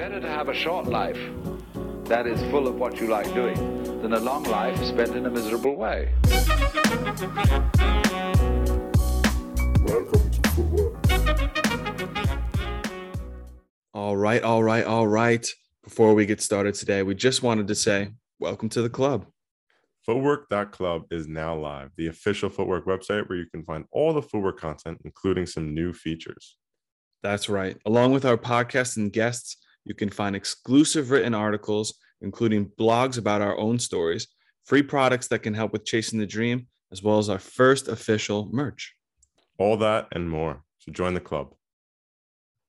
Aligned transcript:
Better 0.00 0.18
to 0.18 0.28
have 0.28 0.48
a 0.48 0.54
short 0.54 0.86
life 0.86 1.18
that 2.04 2.26
is 2.26 2.40
full 2.50 2.66
of 2.66 2.76
what 2.76 2.98
you 2.98 3.08
like 3.08 3.30
doing 3.34 4.00
than 4.00 4.14
a 4.14 4.18
long 4.18 4.44
life 4.44 4.82
spent 4.82 5.14
in 5.14 5.26
a 5.26 5.30
miserable 5.30 5.76
way. 5.76 6.14
Welcome 9.84 10.30
to 10.30 10.50
Footwork. 10.54 10.96
All 13.92 14.16
right, 14.16 14.42
all 14.42 14.62
right, 14.62 14.86
all 14.86 15.06
right. 15.06 15.46
Before 15.84 16.14
we 16.14 16.24
get 16.24 16.40
started 16.40 16.74
today, 16.76 17.02
we 17.02 17.14
just 17.14 17.42
wanted 17.42 17.68
to 17.68 17.74
say 17.74 18.12
welcome 18.38 18.70
to 18.70 18.80
the 18.80 18.88
club. 18.88 19.26
Footwork.club 20.06 21.08
is 21.10 21.28
now 21.28 21.54
live, 21.54 21.90
the 21.98 22.06
official 22.06 22.48
footwork 22.48 22.86
website 22.86 23.28
where 23.28 23.36
you 23.36 23.44
can 23.52 23.64
find 23.64 23.84
all 23.92 24.14
the 24.14 24.22
footwork 24.22 24.58
content, 24.58 25.02
including 25.04 25.44
some 25.44 25.74
new 25.74 25.92
features. 25.92 26.56
That's 27.22 27.50
right. 27.50 27.76
Along 27.84 28.12
with 28.12 28.24
our 28.24 28.38
podcast 28.38 28.96
and 28.96 29.12
guests, 29.12 29.58
you 29.90 29.94
can 29.94 30.08
find 30.08 30.36
exclusive 30.36 31.10
written 31.10 31.34
articles, 31.34 31.94
including 32.20 32.70
blogs 32.78 33.18
about 33.18 33.42
our 33.42 33.58
own 33.58 33.76
stories, 33.76 34.28
free 34.64 34.84
products 34.84 35.26
that 35.26 35.40
can 35.40 35.52
help 35.52 35.72
with 35.72 35.84
chasing 35.84 36.20
the 36.20 36.28
dream, 36.28 36.68
as 36.92 37.02
well 37.02 37.18
as 37.18 37.28
our 37.28 37.40
first 37.40 37.88
official 37.88 38.48
merch. 38.52 38.94
All 39.58 39.76
that 39.78 40.06
and 40.12 40.30
more. 40.30 40.62
So 40.78 40.92
join 40.92 41.14
the 41.14 41.20
club. 41.20 41.54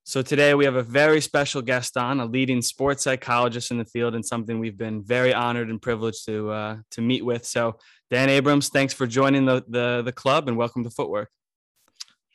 So 0.02 0.20
today 0.20 0.52
we 0.54 0.64
have 0.64 0.74
a 0.74 0.82
very 0.82 1.20
special 1.20 1.62
guest 1.62 1.96
on, 1.96 2.18
a 2.18 2.26
leading 2.26 2.60
sports 2.60 3.04
psychologist 3.04 3.70
in 3.70 3.78
the 3.78 3.84
field, 3.84 4.16
and 4.16 4.26
something 4.26 4.58
we've 4.58 4.76
been 4.76 5.04
very 5.04 5.32
honored 5.32 5.70
and 5.70 5.80
privileged 5.80 6.26
to 6.26 6.50
uh, 6.50 6.76
to 6.90 7.00
meet 7.00 7.24
with. 7.24 7.44
So 7.46 7.78
Dan 8.10 8.30
Abrahams, 8.30 8.68
thanks 8.68 8.92
for 8.92 9.06
joining 9.06 9.44
the 9.46 9.62
the, 9.68 10.02
the 10.04 10.12
club, 10.22 10.48
and 10.48 10.56
welcome 10.56 10.82
to 10.82 10.90
Footwork. 10.90 11.30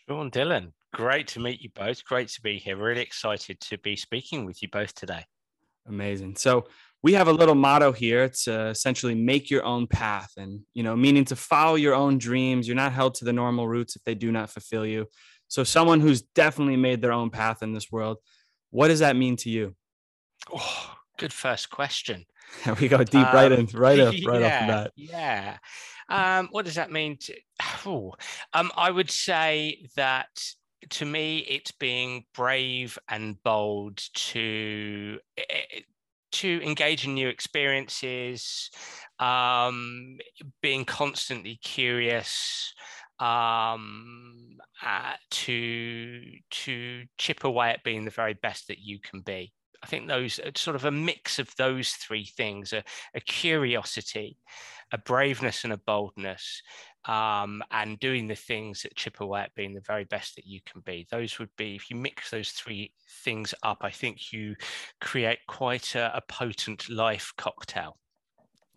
Sean 0.08 0.32
Dylan, 0.32 0.72
great 0.98 1.28
to 1.28 1.40
meet 1.40 1.62
you 1.62 1.70
both. 1.76 2.04
Great 2.06 2.28
to 2.30 2.42
be 2.42 2.58
here. 2.58 2.76
Really 2.76 3.02
excited 3.02 3.60
to 3.62 3.78
be 3.78 3.96
speaking 3.96 4.46
with 4.46 4.64
you 4.64 4.68
both 4.68 4.96
today. 4.96 5.24
Amazing. 5.88 6.38
So 6.38 6.66
we 7.04 7.14
have 7.14 7.28
a 7.28 7.32
little 7.32 7.54
motto 7.54 7.92
here. 7.92 8.24
It's 8.24 8.48
uh, 8.48 8.70
essentially 8.72 9.14
make 9.14 9.52
your 9.52 9.64
own 9.64 9.86
path, 9.86 10.32
and 10.38 10.62
you 10.74 10.82
know, 10.82 10.96
meaning 10.96 11.24
to 11.26 11.36
follow 11.36 11.76
your 11.76 11.94
own 11.94 12.18
dreams. 12.18 12.68
You're 12.68 12.76
not 12.76 12.94
held 12.94 13.14
to 13.16 13.26
the 13.26 13.32
normal 13.32 13.68
routes 13.68 13.96
if 13.96 14.04
they 14.06 14.16
do 14.16 14.32
not 14.32 14.50
fulfill 14.50 14.88
you. 14.88 15.06
So, 15.48 15.64
someone 15.64 16.00
who's 16.00 16.24
definitely 16.24 16.78
made 16.78 17.00
their 17.00 17.14
own 17.14 17.30
path 17.30 17.62
in 17.62 17.74
this 17.74 17.92
world, 17.92 18.18
what 18.72 18.88
does 18.88 19.00
that 19.00 19.16
mean 19.16 19.36
to 19.38 19.52
you? 19.52 19.76
Oh, 20.52 20.96
good 21.20 21.32
first 21.32 21.70
question. 21.70 22.26
we 22.82 22.88
go 22.88 23.04
deep 23.04 23.28
um, 23.28 23.36
right 23.36 23.52
in, 23.52 23.68
right 23.74 24.00
up, 24.00 24.16
right 24.26 24.42
yeah, 24.42 24.56
off 24.56 24.62
the 24.62 24.68
bat. 24.68 24.92
Yeah. 24.96 25.58
Um, 26.10 26.48
what 26.52 26.66
does 26.66 26.76
that 26.76 26.92
mean? 26.92 27.18
To, 27.18 27.36
oh, 27.86 28.16
um, 28.54 28.72
I 28.76 28.90
would 28.90 29.12
say 29.12 29.86
that 29.96 30.30
to 30.90 31.06
me, 31.06 31.40
it's 31.40 31.72
being 31.72 32.26
brave 32.34 32.98
and 33.10 33.42
bold 33.44 33.98
to 34.14 35.20
eh, 35.38 35.44
eh, 35.50 35.80
to 36.34 36.62
engage 36.64 37.06
in 37.06 37.14
new 37.14 37.30
experiences, 37.30 38.70
um, 39.20 40.18
being 40.62 40.86
constantly 40.86 41.58
curious, 41.64 42.74
um, 43.20 44.58
uh, 44.84 45.14
to 45.32 46.22
to 46.52 47.04
chip 47.18 47.44
away 47.44 47.72
at 47.72 47.84
being 47.84 48.06
the 48.06 48.12
very 48.12 48.34
best 48.34 48.68
that 48.68 48.80
you 48.80 49.00
can 49.00 49.22
be. 49.22 49.54
I 49.84 49.88
think 49.88 50.08
those 50.08 50.40
sort 50.56 50.76
of 50.76 50.86
a 50.86 50.92
mix 50.92 51.40
of 51.40 51.50
those 51.58 51.92
three 51.92 52.26
things: 52.26 52.74
a, 52.74 52.84
a 53.16 53.20
curiosity, 53.22 54.38
a 54.92 54.98
braveness, 54.98 55.64
and 55.64 55.74
a 55.74 55.78
boldness, 55.78 56.62
um, 57.08 57.64
and 57.72 58.00
doing 58.00 58.28
the 58.28 58.36
things 58.36 58.84
that 58.84 58.96
chip 58.96 59.22
away 59.22 59.42
at 59.42 59.56
being 59.56 59.74
the 59.74 59.82
very 59.82 60.04
best 60.04 60.36
that 60.36 60.46
you 60.46 60.60
can 60.66 60.82
be. 60.82 61.08
Those 61.10 61.40
would 61.40 61.50
be, 61.58 61.76
if 61.76 61.90
you 61.90 61.96
mix 61.96 62.30
those 62.30 62.50
three 62.50 62.92
things 63.24 63.54
up, 63.64 63.80
I 63.82 63.90
think 63.90 64.34
you 64.34 64.56
create 65.00 65.40
quite 65.48 65.96
a, 65.96 66.16
a 66.16 66.22
potent 66.22 66.90
life 66.90 67.34
cocktail. 67.38 67.98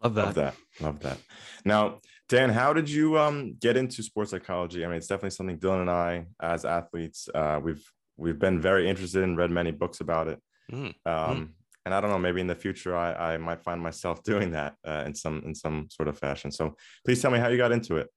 Love 0.03 0.15
that. 0.15 0.25
Love 0.25 0.35
that. 0.35 0.55
Love 0.81 1.01
that. 1.01 1.19
Now, 1.65 2.01
Dan, 2.29 2.49
how 2.49 2.73
did 2.73 2.89
you 2.89 3.19
um, 3.19 3.57
get 3.61 3.77
into 3.77 4.03
sports 4.03 4.31
psychology? 4.31 4.85
I 4.85 4.89
mean, 4.89 4.97
it's 4.97 5.09
definitely 5.09 5.31
something 5.31 5.59
Dylan 5.59 5.83
and 5.83 5.91
I, 5.91 6.27
as 6.41 6.65
athletes, 6.65 7.29
uh, 7.35 7.61
we've 7.63 7.85
we've 8.17 8.39
been 8.39 8.61
very 8.61 8.89
interested 8.89 9.23
in, 9.23 9.37
read 9.37 9.51
many 9.51 9.73
books 9.73 10.01
about 10.01 10.29
it. 10.29 10.41
Mm. 10.73 10.85
Um, 10.85 10.95
mm. 11.07 11.49
And 11.87 11.95
I 11.95 12.01
don't 12.01 12.11
know, 12.11 12.19
maybe 12.19 12.41
in 12.41 12.47
the 12.47 12.55
future, 12.55 12.95
I, 12.95 13.35
I 13.35 13.37
might 13.39 13.63
find 13.63 13.81
myself 13.81 14.23
doing 14.25 14.53
that 14.53 14.77
uh, 14.87 15.03
in 15.07 15.15
some 15.15 15.43
in 15.45 15.55
some 15.55 15.89
sort 15.91 16.09
of 16.09 16.19
fashion. 16.19 16.51
So, 16.51 16.77
please 17.05 17.21
tell 17.21 17.31
me 17.31 17.39
how 17.39 17.49
you 17.49 17.59
got 17.59 17.73
into 17.73 17.97
it. 17.97 18.09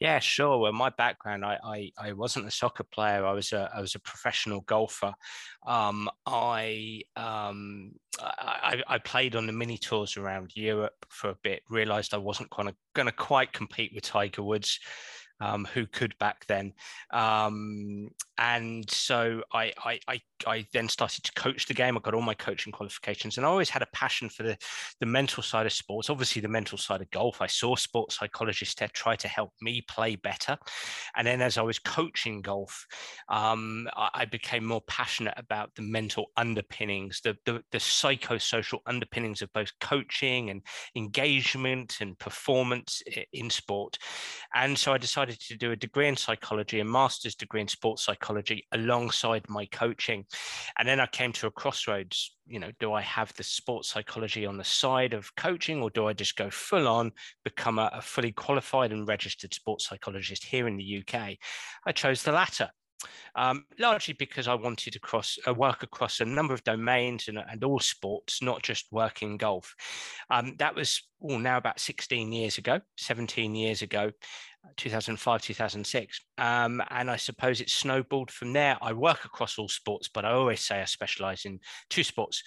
Yeah, 0.00 0.18
sure. 0.18 0.58
Well, 0.58 0.72
my 0.72 0.90
background, 0.90 1.44
I, 1.44 1.58
I, 1.62 1.90
I 1.98 2.12
wasn't 2.12 2.46
a 2.46 2.50
soccer 2.50 2.84
player. 2.84 3.26
I 3.26 3.32
was 3.32 3.52
a 3.52 3.70
I 3.74 3.80
was 3.80 3.94
a 3.94 4.00
professional 4.00 4.62
golfer. 4.62 5.12
Um, 5.66 6.08
I, 6.26 7.02
um, 7.16 7.92
I 8.20 8.82
I 8.86 8.98
played 8.98 9.36
on 9.36 9.46
the 9.46 9.52
mini 9.52 9.78
tours 9.78 10.16
around 10.16 10.52
Europe 10.54 11.06
for 11.08 11.30
a 11.30 11.36
bit. 11.42 11.62
Realized 11.68 12.14
I 12.14 12.18
wasn't 12.18 12.50
going 12.50 12.74
to 12.96 13.12
quite 13.12 13.52
compete 13.52 13.92
with 13.94 14.04
Tiger 14.04 14.42
Woods 14.42 14.78
um, 15.40 15.66
who 15.72 15.86
could 15.86 16.16
back 16.18 16.46
then. 16.46 16.72
Um, 17.12 18.08
and 18.38 18.90
so 18.90 19.42
I, 19.52 19.72
I, 19.84 20.00
I, 20.08 20.20
I, 20.46 20.66
then 20.72 20.88
started 20.88 21.24
to 21.24 21.32
coach 21.32 21.66
the 21.66 21.74
game. 21.74 21.96
I 21.96 22.00
got 22.00 22.14
all 22.14 22.22
my 22.22 22.34
coaching 22.34 22.72
qualifications, 22.72 23.36
and 23.36 23.44
I 23.44 23.50
always 23.50 23.68
had 23.68 23.82
a 23.82 23.88
passion 23.92 24.30
for 24.30 24.42
the, 24.42 24.56
the 24.98 25.06
mental 25.06 25.42
side 25.42 25.66
of 25.66 25.72
sports. 25.72 26.08
Obviously, 26.08 26.40
the 26.40 26.48
mental 26.48 26.78
side 26.78 27.02
of 27.02 27.10
golf. 27.10 27.42
I 27.42 27.46
saw 27.46 27.76
sports 27.76 28.18
psychologists 28.18 28.80
try 28.94 29.16
to 29.16 29.28
help 29.28 29.52
me 29.60 29.82
play 29.82 30.16
better, 30.16 30.56
and 31.16 31.26
then 31.26 31.42
as 31.42 31.58
I 31.58 31.62
was 31.62 31.78
coaching 31.78 32.40
golf, 32.40 32.86
um, 33.28 33.88
I, 33.94 34.08
I, 34.14 34.24
became 34.24 34.64
more 34.64 34.82
passionate 34.86 35.34
about 35.36 35.74
the 35.74 35.82
mental 35.82 36.30
underpinnings, 36.36 37.20
the, 37.22 37.36
the 37.44 37.62
the 37.72 37.78
psychosocial 37.78 38.78
underpinnings 38.86 39.42
of 39.42 39.52
both 39.52 39.70
coaching 39.80 40.48
and 40.48 40.62
engagement 40.96 41.96
and 42.00 42.18
performance 42.18 43.02
in 43.32 43.50
sport. 43.50 43.98
And 44.54 44.78
so 44.78 44.92
I 44.92 44.98
decided 44.98 45.29
to 45.38 45.56
do 45.56 45.72
a 45.72 45.76
degree 45.76 46.08
in 46.08 46.16
psychology, 46.16 46.80
a 46.80 46.84
master's 46.84 47.34
degree 47.34 47.60
in 47.60 47.68
sports 47.68 48.04
psychology 48.04 48.66
alongside 48.72 49.48
my 49.48 49.66
coaching. 49.66 50.24
And 50.78 50.88
then 50.88 51.00
I 51.00 51.06
came 51.06 51.32
to 51.34 51.46
a 51.46 51.50
crossroads. 51.50 52.36
You 52.46 52.58
know, 52.58 52.70
do 52.80 52.92
I 52.92 53.00
have 53.02 53.32
the 53.34 53.42
sports 53.42 53.88
psychology 53.88 54.46
on 54.46 54.56
the 54.56 54.64
side 54.64 55.14
of 55.14 55.34
coaching, 55.36 55.82
or 55.82 55.90
do 55.90 56.06
I 56.06 56.12
just 56.12 56.36
go 56.36 56.50
full 56.50 56.88
on, 56.88 57.12
become 57.44 57.78
a, 57.78 57.90
a 57.92 58.02
fully 58.02 58.32
qualified 58.32 58.92
and 58.92 59.06
registered 59.06 59.54
sports 59.54 59.88
psychologist 59.88 60.44
here 60.44 60.66
in 60.66 60.76
the 60.76 61.04
UK? 61.04 61.36
I 61.86 61.92
chose 61.92 62.22
the 62.22 62.32
latter 62.32 62.70
um, 63.34 63.64
largely 63.78 64.14
because 64.14 64.48
I 64.48 64.54
wanted 64.54 64.92
to 64.92 65.00
cross 65.00 65.38
uh, 65.46 65.54
work 65.54 65.82
across 65.82 66.20
a 66.20 66.24
number 66.24 66.54
of 66.54 66.64
domains 66.64 67.28
and, 67.28 67.38
and 67.38 67.62
all 67.64 67.80
sports, 67.80 68.42
not 68.42 68.62
just 68.62 68.86
working 68.90 69.36
golf. 69.36 69.74
Um, 70.30 70.56
that 70.58 70.74
was 70.74 71.02
oh, 71.22 71.38
now 71.38 71.56
about 71.56 71.80
16 71.80 72.32
years 72.32 72.58
ago, 72.58 72.80
17 72.96 73.54
years 73.54 73.82
ago, 73.82 74.10
2005, 74.76 75.42
2006. 75.42 76.20
Um, 76.38 76.82
and 76.90 77.10
I 77.10 77.16
suppose 77.16 77.60
it 77.60 77.70
snowballed 77.70 78.30
from 78.30 78.52
there. 78.52 78.76
I 78.82 78.92
work 78.92 79.24
across 79.24 79.58
all 79.58 79.68
sports, 79.68 80.08
but 80.12 80.24
I 80.24 80.32
always 80.32 80.60
say 80.60 80.80
I 80.80 80.84
specialize 80.84 81.44
in 81.44 81.60
two 81.88 82.04
sports 82.04 82.42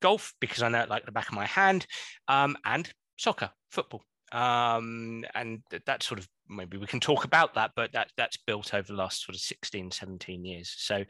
golf, 0.00 0.34
because 0.40 0.62
I 0.62 0.68
know 0.68 0.80
it 0.80 0.90
like 0.90 1.06
the 1.06 1.12
back 1.12 1.28
of 1.28 1.34
my 1.34 1.46
hand, 1.46 1.86
um, 2.28 2.56
and 2.64 2.90
soccer, 3.16 3.50
football 3.70 4.02
um, 4.32 5.24
and 5.34 5.62
that 5.86 6.02
sort 6.02 6.18
of 6.18 6.28
maybe 6.48 6.76
we 6.76 6.86
can 6.86 7.00
talk 7.08 7.24
about 7.24 7.54
that 7.54 7.72
but 7.76 7.92
that 7.92 8.10
that's 8.16 8.36
built 8.36 8.74
over 8.74 8.86
the 8.86 8.94
last 8.94 9.24
sort 9.24 9.34
of 9.34 9.40
16 9.40 9.90
17 9.90 10.44
years. 10.44 10.74
So 10.76 11.04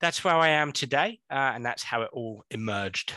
that's 0.00 0.24
where 0.24 0.34
i 0.34 0.48
am 0.48 0.72
today 0.72 1.20
uh, 1.30 1.52
and 1.54 1.64
that's 1.64 1.82
how 1.82 2.02
it 2.02 2.10
all 2.12 2.44
emerged. 2.50 3.12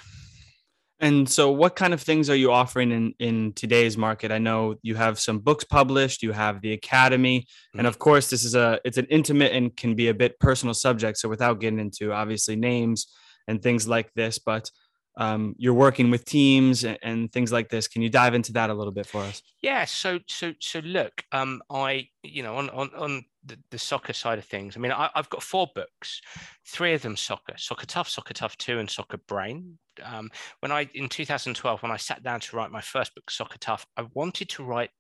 And 1.02 1.28
so 1.28 1.52
what 1.52 1.76
kind 1.76 1.94
of 1.94 2.02
things 2.02 2.30
are 2.30 2.36
you 2.36 2.52
offering 2.54 2.92
in 2.92 3.14
in 3.20 3.54
today's 3.54 3.98
market? 3.98 4.32
I 4.32 4.38
know 4.38 4.76
you 4.82 4.96
have 4.96 5.20
some 5.20 5.40
books 5.40 5.66
published 5.66 6.24
you 6.24 6.32
have 6.32 6.62
the 6.62 6.74
academy 6.74 7.42
mm-hmm. 7.42 7.80
and 7.80 7.88
of 7.88 8.00
course 8.00 8.30
this 8.30 8.44
is 8.44 8.56
a 8.56 8.80
it's 8.86 8.98
an 8.98 9.08
intimate 9.10 9.52
and 9.52 9.76
can 9.76 9.96
be 9.96 10.08
a 10.08 10.14
bit 10.14 10.40
personal 10.40 10.74
subject 10.74 11.18
so 11.18 11.28
without 11.28 11.60
getting 11.60 11.80
into 11.80 12.14
obviously 12.14 12.56
names 12.56 13.08
and 13.48 13.62
things 13.62 13.88
like 13.88 14.12
this 14.14 14.40
but 14.40 14.72
um, 15.18 15.56
you're 15.58 15.74
working 15.74 16.12
with 16.12 16.26
teams 16.26 16.84
and, 16.84 16.98
and, 17.02 17.32
things 17.32 17.52
like 17.52 17.70
this. 17.70 17.88
Can 17.88 18.02
you 18.02 18.10
dive 18.10 18.34
into 18.34 18.52
that 18.54 18.70
a 18.70 18.74
little 18.74 18.92
bit 18.92 19.06
for 19.06 19.22
us? 19.22 19.42
Yeah. 19.62 19.86
So 19.86 20.20
so 20.28 20.54
so 20.60 20.80
look, 20.80 21.24
um, 21.32 21.62
I 21.70 22.10
you 22.24 22.44
know 22.44 22.56
on 22.58 22.70
on 22.72 22.90
on 22.96 23.26
the, 23.46 23.58
the 23.72 23.78
soccer 23.78 24.14
side 24.14 24.40
of 24.40 24.46
things. 24.46 24.76
I 24.76 24.80
mean, 24.80 24.92
I, 24.92 25.10
have 25.16 25.30
got 25.30 25.44
four 25.44 25.68
books, 25.74 26.22
three 26.68 26.94
of 26.94 27.02
them 27.02 27.16
soccer, 27.16 27.54
soccer 27.58 27.86
tough, 27.86 28.10
soccer 28.10 28.34
tough 28.34 28.58
two, 28.58 28.80
and 28.80 28.90
soccer 28.90 29.18
brain. 29.28 29.78
Um, 30.04 30.30
when 30.60 30.72
I 30.72 30.90
in 30.94 31.08
2012, 31.08 31.82
when 31.82 31.92
I 31.92 31.98
sat 31.98 32.24
down 32.24 32.42
to 32.42 32.56
write 32.58 32.72
my 32.72 32.82
first 32.82 33.16
book, 33.16 33.32
Soccer 33.32 33.58
Tough, 33.58 33.86
I 33.96 34.06
wanted 34.14 34.50
to 34.50 34.64
write 34.64 34.92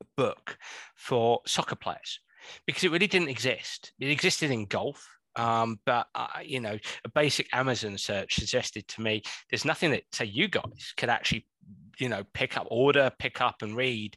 a 0.00 0.04
book 0.16 0.56
for 0.94 1.40
soccer 1.46 1.76
players 1.76 2.20
because 2.66 2.84
it 2.84 2.90
really 2.90 3.06
didn't 3.06 3.28
exist. 3.28 3.92
It 3.98 4.10
existed 4.10 4.50
in 4.50 4.66
golf 4.66 5.06
um, 5.36 5.78
but 5.84 6.06
uh, 6.14 6.26
you 6.44 6.60
know, 6.60 6.78
a 7.04 7.08
basic 7.14 7.48
Amazon 7.52 7.98
search 7.98 8.34
suggested 8.34 8.86
to 8.88 9.02
me 9.02 9.22
there's 9.50 9.64
nothing 9.64 9.90
that 9.90 10.04
say 10.12 10.24
you 10.24 10.48
guys 10.48 10.92
could 10.96 11.08
actually, 11.08 11.46
you 11.98 12.08
know, 12.08 12.22
pick 12.32 12.56
up, 12.56 12.66
order, 12.70 13.10
pick 13.18 13.40
up, 13.40 13.62
and 13.62 13.76
read 13.76 14.16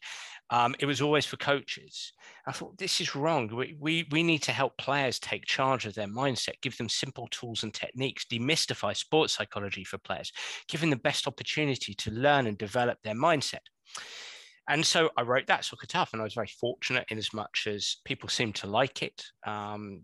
Um, 0.50 0.76
it 0.80 0.86
was 0.86 1.02
always 1.02 1.26
for 1.26 1.38
coaches. 1.38 2.14
I 2.46 2.54
thought 2.54 2.78
this 2.78 3.02
is 3.02 3.16
wrong. 3.16 3.50
We, 3.54 3.76
we, 3.80 4.08
we 4.12 4.24
need 4.24 4.44
to 4.44 4.54
help 4.54 4.78
players 4.78 5.20
take 5.20 5.46
charge 5.46 5.86
of 5.86 5.94
their 5.94 6.08
mindset, 6.08 6.62
give 6.62 6.78
them 6.78 6.90
simple 6.90 7.28
tools 7.32 7.64
and 7.64 7.74
techniques, 7.74 8.26
demystify 8.32 8.96
sports 8.96 9.34
psychology 9.34 9.84
for 9.84 9.98
players, 9.98 10.32
give 10.70 10.80
them 10.82 10.90
the 10.90 10.96
best 10.96 11.28
opportunity 11.28 11.94
to 11.96 12.12
learn 12.12 12.48
and 12.48 12.58
develop 12.58 12.98
their 13.04 13.16
mindset. 13.16 13.66
And 14.70 14.86
so 14.86 15.10
I 15.18 15.22
wrote 15.24 15.48
that 15.48 15.66
Soccer 15.66 15.88
Tough, 15.88 16.12
and 16.14 16.22
I 16.22 16.26
was 16.26 16.34
very 16.34 16.52
fortunate 16.60 17.06
in 17.10 17.18
as 17.18 17.34
much 17.34 17.68
as 17.68 17.98
people 18.04 18.30
seemed 18.30 18.56
to 18.56 18.68
like 18.68 19.02
it. 19.02 19.22
Um, 19.46 20.02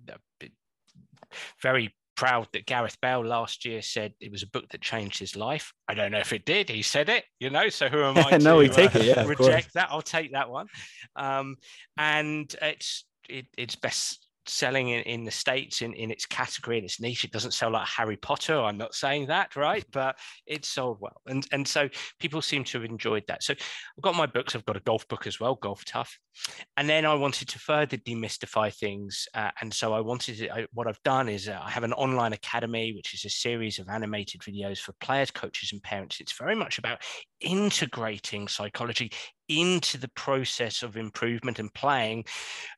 very 1.62 1.94
proud 2.16 2.48
that 2.54 2.66
Gareth 2.66 2.98
Bale 3.02 3.26
last 3.26 3.66
year 3.66 3.82
said 3.82 4.14
it 4.20 4.32
was 4.32 4.44
a 4.44 4.48
book 4.48 4.70
that 4.70 4.82
changed 4.82 5.20
his 5.20 5.36
life. 5.36 5.74
I 5.88 5.94
don't 5.94 6.12
know 6.12 6.20
if 6.20 6.34
it 6.34 6.46
did. 6.46 6.70
He 6.70 6.82
said 6.82 7.10
it, 7.10 7.26
you 7.40 7.50
know. 7.50 7.70
So 7.70 7.90
who 7.90 8.04
am 8.04 8.18
I? 8.32 8.38
no, 8.38 8.58
we 8.58 8.70
take 8.70 8.96
uh, 8.96 9.00
it. 9.00 9.06
Yeah, 9.06 9.26
reject 9.26 9.74
that. 9.74 9.90
I'll 9.92 10.02
take 10.02 10.34
that 10.34 10.50
one. 10.50 10.68
Um, 11.16 11.58
and 11.98 12.54
it's 12.62 13.06
it, 13.30 13.48
it's 13.58 13.76
best 13.76 14.23
selling 14.46 14.90
in, 14.90 15.02
in 15.04 15.24
the 15.24 15.32
states 15.32 15.82
in, 15.82 15.94
in 15.94 16.12
its 16.12 16.26
category 16.26 16.78
and 16.78 16.86
its 16.86 17.00
niche. 17.00 17.24
It 17.24 17.32
doesn't 17.32 17.54
sell 17.54 17.72
like 17.72 17.88
harry 17.88 18.18
potter 18.18 18.60
i'm 18.60 18.78
not 18.78 18.96
saying 18.96 19.28
that 19.28 19.56
right? 19.56 19.86
But 19.92 20.18
it 20.46 20.66
sold 20.66 20.98
well. 21.00 21.22
And 21.28 21.46
and 21.52 21.68
so 21.68 21.90
people 22.20 22.42
seem 22.42 22.64
to 22.66 22.82
have 22.82 22.90
enjoyed 22.90 23.24
that. 23.28 23.44
So 23.44 23.54
i've 23.54 24.04
got 24.04 24.16
my 24.16 24.26
books. 24.26 24.56
I've 24.56 24.66
got 24.66 24.78
a 24.78 24.82
golf 24.82 25.08
book 25.08 25.28
as 25.28 25.40
well 25.40 25.56
golf 25.56 25.86
tough. 25.86 26.18
And 26.78 26.90
then 26.90 27.06
i 27.06 27.14
wanted 27.14 27.48
to 27.50 27.60
further 27.60 27.98
demystify 27.98 28.74
things 28.74 29.28
uh, 29.36 29.52
and 29.62 29.74
so 29.74 29.94
i 29.94 30.00
wanted 30.00 30.38
to 30.38 30.50
I, 30.50 30.68
what 30.74 30.88
i've 30.88 31.02
done 31.04 31.30
is 31.30 31.48
uh, 31.48 31.60
i 31.64 31.70
have 31.70 31.84
an 31.84 31.94
online 31.94 32.34
academy 32.34 32.94
which 32.94 33.14
is 33.14 33.24
a 33.26 33.30
series 33.30 33.78
of 33.78 33.88
animated 33.88 34.42
videos 34.42 34.80
for 34.80 34.94
players 34.94 35.32
coaches 35.32 35.72
and 35.72 35.84
parents. 35.84 36.20
It's 36.20 36.38
very 36.38 36.56
much 36.56 36.78
about 36.78 37.02
integrating 37.42 38.48
psychology 38.48 39.12
into 39.50 39.98
the 39.98 40.10
process 40.10 40.84
of 40.84 40.98
improvement 40.98 41.60
and 41.60 41.74
playing 41.74 42.26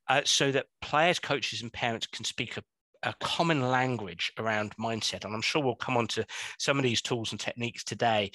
uh, 0.08 0.22
so 0.26 0.52
that 0.52 0.68
players, 0.82 1.20
coaches, 1.20 1.62
and 1.62 1.72
parents 1.72 2.08
can 2.08 2.26
speak 2.26 2.58
a, 2.58 2.64
a, 3.04 3.14
common 3.20 3.70
language 3.70 4.32
around 4.40 4.76
mindset. 4.78 5.26
And 5.26 5.34
I'm 5.34 5.42
sure 5.42 5.62
we'll 5.62 5.76
come 5.76 5.98
on 5.98 6.08
to 6.08 6.26
some 6.58 6.78
of 6.78 6.84
these 6.84 7.02
tools 7.02 7.32
and 7.32 7.40
techniques 7.40 7.84
today. 7.84 8.32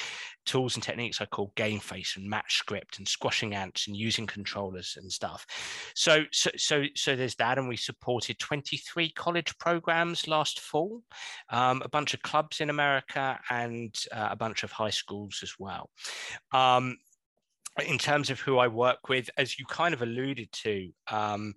Tools 0.47 0.75
and 0.75 0.82
techniques 0.82 1.21
I 1.21 1.27
call 1.27 1.53
game 1.56 1.81
face 1.81 2.15
and 2.17 2.29
match 2.29 2.56
script 2.56 2.99
and 2.99 3.06
squashing 3.06 3.55
ants 3.55 3.87
and 3.87 3.97
using 3.97 4.27
controllers 4.27 4.97
and 5.00 5.11
stuff. 5.11 5.47
So, 5.94 6.25
so, 6.32 6.50
so, 6.56 6.85
so 6.94 7.17
there's 7.17 7.37
that. 7.37 7.59
And 7.59 7.69
we 7.69 7.77
supported 7.77 8.38
23 8.38 9.11
college 9.12 9.56
programs 9.59 10.29
last 10.29 10.61
fall, 10.61 11.03
um, 11.50 11.82
a 11.85 11.88
bunch 11.88 12.15
of 12.15 12.23
clubs 12.23 12.61
in 12.61 12.71
America, 12.71 13.38
and 13.50 13.94
uh, 14.12 14.29
a 14.31 14.37
bunch 14.37 14.62
of 14.62 14.73
high 14.73 14.91
schools 14.91 15.41
as 15.43 15.55
well. 15.59 15.91
Um, 16.53 16.97
in 17.81 17.99
terms 17.99 18.31
of 18.31 18.41
who 18.41 18.59
I 18.59 18.69
work 18.69 19.09
with, 19.09 19.31
as 19.37 19.59
you 19.59 19.65
kind 19.67 19.94
of 19.94 20.03
alluded 20.03 20.50
to, 20.53 20.91
um, 21.11 21.55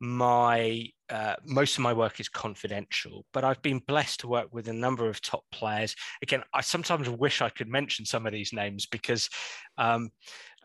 my 0.00 0.88
uh, 1.08 1.36
most 1.44 1.78
of 1.78 1.82
my 1.82 1.92
work 1.92 2.18
is 2.18 2.28
confidential, 2.28 3.24
but 3.32 3.44
I've 3.44 3.62
been 3.62 3.80
blessed 3.86 4.20
to 4.20 4.28
work 4.28 4.48
with 4.52 4.66
a 4.68 4.72
number 4.72 5.08
of 5.08 5.20
top 5.20 5.44
players. 5.52 5.94
Again, 6.22 6.42
I 6.52 6.62
sometimes 6.62 7.08
wish 7.08 7.40
I 7.40 7.48
could 7.48 7.68
mention 7.68 8.04
some 8.04 8.26
of 8.26 8.32
these 8.32 8.52
names 8.52 8.86
because 8.86 9.30
um, 9.78 10.10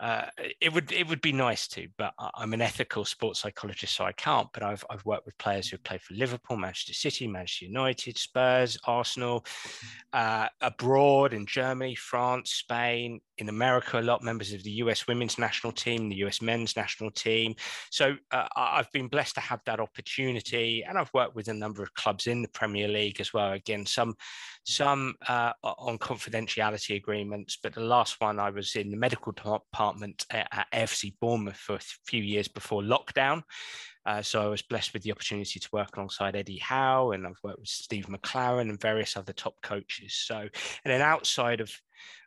uh, 0.02 0.26
it 0.60 0.74
would 0.74 0.92
it 0.92 1.08
would 1.08 1.22
be 1.22 1.32
nice 1.32 1.68
to, 1.68 1.88
but 1.96 2.12
I'm 2.36 2.54
an 2.54 2.62
ethical 2.62 3.06
sports 3.06 3.42
psychologist, 3.42 3.96
so 3.96 4.04
I 4.04 4.14
can't. 4.14 4.48
But 4.52 4.64
I've 4.64 4.84
I've 4.90 5.06
worked 5.06 5.28
with 5.28 5.38
players 5.38 5.70
who 5.70 5.76
have 5.76 5.84
played 5.84 6.02
for 6.02 6.16
Liverpool, 6.16 6.58
Manchester 6.58 6.94
City, 6.94 7.28
Manchester 7.28 7.66
United, 7.66 8.18
Spurs, 8.18 8.80
Arsenal, 8.86 9.46
uh, 10.12 10.48
abroad 10.60 11.34
in 11.34 11.46
Germany, 11.46 11.94
France, 11.94 12.52
Spain, 12.52 13.22
in 13.38 13.50
America, 13.50 14.00
a 14.00 14.02
lot 14.02 14.24
members 14.24 14.54
of 14.54 14.64
the 14.64 14.72
US 14.72 15.08
women's 15.08 15.38
national 15.38 15.74
team, 15.74 16.10
the 16.10 16.24
US 16.26 16.42
men's 16.42 16.76
national 16.76 17.12
team. 17.12 17.56
So 17.90 18.16
uh, 18.32 18.48
I've 18.56 18.92
been 18.92 19.08
blessed 19.08 19.36
to 19.36 19.42
have 19.42 19.62
that 19.66 19.80
opportunity, 19.80 20.84
and 20.88 20.98
I've 20.98 21.14
worked 21.14 21.36
with 21.36 21.48
a 21.48 21.54
number 21.54 21.84
of 21.84 21.94
clubs 21.94 22.26
in 22.26 22.42
the 22.42 22.50
Premier 22.50 22.88
League 22.88 23.20
as 23.20 23.34
well. 23.34 23.52
Again, 23.52 23.86
some 23.86 24.16
some 24.64 25.16
uh, 25.28 25.54
on 25.64 25.98
confidentiality 25.98 26.96
agreements, 26.96 27.58
but 27.62 27.74
the 27.74 27.82
last 27.82 28.22
one 28.22 28.40
I 28.40 28.50
was 28.50 28.76
in 28.76 28.92
the 28.92 28.98
medical 28.98 29.32
department 29.32 30.26
at 30.30 30.68
AFC 30.74 31.14
Bournemouth 31.20 31.58
for 31.58 31.76
a 31.76 31.80
few 32.06 32.22
years 32.22 32.48
before 32.48 32.82
lockdown. 32.82 33.44
Uh, 34.06 34.22
so 34.22 34.42
I 34.42 34.48
was 34.48 34.64
blessed 34.64 34.94
with 34.94 35.04
the 35.04 35.12
opportunity 35.12 35.60
to 35.60 35.70
work 35.72 35.96
alongside 35.96 36.36
Eddie 36.36 36.58
Howe, 36.58 37.12
and 37.12 37.26
I've 37.26 37.38
worked 37.44 37.60
with 37.60 37.70
Steve 37.70 38.08
McClaren 38.08 38.70
and 38.70 38.82
various 38.82 39.16
other 39.16 39.34
top 39.34 39.56
coaches. 39.62 40.16
So, 40.16 40.38
and 40.38 40.50
then 40.86 41.02
outside 41.02 41.62
of 41.62 41.72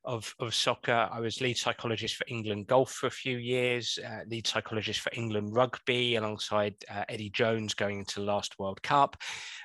of, 0.05 0.35
of 0.39 0.55
soccer. 0.55 1.09
I 1.11 1.21
was 1.21 1.41
lead 1.41 1.57
psychologist 1.57 2.17
for 2.17 2.25
England 2.29 2.67
golf 2.67 2.93
for 2.93 3.07
a 3.07 3.11
few 3.11 3.39
years, 3.39 3.99
uh, 4.07 4.21
lead 4.29 4.47
psychologist 4.47 5.01
for 5.01 5.11
England 5.15 5.55
rugby 5.55 6.17
alongside 6.17 6.75
uh, 6.91 7.05
Eddie 7.09 7.31
Jones 7.31 7.75
going 7.75 8.01
into 8.01 8.21
the 8.21 8.27
last 8.27 8.59
World 8.59 8.83
Cup, 8.83 9.17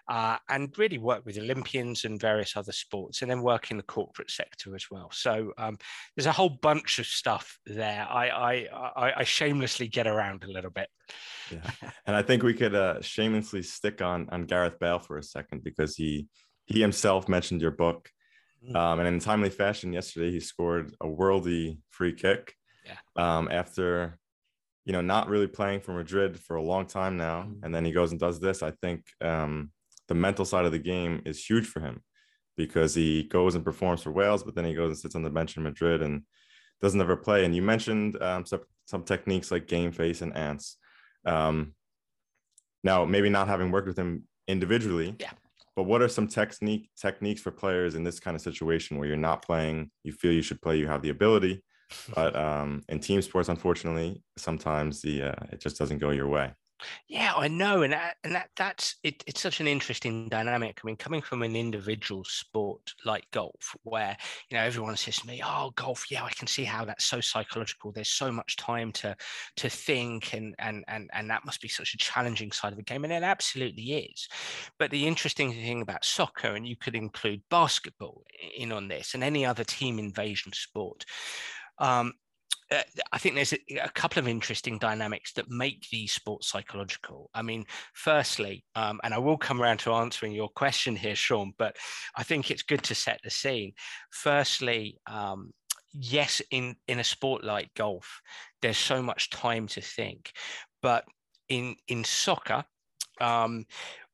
uh, 0.08 0.38
and 0.48 0.78
really 0.78 0.98
worked 0.98 1.26
with 1.26 1.38
Olympians 1.38 2.06
and 2.06 2.22
various 2.22 2.56
other 2.56 2.72
sports, 2.72 3.22
and 3.22 3.30
then 3.30 3.42
work 3.42 3.70
in 3.72 3.78
the 3.78 3.84
corporate 3.84 4.32
sector 4.32 4.76
as 4.76 4.86
well. 4.90 5.10
So 5.12 5.52
um, 5.58 5.78
there's 6.16 6.26
a 6.26 6.32
whole 6.32 6.58
bunch 6.62 7.00
of 7.00 7.06
stuff 7.06 7.60
there. 7.66 8.08
I, 8.10 8.30
I, 8.30 8.54
I, 8.96 9.14
I 9.18 9.24
shamelessly 9.24 9.88
get 9.88 10.08
around 10.08 10.46
a 10.46 10.52
little 10.52 10.72
bit. 10.72 10.88
Yeah, 11.52 11.90
and 12.06 12.16
I 12.16 12.22
think 12.22 12.44
we 12.44 12.54
could 12.54 12.76
uh, 12.76 13.02
shamelessly 13.02 13.64
stick 13.64 14.02
on 14.02 14.30
on 14.30 14.46
Gareth 14.46 14.80
Bale 14.80 15.00
for 15.00 15.18
a 15.18 15.24
second 15.24 15.64
because 15.64 15.96
he 15.96 16.28
he 16.66 16.80
himself 16.80 17.28
mentioned 17.28 17.62
your 17.62 17.72
book. 17.72 18.10
Um, 18.76 19.00
and 19.00 19.08
in 19.08 19.20
timely 19.20 19.50
fashion, 19.50 19.94
yesterday 19.94 20.32
he 20.32 20.40
scored 20.40 20.94
a 21.02 21.08
worldy 21.08 21.80
free 21.90 22.14
kick. 22.14 22.54
Yeah. 22.86 22.98
Um, 23.16 23.50
after, 23.52 24.18
you 24.86 24.94
know, 24.94 25.02
not 25.02 25.30
really 25.30 25.48
playing 25.48 25.82
for 25.82 25.94
Madrid 25.94 26.40
for 26.40 26.56
a 26.56 26.62
long 26.62 26.86
time 26.86 27.18
now, 27.18 27.44
mm. 27.44 27.60
and 27.64 27.74
then 27.74 27.86
he 27.86 27.92
goes 27.92 28.12
and 28.12 28.20
does 28.20 28.40
this. 28.40 28.64
I 28.64 28.72
think 28.72 29.06
um, 29.22 29.72
the 30.08 30.16
mental 30.16 30.46
side 30.46 30.66
of 30.66 30.72
the 30.72 30.80
game 30.80 31.22
is 31.26 31.44
huge 31.44 31.68
for 31.68 31.80
him 31.80 32.02
because 32.58 32.94
he 32.94 33.24
goes 33.24 33.56
and 33.56 33.64
performs 33.64 34.02
for 34.02 34.12
Wales, 34.12 34.44
but 34.44 34.56
then 34.56 34.66
he 34.66 34.74
goes 34.74 34.90
and 34.90 34.98
sits 34.98 35.16
on 35.16 35.24
the 35.24 35.30
bench 35.30 35.56
in 35.56 35.64
Madrid 35.64 36.02
and 36.02 36.24
doesn't 36.82 37.00
ever 37.00 37.16
play. 37.16 37.46
And 37.46 37.56
you 37.56 37.62
mentioned 37.62 38.22
um, 38.22 38.46
some 38.46 38.62
some 38.86 39.04
techniques 39.04 39.52
like 39.52 39.68
game 39.68 39.92
face 39.92 40.22
and 40.22 40.36
ants. 40.36 40.78
Um, 41.26 41.76
now, 42.84 43.06
maybe 43.06 43.30
not 43.30 43.48
having 43.48 43.72
worked 43.72 43.88
with 43.88 44.00
him 44.00 44.24
individually, 44.48 45.16
yeah 45.20 45.32
but 45.80 45.86
what 45.86 46.02
are 46.02 46.10
some 46.10 46.28
technique 46.28 46.90
techniques 47.00 47.40
for 47.40 47.52
players 47.52 47.96
in 47.96 48.04
this 48.04 48.20
kind 48.20 48.36
of 48.36 48.42
situation 48.42 48.98
where 48.98 49.08
you're 49.08 49.16
not 49.16 49.46
playing, 49.46 49.90
you 50.04 50.12
feel 50.12 50.34
you 50.34 50.42
should 50.42 50.62
play, 50.62 50.78
you 50.78 50.90
have 50.90 51.02
the 51.02 51.10
ability, 51.10 51.64
but 52.14 52.36
um, 52.36 52.84
in 52.90 53.00
team 53.00 53.22
sports, 53.22 53.48
unfortunately, 53.48 54.22
sometimes 54.38 55.02
the 55.02 55.22
uh, 55.22 55.46
it 55.54 55.62
just 55.62 55.78
doesn't 55.78 56.00
go 56.00 56.10
your 56.10 56.28
way. 56.28 56.52
Yeah, 57.08 57.34
I 57.36 57.48
know, 57.48 57.82
and 57.82 57.92
that, 57.94 58.16
and 58.24 58.34
that 58.36 58.50
that's 58.56 58.96
it, 59.04 59.24
it's 59.28 59.42
such 59.42 59.60
an 59.60 59.68
interesting 59.68 60.30
dynamic. 60.30 60.80
I 60.82 60.86
mean, 60.86 60.96
coming 60.96 61.22
from 61.22 61.44
an 61.44 61.56
individual 61.56 62.24
sport 62.24 62.94
like 63.06 63.30
golf, 63.32 63.76
where 63.84 64.16
you 64.50 64.58
know 64.58 64.64
everyone 64.64 64.96
says 64.96 65.18
to 65.18 65.28
me, 65.28 65.42
"Oh, 65.44 65.72
golf, 65.76 66.10
yeah, 66.10 66.24
I 66.24 66.30
can 66.32 66.48
see 66.48 66.64
how 66.64 66.86
that's 66.86 67.06
so 67.06 67.20
psychological. 67.20 67.92
There's 67.92 68.10
so 68.12 68.32
much 68.32 68.56
time 68.56 68.92
to 68.94 69.16
to 69.58 69.70
think, 69.70 70.34
and 70.34 70.56
and 70.60 70.86
and 70.88 71.10
and 71.14 71.30
that 71.30 71.46
must 71.46 71.62
be 71.62 71.68
such 71.68 71.94
a 71.94 71.98
challenging 71.98 72.52
side 72.52 72.72
of 72.72 72.78
the 72.78 72.84
game, 72.84 73.04
and 73.04 73.12
it 73.14 73.24
absolutely 73.24 73.84
is. 73.94 74.28
But 74.78 74.92
the 74.92 75.06
interesting 75.08 75.52
thing 75.52 75.82
about 75.82 76.06
soccer, 76.06 76.56
and 76.56 76.68
you 76.68 76.78
could 76.78 76.96
include 76.96 77.42
basketball 77.50 78.24
in 78.56 78.72
on 78.72 78.88
this, 78.88 79.14
and 79.14 79.24
any 79.24 79.46
other 79.46 79.64
team 79.64 80.00
invasion 80.00 80.54
sport. 80.54 81.06
Um, 81.78 82.14
uh, 82.72 82.84
I 83.12 83.18
think 83.18 83.36
there's 83.36 83.54
a, 83.54 83.60
a, 83.84 83.90
couple 83.90 84.20
of 84.20 84.28
interesting 84.28 84.78
dynamics 84.78 85.34
that 85.34 85.50
make 85.50 85.88
these 85.90 86.12
sports 86.12 86.50
psychological. 86.50 87.30
I 87.34 87.42
mean, 87.42 87.66
firstly, 87.94 88.64
um, 88.76 89.00
and 89.04 89.14
I 89.14 89.18
will 89.18 89.38
come 89.38 89.62
around 89.62 89.80
to 89.80 89.94
answering 89.94 90.34
your 90.34 90.50
question 90.50 90.96
here, 90.96 91.16
Sean, 91.16 91.54
but 91.58 91.76
I 92.16 92.24
think 92.24 92.52
it's 92.52 92.62
good 92.62 92.84
to 92.84 92.96
set 92.96 93.20
the 93.24 93.30
scene. 93.32 93.74
Firstly, 94.12 95.00
um, 95.08 95.52
yes, 95.94 96.42
in 96.52 96.76
in 96.88 97.00
a 97.00 97.04
sport 97.04 97.44
like 97.44 97.74
golf, 97.76 98.22
there's 98.62 98.78
so 98.78 99.02
much 99.02 99.32
time 99.32 99.68
to 99.70 99.82
think, 99.82 100.32
but 100.82 101.06
in 101.48 101.76
in 101.88 102.04
soccer, 102.04 102.64
um, 103.20 103.66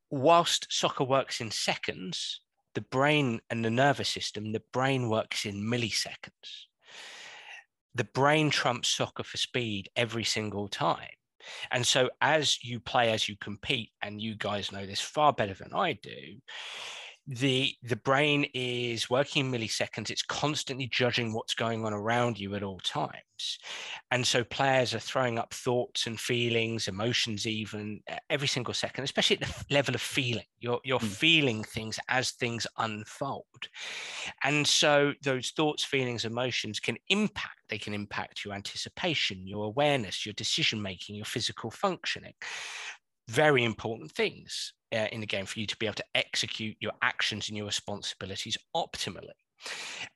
whilst 0.09 0.67
soccer 0.69 1.03
works 1.03 1.41
in 1.41 1.51
seconds, 1.51 2.41
the 2.73 2.81
brain 2.81 3.41
and 3.49 3.65
the 3.65 3.69
nervous 3.69 4.09
system, 4.09 4.53
the 4.53 4.63
brain 4.71 5.09
works 5.09 5.45
in 5.45 5.55
milliseconds 5.55 6.64
the 7.95 8.03
brain 8.03 8.49
trumps 8.49 8.89
soccer 8.89 9.23
for 9.23 9.37
speed 9.37 9.89
every 9.95 10.23
single 10.23 10.67
time. 10.67 11.07
And 11.71 11.85
so, 11.85 12.09
as 12.21 12.63
you 12.63 12.79
play, 12.79 13.11
as 13.11 13.29
you 13.29 13.37
compete, 13.37 13.91
and 14.01 14.21
you 14.21 14.35
guys 14.35 14.71
know 14.71 14.85
this 14.85 15.01
far 15.01 15.31
better 15.31 15.53
than 15.53 15.73
I 15.73 15.93
do, 15.93 16.41
the 17.27 17.73
the 17.81 17.95
brain 17.95 18.45
is 18.53 19.09
working 19.09 19.45
in 19.45 19.51
milliseconds. 19.51 20.11
It's 20.11 20.21
constantly 20.21 20.87
judging 20.87 21.33
what's 21.33 21.55
going 21.55 21.83
on 21.83 21.91
around 21.91 22.39
you 22.39 22.53
at 22.53 22.61
all 22.61 22.79
times. 22.79 23.57
And 24.11 24.25
so 24.25 24.43
players 24.43 24.93
are 24.93 24.99
throwing 24.99 25.39
up 25.39 25.53
thoughts 25.53 26.05
and 26.05 26.19
feelings 26.19 26.87
emotions 26.87 27.47
even 27.47 28.01
every 28.29 28.47
single 28.47 28.73
second 28.73 29.03
especially 29.03 29.41
at 29.41 29.47
the 29.47 29.73
level 29.73 29.95
of 29.95 30.01
feeling. 30.01 30.45
You're 30.59 30.79
you're 30.83 30.99
mm. 30.99 31.07
feeling 31.07 31.63
things 31.63 31.99
as 32.09 32.31
things 32.31 32.67
unfold. 32.77 33.69
And 34.43 34.67
so 34.67 35.13
those 35.23 35.49
thoughts, 35.49 35.83
feelings, 35.83 36.25
emotions 36.25 36.79
can 36.79 36.97
impact, 37.09 37.61
they 37.69 37.79
can 37.79 37.95
impact 37.95 38.45
your 38.45 38.53
anticipation, 38.53 39.47
your 39.47 39.65
awareness, 39.65 40.27
your 40.27 40.33
decision 40.33 40.79
making, 40.79 41.15
your 41.15 41.25
physical 41.25 41.71
functioning. 41.71 42.35
Very 43.27 43.63
important 43.63 44.11
things 44.11 44.73
uh, 44.95 45.07
in 45.11 45.19
the 45.19 45.27
game 45.27 45.45
for 45.45 45.59
you 45.59 45.67
to 45.67 45.77
be 45.77 45.85
able 45.85 45.95
to 45.95 46.05
execute 46.15 46.77
your 46.79 46.93
actions 47.01 47.49
and 47.49 47.57
your 47.57 47.65
responsibilities 47.65 48.57
optimally. 48.75 49.29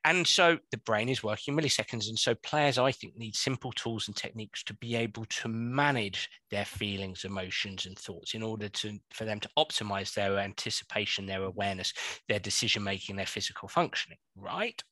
And 0.04 0.28
so 0.28 0.60
the 0.72 0.78
brain 0.78 1.10
is 1.10 1.24
working 1.24 1.56
milliseconds. 1.58 2.08
And 2.08 2.20
so 2.20 2.36
players, 2.36 2.78
I 2.78 2.92
think, 2.92 3.18
need 3.18 3.36
simple 3.36 3.72
tools 3.72 4.08
and 4.08 4.16
techniques 4.16 4.64
to 4.66 4.74
be 4.76 4.96
able 4.96 5.26
to 5.26 5.48
manage 5.48 6.30
their 6.52 6.66
feelings, 6.66 7.26
emotions, 7.26 7.86
and 7.86 7.98
thoughts 7.98 8.34
in 8.34 8.44
order 8.44 8.70
to 8.70 9.00
for 9.12 9.26
them 9.26 9.40
to 9.40 9.50
optimize 9.58 10.14
their 10.14 10.38
anticipation, 10.38 11.26
their 11.26 11.44
awareness, 11.44 11.94
their 12.28 12.40
decision 12.40 12.84
making, 12.84 13.16
their 13.16 13.26
physical 13.26 13.68
functioning, 13.68 14.18
right? 14.36 14.84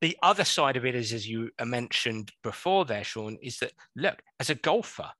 The 0.00 0.16
other 0.22 0.44
side 0.44 0.76
of 0.76 0.84
it 0.84 0.94
is, 0.94 1.12
as 1.12 1.28
you 1.28 1.50
mentioned 1.64 2.32
before 2.42 2.84
there, 2.84 3.04
Sean, 3.04 3.36
is 3.42 3.58
that 3.58 3.72
look, 3.96 4.22
as 4.38 4.50
a 4.50 4.54
golfer, 4.54 5.10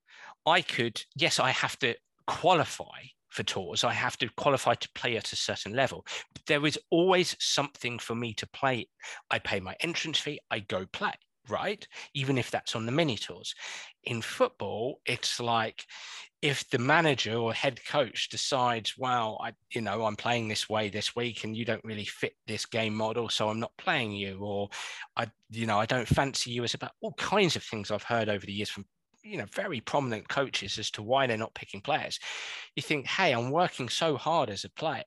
I 0.47 0.63
could, 0.63 1.03
yes, 1.15 1.39
I 1.39 1.51
have 1.51 1.79
to 1.81 1.95
qualify 2.27 3.09
for 3.31 3.43
tours. 3.43 3.85
I 3.85 3.93
have 3.93 4.19
to 4.19 4.29
qualify 4.37 4.75
to 4.75 4.89
play 4.95 5.17
at 5.17 5.33
a 5.33 5.37
certain 5.37 5.75
level. 5.75 6.05
But 6.35 6.47
there 6.47 6.67
is 6.67 6.79
always 6.91 7.37
something 7.39 7.99
for 7.99 8.15
me 8.15 8.35
to 8.35 8.47
play. 8.49 8.89
I 9.31 9.39
pay 9.39 9.61
my 9.61 9.77
entrance 9.81 10.19
fee, 10.19 10.41
I 10.51 10.61
go 10.61 10.87
play, 10.93 11.15
right? 11.49 11.87
Even 12.15 12.37
if 12.39 12.51
that's 12.51 12.77
on 12.77 12.87
the 12.87 12.93
mini 12.93 13.17
tours. 13.17 13.55
In 14.05 14.21
football, 14.21 15.01
it's 15.07 15.41
like 15.41 15.85
if 16.43 16.69
the 16.71 16.79
manager 16.79 17.35
or 17.35 17.53
head 17.53 17.81
coach 17.87 18.31
decides, 18.31 18.97
well, 18.97 19.39
I, 19.43 19.53
you 19.75 19.83
know, 19.83 20.05
I'm 20.05 20.17
playing 20.17 20.49
this 20.49 20.69
way 20.71 20.89
this 20.89 21.15
week 21.15 21.45
and 21.45 21.55
you 21.55 21.65
don't 21.65 21.85
really 21.85 22.07
fit 22.07 22.35
this 22.47 22.65
game 22.65 22.95
model, 22.95 23.29
so 23.29 23.49
I'm 23.49 23.61
not 23.61 23.77
playing 23.77 24.13
you, 24.13 24.39
or 24.41 24.71
I, 25.17 25.27
you 25.51 25.67
know, 25.67 25.79
I 25.79 25.87
don't 25.87 26.09
fancy 26.09 26.51
you. 26.51 26.65
as 26.65 26.75
about 26.75 26.93
all 27.03 27.13
kinds 27.13 27.57
of 27.57 27.63
things 27.63 27.91
I've 27.91 28.03
heard 28.03 28.29
over 28.31 28.47
the 28.47 28.53
years 28.53 28.71
from 28.71 28.87
you 29.23 29.37
know 29.37 29.47
very 29.55 29.81
prominent 29.81 30.29
coaches 30.29 30.79
as 30.79 30.91
to 30.91 31.03
why 31.03 31.27
they're 31.27 31.37
not 31.37 31.55
picking 31.55 31.81
players 31.81 32.19
you 32.77 32.83
think 32.83 33.07
hey 33.07 33.33
i'm 33.33 33.51
working 33.51 33.89
so 33.89 34.17
hard 34.17 34.51
as 34.51 34.65
a 34.65 34.71
player 34.71 35.05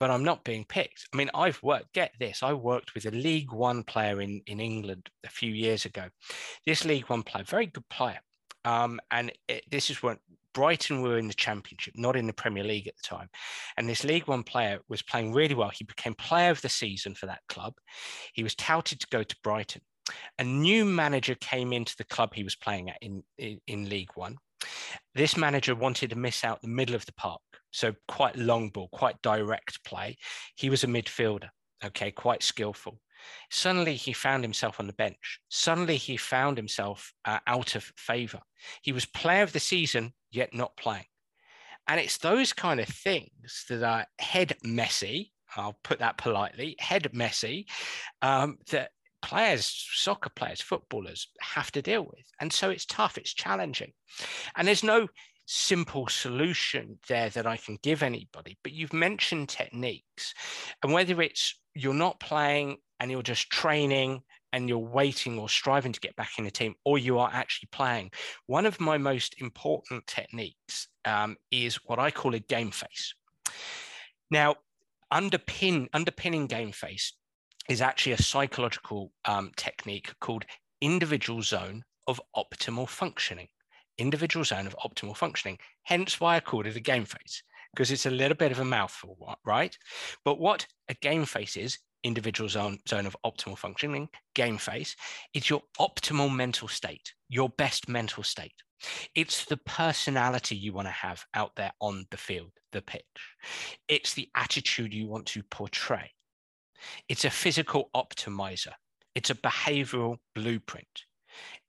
but 0.00 0.10
i'm 0.10 0.24
not 0.24 0.44
being 0.44 0.64
picked 0.64 1.06
i 1.12 1.16
mean 1.16 1.30
i've 1.34 1.62
worked 1.62 1.92
get 1.92 2.12
this 2.18 2.42
i 2.42 2.52
worked 2.52 2.94
with 2.94 3.06
a 3.06 3.10
league 3.10 3.52
one 3.52 3.82
player 3.82 4.20
in 4.20 4.40
in 4.46 4.60
england 4.60 5.08
a 5.24 5.28
few 5.28 5.52
years 5.52 5.84
ago 5.84 6.04
this 6.66 6.84
league 6.84 7.08
one 7.08 7.22
player 7.22 7.44
very 7.44 7.66
good 7.66 7.88
player 7.88 8.20
um, 8.64 9.00
and 9.10 9.32
it, 9.48 9.64
this 9.70 9.88
is 9.88 10.02
when 10.02 10.18
Brighton 10.58 11.02
were 11.02 11.18
in 11.18 11.28
the 11.28 11.34
Championship, 11.34 11.94
not 11.96 12.16
in 12.16 12.26
the 12.26 12.32
Premier 12.32 12.64
League 12.64 12.88
at 12.88 12.96
the 12.96 13.02
time. 13.02 13.28
And 13.76 13.88
this 13.88 14.02
League 14.02 14.26
One 14.26 14.42
player 14.42 14.80
was 14.88 15.02
playing 15.02 15.32
really 15.32 15.54
well. 15.54 15.70
He 15.72 15.84
became 15.84 16.14
player 16.14 16.50
of 16.50 16.60
the 16.62 16.68
season 16.68 17.14
for 17.14 17.26
that 17.26 17.42
club. 17.48 17.74
He 18.32 18.42
was 18.42 18.56
touted 18.56 19.00
to 19.00 19.06
go 19.10 19.22
to 19.22 19.36
Brighton 19.42 19.82
a 20.38 20.44
new 20.44 20.84
manager 20.84 21.34
came 21.36 21.72
into 21.72 21.96
the 21.96 22.04
club 22.04 22.34
he 22.34 22.44
was 22.44 22.56
playing 22.56 22.90
at 22.90 22.98
in, 23.00 23.22
in, 23.38 23.60
in 23.66 23.88
League 23.88 24.10
One. 24.14 24.36
This 25.14 25.36
manager 25.36 25.74
wanted 25.74 26.10
to 26.10 26.16
miss 26.16 26.44
out 26.44 26.62
the 26.62 26.68
middle 26.68 26.94
of 26.94 27.06
the 27.06 27.12
park, 27.12 27.40
so 27.70 27.94
quite 28.08 28.36
long 28.36 28.70
ball, 28.70 28.88
quite 28.92 29.20
direct 29.22 29.84
play. 29.84 30.16
He 30.56 30.70
was 30.70 30.84
a 30.84 30.88
midfielder, 30.88 31.48
okay, 31.84 32.10
quite 32.10 32.42
skillful. 32.42 33.00
Suddenly 33.50 33.94
he 33.94 34.12
found 34.12 34.44
himself 34.44 34.80
on 34.80 34.86
the 34.86 34.92
bench. 34.92 35.40
Suddenly 35.48 35.96
he 35.96 36.16
found 36.16 36.56
himself 36.56 37.12
uh, 37.24 37.40
out 37.46 37.74
of 37.74 37.92
favour. 37.96 38.40
He 38.82 38.92
was 38.92 39.06
player 39.06 39.42
of 39.42 39.52
the 39.52 39.60
season, 39.60 40.12
yet 40.30 40.54
not 40.54 40.76
playing. 40.76 41.06
And 41.88 41.98
it's 41.98 42.18
those 42.18 42.52
kind 42.52 42.80
of 42.80 42.88
things 42.88 43.64
that 43.68 43.82
are 43.82 44.06
head 44.18 44.56
messy. 44.62 45.32
I'll 45.56 45.78
put 45.82 46.00
that 46.00 46.18
politely, 46.18 46.76
head 46.78 47.08
messy, 47.14 47.66
um, 48.20 48.58
that 48.70 48.90
players, 49.22 49.86
soccer 49.92 50.30
players, 50.30 50.60
footballers 50.60 51.28
have 51.40 51.70
to 51.72 51.82
deal 51.82 52.02
with. 52.02 52.24
And 52.40 52.52
so 52.52 52.70
it's 52.70 52.86
tough, 52.86 53.18
it's 53.18 53.34
challenging. 53.34 53.92
And 54.56 54.66
there's 54.66 54.84
no 54.84 55.08
simple 55.46 56.06
solution 56.08 56.98
there 57.08 57.30
that 57.30 57.46
I 57.46 57.56
can 57.56 57.78
give 57.82 58.02
anybody, 58.02 58.58
but 58.62 58.72
you've 58.72 58.92
mentioned 58.92 59.48
techniques. 59.48 60.34
And 60.82 60.92
whether 60.92 61.20
it's 61.22 61.58
you're 61.74 61.94
not 61.94 62.20
playing 62.20 62.76
and 63.00 63.10
you're 63.10 63.22
just 63.22 63.50
training 63.50 64.20
and 64.52 64.68
you're 64.68 64.78
waiting 64.78 65.38
or 65.38 65.48
striving 65.48 65.92
to 65.92 66.00
get 66.00 66.16
back 66.16 66.32
in 66.38 66.44
the 66.44 66.50
team, 66.50 66.74
or 66.84 66.98
you 66.98 67.18
are 67.18 67.30
actually 67.32 67.68
playing, 67.72 68.10
one 68.46 68.66
of 68.66 68.80
my 68.80 68.98
most 68.98 69.40
important 69.40 70.06
techniques 70.06 70.88
um, 71.04 71.36
is 71.50 71.76
what 71.84 71.98
I 71.98 72.10
call 72.10 72.34
a 72.34 72.40
game 72.40 72.70
face. 72.70 73.14
Now, 74.30 74.56
underpin 75.12 75.88
underpinning 75.94 76.46
game 76.46 76.72
face 76.72 77.14
is 77.68 77.82
actually 77.82 78.12
a 78.12 78.22
psychological 78.22 79.12
um, 79.24 79.52
technique 79.56 80.12
called 80.20 80.44
individual 80.80 81.42
zone 81.42 81.84
of 82.06 82.20
optimal 82.36 82.88
functioning. 82.88 83.48
Individual 83.98 84.44
zone 84.44 84.66
of 84.66 84.76
optimal 84.84 85.16
functioning. 85.16 85.58
Hence 85.82 86.20
why 86.20 86.36
I 86.36 86.40
called 86.40 86.66
it 86.66 86.76
a 86.76 86.80
game 86.80 87.04
face, 87.04 87.42
because 87.74 87.90
it's 87.90 88.06
a 88.06 88.10
little 88.10 88.36
bit 88.36 88.52
of 88.52 88.60
a 88.60 88.64
mouthful, 88.64 89.16
right? 89.44 89.76
But 90.24 90.38
what 90.38 90.66
a 90.88 90.94
game 90.94 91.24
face 91.24 91.56
is, 91.56 91.78
individual 92.04 92.48
zone, 92.48 92.78
zone 92.88 93.06
of 93.06 93.16
optimal 93.26 93.58
functioning, 93.58 94.08
game 94.34 94.56
face, 94.56 94.94
it's 95.34 95.50
your 95.50 95.62
optimal 95.80 96.34
mental 96.34 96.68
state, 96.68 97.12
your 97.28 97.50
best 97.50 97.88
mental 97.88 98.22
state. 98.22 98.54
It's 99.16 99.44
the 99.44 99.56
personality 99.56 100.54
you 100.54 100.72
want 100.72 100.86
to 100.86 100.92
have 100.92 101.24
out 101.34 101.56
there 101.56 101.72
on 101.80 102.06
the 102.12 102.16
field, 102.16 102.52
the 102.72 102.80
pitch. 102.80 103.02
It's 103.88 104.14
the 104.14 104.28
attitude 104.36 104.94
you 104.94 105.08
want 105.08 105.26
to 105.26 105.42
portray. 105.42 106.12
It's 107.08 107.24
a 107.24 107.30
physical 107.30 107.90
optimizer. 107.94 108.72
It's 109.14 109.30
a 109.30 109.34
behavioral 109.34 110.18
blueprint. 110.34 111.04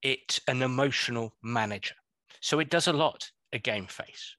It's 0.01 0.39
an 0.47 0.61
emotional 0.61 1.33
manager. 1.43 1.95
So 2.41 2.59
it 2.59 2.69
does 2.69 2.87
a 2.87 2.93
lot, 2.93 3.31
a 3.51 3.59
game 3.59 3.87
face. 3.87 4.35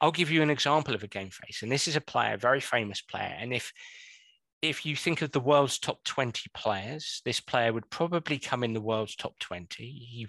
I'll 0.00 0.12
give 0.12 0.30
you 0.30 0.42
an 0.42 0.50
example 0.50 0.94
of 0.94 1.02
a 1.02 1.08
game 1.08 1.30
face. 1.30 1.62
And 1.62 1.72
this 1.72 1.88
is 1.88 1.96
a 1.96 2.00
player, 2.00 2.34
a 2.34 2.38
very 2.38 2.60
famous 2.60 3.00
player. 3.00 3.34
And 3.38 3.52
if 3.52 3.72
if 4.62 4.86
you 4.86 4.96
think 4.96 5.22
of 5.22 5.32
the 5.32 5.40
world's 5.40 5.78
top 5.78 6.02
20 6.04 6.50
players, 6.54 7.20
this 7.24 7.40
player 7.40 7.72
would 7.72 7.88
probably 7.90 8.38
come 8.38 8.64
in 8.64 8.72
the 8.72 8.80
world's 8.80 9.14
top 9.14 9.38
20. 9.38 9.66
He, 9.84 10.26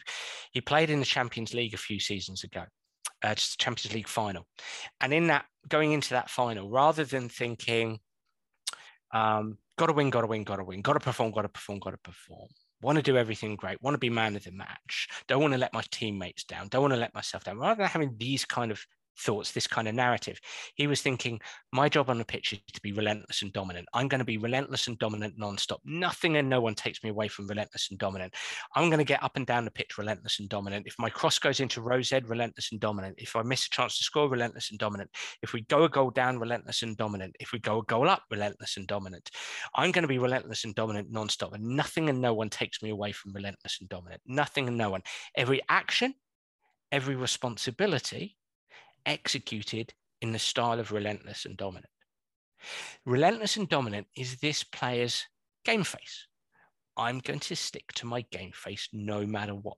he 0.52 0.62
played 0.62 0.90
in 0.90 1.00
the 1.00 1.06
Champions 1.06 1.54
League 1.54 1.74
a 1.74 1.78
few 1.78 2.00
seasons 2.00 2.44
ago, 2.44 2.64
uh, 3.24 3.36
just 3.36 3.58
the 3.58 3.64
Champions 3.64 3.96
League 3.96 4.08
final. 4.08 4.46
And 5.00 5.14
in 5.14 5.28
that, 5.28 5.46
going 5.70 5.94
into 5.94 6.10
that 6.12 6.30
final, 6.30 6.70
rather 6.70 7.06
than 7.06 7.30
thinking, 7.30 8.00
um, 9.14 9.58
got 9.78 9.88
to 9.88 9.94
win, 9.94 10.10
got 10.10 10.22
to 10.22 10.28
win, 10.28 10.44
got 10.44 10.58
to 10.58 10.64
win, 10.64 10.82
got 10.82 10.94
to 10.94 11.00
perform, 11.00 11.32
got 11.32 11.44
to 11.44 11.50
perform, 11.50 11.80
got 11.80 11.92
to 11.92 11.98
perform. 11.98 12.48
Want 12.82 12.98
to 12.98 13.02
do 13.02 13.18
everything 13.18 13.56
great, 13.56 13.82
want 13.82 13.96
to 13.96 14.00
be 14.00 14.10
man 14.10 14.36
of 14.36 14.44
the 14.44 14.52
match, 14.52 15.08
don't 15.28 15.42
want 15.42 15.54
to 15.54 15.60
let 15.60 15.74
my 15.74 15.84
teammates 15.90 16.44
down, 16.44 16.68
don't 16.68 16.82
want 16.82 16.94
to 16.94 17.00
let 17.00 17.16
myself 17.16 17.44
down. 17.44 17.58
Rather 17.58 17.82
than 17.82 17.88
having 17.88 18.16
these 18.18 18.46
kind 18.46 18.72
of 18.72 18.86
thoughts, 19.20 19.52
this 19.52 19.68
kind 19.68 19.88
of 19.88 19.96
narrative. 19.96 20.40
He 20.76 20.88
was 20.88 21.02
thinking, 21.02 21.40
my 21.72 21.90
job 21.90 22.10
on 22.10 22.18
the 22.18 22.26
pitch 22.26 22.54
is 22.54 22.60
to 22.74 22.82
be 22.82 22.92
relentless 22.92 23.42
and 23.42 23.52
dominant. 23.54 23.88
I'm 23.94 24.08
going 24.08 24.20
to 24.20 24.26
be 24.26 24.38
relentless 24.38 24.88
and 24.88 24.98
dominant 25.00 25.40
nonstop. 25.40 25.80
Nothing 25.86 26.38
and 26.38 26.50
no 26.50 26.62
one 26.62 26.76
takes 26.76 27.04
me 27.04 27.10
away 27.10 27.28
from 27.28 27.48
relentless 27.48 27.88
and 27.90 28.00
dominant. 28.00 28.34
I'm 28.76 28.90
going 28.90 29.00
to 29.00 29.04
get 29.04 29.24
up 29.24 29.36
and 29.36 29.46
down 29.46 29.66
the 29.66 29.72
pitch 29.72 29.98
relentless 29.98 30.40
and 30.40 30.50
dominant. 30.50 30.88
If 30.88 30.96
my 31.00 31.10
cross 31.10 31.40
goes 31.40 31.60
into 31.60 31.82
row 31.82 32.02
Z, 32.02 32.22
relentless 32.26 32.72
and 32.72 32.80
dominant. 32.80 33.16
If 33.18 33.36
I 33.36 33.44
miss 33.44 33.66
a 33.66 33.70
chance 33.70 33.98
to 33.98 34.04
score, 34.04 34.30
relentless 34.30 34.70
and 34.70 34.80
dominant. 34.80 35.10
If 35.42 35.54
we 35.54 35.62
go 35.62 35.84
a 35.84 35.90
goal 35.90 36.12
down, 36.12 36.40
relentless 36.40 36.84
and 36.84 36.96
dominant. 36.96 37.36
If 37.40 37.52
we 37.52 37.60
go 37.60 37.80
a 37.80 37.84
goal 37.84 38.10
up, 38.10 38.24
relentless 38.32 38.78
and 38.78 38.88
dominant. 38.88 39.30
I'm 39.76 39.92
going 39.92 40.04
to 40.04 40.08
be 40.08 40.20
relentless 40.20 40.64
and 40.64 40.76
dominant 40.76 41.12
nonstop. 41.12 41.54
And 41.54 41.64
nothing 41.64 42.10
and 42.10 42.22
no 42.22 42.34
one 42.34 42.50
takes 42.50 42.82
me 42.82 42.90
away 42.90 43.12
from 43.12 43.34
relentless 43.34 43.78
and 43.80 43.90
dominant. 43.90 44.22
Nothing 44.26 44.68
and 44.68 44.78
no 44.78 44.90
one. 44.90 45.02
Every 45.36 45.62
action, 45.70 46.14
every 46.92 47.16
responsibility 47.16 48.38
executed 49.08 49.94
in 50.22 50.32
the 50.32 50.40
style 50.40 50.80
of 50.80 50.92
relentless 50.92 51.46
and 51.46 51.58
dominant. 51.58 51.90
Relentless 53.06 53.58
and 53.58 53.70
dominant 53.70 54.08
is 54.16 54.38
this 54.38 54.64
player's 54.64 55.26
game 55.66 55.84
face. 55.84 56.28
I'm 56.98 57.20
going 57.20 57.40
to 57.40 57.56
stick 57.56 57.94
to 57.94 58.06
my 58.06 58.22
game 58.32 58.52
face 58.54 58.90
no 58.92 59.26
matter 59.26 59.54
what. 59.56 59.78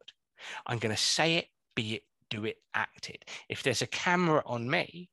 I'm 0.65 0.79
going 0.79 0.95
to 0.95 1.01
say 1.01 1.35
it, 1.35 1.47
be 1.75 1.95
it, 1.95 2.03
do 2.29 2.45
it, 2.45 2.57
act 2.73 3.09
it. 3.09 3.25
If 3.49 3.63
there's 3.63 3.81
a 3.81 3.87
camera 3.87 4.41
on 4.45 4.69
me, 4.69 5.09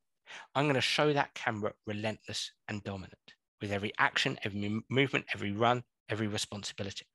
I'm 0.54 0.64
going 0.64 0.74
to 0.74 0.80
show 0.80 1.12
that 1.12 1.34
camera 1.34 1.72
relentless 1.86 2.52
and 2.68 2.82
dominant 2.84 3.34
with 3.60 3.72
every 3.72 3.92
action, 3.98 4.38
every 4.44 4.80
movement, 4.88 5.24
every 5.34 5.52
run, 5.52 5.82
every 6.08 6.26
responsibility. 6.26 7.06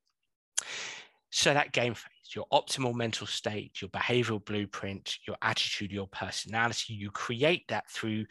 So 1.31 1.53
that 1.53 1.71
game 1.71 1.93
face, 1.93 2.35
your 2.35 2.45
optimal 2.51 2.93
mental 2.93 3.25
state, 3.25 3.81
your 3.81 3.89
behavioral 3.89 4.43
blueprint, 4.43 5.17
your 5.25 5.37
attitude, 5.41 5.91
your 5.91 6.07
personality, 6.07 6.93
you 6.93 7.09
create 7.09 7.63
that 7.69 7.89
through 7.89 8.25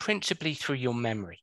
principally 0.00 0.54
through 0.54 0.76
your 0.76 0.94
memory. 0.94 1.38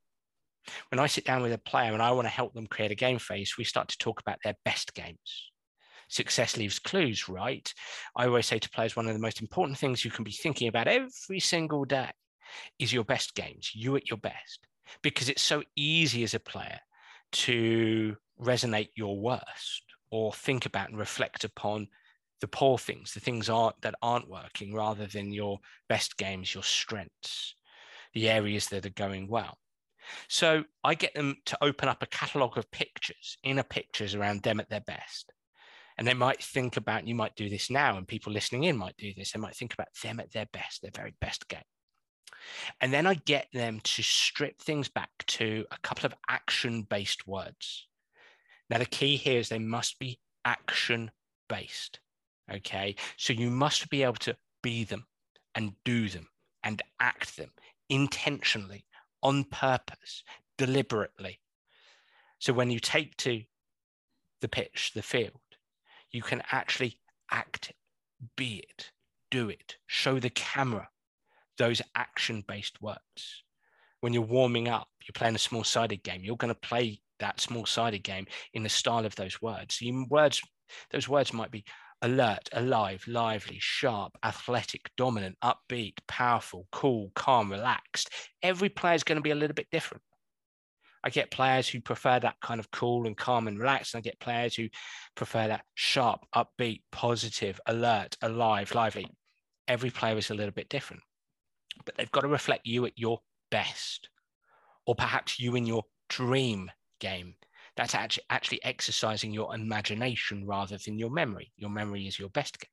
When 0.91 0.99
I 0.99 1.07
sit 1.07 1.23
down 1.23 1.41
with 1.41 1.53
a 1.53 1.57
player 1.57 1.93
and 1.93 2.01
I 2.01 2.11
want 2.11 2.25
to 2.25 2.33
help 2.33 2.53
them 2.53 2.67
create 2.67 2.91
a 2.91 2.95
game 2.95 3.19
face, 3.19 3.57
we 3.57 3.63
start 3.63 3.87
to 3.87 3.97
talk 3.97 4.19
about 4.19 4.39
their 4.43 4.55
best 4.65 4.93
games. 4.93 5.51
Success 6.09 6.57
leaves 6.57 6.79
clues, 6.79 7.29
right? 7.29 7.73
I 8.15 8.25
always 8.25 8.45
say 8.45 8.59
to 8.59 8.69
players, 8.69 8.97
one 8.97 9.07
of 9.07 9.13
the 9.13 9.19
most 9.19 9.41
important 9.41 9.77
things 9.77 10.03
you 10.03 10.11
can 10.11 10.25
be 10.25 10.31
thinking 10.31 10.67
about 10.67 10.89
every 10.89 11.39
single 11.39 11.85
day 11.85 12.11
is 12.79 12.91
your 12.91 13.05
best 13.05 13.33
games, 13.33 13.71
you 13.73 13.95
at 13.95 14.09
your 14.09 14.17
best, 14.17 14.59
because 15.03 15.29
it's 15.29 15.41
so 15.41 15.63
easy 15.77 16.23
as 16.23 16.33
a 16.33 16.39
player 16.39 16.79
to 17.31 18.15
resonate 18.41 18.89
your 18.95 19.19
worst 19.19 19.83
or 20.11 20.33
think 20.33 20.65
about 20.65 20.89
and 20.89 20.97
reflect 20.97 21.43
upon 21.43 21.87
the 22.39 22.47
poor 22.47 22.77
things, 22.77 23.13
the 23.13 23.19
things 23.19 23.49
aren't, 23.49 23.81
that 23.81 23.95
aren't 24.01 24.29
working, 24.29 24.73
rather 24.73 25.07
than 25.07 25.31
your 25.31 25.59
best 25.89 26.17
games, 26.17 26.53
your 26.53 26.63
strengths, 26.63 27.55
the 28.13 28.29
areas 28.29 28.67
that 28.67 28.85
are 28.85 28.91
going 28.91 29.27
well. 29.27 29.57
So 30.29 30.63
I 30.83 30.93
get 30.93 31.13
them 31.13 31.35
to 31.47 31.57
open 31.61 31.89
up 31.89 32.03
a 32.03 32.07
catalogue 32.07 32.57
of 32.57 32.69
pictures, 32.71 33.37
inner 33.43 33.63
pictures 33.63 34.15
around 34.15 34.43
them 34.43 34.59
at 34.59 34.69
their 34.69 34.81
best. 34.81 35.33
And 35.97 36.07
they 36.07 36.13
might 36.13 36.43
think 36.43 36.77
about, 36.77 37.07
you 37.07 37.15
might 37.15 37.35
do 37.35 37.49
this 37.49 37.71
now, 37.71 37.97
and 37.97 38.07
people 38.07 38.31
listening 38.31 38.65
in 38.65 38.77
might 38.77 38.95
do 38.97 39.13
this. 39.15 39.31
They 39.31 39.39
might 39.39 39.55
think 39.55 39.73
about 39.73 39.87
them 40.03 40.19
at 40.19 40.31
their 40.31 40.47
best, 40.53 40.81
their 40.81 40.91
very 40.95 41.15
best 41.19 41.47
game. 41.47 41.59
And 42.81 42.93
then 42.93 43.07
I 43.07 43.15
get 43.15 43.47
them 43.51 43.79
to 43.83 44.03
strip 44.03 44.61
things 44.61 44.87
back 44.87 45.09
to 45.25 45.65
a 45.71 45.77
couple 45.79 46.05
of 46.05 46.13
action 46.29 46.83
based 46.83 47.27
words. 47.27 47.87
Now, 48.69 48.79
the 48.79 48.85
key 48.85 49.15
here 49.15 49.39
is 49.39 49.49
they 49.49 49.59
must 49.59 49.99
be 49.99 50.19
action 50.45 51.11
based. 51.49 51.99
Okay. 52.51 52.95
So 53.17 53.33
you 53.33 53.49
must 53.49 53.89
be 53.89 54.03
able 54.03 54.13
to 54.15 54.35
be 54.61 54.83
them 54.83 55.05
and 55.55 55.73
do 55.83 56.09
them 56.09 56.27
and 56.63 56.81
act 56.99 57.37
them 57.37 57.51
intentionally, 57.89 58.85
on 59.23 59.43
purpose, 59.45 60.23
deliberately. 60.57 61.39
So 62.39 62.53
when 62.53 62.69
you 62.69 62.79
take 62.79 63.17
to 63.17 63.43
the 64.41 64.47
pitch, 64.47 64.91
the 64.93 65.01
field, 65.01 65.39
you 66.11 66.21
can 66.21 66.43
actually 66.51 66.99
act 67.31 67.69
it, 67.69 67.75
be 68.35 68.63
it, 68.69 68.91
do 69.31 69.49
it, 69.49 69.77
show 69.87 70.19
the 70.19 70.29
camera 70.29 70.89
those 71.57 71.81
action 71.95 72.43
based 72.47 72.81
words. 72.81 73.43
When 74.01 74.13
you're 74.13 74.21
warming 74.21 74.67
up, 74.67 74.89
you're 75.05 75.13
playing 75.13 75.35
a 75.35 75.39
small 75.39 75.63
sided 75.63 76.03
game, 76.03 76.23
you're 76.23 76.37
going 76.37 76.53
to 76.53 76.59
play 76.59 77.01
that 77.19 77.39
small 77.41 77.65
sided 77.65 78.03
game 78.03 78.25
in 78.53 78.63
the 78.63 78.69
style 78.69 79.05
of 79.05 79.15
those 79.15 79.41
words. 79.41 79.81
You, 79.81 80.05
words, 80.09 80.41
those 80.91 81.09
words 81.09 81.33
might 81.33 81.51
be 81.51 81.63
alert, 82.01 82.49
alive, 82.53 83.03
lively, 83.07 83.57
sharp, 83.59 84.13
athletic, 84.23 84.89
dominant, 84.97 85.37
upbeat, 85.43 85.93
powerful, 86.07 86.67
cool, 86.71 87.11
calm, 87.15 87.51
relaxed. 87.51 88.09
Every 88.43 88.69
player 88.69 88.95
is 88.95 89.03
going 89.03 89.17
to 89.17 89.23
be 89.23 89.31
a 89.31 89.35
little 89.35 89.55
bit 89.55 89.67
different. 89.71 90.03
I 91.03 91.09
get 91.09 91.31
players 91.31 91.69
who 91.69 91.79
prefer 91.79 92.19
that 92.19 92.35
kind 92.41 92.59
of 92.59 92.69
cool 92.71 93.07
and 93.07 93.15
calm 93.15 93.47
and 93.47 93.57
relaxed. 93.57 93.93
And 93.93 93.99
I 93.99 94.01
get 94.01 94.19
players 94.19 94.55
who 94.55 94.67
prefer 95.15 95.47
that 95.47 95.63
sharp, 95.75 96.25
upbeat, 96.35 96.81
positive, 96.91 97.59
alert, 97.65 98.17
alive, 98.21 98.75
lively. 98.75 99.07
Every 99.67 99.89
player 99.89 100.17
is 100.17 100.29
a 100.29 100.35
little 100.35 100.51
bit 100.51 100.69
different, 100.69 101.03
but 101.85 101.95
they've 101.95 102.11
got 102.11 102.21
to 102.21 102.27
reflect 102.27 102.65
you 102.65 102.85
at 102.85 102.97
your 102.97 103.19
best, 103.51 104.09
or 104.85 104.95
perhaps 104.95 105.39
you 105.39 105.55
in 105.55 105.65
your 105.65 105.83
dream 106.09 106.71
game 106.99 107.35
that's 107.77 107.93
actually 107.93 108.23
actually 108.31 108.63
exercising 108.63 109.31
your 109.31 109.53
imagination 109.53 110.45
rather 110.45 110.77
than 110.83 110.97
your 110.97 111.11
memory. 111.11 111.51
Your 111.57 111.69
memory 111.69 112.07
is 112.07 112.17
your 112.17 112.29
best 112.29 112.59
game. 112.59 112.69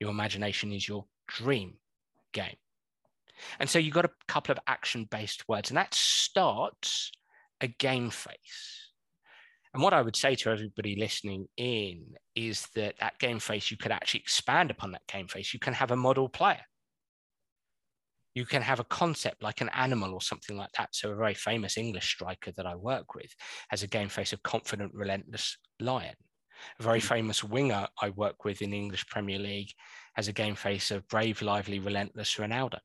Your 0.00 0.10
imagination 0.10 0.72
is 0.72 0.86
your 0.86 1.06
dream 1.28 1.74
game. 2.32 2.56
And 3.60 3.70
so 3.70 3.78
you've 3.78 3.94
got 3.94 4.04
a 4.04 4.10
couple 4.26 4.52
of 4.52 4.58
action-based 4.66 5.48
words, 5.48 5.70
and 5.70 5.76
that 5.76 5.94
starts 5.94 7.12
a 7.60 7.68
game 7.68 8.10
face. 8.10 8.90
And 9.72 9.82
what 9.82 9.94
I 9.94 10.02
would 10.02 10.16
say 10.16 10.34
to 10.34 10.50
everybody 10.50 10.96
listening 10.96 11.46
in 11.56 12.14
is 12.34 12.66
that 12.74 12.94
that 12.98 13.18
game 13.18 13.38
face, 13.38 13.70
you 13.70 13.76
could 13.76 13.92
actually 13.92 14.20
expand 14.20 14.72
upon 14.72 14.90
that 14.92 15.06
game 15.06 15.28
face. 15.28 15.54
You 15.54 15.60
can 15.60 15.74
have 15.74 15.92
a 15.92 15.96
model 15.96 16.28
player 16.28 16.62
you 18.38 18.46
can 18.46 18.62
have 18.62 18.78
a 18.78 18.84
concept 18.84 19.42
like 19.42 19.60
an 19.60 19.68
animal 19.70 20.14
or 20.14 20.20
something 20.20 20.56
like 20.56 20.70
that. 20.78 20.94
So, 20.94 21.10
a 21.10 21.16
very 21.16 21.34
famous 21.34 21.76
English 21.76 22.08
striker 22.14 22.52
that 22.52 22.66
I 22.66 22.76
work 22.76 23.16
with 23.16 23.32
has 23.70 23.82
a 23.82 23.88
game 23.88 24.08
face 24.08 24.32
of 24.32 24.44
confident, 24.44 24.94
relentless 24.94 25.58
lion. 25.80 26.14
A 26.78 26.82
very 26.84 27.00
hmm. 27.00 27.06
famous 27.14 27.42
winger 27.42 27.88
I 28.00 28.10
work 28.10 28.44
with 28.44 28.62
in 28.62 28.70
the 28.70 28.78
English 28.78 29.08
Premier 29.08 29.40
League 29.40 29.72
has 30.14 30.28
a 30.28 30.32
game 30.32 30.54
face 30.54 30.92
of 30.92 31.08
brave, 31.08 31.42
lively, 31.42 31.80
relentless 31.80 32.36
Ronaldo. 32.36 32.78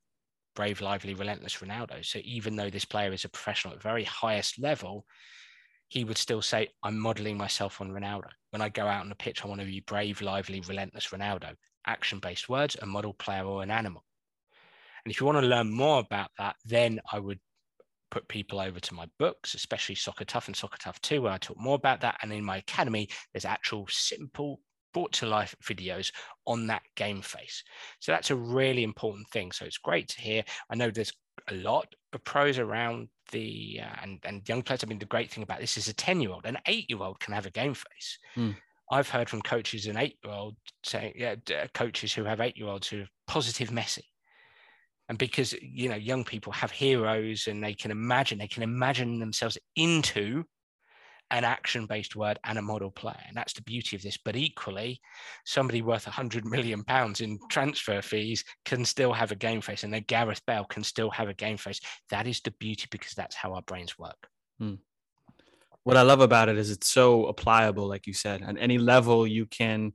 Brave, 0.55 0.81
lively, 0.81 1.13
relentless 1.13 1.57
Ronaldo. 1.57 2.03
So, 2.03 2.19
even 2.23 2.55
though 2.55 2.71
this 2.71 2.85
player 2.85 3.13
is 3.13 3.25
a 3.25 3.29
professional 3.29 3.73
at 3.75 3.79
the 3.79 3.89
very 3.89 4.05
highest 4.05 4.59
level, 4.59 5.05
he 5.89 6.03
would 6.03 6.17
still 6.17 6.41
say, 6.41 6.69
I'm 6.81 6.97
modeling 6.97 7.37
myself 7.37 7.79
on 7.79 7.91
Ronaldo. 7.91 8.29
When 8.49 8.63
I 8.63 8.69
go 8.69 8.87
out 8.87 9.01
on 9.01 9.09
the 9.09 9.23
pitch, 9.23 9.45
I 9.45 9.47
want 9.47 9.61
to 9.61 9.67
be 9.67 9.81
brave, 9.81 10.19
lively, 10.19 10.61
relentless 10.61 11.09
Ronaldo. 11.09 11.53
Action 11.85 12.17
based 12.17 12.49
words, 12.49 12.75
a 12.81 12.87
model 12.87 13.13
player 13.13 13.43
or 13.43 13.61
an 13.61 13.69
animal. 13.69 14.03
And 15.05 15.13
if 15.13 15.19
you 15.19 15.25
want 15.25 15.39
to 15.39 15.47
learn 15.47 15.71
more 15.71 15.99
about 15.99 16.29
that, 16.37 16.55
then 16.65 16.99
I 17.11 17.19
would 17.19 17.39
put 18.09 18.27
people 18.27 18.59
over 18.59 18.79
to 18.79 18.93
my 18.93 19.07
books, 19.17 19.53
especially 19.55 19.95
Soccer 19.95 20.23
Tough 20.23 20.47
and 20.47 20.55
Soccer 20.55 20.77
Tough 20.79 21.01
2, 21.01 21.23
where 21.23 21.31
I 21.31 21.37
talk 21.37 21.59
more 21.59 21.75
about 21.75 22.01
that. 22.01 22.19
And 22.21 22.31
in 22.31 22.43
my 22.43 22.57
academy, 22.57 23.09
there's 23.33 23.45
actual 23.45 23.87
simple 23.89 24.59
brought 24.93 25.11
to 25.11 25.25
life 25.25 25.55
videos 25.63 26.11
on 26.45 26.67
that 26.67 26.83
game 26.95 27.21
face. 27.21 27.63
So 27.99 28.11
that's 28.11 28.29
a 28.29 28.35
really 28.35 28.83
important 28.83 29.27
thing. 29.29 29.51
So 29.51 29.65
it's 29.65 29.79
great 29.79 30.07
to 30.09 30.21
hear. 30.21 30.43
I 30.69 30.75
know 30.75 30.91
there's 30.91 31.11
a 31.49 31.55
lot 31.55 31.87
of 32.13 32.23
pros 32.23 32.59
around 32.59 33.09
the 33.31 33.81
uh, 33.81 33.95
and 34.03 34.19
and 34.23 34.47
young 34.47 34.61
players. 34.61 34.83
I 34.83 34.87
mean, 34.87 34.99
the 34.99 35.05
great 35.05 35.31
thing 35.31 35.43
about 35.43 35.59
this 35.59 35.77
is 35.77 35.87
a 35.87 35.93
ten 35.93 36.21
year 36.21 36.31
old, 36.31 36.45
an 36.45 36.59
eight 36.67 36.85
year 36.89 37.01
old 37.01 37.19
can 37.19 37.33
have 37.33 37.47
a 37.47 37.51
game 37.51 37.73
face. 37.73 38.19
Mm. 38.37 38.55
I've 38.91 39.09
heard 39.09 39.29
from 39.29 39.41
coaches 39.41 39.87
an 39.87 39.97
eight 39.97 40.17
year 40.23 40.33
old 40.33 40.55
saying, 40.85 41.13
yeah, 41.15 41.35
coaches 41.73 42.13
who 42.13 42.25
have 42.25 42.39
eight 42.39 42.57
year 42.57 42.67
olds 42.67 42.87
who 42.87 43.01
are 43.01 43.07
positive 43.25 43.69
Messi 43.69 44.03
and 45.09 45.17
because 45.17 45.53
you 45.61 45.89
know 45.89 45.95
young 45.95 46.23
people 46.23 46.53
have 46.53 46.71
heroes 46.71 47.47
and 47.47 47.63
they 47.63 47.73
can 47.73 47.91
imagine 47.91 48.37
they 48.37 48.47
can 48.47 48.63
imagine 48.63 49.19
themselves 49.19 49.57
into 49.75 50.43
an 51.33 51.43
action 51.43 51.87
based 51.87 52.15
word 52.15 52.37
and 52.43 52.59
a 52.59 52.61
model 52.61 52.91
player. 52.91 53.19
And 53.27 53.35
that's 53.35 53.53
the 53.53 53.63
beauty 53.63 53.95
of 53.95 54.03
this. 54.03 54.17
But 54.17 54.35
equally 54.35 55.01
somebody 55.45 55.81
worth 55.81 56.05
100 56.05 56.45
million 56.45 56.83
pounds 56.83 57.21
in 57.21 57.39
transfer 57.49 58.03
fees 58.03 58.43
can 58.65 58.85
still 58.85 59.11
have 59.11 59.31
a 59.31 59.35
game 59.35 59.59
face. 59.59 59.83
And 59.83 59.91
then 59.91 60.05
gareth 60.07 60.41
bale 60.45 60.65
can 60.65 60.83
still 60.83 61.09
have 61.09 61.29
a 61.29 61.33
game 61.33 61.57
face. 61.57 61.79
That 62.11 62.27
is 62.27 62.39
the 62.41 62.51
beauty 62.59 62.87
because 62.91 63.13
that's 63.13 63.35
how 63.35 63.53
our 63.53 63.63
brains 63.63 63.97
work. 63.97 64.27
Hmm. 64.59 64.75
what 65.81 65.97
i 65.97 66.03
love 66.03 66.21
about 66.21 66.47
it 66.47 66.59
is 66.59 66.69
it's 66.69 66.87
so 66.87 67.27
applicable 67.27 67.87
like 67.87 68.05
you 68.05 68.13
said. 68.13 68.43
On 68.43 68.55
any 68.57 68.77
level 68.77 69.25
you 69.25 69.47
can 69.47 69.93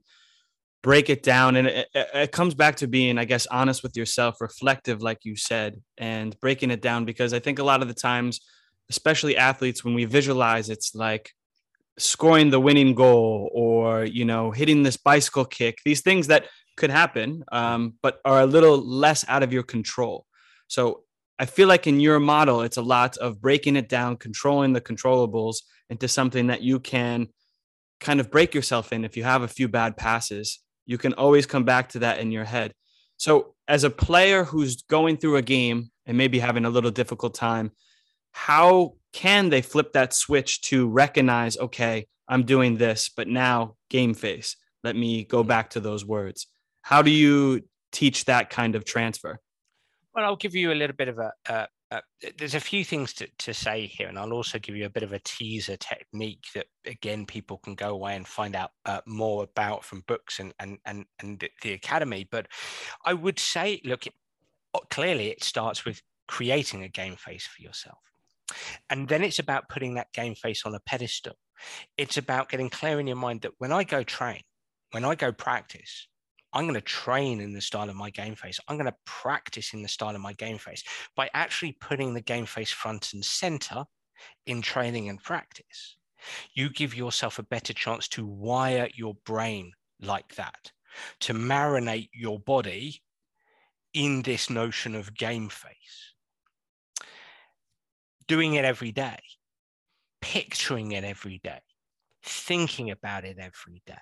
break 0.81 1.09
it 1.09 1.23
down 1.23 1.55
and 1.57 1.67
it, 1.67 1.87
it, 1.93 2.31
comes 2.31 2.55
back 2.55 2.75
to 2.77 2.87
being 2.87 3.17
i 3.17 3.25
guess 3.25 3.45
honest 3.47 3.83
with 3.83 3.97
yourself 3.97 4.39
reflective 4.39 5.01
like 5.01 5.25
you 5.25 5.35
said 5.35 5.81
and 5.97 6.39
breaking 6.39 6.71
it 6.71 6.81
down 6.81 7.03
because 7.03 7.33
i 7.33 7.39
think 7.39 7.59
a 7.59 7.63
lot 7.63 7.81
of 7.81 7.87
the 7.87 7.93
times 7.93 8.39
especially 8.89 9.35
athletes 9.35 9.83
when 9.83 9.93
we 9.93 10.05
visualize 10.05 10.69
it's 10.69 10.95
like 10.95 11.31
scoring 11.97 12.49
the 12.49 12.59
winning 12.59 12.95
goal 12.95 13.49
or 13.53 14.05
you 14.05 14.23
know 14.23 14.51
hitting 14.51 14.83
this 14.83 14.97
bicycle 14.97 15.45
kick 15.45 15.79
these 15.83 16.01
things 16.01 16.27
that 16.27 16.45
could 16.77 16.89
happen 16.89 17.43
um, 17.51 17.95
but 18.01 18.21
are 18.23 18.39
a 18.39 18.45
little 18.45 18.77
less 18.77 19.25
out 19.27 19.43
of 19.43 19.51
your 19.51 19.63
control. 19.63 20.25
So 20.67 21.03
i 21.37 21.45
feel 21.45 21.67
like 21.67 21.87
in 21.87 21.99
your 21.99 22.19
model 22.19 22.61
it's 22.61 22.77
a 22.77 22.81
lot 22.81 23.17
of 23.17 23.41
breaking 23.41 23.75
it 23.75 23.89
down 23.89 24.15
controlling 24.15 24.73
the 24.73 24.81
controllables 24.81 25.57
into 25.89 26.07
something 26.07 26.47
that 26.47 26.61
you 26.61 26.79
can 26.79 27.27
kind 27.99 28.19
of 28.19 28.31
break 28.31 28.53
yourself 28.53 28.93
in 28.93 29.03
if 29.03 29.17
you 29.17 29.23
have 29.23 29.41
a 29.41 29.47
few 29.47 29.67
bad 29.67 29.97
passes 29.97 30.59
you 30.89 30.97
can 30.97 31.13
always 31.13 31.45
come 31.45 31.65
back 31.65 31.89
to 31.89 31.99
that 31.99 32.17
in 32.17 32.31
your 32.31 32.45
head. 32.45 32.73
So, 33.17 33.53
as 33.67 33.83
a 33.83 33.91
player 33.91 34.43
who's 34.43 34.81
going 34.81 35.17
through 35.17 35.35
a 35.35 35.43
game 35.43 35.91
and 36.07 36.17
maybe 36.17 36.39
having 36.39 36.65
a 36.65 36.69
little 36.71 36.89
difficult 36.89 37.35
time, 37.35 37.69
how 38.31 38.95
can 39.13 39.49
they 39.49 39.61
flip 39.61 39.93
that 39.93 40.13
switch 40.13 40.61
to 40.61 40.89
recognize, 40.89 41.57
okay, 41.57 42.07
I'm 42.27 42.41
doing 42.41 42.77
this, 42.77 43.11
but 43.15 43.27
now 43.27 43.75
game 43.91 44.15
face? 44.15 44.55
Let 44.83 44.95
me 44.95 45.25
go 45.25 45.43
back 45.43 45.69
to 45.71 45.79
those 45.79 46.03
words. 46.03 46.47
How 46.81 47.03
do 47.03 47.11
you 47.11 47.61
teach 47.91 48.25
that 48.25 48.49
kind 48.49 48.73
of 48.73 48.83
transfer? 48.83 49.39
Well, 50.15 50.25
I'll 50.25 50.37
give 50.37 50.55
you 50.55 50.71
a 50.71 50.77
little 50.81 50.95
bit 50.95 51.07
of 51.07 51.19
a, 51.19 51.31
a, 51.47 51.67
uh, 51.91 52.01
there's 52.37 52.55
a 52.55 52.59
few 52.59 52.83
things 52.83 53.13
to, 53.13 53.27
to 53.39 53.53
say 53.53 53.87
here, 53.87 54.07
and 54.07 54.19
I'll 54.19 54.33
also 54.33 54.59
give 54.59 54.75
you 54.75 54.85
a 54.85 54.89
bit 54.89 55.03
of 55.03 55.13
a 55.13 55.19
teaser 55.19 55.77
technique 55.77 56.45
that, 56.53 56.67
again, 56.85 57.25
people 57.25 57.57
can 57.57 57.75
go 57.75 57.89
away 57.89 58.15
and 58.15 58.27
find 58.27 58.55
out 58.55 58.71
uh, 58.85 59.01
more 59.07 59.43
about 59.43 59.83
from 59.83 60.03
books 60.07 60.39
and, 60.39 60.53
and, 60.59 60.77
and, 60.85 61.05
and 61.19 61.43
the 61.63 61.73
academy. 61.73 62.27
But 62.29 62.47
I 63.03 63.13
would 63.13 63.39
say, 63.39 63.81
look, 63.83 64.05
clearly 64.91 65.29
it 65.29 65.43
starts 65.43 65.83
with 65.83 66.01
creating 66.27 66.83
a 66.83 66.89
game 66.89 67.15
face 67.15 67.47
for 67.47 67.61
yourself. 67.61 67.97
And 68.89 69.07
then 69.07 69.23
it's 69.23 69.39
about 69.39 69.69
putting 69.69 69.95
that 69.95 70.13
game 70.13 70.35
face 70.35 70.63
on 70.65 70.75
a 70.75 70.79
pedestal. 70.79 71.37
It's 71.97 72.17
about 72.17 72.49
getting 72.49 72.69
clear 72.69 72.99
in 72.99 73.07
your 73.07 73.15
mind 73.15 73.41
that 73.41 73.53
when 73.57 73.71
I 73.71 73.83
go 73.83 74.03
train, 74.03 74.41
when 74.91 75.05
I 75.05 75.15
go 75.15 75.31
practice, 75.31 76.07
I'm 76.53 76.65
going 76.65 76.73
to 76.75 76.81
train 76.81 77.41
in 77.41 77.53
the 77.53 77.61
style 77.61 77.89
of 77.89 77.95
my 77.95 78.09
game 78.09 78.35
face. 78.35 78.59
I'm 78.67 78.77
going 78.77 78.85
to 78.85 78.95
practice 79.05 79.73
in 79.73 79.81
the 79.81 79.87
style 79.87 80.15
of 80.15 80.21
my 80.21 80.33
game 80.33 80.57
face 80.57 80.83
by 81.15 81.29
actually 81.33 81.73
putting 81.73 82.13
the 82.13 82.21
game 82.21 82.45
face 82.45 82.71
front 82.71 83.13
and 83.13 83.23
center 83.23 83.85
in 84.45 84.61
training 84.61 85.09
and 85.09 85.21
practice. 85.21 85.97
You 86.53 86.69
give 86.69 86.95
yourself 86.95 87.39
a 87.39 87.43
better 87.43 87.73
chance 87.73 88.07
to 88.09 88.25
wire 88.25 88.89
your 88.93 89.15
brain 89.25 89.71
like 90.01 90.35
that, 90.35 90.71
to 91.21 91.33
marinate 91.33 92.09
your 92.13 92.39
body 92.39 93.01
in 93.93 94.21
this 94.23 94.49
notion 94.49 94.95
of 94.95 95.15
game 95.15 95.49
face. 95.49 96.13
Doing 98.27 98.55
it 98.55 98.65
every 98.65 98.91
day 98.91 99.17
picturing 100.21 100.91
it 100.91 101.03
every 101.03 101.39
day, 101.43 101.61
thinking 102.23 102.91
about 102.91 103.25
it 103.25 103.37
every 103.39 103.81
day. 103.85 103.95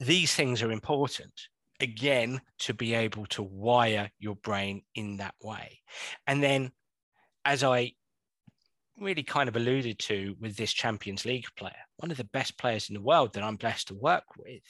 These 0.00 0.34
things 0.34 0.62
are 0.62 0.70
important, 0.70 1.32
again, 1.80 2.40
to 2.60 2.74
be 2.74 2.94
able 2.94 3.26
to 3.26 3.42
wire 3.42 4.10
your 4.18 4.36
brain 4.36 4.82
in 4.94 5.18
that 5.18 5.34
way. 5.42 5.80
And 6.26 6.42
then, 6.42 6.72
as 7.44 7.62
I 7.64 7.92
really 8.98 9.22
kind 9.22 9.48
of 9.48 9.56
alluded 9.56 9.98
to 9.98 10.36
with 10.40 10.56
this 10.56 10.72
Champions 10.72 11.24
League 11.24 11.46
player, 11.56 11.72
one 11.96 12.10
of 12.10 12.16
the 12.16 12.24
best 12.24 12.58
players 12.58 12.88
in 12.88 12.94
the 12.94 13.00
world 13.00 13.34
that 13.34 13.42
I'm 13.42 13.56
blessed 13.56 13.88
to 13.88 13.94
work 13.94 14.24
with, 14.38 14.62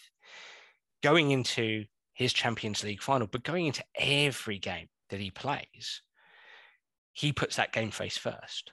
going 1.02 1.30
into 1.30 1.84
his 2.12 2.32
Champions 2.32 2.82
League 2.82 3.02
final, 3.02 3.26
but 3.26 3.44
going 3.44 3.66
into 3.66 3.84
every 3.94 4.58
game 4.58 4.88
that 5.10 5.20
he 5.20 5.30
plays, 5.30 6.02
he 7.12 7.32
puts 7.32 7.56
that 7.56 7.72
game 7.72 7.90
face 7.90 8.16
first 8.16 8.72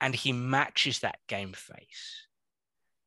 and 0.00 0.14
he 0.14 0.32
matches 0.32 0.98
that 0.98 1.18
game 1.28 1.52
face. 1.52 2.26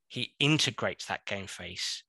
He 0.07 0.33
integrates 0.39 1.07
that 1.07 1.25
game 1.25 1.47
face 1.47 2.03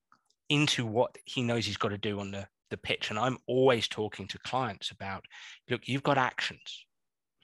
into 0.49 0.87
what 0.87 1.17
he 1.25 1.43
knows 1.43 1.67
he's 1.67 1.77
got 1.77 1.89
to 1.89 1.99
do 1.99 2.21
on 2.21 2.31
the, 2.31 2.47
the 2.71 2.77
pitch. 2.77 3.11
And 3.11 3.19
I'm 3.19 3.39
always 3.47 3.89
talking 3.89 4.27
to 4.29 4.39
clients 4.39 4.91
about 4.91 5.25
look, 5.69 5.89
you've 5.89 6.03
got 6.03 6.19
actions 6.19 6.87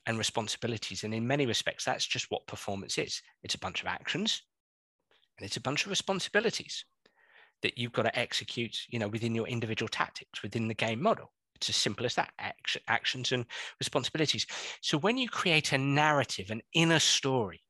and 0.07 0.19
responsibilities. 0.19 1.05
And 1.05 1.15
in 1.15 1.27
many 1.27 1.47
respects, 1.47 1.85
that's 1.85 2.07
just 2.07 2.31
what 2.31 2.47
performance 2.47 2.99
is 2.99 3.23
it's 3.43 3.55
a 3.55 3.59
bunch 3.59 3.81
of 3.81 3.87
actions 3.87 4.43
and 5.39 5.47
it's 5.47 5.57
a 5.57 5.61
bunch 5.61 5.85
of 5.85 5.91
responsibilities 5.91 6.85
that 7.63 7.79
you've 7.79 7.93
got 7.93 8.03
to 8.03 8.19
execute 8.19 8.77
you 8.89 8.99
know 8.99 9.09
within 9.09 9.35
your 9.35 9.47
individual 9.47 9.89
tactics 9.89 10.43
within 10.43 10.69
the 10.69 10.75
game 10.75 11.03
model 11.03 11.33
it's 11.57 11.69
as 11.69 11.77
simple 11.77 12.07
as 12.07 12.15
that 12.15 12.33
actions 12.89 13.33
and 13.33 13.45
responsibilities 13.81 14.47
so 14.81 14.99
when 14.99 15.17
you 15.17 15.29
create 15.29 15.73
a 15.73 15.79
narrative 15.79 16.51
an 16.51 16.61
inner 16.75 16.99
story 16.99 17.61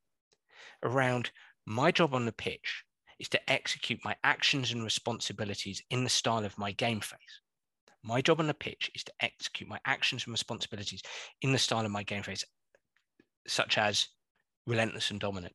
around 0.82 1.30
my 1.66 1.90
job 1.90 2.14
on 2.14 2.26
the 2.26 2.32
pitch 2.32 2.84
is 3.22 3.28
to 3.30 3.50
execute 3.50 4.04
my 4.04 4.14
actions 4.22 4.72
and 4.72 4.84
responsibilities 4.84 5.82
in 5.88 6.04
the 6.04 6.10
style 6.10 6.44
of 6.44 6.58
my 6.58 6.72
game 6.72 7.00
face 7.00 7.40
my 8.02 8.20
job 8.20 8.40
on 8.40 8.48
the 8.48 8.54
pitch 8.54 8.90
is 8.94 9.04
to 9.04 9.12
execute 9.20 9.68
my 9.68 9.78
actions 9.86 10.24
and 10.24 10.32
responsibilities 10.32 11.02
in 11.40 11.52
the 11.52 11.58
style 11.58 11.84
of 11.84 11.90
my 11.90 12.02
game 12.02 12.22
face, 12.22 12.44
such 13.46 13.78
as 13.78 14.08
relentless 14.66 15.10
and 15.10 15.20
dominant, 15.20 15.54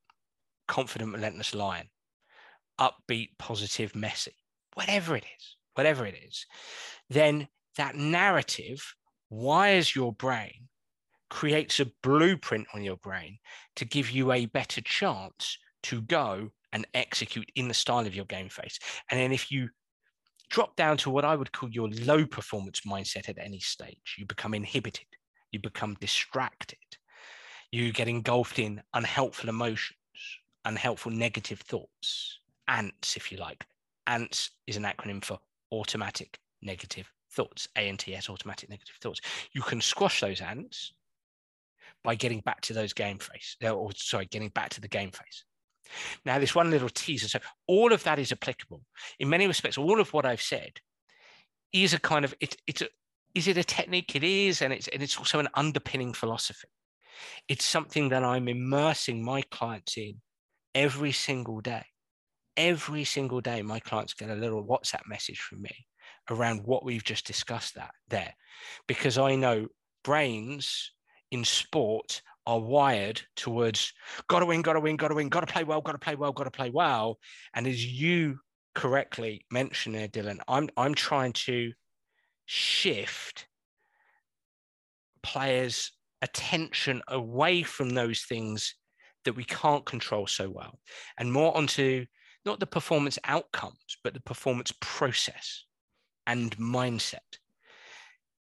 confident, 0.68 1.14
relentless 1.14 1.54
lion, 1.54 1.90
upbeat, 2.80 3.30
positive, 3.38 3.94
Messi, 3.94 4.34
whatever 4.76 5.16
it 5.16 5.26
is, 5.38 5.58
whatever 5.76 6.06
it 6.06 6.16
is. 6.26 6.46
Then 7.10 7.50
that 7.76 7.96
narrative 7.96 8.96
wires 9.30 9.96
your 9.96 10.14
brain, 10.14 10.70
creates 11.30 11.82
a 11.82 11.92
blueprint 12.02 12.68
on 12.74 12.82
your 12.82 12.96
brain 12.96 13.38
to 13.76 13.84
give 13.84 14.10
you 14.10 14.32
a 14.32 14.46
better 14.46 14.80
chance 14.80 15.58
to 15.84 16.02
go 16.02 16.52
and 16.78 16.88
execute 16.94 17.52
in 17.56 17.68
the 17.68 17.74
style 17.74 18.06
of 18.06 18.16
your 18.16 18.26
game 18.26 18.50
face. 18.50 18.78
And 19.10 19.20
then 19.20 19.32
if 19.32 19.52
you 19.52 19.70
drop 20.50 20.76
down 20.76 20.98
to 20.98 21.10
what 21.10 21.26
I 21.26 21.36
would 21.36 21.52
call 21.52 21.70
your 21.70 21.90
low 21.90 22.26
performance 22.26 22.82
mindset 22.82 23.30
at 23.30 23.38
any 23.38 23.60
stage. 23.60 24.16
You 24.18 24.26
become 24.26 24.54
inhibited, 24.54 25.08
you 25.52 25.60
become 25.60 25.98
distracted, 26.00 26.78
you 27.72 27.92
get 27.92 28.08
engulfed 28.08 28.60
in 28.60 28.82
unhelpful 28.94 29.50
emotions, 29.50 29.98
unhelpful 30.66 31.12
negative 31.12 31.60
thoughts, 31.62 32.40
ants, 32.68 33.18
if 33.18 33.32
you 33.32 33.38
like. 33.38 33.66
ANTS 34.08 34.52
is 34.68 34.78
an 34.78 34.84
acronym 34.84 35.24
for 35.24 35.38
automatic 35.72 36.40
negative 36.62 37.12
thoughts, 37.32 37.68
ANTS, 37.76 38.30
automatic 38.30 38.70
negative 38.70 38.96
thoughts. 39.02 39.20
You 39.52 39.62
can 39.62 39.82
squash 39.82 40.22
those 40.22 40.40
ants 40.40 40.94
by 42.04 42.16
getting 42.16 42.40
back 42.40 42.62
to 42.62 42.74
those 42.74 42.94
game 42.94 43.20
face, 43.20 43.58
or 43.62 43.92
sorry, 43.96 44.28
getting 44.28 44.50
back 44.50 44.70
to 44.70 44.82
the 44.82 44.88
game 44.88 45.12
face. 45.12 45.44
Now, 46.26 46.40
this 46.40 46.56
one 46.56 46.72
little 46.72 46.90
teaser. 46.90 47.28
So, 47.28 47.40
all 47.68 47.94
of 47.94 48.04
that 48.04 48.20
is 48.20 48.32
applicable 48.32 48.82
in 49.20 49.30
many 49.30 49.48
respects. 49.48 49.78
All 49.78 50.00
of 50.00 50.14
what 50.14 50.26
I've 50.26 50.42
said 50.42 50.80
is 51.74 51.94
a 51.94 52.00
kind 52.00 52.26
of 52.26 52.34
it, 52.40 52.58
it's 52.68 52.82
a 52.82 52.88
is 53.36 53.48
it 53.48 53.58
a 53.58 53.64
technique? 53.64 54.16
It 54.16 54.24
is, 54.24 54.62
and 54.62 54.74
it's 54.74 54.88
and 54.88 55.04
it's 55.04 55.18
also 55.18 55.40
an 55.40 55.48
underpinning 55.54 56.14
philosophy. 56.14 56.70
It's 57.48 57.66
something 57.66 58.10
that 58.10 58.24
I'm 58.24 58.48
immersing 58.48 59.24
my 59.24 59.42
clients 59.44 59.98
in 59.98 60.22
every 60.74 61.12
single 61.12 61.62
day. 61.62 61.84
Every 62.56 63.04
single 63.04 63.42
day, 63.42 63.62
my 63.62 63.80
clients 63.80 64.16
get 64.16 64.32
a 64.32 64.36
little 64.36 64.66
WhatsApp 64.66 65.08
message 65.08 65.40
from 65.40 65.62
me 65.62 65.86
around 66.30 66.66
what 66.66 66.84
we've 66.84 67.04
just 67.04 67.28
discussed 67.28 67.76
that 67.76 67.92
there, 68.08 68.34
because 68.88 69.18
I 69.18 69.36
know 69.36 69.68
brains 70.04 70.92
in 71.32 71.44
sport 71.44 72.22
are 72.48 72.60
wired 72.60 73.22
towards 73.36 73.94
got 74.28 74.40
to 74.40 74.46
win, 74.46 74.62
got 74.62 74.74
to 74.74 74.80
win, 74.80 74.96
got 74.96 75.10
to 75.10 75.16
win, 75.16 75.28
got 75.28 75.42
to 75.42 75.54
play 75.54 75.66
well, 75.66 75.82
got 75.82 75.92
to 75.92 75.98
play 76.00 76.16
well, 76.16 76.32
got 76.32 76.46
to 76.46 76.52
play 76.52 76.70
well. 76.70 77.20
And 77.54 77.68
as 77.68 77.86
you 77.86 78.40
correctly 78.74 79.46
mentioned 79.52 79.96
there, 79.96 80.08
Dylan, 80.08 80.40
I'm 80.48 80.70
I'm 80.78 80.96
trying 80.96 81.34
to 81.34 81.74
shift 82.46 83.48
players' 85.22 85.92
attention 86.22 87.02
away 87.10 87.64
from 87.64 87.90
those 87.90 88.22
things 88.22 88.76
that 89.26 89.34
we 89.34 89.44
can't 89.44 89.86
control 89.86 90.26
so 90.26 90.50
well 90.50 90.80
and 91.20 91.34
more 91.34 91.56
onto 91.56 92.06
not 92.46 92.62
the 92.62 92.66
performance 92.66 93.20
outcomes, 93.26 93.98
but 94.06 94.14
the 94.14 94.22
performance 94.22 94.74
process 94.80 95.66
and 96.26 96.58
mindset. 96.58 97.20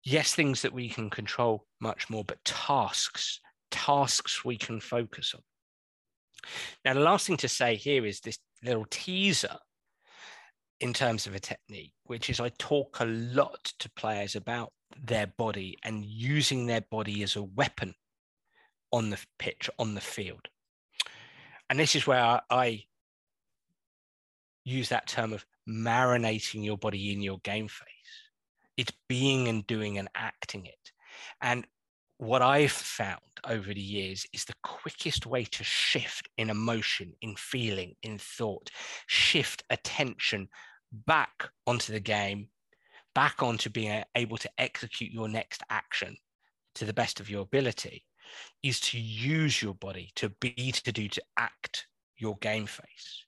Yes, 0.03 0.35
things 0.35 0.63
that 0.63 0.73
we 0.73 0.89
can 0.89 1.11
control 1.11 1.67
much 1.83 2.09
more, 2.09 2.25
but 2.25 2.43
tasks 2.47 3.41
tasks 3.71 4.45
we 4.45 4.57
can 4.57 4.81
focus 4.81 5.35
on. 5.35 5.43
Now, 6.85 6.95
the 6.95 7.01
last 7.01 7.27
thing 7.27 7.37
to 7.39 7.49
say 7.49 7.77
here 7.77 8.07
is 8.07 8.21
this 8.21 8.39
little 8.63 8.87
teaser 8.91 9.59
in 10.81 10.95
terms 10.95 11.27
of 11.27 11.35
a 11.35 11.41
technique, 11.41 11.93
which 12.05 12.31
is 12.31 12.41
I 12.41 12.51
talk 12.59 13.01
a 13.01 13.05
lot 13.05 13.73
to 13.79 13.91
players 13.91 14.35
about 14.35 14.73
their 14.99 15.27
body 15.27 15.77
and 15.85 16.05
using 16.05 16.67
their 16.67 16.81
body 16.81 17.23
as 17.23 17.37
a 17.37 17.43
weapon 17.43 17.95
on 18.93 19.11
the 19.11 19.19
pitch, 19.39 19.69
on 19.79 19.95
the 19.95 20.01
field. 20.01 20.49
And 21.69 21.79
this 21.79 21.95
is 21.95 22.07
where 22.07 22.41
I 22.51 22.85
use 24.65 24.89
that 24.89 25.07
term 25.07 25.33
of 25.33 25.45
marinating 25.69 26.65
your 26.65 26.79
body 26.79 27.13
in 27.13 27.23
your 27.23 27.39
game 27.45 27.69
face. 27.69 27.87
It's 28.77 28.93
being 29.09 29.49
and 29.49 29.67
doing 29.67 29.99
and 29.99 30.09
acting 30.15 30.67
it. 30.67 30.93
And 31.41 31.67
what 32.19 32.43
I've 32.43 32.73
found 32.73 33.21
over 33.49 33.73
the 33.73 33.81
years 33.81 34.27
is 34.33 34.45
the 34.45 34.55
quickest 34.63 35.27
way 35.27 35.45
to 35.45 35.65
shift 35.65 36.29
in 36.39 36.51
emotion, 36.51 37.13
in 37.21 37.35
feeling, 37.37 37.95
in 38.03 38.19
thought, 38.19 38.71
shift 39.07 39.63
attention 39.71 40.49
back 40.93 41.49
onto 41.67 41.93
the 41.93 42.01
game, 42.01 42.49
back 43.15 43.43
onto 43.43 43.71
being 43.71 44.03
able 44.15 44.37
to 44.37 44.51
execute 44.59 45.13
your 45.13 45.29
next 45.29 45.63
action 45.71 46.17
to 46.75 46.85
the 46.85 46.93
best 46.93 47.21
of 47.21 47.31
your 47.31 47.43
ability, 47.43 48.05
is 48.63 48.81
to 48.81 48.99
use 48.99 49.61
your 49.61 49.75
body 49.75 50.11
to 50.17 50.31
be, 50.41 50.73
to 50.73 50.93
do, 50.93 51.09
to 51.09 51.23
act 51.37 51.87
your 52.17 52.37
game 52.39 52.67
face. 52.67 53.25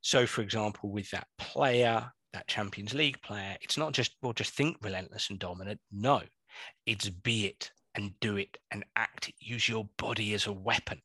So, 0.00 0.26
for 0.26 0.42
example, 0.42 0.90
with 0.90 1.10
that 1.10 1.28
player, 1.38 2.10
that 2.32 2.48
Champions 2.48 2.94
League 2.94 3.20
player, 3.22 3.56
it's 3.60 3.76
not 3.76 3.92
just, 3.92 4.16
well, 4.22 4.32
just 4.32 4.54
think 4.54 4.78
relentless 4.82 5.30
and 5.30 5.38
dominant. 5.38 5.80
No, 5.92 6.22
it's 6.86 7.08
be 7.08 7.46
it 7.46 7.70
and 7.94 8.12
do 8.20 8.36
it 8.36 8.56
and 8.70 8.84
act. 8.96 9.32
Use 9.38 9.68
your 9.68 9.88
body 9.96 10.34
as 10.34 10.46
a 10.46 10.52
weapon 10.52 11.00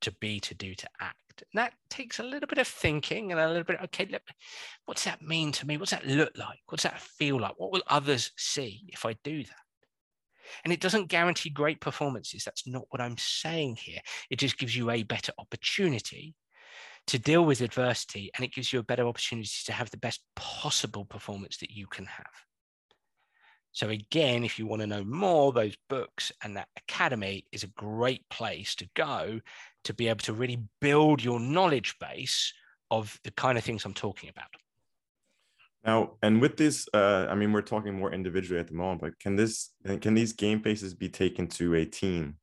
to 0.00 0.12
be, 0.12 0.40
to 0.40 0.54
do, 0.54 0.74
to 0.74 0.88
act. 1.00 1.42
And 1.52 1.58
that 1.60 1.74
takes 1.90 2.18
a 2.18 2.24
little 2.24 2.48
bit 2.48 2.58
of 2.58 2.66
thinking 2.66 3.30
and 3.30 3.40
a 3.40 3.48
little 3.48 3.64
bit, 3.64 3.80
okay, 3.84 4.06
look, 4.10 4.22
what's 4.86 5.04
that 5.04 5.22
mean 5.22 5.52
to 5.52 5.66
me? 5.66 5.76
What's 5.76 5.92
that 5.92 6.06
look 6.06 6.36
like? 6.36 6.60
What's 6.68 6.82
that 6.82 7.00
feel 7.00 7.40
like? 7.40 7.54
What 7.58 7.72
will 7.72 7.82
others 7.88 8.32
see 8.36 8.84
if 8.88 9.04
I 9.04 9.14
do 9.24 9.42
that? 9.42 9.56
And 10.64 10.72
it 10.72 10.80
doesn't 10.80 11.08
guarantee 11.08 11.50
great 11.50 11.80
performances. 11.80 12.44
That's 12.44 12.66
not 12.66 12.86
what 12.90 13.02
I'm 13.02 13.18
saying 13.18 13.76
here. 13.76 14.00
It 14.30 14.38
just 14.38 14.58
gives 14.58 14.74
you 14.74 14.90
a 14.90 15.02
better 15.02 15.32
opportunity 15.38 16.34
to 17.08 17.18
deal 17.18 17.44
with 17.44 17.60
adversity 17.60 18.30
and 18.34 18.44
it 18.44 18.52
gives 18.52 18.72
you 18.72 18.78
a 18.78 18.84
better 18.84 19.06
opportunity 19.06 19.50
to 19.64 19.72
have 19.72 19.90
the 19.90 19.96
best 19.96 20.20
possible 20.36 21.04
performance 21.04 21.58
that 21.58 21.70
you 21.70 21.86
can 21.86 22.06
have. 22.06 22.26
So 23.78 23.90
again, 23.90 24.42
if 24.42 24.58
you 24.58 24.66
want 24.66 24.80
to 24.80 24.88
know 24.88 25.04
more, 25.04 25.52
those 25.52 25.76
books 25.88 26.32
and 26.42 26.56
that 26.56 26.66
academy 26.76 27.44
is 27.52 27.62
a 27.62 27.68
great 27.68 28.28
place 28.28 28.74
to 28.74 28.88
go 28.96 29.40
to 29.84 29.94
be 29.94 30.08
able 30.08 30.18
to 30.24 30.32
really 30.32 30.58
build 30.80 31.22
your 31.22 31.38
knowledge 31.38 31.94
base 32.00 32.52
of 32.90 33.20
the 33.22 33.30
kind 33.30 33.56
of 33.56 33.62
things 33.62 33.84
I'm 33.84 33.94
talking 33.94 34.30
about. 34.30 34.48
Now, 35.86 36.14
and 36.24 36.40
with 36.40 36.56
this, 36.56 36.88
uh, 36.92 37.28
I 37.30 37.36
mean, 37.36 37.52
we're 37.52 37.62
talking 37.62 37.96
more 37.96 38.12
individually 38.12 38.58
at 38.58 38.66
the 38.66 38.74
moment, 38.74 39.00
but 39.00 39.18
can 39.20 39.36
this 39.36 39.70
can 40.00 40.12
these 40.12 40.32
game 40.32 40.60
faces 40.60 40.92
be 40.92 41.08
taken 41.08 41.46
to 41.46 41.76
a 41.76 41.84
team? 41.84 42.38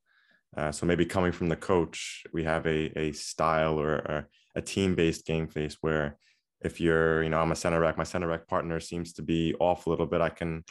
Uh, 0.55 0.71
so 0.71 0.85
maybe 0.85 1.05
coming 1.05 1.33
from 1.33 1.49
the 1.49 1.57
coach, 1.57 2.23
we 2.31 2.45
have 2.45 2.65
a 2.65 2.97
a 2.97 3.11
style 3.11 3.77
or 3.77 3.95
a, 3.95 4.25
a 4.55 4.61
team 4.61 4.95
based 4.95 5.25
game 5.25 5.49
face 5.49 5.75
where 5.81 6.17
if 6.61 6.79
you're, 6.79 7.23
you 7.23 7.29
know, 7.29 7.39
I'm 7.39 7.51
a 7.51 7.57
center 7.57 7.81
back, 7.81 7.97
my 7.97 8.05
center 8.05 8.29
back 8.29 8.47
partner 8.47 8.79
seems 8.79 9.11
to 9.13 9.21
be 9.21 9.53
off 9.59 9.85
a 9.85 9.89
little 9.89 10.05
bit, 10.05 10.21
I 10.21 10.29
can 10.29 10.63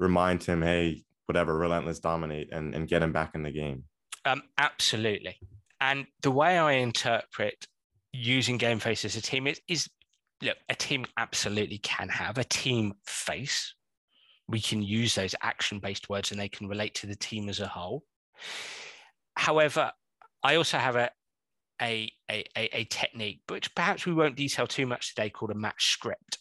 remind 0.00 0.42
him, 0.42 0.62
hey, 0.62 1.04
whatever, 1.26 1.56
relentless 1.56 2.00
dominate 2.00 2.48
and, 2.52 2.74
and 2.74 2.88
get 2.88 3.02
him 3.02 3.12
back 3.12 3.34
in 3.34 3.42
the 3.42 3.52
game? 3.52 3.84
Um, 4.24 4.42
absolutely. 4.58 5.38
And 5.80 6.06
the 6.22 6.30
way 6.30 6.58
I 6.58 6.72
interpret 6.72 7.66
using 8.12 8.58
game 8.58 8.80
face 8.80 9.04
as 9.04 9.16
a 9.16 9.22
team 9.22 9.46
is, 9.46 9.60
is 9.68 9.88
look, 10.42 10.56
a 10.68 10.74
team 10.74 11.06
absolutely 11.16 11.78
can 11.78 12.08
have 12.08 12.38
a 12.38 12.44
team 12.44 12.94
face. 13.06 13.74
We 14.48 14.60
can 14.60 14.82
use 14.82 15.14
those 15.14 15.34
action 15.42 15.78
based 15.78 16.08
words 16.08 16.32
and 16.32 16.40
they 16.40 16.48
can 16.48 16.68
relate 16.68 16.94
to 16.96 17.06
the 17.06 17.16
team 17.16 17.48
as 17.48 17.60
a 17.60 17.68
whole. 17.68 18.02
However, 19.36 19.92
I 20.42 20.56
also 20.56 20.78
have 20.78 20.96
a, 20.96 21.10
a, 21.80 22.10
a, 22.30 22.44
a, 22.56 22.84
technique, 22.84 23.42
which 23.48 23.74
perhaps 23.74 24.04
we 24.04 24.12
won't 24.12 24.36
detail 24.36 24.66
too 24.66 24.86
much 24.86 25.14
today, 25.14 25.30
called 25.30 25.50
a 25.50 25.54
match 25.54 25.92
script. 25.92 26.38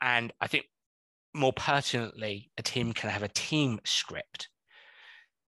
And 0.00 0.32
I 0.40 0.46
think 0.46 0.64
more 1.34 1.52
pertinently, 1.52 2.50
a 2.58 2.62
team 2.62 2.92
can 2.92 3.10
have 3.10 3.22
a 3.22 3.28
team 3.28 3.80
script 3.84 4.48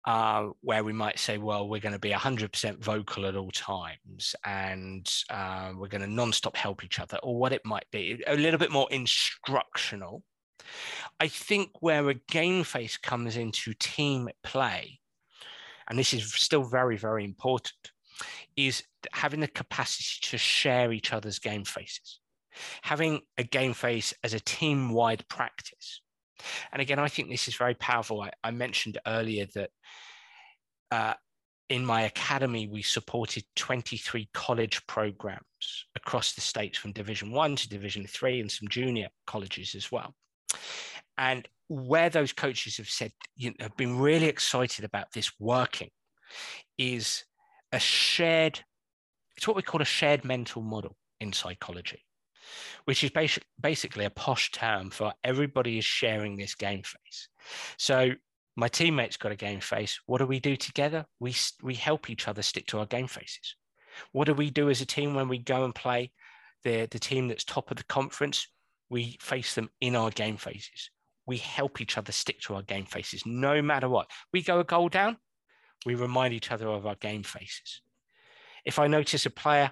uh, 0.06 0.50
where 0.62 0.84
we 0.84 0.94
might 0.94 1.18
say, 1.18 1.38
well, 1.38 1.68
we're 1.68 1.82
going 1.82 1.94
to 1.94 2.00
be 2.00 2.12
100% 2.12 2.80
vocal 2.80 3.26
at 3.26 3.36
all 3.36 3.52
times 3.52 4.36
and 4.46 5.12
uh, 5.30 5.72
we're 5.76 5.88
going 5.88 6.02
to 6.02 6.08
non-stop 6.08 6.56
help 6.56 6.84
each 6.84 7.00
other, 7.00 7.18
or 7.24 7.38
what 7.38 7.54
it 7.54 7.66
might 7.66 7.90
be, 7.92 8.24
a 8.28 8.36
little 8.36 8.60
bit 8.60 8.72
more 8.72 8.88
instructional. 8.92 10.24
I 11.20 11.28
think 11.28 11.70
where 11.80 12.08
a 12.10 12.14
game 12.14 12.64
face 12.64 12.98
comes 12.98 13.36
into 13.38 13.74
team 13.74 14.30
play, 14.44 15.00
and 15.90 15.98
this 15.98 16.14
is 16.14 16.34
still 16.34 16.64
very, 16.64 16.98
very 16.98 17.24
important, 17.24 17.74
is 18.56 18.84
having 19.12 19.40
the 19.40 19.48
capacity 19.48 20.20
to 20.30 20.38
share 20.38 20.92
each 20.92 21.14
other's 21.14 21.40
game 21.40 21.66
faces, 21.66 22.20
having 22.82 23.22
a 23.38 23.44
game 23.44 23.74
face 23.74 24.14
as 24.24 24.34
a 24.34 24.40
team 24.40 24.92
wide 24.92 25.28
practice. 25.30 26.02
And 26.72 26.82
again, 26.82 27.00
I 27.00 27.08
think 27.08 27.30
this 27.30 27.48
is 27.48 27.56
very 27.56 27.76
powerful. 27.76 28.22
I, 28.22 28.32
I 28.44 28.52
mentioned 28.52 28.98
earlier 29.08 29.48
that 29.56 29.70
uh, 30.92 31.14
in 31.70 31.86
my 31.86 32.04
academy, 32.04 32.68
we 32.68 32.82
supported 32.82 33.44
23 33.56 34.30
college 34.34 34.86
programs 34.88 35.42
across 35.96 36.34
the 36.34 36.42
states 36.42 36.78
from 36.78 36.92
Division 36.92 37.32
One 37.32 37.56
to 37.56 37.70
Division 37.70 38.06
Three 38.06 38.40
and 38.40 38.52
some 38.52 38.68
junior 38.68 39.08
colleges 39.26 39.74
as 39.76 39.92
well. 39.92 40.14
And 41.18 41.48
where 41.68 42.10
those 42.10 42.34
coaches 42.34 42.78
have 42.78 42.90
said, 42.90 43.12
you 43.36 43.50
know, 43.52 43.56
have 43.62 43.78
been 43.78 43.98
really 43.98 44.28
excited 44.28 44.86
about 44.86 45.12
this 45.14 45.32
working 45.40 45.90
is 46.78 47.24
a 47.72 47.80
shared, 47.80 48.60
it's 49.36 49.48
what 49.48 49.56
we 49.56 49.64
call 49.64 49.82
a 49.82 49.86
shared 49.86 50.24
mental 50.24 50.62
model 50.62 50.96
in 51.20 51.34
psychology 51.34 52.05
which 52.86 53.04
is 53.04 53.10
basic, 53.10 53.44
basically 53.60 54.06
a 54.06 54.10
posh 54.10 54.52
term 54.52 54.90
for 54.90 55.14
everybody 55.24 55.78
is 55.78 55.86
sharing 55.86 56.36
this 56.36 56.56
game 56.56 56.84
face. 56.84 57.30
So 57.78 58.12
my 58.56 58.68
teammates 58.68 59.18
got 59.18 59.32
a 59.32 59.36
game 59.36 59.60
face. 59.60 60.00
What 60.06 60.20
do 60.20 60.26
we 60.26 60.40
do 60.40 60.56
together? 60.56 61.06
We, 61.20 61.36
we 61.62 61.76
help 61.76 62.10
each 62.10 62.28
other 62.28 62.42
stick 62.42 62.68
to 62.68 62.80
our 62.80 62.86
game 62.86 63.08
faces. 63.08 63.56
What 64.12 64.26
do 64.26 64.34
we 64.34 64.50
do 64.50 64.70
as 64.70 64.82
a 64.82 64.86
team 64.86 65.14
when 65.14 65.28
we 65.28 65.38
go 65.38 65.66
and 65.66 65.74
play 65.74 66.12
the, 66.64 66.88
the 66.90 67.00
team 67.00 67.28
that's 67.28 67.44
top 67.44 67.72
of 67.72 67.78
the 67.78 67.84
conference? 67.84 68.48
We 68.90 69.18
face 69.20 69.56
them 69.56 69.70
in 69.82 69.96
our 69.96 70.12
game 70.12 70.38
faces. 70.38 70.92
We 71.26 71.38
help 71.38 71.82
each 71.82 71.98
other 71.98 72.12
stick 72.12 72.40
to 72.42 72.56
our 72.56 72.62
game 72.62 72.86
faces 72.86 73.24
no 73.26 73.62
matter 73.62 73.90
what. 73.90 74.10
We 74.32 74.44
go 74.44 74.60
a 74.60 74.64
goal 74.64 74.90
down, 74.90 75.18
we 75.86 75.96
remind 75.96 76.34
each 76.34 76.52
other 76.52 76.68
of 76.68 76.86
our 76.86 76.96
game 76.96 77.24
faces. 77.24 77.82
If 78.64 78.80
I 78.80 78.88
notice 78.88 79.26
a 79.26 79.30
player 79.30 79.72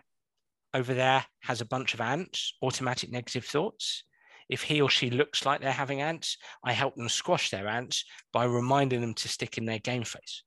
over 0.73 0.93
there 0.93 1.25
has 1.41 1.61
a 1.61 1.65
bunch 1.65 1.93
of 1.93 2.01
ants, 2.01 2.55
automatic 2.61 3.11
negative 3.11 3.45
thoughts. 3.45 4.03
If 4.49 4.63
he 4.63 4.81
or 4.81 4.89
she 4.89 5.09
looks 5.09 5.45
like 5.45 5.61
they're 5.61 5.71
having 5.71 6.01
ants, 6.01 6.37
I 6.63 6.73
help 6.73 6.95
them 6.95 7.09
squash 7.09 7.49
their 7.49 7.67
ants 7.67 8.05
by 8.31 8.45
reminding 8.45 9.01
them 9.01 9.13
to 9.15 9.27
stick 9.27 9.57
in 9.57 9.65
their 9.65 9.79
game 9.79 10.03
face. 10.03 10.43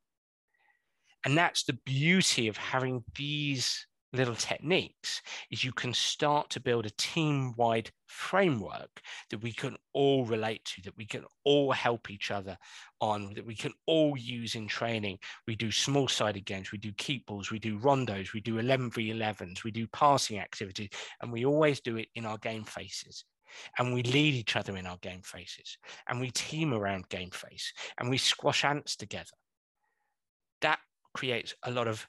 And 1.24 1.36
that's 1.36 1.64
the 1.64 1.78
beauty 1.84 2.48
of 2.48 2.56
having 2.56 3.04
these 3.16 3.86
little 4.16 4.34
techniques 4.34 5.22
is 5.50 5.64
you 5.64 5.72
can 5.72 5.92
start 5.92 6.50
to 6.50 6.60
build 6.60 6.86
a 6.86 6.90
team-wide 6.90 7.90
framework 8.06 9.00
that 9.30 9.42
we 9.42 9.52
can 9.52 9.76
all 9.92 10.24
relate 10.24 10.64
to 10.64 10.82
that 10.82 10.96
we 10.96 11.06
can 11.06 11.24
all 11.44 11.72
help 11.72 12.10
each 12.10 12.30
other 12.30 12.56
on 13.00 13.34
that 13.34 13.46
we 13.46 13.54
can 13.54 13.72
all 13.86 14.16
use 14.16 14.54
in 14.54 14.66
training. 14.66 15.18
We 15.46 15.56
do 15.56 15.70
small 15.70 16.08
sided 16.08 16.44
games 16.44 16.72
we 16.72 16.78
do 16.78 16.92
keep 16.92 17.26
balls 17.26 17.50
we 17.50 17.58
do 17.58 17.78
rondos 17.78 18.32
we 18.32 18.40
do 18.40 18.54
11v11s 18.54 19.64
we 19.64 19.70
do 19.70 19.86
passing 19.88 20.38
activities 20.38 20.90
and 21.20 21.32
we 21.32 21.44
always 21.44 21.80
do 21.80 21.96
it 21.96 22.08
in 22.14 22.26
our 22.26 22.38
game 22.38 22.64
faces. 22.64 23.24
And 23.78 23.94
we 23.94 24.02
lead 24.02 24.34
each 24.34 24.56
other 24.56 24.76
in 24.76 24.86
our 24.86 24.98
game 24.98 25.22
faces. 25.22 25.78
And 26.08 26.20
we 26.20 26.30
team 26.30 26.74
around 26.74 27.08
game 27.08 27.30
face. 27.30 27.72
And 27.98 28.10
we 28.10 28.18
squash 28.18 28.64
ants 28.64 28.96
together. 28.96 29.36
That 30.60 30.78
creates 31.14 31.54
a 31.62 31.70
lot 31.70 31.88
of 31.88 32.06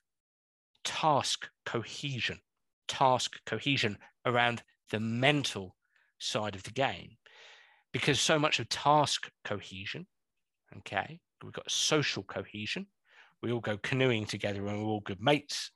task 0.88 1.50
cohesion, 1.66 2.40
task 2.88 3.36
cohesion 3.46 3.98
around 4.26 4.64
the 4.90 5.02
mental 5.02 5.76
side 6.18 6.56
of 6.56 6.64
the 6.64 6.72
game. 6.72 7.18
Because 7.92 8.22
so 8.22 8.40
much 8.40 8.60
of 8.60 8.70
task 8.70 9.30
cohesion, 9.44 10.08
okay, 10.78 11.20
we've 11.44 11.52
got 11.52 11.70
social 11.70 12.24
cohesion. 12.24 12.88
We 13.44 13.52
all 13.52 13.60
go 13.60 13.78
canoeing 13.78 14.26
together 14.26 14.66
and 14.66 14.82
we're 14.82 14.90
all 14.90 15.02
good 15.02 15.22
mates. 15.22 15.72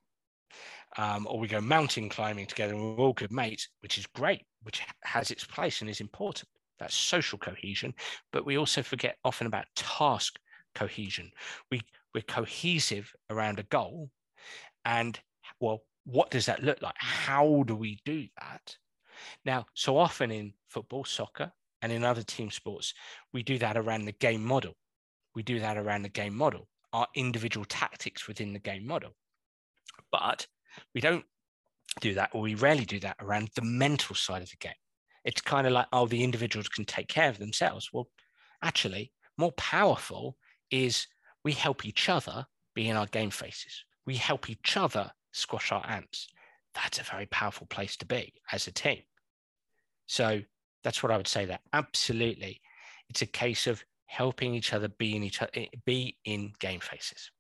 Um, 0.98 1.28
or 1.30 1.40
we 1.40 1.48
go 1.48 1.62
mountain 1.62 2.10
climbing 2.10 2.48
together 2.48 2.74
and 2.74 2.82
we're 2.82 3.04
all 3.04 3.14
good 3.14 3.32
mates, 3.32 3.68
which 3.82 3.98
is 3.98 4.08
great, 4.08 4.46
which 4.64 4.82
has 5.04 5.30
its 5.30 5.44
place 5.44 5.82
and 5.82 5.90
is 5.90 6.02
important. 6.02 6.50
That's 6.80 6.96
social 6.96 7.38
cohesion. 7.38 7.94
But 8.32 8.46
we 8.46 8.58
also 8.58 8.82
forget 8.82 9.18
often 9.26 9.48
about 9.48 9.66
task 9.76 10.40
cohesion. 10.74 11.32
We, 11.70 11.82
we're 12.14 12.24
cohesive 12.24 13.12
around 13.30 13.60
a 13.60 13.64
goal 13.64 14.10
and 14.86 15.20
well, 15.60 15.84
what 16.06 16.32
does 16.32 16.46
that 16.48 16.64
look 16.64 16.82
like? 16.82 16.96
How 16.98 17.64
do 17.64 17.76
we 17.76 18.00
do 18.06 18.28
that? 18.40 18.76
Now, 19.46 19.66
so 19.74 19.98
often 19.98 20.32
in 20.32 20.54
football, 20.68 21.04
soccer, 21.04 21.52
and 21.82 21.92
in 21.92 22.04
other 22.04 22.24
team 22.24 22.52
sports, 22.52 22.94
we 23.34 23.44
do 23.44 23.58
that 23.60 23.78
around 23.78 24.06
the 24.06 24.12
game 24.14 24.44
model. 24.44 24.74
We 25.36 25.44
do 25.44 25.60
that 25.60 25.78
around 25.78 26.04
the 26.04 26.10
game 26.10 26.36
model, 26.36 26.68
our 26.94 27.08
individual 27.16 27.66
tactics 27.66 28.28
within 28.28 28.54
the 28.54 28.60
game 28.60 28.86
model. 28.86 29.12
But 30.12 30.48
we 30.94 31.02
don't 31.02 31.26
do 32.00 32.14
that, 32.16 32.30
or 32.34 32.42
we 32.42 32.56
rarely 32.56 32.86
do 32.86 33.00
that 33.02 33.18
around 33.20 33.50
the 33.56 33.62
mental 33.62 34.16
side 34.16 34.42
of 34.42 34.50
the 34.50 34.58
game. 34.58 34.74
It's 35.24 35.42
kind 35.42 35.68
of 35.68 35.74
like, 35.74 35.88
oh, 35.94 36.08
the 36.08 36.24
individuals 36.24 36.68
can 36.68 36.86
take 36.86 37.08
care 37.08 37.30
of 37.30 37.38
themselves. 37.38 37.90
Well, 37.94 38.10
actually, 38.64 39.12
more 39.38 39.52
powerful 39.54 40.38
is 40.72 41.08
we 41.44 41.52
help 41.54 41.86
each 41.86 42.10
other 42.10 42.46
be 42.74 42.90
in 42.90 42.98
our 42.98 43.08
game 43.08 43.30
faces 43.30 43.84
we 44.06 44.16
help 44.16 44.50
each 44.50 44.78
other 44.78 45.12
squash 45.32 45.72
our 45.72 45.86
ants. 45.88 46.28
That's 46.74 47.00
a 47.00 47.04
very 47.04 47.26
powerful 47.28 47.68
place 47.68 47.98
to 47.98 48.06
be 48.06 48.34
as 48.52 48.68
a 48.68 48.72
team. 48.72 49.02
So 50.08 50.42
that's 50.84 51.04
what 51.04 51.12
I 51.12 51.18
would 51.18 51.28
say 51.28 51.46
that 51.46 51.62
absolutely 51.74 52.62
it's 53.10 53.22
a 53.22 53.28
case 53.28 53.68
of 53.68 53.84
helping 54.06 54.56
each 54.56 54.74
other 54.74 54.90
be 54.90 55.16
in 55.16 55.24
each 55.24 55.42
other 55.42 55.52
be 55.86 56.18
in 56.26 56.52
game 56.60 56.80
faces. 56.80 57.32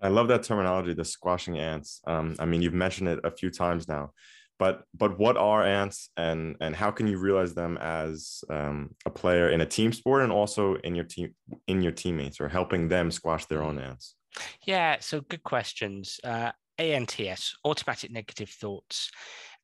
I 0.00 0.08
love 0.08 0.28
that 0.28 0.42
terminology, 0.42 0.92
the 0.94 1.04
squashing 1.04 1.58
ants. 1.58 2.00
Um, 2.06 2.36
I 2.38 2.44
mean, 2.46 2.62
you've 2.62 2.74
mentioned 2.74 3.08
it 3.08 3.20
a 3.24 3.30
few 3.30 3.50
times 3.50 3.88
now, 3.88 4.12
but 4.58 4.84
but 4.94 5.18
what 5.18 5.36
are 5.36 5.64
ants, 5.64 6.10
and 6.16 6.56
and 6.60 6.74
how 6.74 6.90
can 6.90 7.06
you 7.06 7.18
realize 7.18 7.54
them 7.54 7.78
as 7.78 8.44
um, 8.50 8.94
a 9.06 9.10
player 9.10 9.48
in 9.50 9.60
a 9.60 9.66
team 9.66 9.92
sport, 9.92 10.22
and 10.22 10.32
also 10.32 10.74
in 10.76 10.94
your 10.94 11.04
team 11.04 11.34
in 11.66 11.80
your 11.80 11.92
teammates, 11.92 12.40
or 12.40 12.48
helping 12.48 12.88
them 12.88 13.10
squash 13.10 13.46
their 13.46 13.62
own 13.62 13.78
ants? 13.78 14.14
Yeah, 14.64 14.96
so 15.00 15.20
good 15.20 15.42
questions. 15.42 16.20
Uh, 16.24 16.52
ANTS, 16.78 17.56
automatic 17.64 18.10
negative 18.10 18.50
thoughts. 18.50 19.10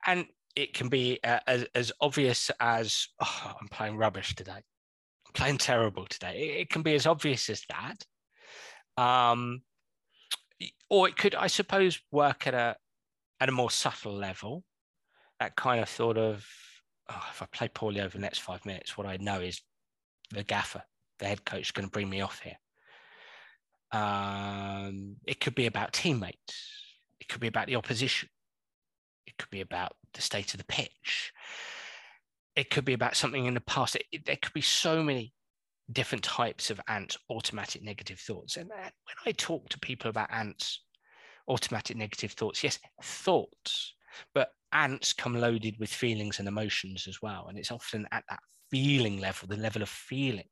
And 0.06 0.26
it 0.56 0.74
can 0.74 0.88
be 0.88 1.18
uh, 1.24 1.40
as, 1.46 1.66
as 1.74 1.92
obvious 2.00 2.50
as, 2.60 3.08
oh, 3.20 3.52
I'm 3.60 3.68
playing 3.68 3.96
rubbish 3.96 4.34
today. 4.34 4.52
I'm 4.52 5.32
playing 5.34 5.58
terrible 5.58 6.06
today. 6.06 6.36
It, 6.36 6.60
it 6.62 6.70
can 6.70 6.82
be 6.82 6.94
as 6.94 7.06
obvious 7.06 7.48
as 7.50 7.64
that. 7.68 8.04
Um, 9.02 9.62
or 10.88 11.08
it 11.08 11.16
could, 11.16 11.34
I 11.34 11.46
suppose, 11.46 12.00
work 12.10 12.46
at 12.46 12.54
a 12.54 12.76
at 13.40 13.48
a 13.48 13.52
more 13.52 13.70
subtle 13.70 14.12
level. 14.12 14.64
That 15.38 15.56
kind 15.56 15.80
of 15.80 15.88
thought 15.88 16.18
of, 16.18 16.46
oh, 17.08 17.26
if 17.30 17.40
I 17.40 17.46
play 17.46 17.68
poorly 17.68 18.00
over 18.00 18.18
the 18.18 18.22
next 18.22 18.40
five 18.40 18.66
minutes, 18.66 18.98
what 18.98 19.06
I 19.06 19.16
know 19.16 19.40
is 19.40 19.62
the 20.30 20.42
gaffer, 20.42 20.82
the 21.18 21.26
head 21.26 21.46
coach, 21.46 21.68
is 21.68 21.70
going 21.70 21.88
to 21.88 21.90
bring 21.90 22.10
me 22.10 22.20
off 22.20 22.40
here. 22.40 22.58
Um, 23.92 25.16
it 25.26 25.40
could 25.40 25.54
be 25.54 25.66
about 25.66 25.92
teammates. 25.92 26.70
It 27.20 27.28
could 27.28 27.40
be 27.40 27.48
about 27.48 27.66
the 27.66 27.76
opposition. 27.76 28.28
It 29.26 29.36
could 29.38 29.50
be 29.50 29.60
about 29.60 29.92
the 30.14 30.22
state 30.22 30.54
of 30.54 30.58
the 30.58 30.64
pitch. 30.64 31.32
It 32.56 32.70
could 32.70 32.84
be 32.84 32.92
about 32.92 33.16
something 33.16 33.46
in 33.46 33.54
the 33.54 33.60
past. 33.60 33.96
It, 33.96 34.04
it, 34.12 34.26
there 34.26 34.38
could 34.40 34.52
be 34.52 34.60
so 34.60 35.02
many 35.02 35.32
different 35.92 36.24
types 36.24 36.70
of 36.70 36.80
ants, 36.88 37.16
automatic 37.30 37.82
negative 37.82 38.20
thoughts. 38.20 38.56
And 38.56 38.68
when 38.68 38.90
I 39.26 39.32
talk 39.32 39.68
to 39.70 39.78
people 39.78 40.10
about 40.10 40.32
ants, 40.32 40.84
automatic 41.48 41.96
negative 41.96 42.32
thoughts, 42.32 42.62
yes, 42.62 42.78
thoughts, 43.02 43.94
but 44.34 44.50
ants 44.72 45.12
come 45.12 45.34
loaded 45.34 45.76
with 45.78 45.90
feelings 45.90 46.38
and 46.38 46.46
emotions 46.46 47.06
as 47.08 47.20
well. 47.22 47.46
And 47.48 47.58
it's 47.58 47.72
often 47.72 48.06
at 48.12 48.24
that 48.28 48.40
feeling 48.70 49.18
level, 49.18 49.48
the 49.48 49.56
level 49.56 49.82
of 49.82 49.88
feeling 49.88 50.48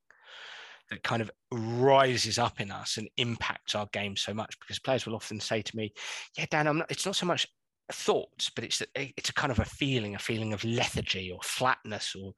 that 0.91 1.03
kind 1.03 1.23
of 1.23 1.31
rises 1.51 2.39
up 2.39 2.61
in 2.61 2.71
us 2.71 2.97
and 2.97 3.09
impacts 3.17 3.75
our 3.75 3.89
game 3.93 4.17
so 4.17 4.33
much 4.33 4.59
because 4.61 4.79
players 4.79 5.07
will 5.07 5.15
often 5.15 5.41
say 5.41 5.63
to 5.63 5.77
me, 5.77 5.93
yeah, 6.37 6.47
Dan, 6.51 6.79
not, 6.79 6.91
it's 6.91 7.07
not 7.07 7.17
so 7.17 7.27
much 7.27 7.47
thoughts, 7.93 8.51
but 8.55 8.65
it's 8.65 8.83
eh, 8.95 9.09
it's 9.17 9.31
a 9.31 9.35
kind 9.35 9.51
of 9.51 9.59
a 9.59 9.65
feeling, 9.65 10.15
a 10.15 10.19
feeling 10.19 10.53
of 10.53 10.65
lethargy 10.65 11.31
or 11.31 11.41
flatness 11.43 12.15
or 12.15 12.33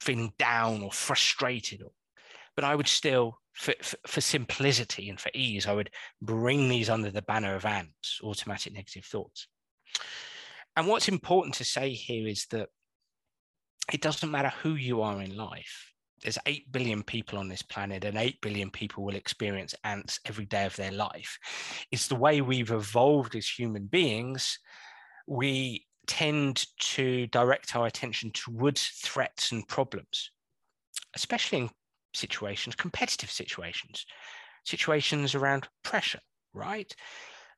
feeling 0.00 0.32
down 0.38 0.82
or 0.82 0.92
frustrated. 0.92 1.82
Or, 1.82 1.90
but 2.54 2.64
I 2.64 2.74
would 2.74 2.88
still, 2.88 3.38
for, 3.54 3.74
for, 3.82 3.96
for 4.06 4.20
simplicity 4.20 5.08
and 5.08 5.20
for 5.20 5.30
ease, 5.34 5.66
I 5.66 5.74
would 5.74 5.90
bring 6.22 6.68
these 6.68 6.90
under 6.90 7.10
the 7.10 7.22
banner 7.22 7.54
of 7.54 7.64
ANTS, 7.64 8.20
automatic 8.22 8.74
negative 8.74 9.04
thoughts. 9.04 9.46
And 10.76 10.86
what's 10.86 11.08
important 11.08 11.54
to 11.56 11.64
say 11.64 11.90
here 11.90 12.28
is 12.28 12.46
that 12.50 12.68
it 13.92 14.00
doesn't 14.00 14.30
matter 14.30 14.52
who 14.62 14.74
you 14.74 15.02
are 15.02 15.20
in 15.20 15.36
life. 15.36 15.87
There's 16.22 16.38
8 16.46 16.70
billion 16.72 17.02
people 17.02 17.38
on 17.38 17.48
this 17.48 17.62
planet, 17.62 18.04
and 18.04 18.16
8 18.16 18.40
billion 18.40 18.70
people 18.70 19.04
will 19.04 19.14
experience 19.14 19.74
ants 19.84 20.20
every 20.26 20.46
day 20.46 20.66
of 20.66 20.76
their 20.76 20.92
life. 20.92 21.38
It's 21.90 22.08
the 22.08 22.16
way 22.16 22.40
we've 22.40 22.70
evolved 22.70 23.34
as 23.36 23.48
human 23.48 23.86
beings. 23.86 24.58
We 25.26 25.86
tend 26.06 26.66
to 26.80 27.26
direct 27.28 27.76
our 27.76 27.86
attention 27.86 28.30
towards 28.32 28.82
threats 29.02 29.52
and 29.52 29.66
problems, 29.68 30.30
especially 31.14 31.58
in 31.58 31.70
situations, 32.14 32.74
competitive 32.74 33.30
situations, 33.30 34.06
situations 34.64 35.34
around 35.34 35.68
pressure, 35.84 36.20
right? 36.54 36.92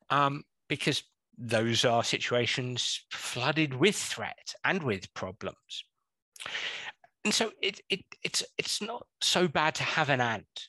Um, 0.09 0.43
because 0.67 1.03
those 1.37 1.85
are 1.85 2.03
situations 2.03 3.05
flooded 3.09 3.73
with 3.73 3.95
threat 3.95 4.53
and 4.63 4.83
with 4.83 5.13
problems. 5.13 5.83
And 7.23 7.33
so 7.33 7.51
it, 7.61 7.81
it, 7.89 8.01
it's, 8.23 8.43
it's 8.57 8.81
not 8.81 9.05
so 9.21 9.47
bad 9.47 9.75
to 9.75 9.83
have 9.83 10.09
an 10.09 10.21
ant, 10.21 10.67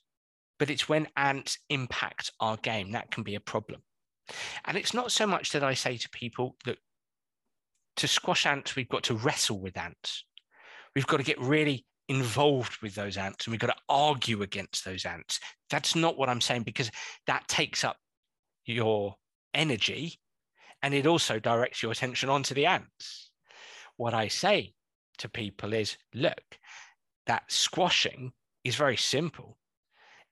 but 0.59 0.71
it's 0.71 0.88
when 0.88 1.09
ants 1.17 1.59
impact 1.71 2.31
our 2.41 2.57
game 2.57 2.93
that 2.93 3.11
can 3.11 3.23
be 3.23 3.35
a 3.35 3.41
problem. 3.41 3.83
And 4.65 4.77
it's 4.77 4.95
not 4.95 5.12
so 5.12 5.27
much 5.27 5.53
that 5.53 5.65
I 5.65 5.75
say 5.75 5.97
to 5.97 6.11
people 6.11 6.57
that 6.65 6.79
to 7.97 8.09
squash 8.09 8.47
ants, 8.47 8.77
we've 8.77 8.88
got 8.88 9.03
to 9.05 9.15
wrestle 9.15 9.61
with 9.61 9.77
ants. 9.77 10.25
We've 10.95 11.07
got 11.07 11.19
to 11.19 11.23
get 11.23 11.41
really 11.41 11.87
involved 12.09 12.83
with 12.83 12.95
those 12.95 13.17
ants 13.17 13.47
and 13.47 13.53
we've 13.53 13.61
got 13.61 13.69
to 13.69 13.83
argue 13.88 14.43
against 14.43 14.85
those 14.85 15.07
ants. 15.07 15.41
That's 15.71 15.95
not 15.95 16.19
what 16.19 16.29
I'm 16.29 16.41
saying 16.41 16.62
because 16.65 16.91
that 17.27 17.49
takes 17.49 17.85
up 17.85 17.97
your 18.67 19.15
energy 19.55 20.19
and 20.83 20.95
it 20.95 21.07
also 21.07 21.38
directs 21.38 21.83
your 21.83 21.93
attention 21.93 22.29
onto 22.29 22.55
the 22.55 22.67
ants. 22.67 23.31
What 23.97 24.15
I 24.15 24.29
say 24.29 24.75
to 25.18 25.29
people 25.29 25.72
is 25.72 25.96
look, 26.14 26.59
that 27.27 27.44
squashing 27.48 28.33
is 28.64 28.77
very 28.77 28.96
simple. 28.96 29.59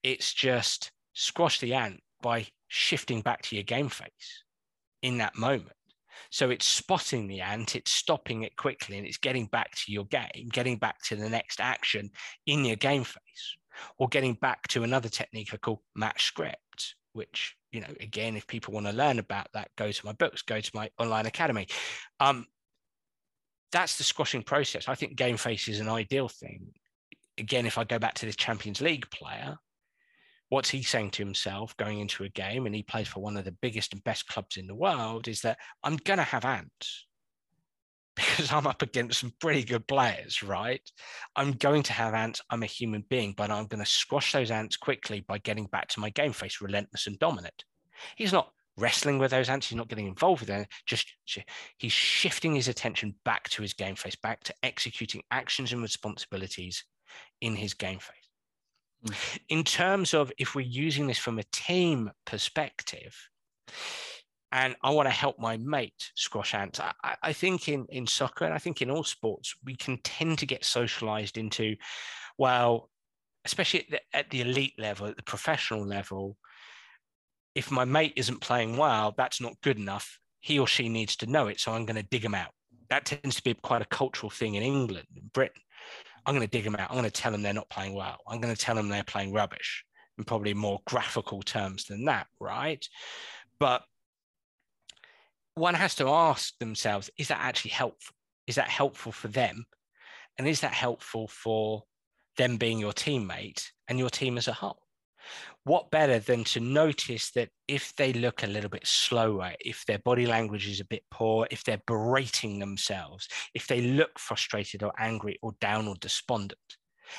It's 0.03 0.33
just 0.33 0.93
squash 1.13 1.61
the 1.61 1.75
ant 1.75 2.01
by 2.23 2.47
shifting 2.69 3.21
back 3.21 3.43
to 3.43 3.57
your 3.57 3.65
game 3.65 3.89
face 3.89 4.45
in 5.03 5.19
that 5.19 5.37
moment. 5.37 5.77
So 6.31 6.51
it's 6.51 6.67
spotting 6.67 7.27
the 7.27 7.41
ant, 7.41 7.75
it's 7.75 7.91
stopping 7.91 8.43
it 8.43 8.57
quickly, 8.57 8.99
and 8.99 9.07
it's 9.07 9.17
getting 9.17 9.47
back 9.47 9.75
to 9.77 9.93
your 9.93 10.05
game, 10.05 10.49
getting 10.53 10.77
back 10.77 11.03
to 11.05 11.17
the 11.17 11.29
next 11.29 11.61
action 11.61 12.11
in 12.47 12.65
your 12.65 12.77
game 12.77 13.05
face, 13.05 13.57
or 13.99 14.09
getting 14.09 14.35
back 14.35 14.69
to 14.69 14.83
another 14.83 15.09
technique 15.09 15.51
I 15.53 15.57
call 15.57 15.83
match 15.95 16.25
script, 16.27 16.95
which, 17.15 17.57
you 17.73 17.81
know, 17.81 17.93
again, 18.01 18.37
if 18.37 18.47
people 18.47 18.75
want 18.75 18.87
to 18.87 18.93
learn 18.93 19.19
about 19.19 19.49
that, 19.55 19.71
go 19.77 19.91
to 19.91 20.07
my 20.07 20.13
books, 20.13 20.43
go 20.43 20.61
to 20.61 20.71
my 20.75 20.91
online 20.99 21.27
academy. 21.27 21.67
Um, 22.21 22.47
that's 23.73 23.97
the 23.97 24.05
squashing 24.05 24.43
process. 24.43 24.89
I 24.89 24.95
think 24.95 25.17
game 25.17 25.37
face 25.37 25.69
is 25.69 25.81
an 25.81 25.89
ideal 25.89 26.29
thing. 26.29 26.73
Again, 27.39 27.67
if 27.67 27.79
I 27.79 27.85
go 27.85 27.99
back 27.99 28.15
to 28.15 28.27
this 28.27 28.37
Champions 28.37 28.81
League 28.81 29.09
player, 29.11 29.59
what's 30.49 30.71
he 30.71 30.83
saying 30.83 31.11
to 31.11 31.25
himself 31.25 31.77
going 31.77 32.01
into 32.01 32.25
a 32.25 32.29
game 32.29 32.67
and 32.67 32.75
he 32.75 32.83
plays 32.83 33.09
for 33.09 33.21
one 33.21 33.37
of 33.37 33.45
the 33.45 33.57
biggest 33.63 33.95
and 33.95 34.05
best 34.05 34.27
clubs 34.27 34.57
in 34.57 34.67
the 34.67 34.75
world 34.75 35.29
is 35.29 35.41
that 35.43 35.59
I'm 35.83 35.97
going 35.97 36.19
to 36.19 36.25
have 36.25 36.45
ants 36.45 37.07
because 38.17 38.53
I'm 38.53 38.67
up 38.67 38.83
against 38.83 39.21
some 39.21 39.33
pretty 39.41 39.63
good 39.63 39.87
players, 39.87 40.43
right? 40.43 40.83
I'm 41.37 41.53
going 41.53 41.85
to 41.85 41.93
have 41.93 42.13
ants. 42.13 42.43
I'm 42.51 42.65
a 42.65 42.67
human 42.67 43.05
being, 43.09 43.33
but 43.37 43.51
I'm 43.51 43.67
going 43.67 43.83
to 43.83 43.91
squash 43.91 44.33
those 44.33 44.51
ants 44.51 44.77
quickly 44.77 45.25
by 45.27 45.39
getting 45.39 45.67
back 45.67 45.89
to 45.89 46.01
my 46.01 46.11
game 46.11 46.33
face, 46.33 46.61
relentless 46.61 47.07
and 47.07 47.19
dominant. 47.19 47.65
He's 48.17 48.33
not 48.33 48.51
wrestling 48.81 49.19
with 49.19 49.31
those 49.31 49.49
ants. 49.49 49.69
He's 49.69 49.77
not 49.77 49.89
getting 49.89 50.07
involved 50.07 50.41
with 50.41 50.49
them. 50.49 50.67
Just 50.87 51.13
he's 51.77 51.93
shifting 51.93 52.55
his 52.55 52.69
attention 52.69 53.15
back 53.25 53.49
to 53.51 53.63
his 53.63 53.73
game 53.73 53.95
face, 53.95 54.17
back 54.17 54.43
to 54.45 54.55
executing 54.63 55.23
actions 55.31 55.73
and 55.73 55.83
responsibilities 55.83 56.85
in 57.41 57.57
his 57.57 57.75
game 57.75 57.99
face. 57.99 58.17
Mm. 59.07 59.39
In 59.49 59.65
terms 59.65 60.15
of 60.15 60.33
if 60.39 60.55
we're 60.55 60.67
using 60.67 61.07
this 61.07 61.19
from 61.19 61.39
a 61.39 61.45
team 61.53 62.11
perspective, 62.27 63.17
and 64.53 64.75
I 64.83 64.91
want 64.91 65.07
to 65.07 65.15
help 65.15 65.39
my 65.39 65.57
mate 65.59 66.11
squash 66.17 66.55
ants. 66.55 66.81
I, 66.81 67.17
I, 67.23 67.33
think 67.33 67.69
in, 67.69 67.87
in 67.89 68.07
soccer 68.07 68.45
and 68.45 68.53
I 68.53 68.59
think 68.59 68.83
in 68.83 68.91
all 68.91 69.05
sports, 69.05 69.55
we 69.65 69.77
can 69.77 69.99
tend 70.03 70.39
to 70.39 70.47
get 70.47 70.65
socialized 70.65 71.39
into, 71.39 71.77
well, 72.37 72.91
especially 73.45 73.81
at 73.81 73.91
the, 73.91 74.01
at 74.13 74.31
the 74.31 74.41
elite 74.41 74.75
level, 74.77 75.07
at 75.07 75.17
the 75.17 75.23
professional 75.23 75.87
level, 75.87 76.37
if 77.55 77.71
my 77.71 77.85
mate 77.85 78.13
isn't 78.17 78.41
playing 78.41 78.77
well, 78.77 79.15
that's 79.17 79.41
not 79.41 79.61
good 79.63 79.79
enough. 79.79 80.19
He 80.41 80.59
or 80.59 80.67
she 80.67 80.89
needs 80.89 81.17
to 81.17 81.27
know 81.27 81.49
it. 81.49 81.61
So 81.61 81.73
I'm 81.73 81.85
going 81.85 82.01
to 82.01 82.09
dig 82.09 82.23
them 82.23 82.35
out. 82.35 82.51
That 82.89 83.05
tends 83.05 83.37
to 83.37 83.43
be 83.43 83.55
quite 83.55 83.83
a 83.83 83.87
cultural 83.87 84.31
thing 84.31 84.55
in 84.55 84.63
England 84.63 85.07
and 85.15 85.33
Britain. 85.33 85.63
I'm 86.27 86.35
going 86.35 86.47
to 86.47 86.51
dig 86.51 86.65
them 86.65 86.77
out. 86.77 86.91
I'm 86.91 86.97
going 86.97 87.05
to 87.05 87.11
tell 87.11 87.33
them 87.33 87.43
they're 87.43 87.53
not 87.53 87.69
playing 87.71 87.95
well. 87.95 88.19
I'm 88.27 88.41
going 88.41 88.55
to 88.55 88.61
tell 88.61 88.75
them 88.75 88.89
they're 88.89 89.05
playing 89.05 89.33
rubbish 89.33 89.85
in 90.19 90.25
probably 90.25 90.55
more 90.55 90.81
graphical 90.87 91.43
terms 91.43 91.85
than 91.87 92.05
that, 92.05 92.27
right? 92.41 92.85
But 93.59 93.83
one 95.55 95.75
has 95.75 95.95
to 95.97 96.09
ask 96.09 96.57
themselves 96.59 97.11
is 97.19 97.29
that 97.29 97.41
actually 97.41 97.73
helpful? 97.73 98.15
Is 98.47 98.57
that 98.57 98.69
helpful 98.69 99.13
for 99.13 99.29
them? 99.29 99.65
And 100.39 100.49
is 100.49 100.61
that 100.61 100.73
helpful 100.73 101.29
for 101.29 101.83
them 102.37 102.57
being 102.57 102.79
your 102.79 102.93
teammate 102.93 103.67
and 103.89 103.99
your 103.99 104.11
team 104.11 104.39
as 104.39 104.49
a 104.49 104.53
whole? 104.53 104.83
What 105.65 105.91
better 105.91 106.19
than 106.19 106.45
to 106.45 106.61
notice 106.61 107.31
that 107.33 107.51
if 107.69 107.95
they 107.97 108.13
look 108.13 108.43
a 108.43 108.47
little 108.47 108.71
bit 108.71 108.87
slower, 108.87 109.53
if 109.61 109.85
their 109.87 109.99
body 109.99 110.27
language 110.27 110.69
is 110.69 110.81
a 110.81 110.85
bit 110.85 111.05
poor, 111.11 111.47
if 111.51 111.65
they're 111.65 111.83
berating 111.87 112.59
themselves, 112.59 113.29
if 113.55 113.67
they 113.67 113.81
look 113.81 114.19
frustrated 114.19 114.83
or 114.83 114.93
angry 114.99 115.39
or 115.43 115.53
down 115.61 115.87
or 115.87 115.95
despondent. 116.01 116.59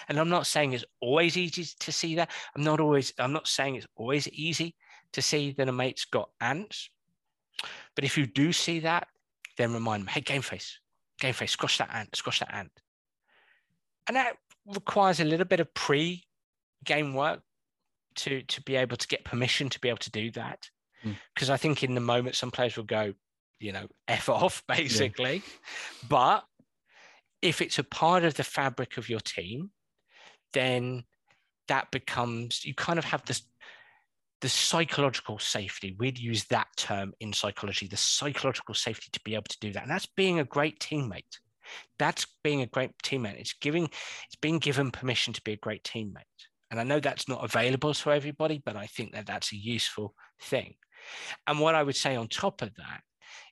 And 0.08 0.20
I'm 0.20 0.30
not 0.30 0.48
saying 0.48 0.74
it's 0.74 0.86
always 1.02 1.38
easy 1.38 1.66
to 1.80 1.92
see 1.92 2.16
that. 2.16 2.32
I'm 2.56 2.64
not 2.64 2.80
always, 2.80 3.14
I'm 3.20 3.34
not 3.34 3.48
saying 3.48 3.76
it's 3.76 3.88
always 3.96 4.28
easy 4.30 4.76
to 5.14 5.22
see 5.22 5.52
that 5.54 5.68
a 5.68 5.72
mate's 5.72 6.06
got 6.06 6.30
ants. 6.40 6.90
But 7.96 8.06
if 8.06 8.18
you 8.18 8.26
do 8.26 8.54
see 8.54 8.80
that, 8.80 9.08
then 9.58 9.74
remind 9.74 10.02
them, 10.04 10.08
hey, 10.08 10.22
game 10.22 10.42
face, 10.42 10.80
game 11.20 11.34
face, 11.34 11.52
squash 11.52 11.78
that 11.78 11.94
ant, 11.94 12.16
squash 12.16 12.40
that 12.40 12.54
ant. 12.54 12.72
And 14.08 14.16
that 14.16 14.38
requires 14.66 15.20
a 15.20 15.26
little 15.26 15.46
bit 15.46 15.60
of 15.60 15.74
pre-game 15.74 17.14
work 17.14 17.42
to 18.16 18.42
to 18.44 18.62
be 18.64 18.76
able 18.76 18.98
to 18.98 19.08
get 19.08 19.26
permission 19.26 19.70
to 19.70 19.80
be 19.80 19.90
able 19.90 19.98
to 20.00 20.12
do 20.12 20.32
that. 20.32 20.70
Because 21.34 21.50
mm. 21.50 21.54
I 21.54 21.58
think 21.58 21.84
in 21.84 21.96
the 21.96 22.02
moment 22.02 22.36
some 22.36 22.52
players 22.52 22.78
will 22.78 22.84
go, 22.84 23.14
you 23.60 23.72
know, 23.72 23.88
f 24.08 24.30
off 24.30 24.64
basically. 24.68 25.36
Yeah. 25.36 26.08
But 26.10 26.44
if 27.42 27.62
it's 27.62 27.80
a 27.80 27.84
part 27.84 28.24
of 28.24 28.36
the 28.36 28.44
fabric 28.44 28.98
of 28.98 29.10
your 29.10 29.20
team, 29.20 29.72
then 30.54 31.04
that 31.68 31.90
becomes 31.92 32.66
you 32.66 32.74
kind 32.74 33.00
of 33.00 33.06
have 33.06 33.26
this 33.26 33.44
the 34.42 34.50
psychological 34.50 35.40
safety 35.40 35.96
we'd 36.00 36.20
use 36.20 36.44
that 36.46 36.68
term 36.76 37.14
in 37.20 37.32
psychology 37.32 37.88
the 37.88 37.96
psychological 37.96 38.76
safety 38.76 39.08
to 39.14 39.22
be 39.24 39.36
able 39.36 39.44
to 39.44 39.60
do 39.62 39.72
that 39.72 39.84
and 39.84 39.92
that's 39.92 40.08
being 40.18 40.40
a 40.40 40.44
great 40.44 40.80
teammate 40.80 41.38
that's 41.98 42.26
being 42.44 42.62
a 42.62 42.66
great 42.66 42.92
teammate 43.04 43.40
it's 43.40 43.54
giving 43.54 43.86
it's 43.86 44.36
being 44.42 44.60
given 44.60 44.92
permission 44.92 45.32
to 45.32 45.42
be 45.44 45.54
a 45.54 45.58
great 45.58 45.84
teammate 45.84 46.50
and 46.72 46.80
I 46.80 46.84
know 46.84 47.02
that's 47.02 47.28
not 47.28 47.44
available 47.44 47.94
to 47.94 48.12
everybody, 48.12 48.62
but 48.66 48.78
I 48.78 48.88
think 48.88 49.12
that 49.12 49.28
that's 49.28 49.52
a 49.52 49.58
useful 49.58 50.16
thing. 50.42 50.76
And 51.46 51.60
what 51.60 51.76
I 51.76 51.84
would 51.84 51.98
say 51.98 52.16
on 52.16 52.30
top 52.30 52.62
of 52.62 52.74
that 52.76 53.02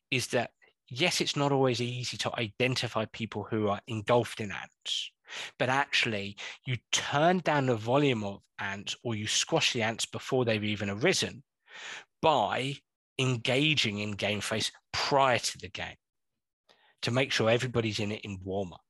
is 0.09 0.27
that, 0.27 0.51
yes, 0.89 1.19
it's 1.19 1.35
not 1.35 1.51
always 1.51 1.81
easy 1.81 2.15
to 2.17 2.39
identify 2.39 3.05
people 3.11 3.45
who 3.49 3.67
are 3.67 3.81
engulfed 3.87 4.39
in 4.39 4.51
ants, 4.51 5.11
but 5.57 5.67
actually 5.67 6.37
you 6.65 6.77
turn 6.93 7.39
down 7.39 7.65
the 7.65 7.75
volume 7.75 8.23
of 8.23 8.39
ants 8.57 8.95
or 9.03 9.15
you 9.15 9.27
squash 9.27 9.73
the 9.73 9.81
ants 9.81 10.05
before 10.05 10.45
they've 10.45 10.63
even 10.63 10.89
arisen 10.89 11.43
by 12.21 12.75
engaging 13.19 13.99
in 13.99 14.11
game 14.11 14.39
face 14.39 14.71
prior 14.93 15.39
to 15.39 15.57
the 15.57 15.69
game 15.69 15.95
to 17.01 17.11
make 17.11 17.31
sure 17.31 17.49
everybody's 17.49 17.99
in 17.99 18.11
it 18.11 18.21
in 18.23 18.39
warm 18.43 18.73
up 18.73 18.81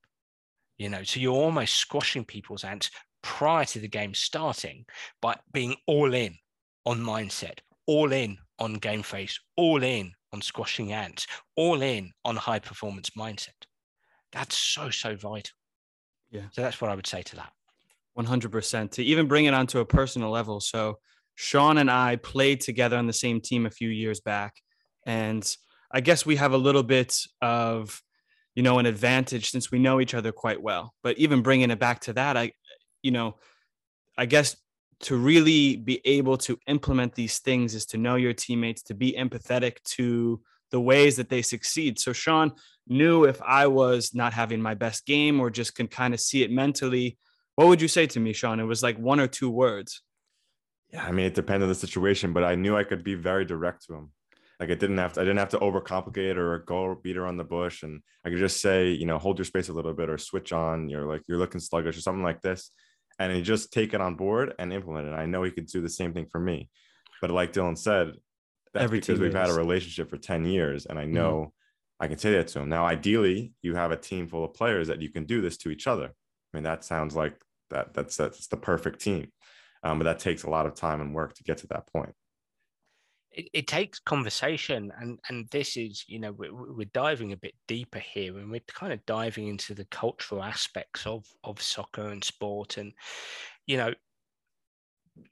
you 0.78 0.90
know 0.90 1.04
so 1.04 1.20
you're 1.20 1.34
almost 1.34 1.76
squashing 1.76 2.24
people's 2.24 2.64
ants 2.64 2.90
prior 3.22 3.66
to 3.66 3.80
the 3.80 3.88
game 3.88 4.14
starting 4.14 4.86
by 5.22 5.38
being 5.54 5.76
all 5.88 6.14
in 6.14 6.36
on 6.86 7.00
mindset, 7.00 7.60
all 7.86 8.12
in 8.12 8.38
on 8.60 8.74
game 8.74 9.04
face, 9.04 9.40
all 9.56 9.84
in 9.84 10.14
on 10.34 10.42
squashing 10.42 10.92
ants, 10.92 11.28
all 11.56 11.82
in 11.82 12.12
on 12.26 12.36
high 12.36 12.60
performance 12.60 13.12
mindset. 13.12 13.66
That's 14.32 14.58
so, 14.58 14.90
so 14.90 15.16
vital. 15.16 15.52
Yeah. 16.30 16.44
So 16.52 16.62
that's 16.62 16.80
what 16.80 16.92
I 16.92 16.96
would 16.96 17.08
say 17.08 17.24
to 17.24 17.36
that. 17.38 17.52
100%. 18.18 18.92
To 18.92 19.04
even 19.04 19.28
bring 19.28 19.46
it 19.46 19.54
onto 19.54 19.80
a 19.80 19.86
personal 19.86 20.30
level. 20.30 20.60
So, 20.60 21.00
Sean 21.36 21.78
and 21.78 21.90
I 21.90 22.18
played 22.18 22.62
together 22.62 22.98
on 22.98 23.08
the 23.08 23.14
same 23.14 23.40
team 23.40 23.66
a 23.66 23.72
few 23.72 23.90
years 23.90 24.20
back. 24.20 24.56
And 25.06 25.44
I 25.92 26.02
guess 26.02 26.26
we 26.26 26.36
have 26.36 26.52
a 26.52 26.58
little 26.58 26.84
bit 26.84 27.18
of, 27.42 28.02
you 28.56 28.64
know, 28.64 28.78
an 28.78 28.86
advantage 28.86 29.50
since 29.50 29.72
we 29.72 29.80
know 29.80 30.02
each 30.02 30.14
other 30.14 30.32
quite 30.32 30.62
well. 30.62 30.94
But 31.02 31.18
even 31.18 31.42
bringing 31.42 31.72
it 31.72 31.80
back 31.80 32.02
to 32.02 32.14
that, 32.14 32.36
I, 32.36 32.52
you 33.02 33.12
know, 33.12 33.36
I 34.18 34.26
guess 34.26 34.56
to 35.02 35.16
really 35.16 35.78
be 35.78 36.02
able 36.04 36.38
to 36.38 36.60
implement 36.68 37.16
these 37.16 37.40
things 37.40 37.74
is 37.74 37.86
to 37.88 37.98
know 37.98 38.16
your 38.16 38.34
teammates, 38.34 38.84
to 38.84 38.94
be 38.94 39.14
empathetic 39.14 39.82
to 39.84 40.42
the 40.72 40.80
ways 40.80 41.16
that 41.16 41.30
they 41.30 41.42
succeed. 41.42 42.00
So 42.00 42.14
Sean 42.14 42.52
knew 42.88 43.24
if 43.24 43.42
I 43.42 43.68
was 43.68 44.14
not 44.14 44.34
having 44.34 44.62
my 44.62 44.74
best 44.74 45.06
game 45.06 45.40
or 45.40 45.50
just 45.50 45.76
can 45.76 45.88
kind 45.88 46.14
of 46.14 46.20
see 46.20 46.44
it 46.44 46.52
mentally. 46.52 47.18
What 47.56 47.68
would 47.68 47.82
you 47.82 47.88
say 47.88 48.08
to 48.08 48.20
me, 48.20 48.34
Sean? 48.34 48.60
It 48.60 48.66
was 48.66 48.84
like 48.84 48.98
one 48.98 49.20
or 49.20 49.28
two 49.28 49.50
words. 49.50 50.02
Yeah, 50.92 51.06
I 51.06 51.12
mean, 51.12 51.26
it 51.26 51.36
depends 51.36 51.64
on 51.64 51.70
the 51.70 51.76
situation, 51.76 52.34
but 52.34 52.44
I 52.44 52.56
knew 52.56 52.76
I 52.76 52.84
could 52.84 53.04
be 53.04 53.16
very 53.16 53.46
direct 53.46 53.86
to 53.88 53.94
him. 53.94 54.12
Like 54.60 54.72
I 54.72 54.76
didn't 54.76 54.98
have 54.98 55.14
to, 55.14 55.22
I 55.22 55.24
didn't 55.24 55.38
have 55.38 55.50
to 55.50 55.60
overcomplicate 55.60 56.36
or 56.36 56.60
go 56.60 56.96
beat 57.02 57.16
around 57.16 57.38
the 57.38 57.44
bush. 57.46 57.84
And 57.84 58.02
I 58.26 58.30
could 58.30 58.40
just 58.40 58.62
say, 58.62 58.90
you 58.90 59.06
know, 59.06 59.18
hold 59.18 59.38
your 59.38 59.46
space 59.46 59.70
a 59.70 59.74
little 59.74 59.94
bit 59.94 60.10
or 60.10 60.18
switch 60.18 60.52
on. 60.52 60.90
You're 60.90 61.06
like, 61.06 61.22
you're 61.28 61.38
looking 61.38 61.62
sluggish 61.62 61.98
or 61.98 62.02
something 62.02 62.24
like 62.24 62.42
this. 62.42 62.72
And 63.20 63.34
he 63.34 63.42
just 63.42 63.74
take 63.74 63.94
it 63.94 64.02
on 64.02 64.16
board 64.16 64.54
and 64.58 64.72
implement 64.72 65.10
it. 65.10 65.14
I 65.14 65.26
know 65.26 65.44
he 65.44 65.52
could 65.52 65.68
do 65.68 65.82
the 65.82 65.90
same 65.90 66.14
thing 66.14 66.28
for 66.32 66.40
me. 66.40 66.70
But 67.22 67.32
like 67.32 67.52
Dylan 67.54 67.78
said, 67.78 68.14
that's 68.74 68.84
Every 68.84 69.00
because 69.00 69.20
we've 69.20 69.34
had 69.34 69.50
a 69.50 69.54
relationship 69.54 70.10
for 70.10 70.18
10 70.18 70.46
years 70.46 70.86
and 70.86 70.98
I 70.98 71.04
mm-hmm. 71.04 71.14
know 71.14 71.34
mm-hmm. 71.34 72.04
I 72.04 72.08
can 72.08 72.18
say 72.18 72.32
that 72.32 72.48
to 72.50 72.60
him. 72.60 72.70
Now, 72.70 72.86
ideally, 72.86 73.52
you 73.62 73.76
have 73.76 73.92
a 73.92 73.98
team 73.98 74.28
full 74.28 74.46
of 74.46 74.54
players 74.54 74.88
that 74.88 75.02
you 75.02 75.10
can 75.10 75.26
do 75.26 75.42
this 75.42 75.58
to 75.58 75.70
each 75.70 75.86
other. 75.86 76.06
I 76.06 76.58
mean, 76.58 76.64
that 76.64 76.86
sounds 76.86 77.14
like 77.14 77.36
that 77.72 77.94
that's 77.94 78.16
that's 78.16 78.48
the 78.48 78.58
perfect 78.58 79.02
team. 79.02 79.32
Um, 79.84 80.00
but 80.00 80.06
that 80.06 80.20
takes 80.20 80.44
a 80.44 80.50
lot 80.50 80.66
of 80.66 80.76
time 80.76 81.02
and 81.02 81.14
work 81.14 81.36
to 81.36 81.44
get 81.44 81.58
to 81.60 81.68
that 81.68 81.92
point 81.92 82.14
it, 83.40 83.50
it, 83.54 83.68
takes 83.68 84.00
conversation 84.00 84.92
and 85.00 85.20
and 85.30 85.48
this 85.50 85.78
is 85.78 86.04
you 86.08 86.20
know 86.20 86.32
we're, 86.34 86.54
we're, 86.54 86.86
diving 86.94 87.32
a 87.32 87.38
bit 87.38 87.54
deeper 87.68 88.00
here 88.00 88.38
and 88.38 88.52
we're 88.52 88.60
kind 88.68 88.92
of 88.92 89.06
diving 89.06 89.48
into 89.48 89.74
the 89.74 89.86
cultural 89.86 90.44
aspects 90.44 91.06
of 91.06 91.26
of 91.44 91.62
soccer 91.62 92.10
and 92.10 92.24
sport 92.24 92.78
and 92.78 92.92
you 93.66 93.78
know 93.78 93.94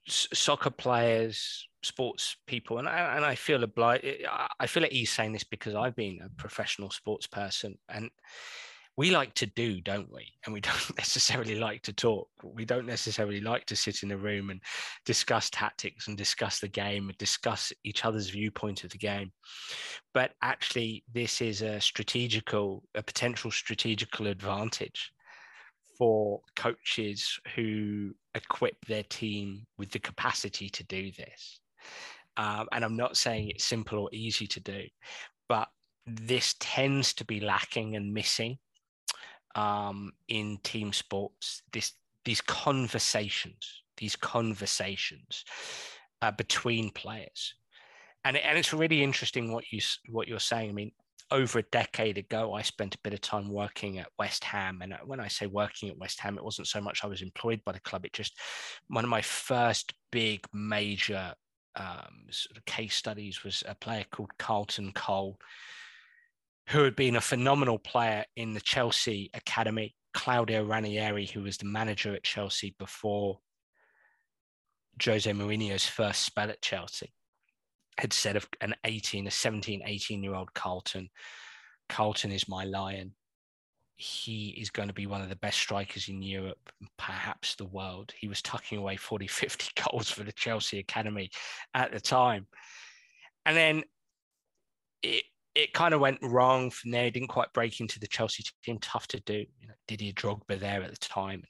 soccer 0.07 0.69
players 0.69 1.67
sports 1.83 2.37
people 2.47 2.79
and 2.79 2.87
I, 2.87 3.15
and 3.15 3.25
I 3.25 3.35
feel 3.35 3.63
obliged 3.63 4.05
I 4.59 4.67
feel 4.67 4.83
at 4.83 4.93
ease 4.93 5.11
saying 5.11 5.33
this 5.33 5.43
because 5.43 5.75
I've 5.75 5.95
been 5.95 6.19
a 6.23 6.29
professional 6.29 6.89
sports 6.89 7.27
person 7.27 7.77
and 7.89 8.09
we 8.97 9.11
like 9.11 9.35
to 9.35 9.45
do, 9.45 9.79
don't 9.79 10.11
we? 10.11 10.27
And 10.43 10.53
we 10.53 10.59
don't 10.61 10.97
necessarily 10.97 11.55
like 11.55 11.83
to 11.83 11.93
talk. 11.93 12.27
We 12.43 12.65
don't 12.65 12.87
necessarily 12.87 13.39
like 13.39 13.65
to 13.67 13.75
sit 13.75 14.03
in 14.03 14.11
a 14.11 14.17
room 14.17 14.49
and 14.49 14.59
discuss 15.05 15.49
tactics 15.49 16.07
and 16.07 16.17
discuss 16.17 16.59
the 16.59 16.67
game 16.67 17.09
and 17.09 17.17
discuss 17.17 17.71
each 17.83 18.03
other's 18.03 18.31
viewpoint 18.31 18.83
of 18.83 18.89
the 18.89 18.97
game. 18.97 19.31
But 20.13 20.31
actually, 20.41 21.03
this 21.13 21.41
is 21.41 21.61
a 21.61 21.79
strategical, 21.79 22.83
a 22.95 23.03
potential 23.03 23.51
strategical 23.51 24.27
advantage 24.27 25.11
for 25.97 26.41
coaches 26.55 27.39
who 27.55 28.11
equip 28.35 28.75
their 28.87 29.03
team 29.03 29.65
with 29.77 29.91
the 29.91 29.99
capacity 29.99 30.69
to 30.69 30.83
do 30.85 31.11
this. 31.11 31.59
Um, 32.35 32.67
and 32.71 32.83
I'm 32.85 32.97
not 32.97 33.17
saying 33.17 33.49
it's 33.49 33.65
simple 33.65 33.99
or 33.99 34.09
easy 34.11 34.45
to 34.47 34.59
do, 34.59 34.83
but 35.49 35.67
this 36.05 36.55
tends 36.59 37.13
to 37.15 37.25
be 37.25 37.39
lacking 37.39 37.95
and 37.95 38.13
missing 38.13 38.57
um, 39.57 40.13
in 40.29 40.59
team 40.63 40.93
sports, 40.93 41.63
this 41.73 41.93
these 42.23 42.41
conversations, 42.41 43.81
these 43.97 44.15
conversations 44.15 45.43
uh, 46.21 46.31
between 46.31 46.91
players, 46.91 47.55
and 48.23 48.37
and 48.37 48.57
it's 48.57 48.73
really 48.73 49.03
interesting 49.03 49.51
what 49.51 49.65
you 49.71 49.81
what 50.09 50.27
you're 50.27 50.39
saying. 50.39 50.69
I 50.69 50.73
mean, 50.73 50.91
over 51.31 51.59
a 51.59 51.63
decade 51.63 52.17
ago, 52.19 52.53
I 52.53 52.61
spent 52.61 52.95
a 52.95 52.99
bit 52.99 53.13
of 53.13 53.21
time 53.21 53.49
working 53.49 53.97
at 53.97 54.07
West 54.19 54.43
Ham, 54.43 54.81
and 54.81 54.93
uh, 54.93 54.97
when 55.05 55.19
I 55.19 55.27
say 55.27 55.47
working 55.47 55.89
at 55.89 55.97
West 55.97 56.19
Ham, 56.19 56.37
it 56.37 56.43
wasn't 56.43 56.67
so 56.67 56.79
much 56.79 57.03
I 57.03 57.07
was 57.07 57.23
employed 57.23 57.61
by 57.65 57.71
the 57.71 57.79
club. 57.79 58.05
It 58.05 58.13
just 58.13 58.37
one 58.87 59.03
of 59.03 59.09
my 59.09 59.21
first 59.21 59.93
big 60.11 60.45
major 60.53 61.33
um, 61.75 62.27
sort 62.29 62.57
of 62.57 62.65
case 62.65 62.95
studies 62.95 63.43
was 63.43 63.63
a 63.67 63.75
player 63.75 64.05
called 64.11 64.31
Carlton 64.37 64.91
Cole 64.93 65.37
who 66.69 66.83
had 66.83 66.95
been 66.95 67.15
a 67.15 67.21
phenomenal 67.21 67.79
player 67.79 68.25
in 68.35 68.53
the 68.53 68.59
Chelsea 68.59 69.29
academy, 69.33 69.95
Claudio 70.13 70.63
Ranieri, 70.63 71.25
who 71.25 71.43
was 71.43 71.57
the 71.57 71.65
manager 71.65 72.13
at 72.13 72.23
Chelsea 72.23 72.75
before 72.77 73.39
Jose 75.03 75.31
Mourinho's 75.31 75.85
first 75.85 76.23
spell 76.23 76.49
at 76.49 76.61
Chelsea, 76.61 77.13
had 77.97 78.11
said 78.11 78.35
of 78.35 78.47
an 78.59 78.73
18, 78.83 79.27
a 79.27 79.31
17, 79.31 79.81
18 79.85 80.23
year 80.23 80.35
old 80.35 80.53
Carlton, 80.53 81.09
Carlton 81.87 82.31
is 82.31 82.49
my 82.49 82.65
lion. 82.65 83.13
He 83.95 84.49
is 84.49 84.69
going 84.69 84.89
to 84.89 84.93
be 84.93 85.07
one 85.07 85.21
of 85.21 85.29
the 85.29 85.35
best 85.37 85.57
strikers 85.57 86.09
in 86.09 86.21
Europe, 86.21 86.59
perhaps 86.97 87.55
the 87.55 87.65
world. 87.65 88.13
He 88.19 88.27
was 88.27 88.41
tucking 88.41 88.77
away 88.77 88.97
40, 88.97 89.27
50 89.27 89.81
goals 89.81 90.11
for 90.11 90.23
the 90.23 90.33
Chelsea 90.33 90.79
Academy 90.79 91.29
at 91.73 91.93
the 91.93 92.01
time. 92.01 92.47
And 93.45 93.55
then 93.55 93.83
it, 95.01 95.23
it 95.57 95.73
kind 95.73 95.95
of 95.95 95.99
went 95.99 96.19
wrong 96.21 96.69
from 96.69 96.91
there. 96.91 97.05
He 97.05 97.11
didn't 97.11 97.29
quite 97.29 97.51
break 97.51 97.79
into 97.79 97.99
the 97.99 98.05
Chelsea 98.05 98.43
team. 98.63 98.77
Tough 98.79 99.07
to 99.07 99.19
do. 99.21 99.43
You 99.59 99.67
know, 99.67 99.73
Didier 99.87 100.13
Drogba 100.13 100.59
there 100.59 100.83
at 100.83 100.91
the 100.91 100.97
time. 100.97 101.43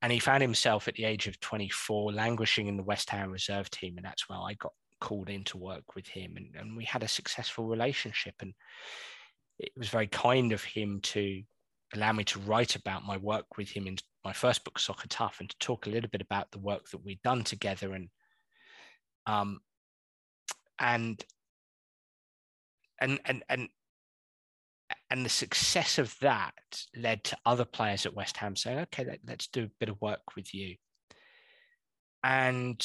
And 0.00 0.10
he 0.10 0.18
found 0.18 0.40
himself 0.40 0.88
at 0.88 0.94
the 0.94 1.04
age 1.04 1.26
of 1.26 1.38
24 1.40 2.12
languishing 2.12 2.68
in 2.68 2.78
the 2.78 2.82
West 2.82 3.10
Ham 3.10 3.30
reserve 3.30 3.70
team. 3.70 3.98
And 3.98 4.06
that's 4.06 4.30
where 4.30 4.38
I 4.38 4.54
got 4.54 4.72
called 5.02 5.28
in 5.28 5.44
to 5.44 5.58
work 5.58 5.94
with 5.94 6.08
him. 6.08 6.36
And, 6.38 6.54
and 6.58 6.74
we 6.74 6.84
had 6.84 7.02
a 7.02 7.08
successful 7.08 7.66
relationship. 7.66 8.34
And 8.40 8.54
it 9.58 9.72
was 9.76 9.90
very 9.90 10.06
kind 10.06 10.52
of 10.52 10.64
him 10.64 11.00
to 11.02 11.42
allow 11.94 12.12
me 12.12 12.24
to 12.24 12.38
write 12.40 12.76
about 12.76 13.04
my 13.04 13.18
work 13.18 13.58
with 13.58 13.68
him 13.68 13.86
in 13.86 13.98
my 14.24 14.32
first 14.32 14.64
book, 14.64 14.78
Soccer 14.78 15.08
Tough, 15.08 15.36
and 15.40 15.50
to 15.50 15.58
talk 15.58 15.86
a 15.86 15.90
little 15.90 16.08
bit 16.08 16.22
about 16.22 16.50
the 16.50 16.60
work 16.60 16.88
that 16.90 17.04
we'd 17.04 17.20
done 17.22 17.44
together. 17.44 17.92
And 17.92 18.08
um, 19.26 19.60
and 20.78 21.22
and 23.00 23.20
and 23.24 23.42
and 23.48 23.68
and 25.10 25.24
the 25.24 25.30
success 25.30 25.98
of 25.98 26.16
that 26.20 26.54
led 26.96 27.24
to 27.24 27.38
other 27.44 27.64
players 27.64 28.06
at 28.06 28.14
West 28.14 28.36
Ham 28.38 28.56
saying, 28.56 28.78
"Okay, 28.80 29.04
let, 29.04 29.40
us 29.40 29.48
do 29.52 29.64
a 29.64 29.70
bit 29.80 29.88
of 29.88 30.00
work 30.00 30.34
with 30.34 30.54
you." 30.54 30.76
And 32.24 32.84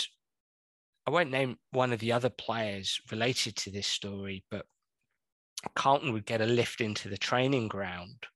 I 1.08 1.12
won't 1.12 1.32
name 1.32 1.58
one 1.72 1.94
of 1.94 2.00
the 2.00 2.12
other 2.12 2.30
players 2.30 3.02
related 3.12 3.56
to 3.58 3.72
this 3.72 3.88
story, 3.88 4.44
but 4.52 4.66
Carlton 5.76 6.14
would 6.14 6.26
get 6.26 6.42
a 6.42 6.46
lift 6.46 6.82
into 6.82 7.10
the 7.10 7.18
training 7.18 7.68
ground 7.68 8.28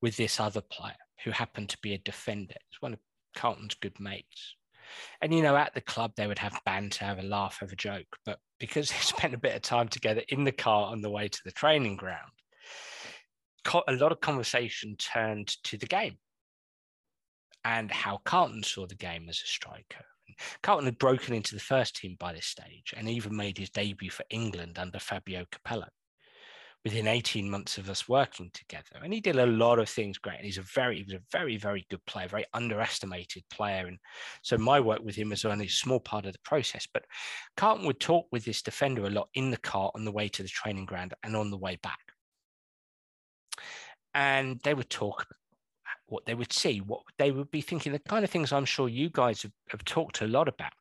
with 0.00 0.16
this 0.16 0.38
other 0.38 0.60
player 0.60 0.94
who 1.24 1.30
happened 1.32 1.68
to 1.70 1.78
be 1.82 1.94
a 1.94 1.98
defender. 1.98 2.54
It's 2.70 2.80
one 2.80 2.94
of 2.94 3.00
Carlton's 3.34 3.74
good 3.74 3.98
mates. 3.98 4.56
And 5.20 5.34
you 5.34 5.42
know, 5.42 5.56
at 5.56 5.74
the 5.74 5.80
club 5.80 6.12
they 6.16 6.26
would 6.26 6.38
have 6.38 6.60
banter, 6.64 7.04
have 7.04 7.18
a 7.18 7.22
laugh, 7.22 7.58
have 7.60 7.72
a 7.72 7.76
joke. 7.76 8.06
But 8.24 8.38
because 8.58 8.90
they 8.90 8.96
spent 9.00 9.34
a 9.34 9.38
bit 9.38 9.56
of 9.56 9.62
time 9.62 9.88
together 9.88 10.22
in 10.28 10.44
the 10.44 10.52
car 10.52 10.90
on 10.90 11.00
the 11.00 11.10
way 11.10 11.28
to 11.28 11.40
the 11.44 11.52
training 11.52 11.96
ground, 11.96 12.30
a 13.86 13.92
lot 13.92 14.12
of 14.12 14.20
conversation 14.20 14.96
turned 14.96 15.48
to 15.64 15.76
the 15.76 15.86
game 15.86 16.16
and 17.64 17.90
how 17.90 18.18
Carlton 18.24 18.62
saw 18.62 18.86
the 18.86 18.94
game 18.94 19.28
as 19.28 19.40
a 19.42 19.46
striker. 19.46 20.04
Carlton 20.62 20.86
had 20.86 20.98
broken 20.98 21.34
into 21.34 21.54
the 21.54 21.60
first 21.60 21.96
team 21.96 22.16
by 22.18 22.32
this 22.32 22.46
stage 22.46 22.94
and 22.96 23.08
even 23.08 23.36
made 23.36 23.58
his 23.58 23.70
debut 23.70 24.10
for 24.10 24.24
England 24.30 24.78
under 24.78 24.98
Fabio 24.98 25.44
Capello 25.50 25.88
within 26.88 27.06
18 27.06 27.50
months 27.50 27.76
of 27.76 27.90
us 27.90 28.08
working 28.08 28.50
together. 28.54 28.98
And 29.04 29.12
he 29.12 29.20
did 29.20 29.36
a 29.36 29.44
lot 29.44 29.78
of 29.78 29.90
things 29.90 30.16
great. 30.16 30.36
And 30.36 30.46
he's 30.46 30.56
a 30.56 30.62
very, 30.62 30.96
he 30.96 31.02
was 31.02 31.12
a 31.12 31.22
very, 31.30 31.58
very 31.58 31.84
good 31.90 32.02
player, 32.06 32.28
very 32.28 32.46
underestimated 32.54 33.42
player. 33.50 33.86
And 33.86 33.98
so 34.40 34.56
my 34.56 34.80
work 34.80 35.00
with 35.04 35.14
him 35.14 35.28
was 35.28 35.44
only 35.44 35.66
a 35.66 35.70
small 35.70 36.00
part 36.00 36.24
of 36.24 36.32
the 36.32 36.38
process. 36.38 36.88
But 36.90 37.04
Carlton 37.58 37.86
would 37.86 38.00
talk 38.00 38.26
with 38.32 38.46
this 38.46 38.62
defender 38.62 39.04
a 39.04 39.10
lot 39.10 39.28
in 39.34 39.50
the 39.50 39.58
car 39.58 39.90
on 39.94 40.06
the 40.06 40.12
way 40.12 40.28
to 40.28 40.42
the 40.42 40.48
training 40.48 40.86
ground 40.86 41.12
and 41.22 41.36
on 41.36 41.50
the 41.50 41.58
way 41.58 41.78
back. 41.82 41.98
And 44.14 44.58
they 44.64 44.72
would 44.72 44.88
talk 44.88 45.26
what 46.06 46.24
they 46.24 46.34
would 46.34 46.54
see, 46.54 46.78
what 46.78 47.02
they 47.18 47.32
would 47.32 47.50
be 47.50 47.60
thinking, 47.60 47.92
the 47.92 47.98
kind 47.98 48.24
of 48.24 48.30
things 48.30 48.50
I'm 48.50 48.64
sure 48.64 48.88
you 48.88 49.10
guys 49.10 49.42
have, 49.42 49.52
have 49.68 49.84
talked 49.84 50.22
a 50.22 50.26
lot 50.26 50.48
about. 50.48 50.72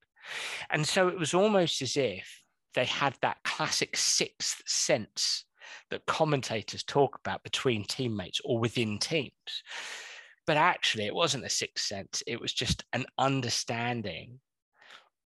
And 0.69 0.87
so 0.87 1.09
it 1.09 1.19
was 1.19 1.33
almost 1.33 1.81
as 1.81 1.97
if 1.97 2.43
they 2.75 2.85
had 2.85 3.17
that 3.21 3.43
classic 3.43 3.97
sixth 3.97 4.61
sense 4.65 5.43
that 5.89 6.05
commentators 6.05 6.83
talk 6.83 7.17
about 7.19 7.43
between 7.43 7.85
teammates 7.85 8.41
or 8.43 8.59
within 8.59 8.99
teams. 8.99 9.31
But 10.45 10.57
actually, 10.57 11.05
it 11.05 11.15
wasn't 11.15 11.45
a 11.45 11.49
sixth 11.49 11.85
sense, 11.85 12.23
it 12.25 12.39
was 12.39 12.53
just 12.53 12.85
an 12.93 13.05
understanding 13.17 14.39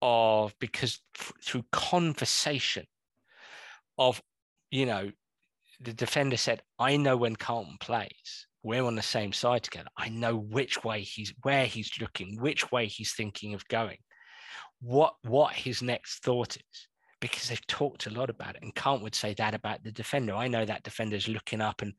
of 0.01 0.55
because 0.59 0.99
f- 1.19 1.33
through 1.43 1.63
conversation 1.71 2.85
of, 3.99 4.21
you 4.71 4.87
know, 4.87 5.11
the 5.79 5.93
defender 5.93 6.37
said, 6.37 6.61
I 6.79 6.97
know 6.97 7.17
when 7.17 7.35
Carlton 7.35 7.77
plays 7.79 8.47
we're 8.63 8.83
on 8.83 8.95
the 8.95 9.01
same 9.01 9.33
side 9.33 9.63
together. 9.63 9.89
I 9.97 10.09
know 10.09 10.37
which 10.37 10.83
way 10.83 11.01
he's 11.01 11.33
where 11.41 11.65
he's 11.65 11.91
looking, 11.99 12.39
which 12.39 12.71
way 12.71 12.85
he's 12.87 13.13
thinking 13.13 13.53
of 13.53 13.67
going, 13.67 13.97
what 14.81 15.15
what 15.23 15.53
his 15.53 15.81
next 15.81 16.23
thought 16.23 16.57
is, 16.57 16.87
because 17.21 17.47
they've 17.47 17.67
talked 17.67 18.07
a 18.07 18.09
lot 18.09 18.29
about 18.29 18.55
it. 18.55 18.63
And 18.63 18.75
Kant 18.75 19.01
would 19.03 19.15
say 19.15 19.33
that 19.35 19.53
about 19.53 19.83
the 19.83 19.91
defender. 19.91 20.33
I 20.33 20.47
know 20.47 20.65
that 20.65 20.83
defender's 20.83 21.27
looking 21.27 21.61
up 21.61 21.81
and 21.81 21.93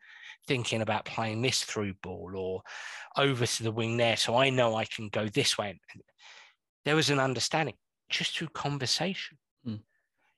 thinking 0.46 0.82
about 0.82 1.04
playing 1.04 1.40
this 1.40 1.62
through 1.64 1.94
ball 2.02 2.32
or 2.34 2.62
over 3.16 3.46
to 3.46 3.62
the 3.62 3.72
wing 3.72 3.96
there. 3.96 4.16
So 4.16 4.36
I 4.36 4.50
know 4.50 4.74
I 4.74 4.84
can 4.84 5.08
go 5.08 5.28
this 5.28 5.56
way. 5.56 5.70
And 5.70 6.02
there 6.84 6.96
was 6.96 7.10
an 7.10 7.20
understanding 7.20 7.74
just 8.10 8.36
through 8.36 8.48
conversation 8.48 9.38
hmm. 9.64 9.76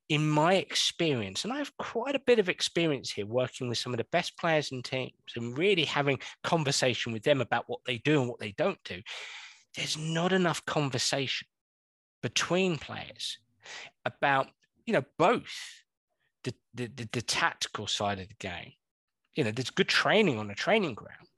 in 0.09 0.29
my 0.29 0.55
experience, 0.55 1.45
and 1.45 1.53
I 1.53 1.59
have 1.59 1.77
quite 1.77 2.15
a 2.15 2.23
bit 2.27 2.39
of 2.39 2.49
experience 2.49 3.11
here 3.11 3.27
working 3.27 3.69
with 3.69 3.79
some 3.79 3.93
of 3.93 3.99
the 3.99 4.07
best 4.13 4.39
players 4.39 4.71
and 4.71 4.85
teams 4.85 5.13
and 5.37 5.59
really 5.59 5.85
having 5.85 6.21
conversation 6.43 7.13
with 7.13 7.23
them 7.25 7.41
about 7.41 7.65
what 7.67 7.81
they 7.87 7.99
do 7.99 8.21
and 8.21 8.29
what 8.29 8.39
they 8.39 8.53
don't 8.57 8.79
do, 8.85 9.01
there's 9.77 9.99
not 9.99 10.33
enough 10.33 10.65
conversation 10.67 11.49
between 12.23 12.79
players 12.79 13.39
about, 14.05 14.49
you 14.87 14.93
know, 14.93 15.05
both 15.19 15.83
the, 16.45 16.55
the, 16.75 16.87
the, 16.95 17.09
the 17.13 17.23
tactical 17.23 17.87
side 17.87 18.21
of 18.21 18.29
the 18.29 18.35
game. 18.39 18.73
You 19.35 19.45
know, 19.45 19.51
there's 19.51 19.71
good 19.71 19.89
training 19.89 20.39
on 20.39 20.49
the 20.49 20.55
training 20.55 20.95
ground, 20.95 21.29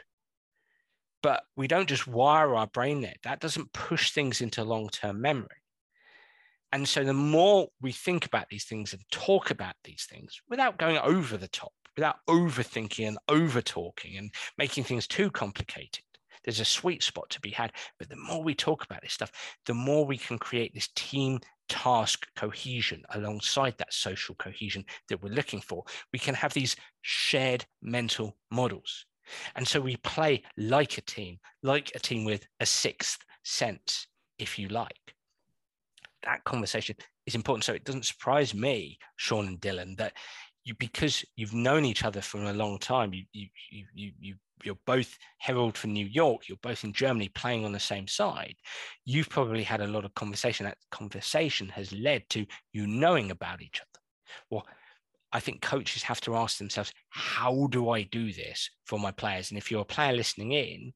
but 1.22 1.44
we 1.56 1.66
don't 1.66 1.88
just 1.88 2.06
wire 2.06 2.54
our 2.54 2.66
brain 2.66 3.00
there. 3.00 3.14
That 3.24 3.40
doesn't 3.40 3.72
push 3.72 4.10
things 4.10 4.40
into 4.40 4.64
long-term 4.64 5.20
memory. 5.20 5.62
And 6.72 6.86
so 6.86 7.04
the 7.04 7.14
more 7.14 7.68
we 7.80 7.92
think 7.92 8.26
about 8.26 8.48
these 8.50 8.64
things 8.64 8.92
and 8.92 9.02
talk 9.10 9.50
about 9.50 9.76
these 9.84 10.06
things 10.10 10.40
without 10.50 10.78
going 10.78 10.98
over 10.98 11.36
the 11.36 11.48
top, 11.48 11.72
without 11.96 12.16
overthinking 12.28 13.08
and 13.08 13.18
over 13.28 13.62
talking 13.62 14.18
and 14.18 14.30
making 14.58 14.84
things 14.84 15.06
too 15.06 15.30
complicated, 15.30 16.02
there's 16.44 16.60
a 16.60 16.64
sweet 16.64 17.02
spot 17.02 17.30
to 17.30 17.40
be 17.40 17.50
had. 17.50 17.72
But 17.98 18.10
the 18.10 18.16
more 18.16 18.42
we 18.42 18.54
talk 18.54 18.84
about 18.84 19.00
this 19.02 19.12
stuff, 19.12 19.32
the 19.64 19.74
more 19.74 20.04
we 20.04 20.18
can 20.18 20.38
create 20.38 20.74
this 20.74 20.88
team 20.94 21.40
task 21.68 22.26
cohesion 22.36 23.02
alongside 23.10 23.74
that 23.78 23.92
social 23.92 24.34
cohesion 24.36 24.84
that 25.08 25.22
we're 25.22 25.32
looking 25.32 25.60
for. 25.60 25.84
We 26.12 26.18
can 26.18 26.34
have 26.34 26.52
these 26.52 26.76
shared 27.02 27.64
mental 27.82 28.36
models. 28.50 29.06
And 29.56 29.66
so 29.66 29.80
we 29.80 29.96
play 29.96 30.42
like 30.56 30.98
a 30.98 31.02
team, 31.02 31.38
like 31.62 31.90
a 31.94 31.98
team 31.98 32.24
with 32.24 32.46
a 32.60 32.66
sixth 32.66 33.24
sense, 33.42 34.06
if 34.38 34.58
you 34.58 34.68
like 34.68 35.16
that 36.26 36.44
conversation 36.44 36.96
is 37.26 37.34
important. 37.34 37.64
So 37.64 37.72
it 37.72 37.84
doesn't 37.84 38.04
surprise 38.04 38.52
me, 38.52 38.98
Sean 39.16 39.46
and 39.46 39.60
Dylan, 39.60 39.96
that 39.96 40.12
you 40.64 40.74
because 40.74 41.24
you've 41.36 41.54
known 41.54 41.84
each 41.84 42.04
other 42.04 42.20
for 42.20 42.42
a 42.42 42.52
long 42.52 42.78
time. 42.78 43.14
You 43.14 43.24
you 43.32 43.48
you 43.94 44.12
you, 44.20 44.34
you're 44.64 44.78
both 44.86 45.16
herald 45.38 45.76
for 45.76 45.88
New 45.88 46.06
York. 46.06 46.48
You're 46.48 46.58
both 46.62 46.84
in 46.84 46.92
Germany, 46.92 47.28
playing 47.28 47.64
on 47.64 47.72
the 47.72 47.80
same 47.80 48.08
side. 48.08 48.56
You've 49.04 49.28
probably 49.28 49.62
had 49.62 49.80
a 49.80 49.86
lot 49.86 50.04
of 50.04 50.14
conversation. 50.14 50.66
That 50.66 50.78
conversation 50.90 51.68
has 51.70 51.92
led 51.92 52.28
to 52.30 52.46
you 52.72 52.86
knowing 52.86 53.30
about 53.30 53.62
each 53.62 53.80
other. 53.80 54.00
Well, 54.50 54.66
I 55.32 55.40
think 55.40 55.60
coaches 55.60 56.02
have 56.04 56.20
to 56.22 56.36
ask 56.36 56.58
themselves, 56.58 56.92
how 57.10 57.66
do 57.70 57.90
I 57.90 58.02
do 58.02 58.32
this 58.32 58.70
for 58.84 58.98
my 58.98 59.10
players? 59.10 59.50
And 59.50 59.58
if 59.58 59.70
you're 59.70 59.82
a 59.82 59.84
player 59.84 60.12
listening 60.12 60.52
in, 60.52 60.92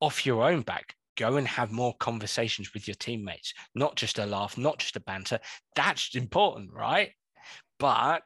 off 0.00 0.26
your 0.26 0.42
own 0.42 0.62
back, 0.62 0.94
go 1.16 1.36
and 1.36 1.46
have 1.46 1.70
more 1.70 1.94
conversations 1.98 2.74
with 2.74 2.88
your 2.88 2.96
teammates, 2.96 3.54
not 3.74 3.96
just 3.96 4.18
a 4.18 4.26
laugh, 4.26 4.58
not 4.58 4.78
just 4.78 4.96
a 4.96 5.00
banter. 5.00 5.38
That's 5.76 6.14
important, 6.14 6.72
right? 6.72 7.10
But, 7.78 8.22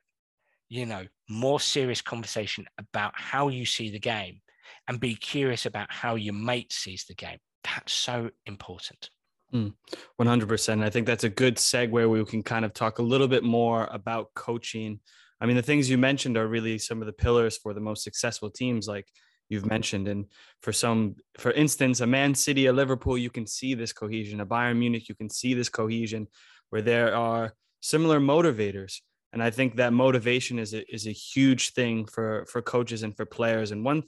you 0.69 0.87
know, 0.87 1.05
more 1.29 1.61
serious 1.61 2.01
conversation 2.01 2.67
about 2.79 3.13
how 3.15 3.49
you 3.49 3.67
see 3.67 3.91
the 3.91 3.99
game 3.99 4.41
and 4.89 5.01
be 5.01 5.15
curious 5.15 5.67
about 5.67 5.91
how 5.91 6.15
your 6.15 6.35
mate 6.35 6.73
sees 6.73 7.05
the 7.07 7.15
game. 7.15 7.39
That's 7.65 7.93
so 7.93 8.31
important. 8.47 9.11
Mm, 9.53 9.75
100%. 10.21 10.83
I 10.83 10.91
think 10.91 11.07
that's 11.07 11.25
a 11.25 11.29
good 11.29 11.57
segue 11.57 11.91
where 11.91 12.09
we 12.09 12.25
can 12.25 12.43
kind 12.43 12.65
of 12.65 12.75
talk 12.75 12.99
a 12.99 13.03
little 13.03 13.29
bit 13.29 13.45
more 13.45 13.89
about 13.93 14.35
coaching. 14.35 15.01
I 15.41 15.47
mean, 15.47 15.57
the 15.57 15.63
things 15.63 15.89
you 15.91 15.99
mentioned 15.99 16.37
are 16.37 16.47
really 16.47 16.79
some 16.79 17.01
of 17.01 17.07
the 17.07 17.13
pillars 17.13 17.57
for 17.57 17.75
the 17.75 17.81
most 17.81 18.03
successful 18.03 18.51
teams 18.51 18.89
like 18.89 19.07
you've 19.49 19.67
mentioned. 19.67 20.09
And 20.09 20.27
for 20.63 20.73
some, 20.73 21.17
for 21.39 21.53
instance, 21.53 22.01
a 22.01 22.07
Man 22.07 22.35
City, 22.35 22.67
a 22.67 22.73
Liverpool, 22.73 23.17
you 23.17 23.31
can 23.31 23.47
see 23.47 23.75
this 23.75 23.93
cohesion. 23.93 24.41
A 24.41 24.47
Bayern 24.47 24.79
Munich, 24.79 25.09
you 25.09 25.15
can 25.15 25.31
see 25.31 25.55
this 25.55 25.69
cohesion 25.69 26.27
where 26.71 26.83
there 26.83 27.15
are 27.15 27.55
similar 27.81 28.19
motivators. 28.19 29.01
And 29.33 29.43
I 29.43 29.51
think 29.51 29.77
that 29.77 29.93
motivation 29.93 30.59
is 30.59 30.75
a, 30.75 30.83
is 30.93 31.07
a 31.07 31.13
huge 31.13 31.73
thing 31.75 32.07
for, 32.07 32.47
for 32.51 32.63
coaches 32.63 33.03
and 33.03 33.17
for 33.17 33.27
players. 33.27 33.71
And 33.71 33.85
one 33.85 34.05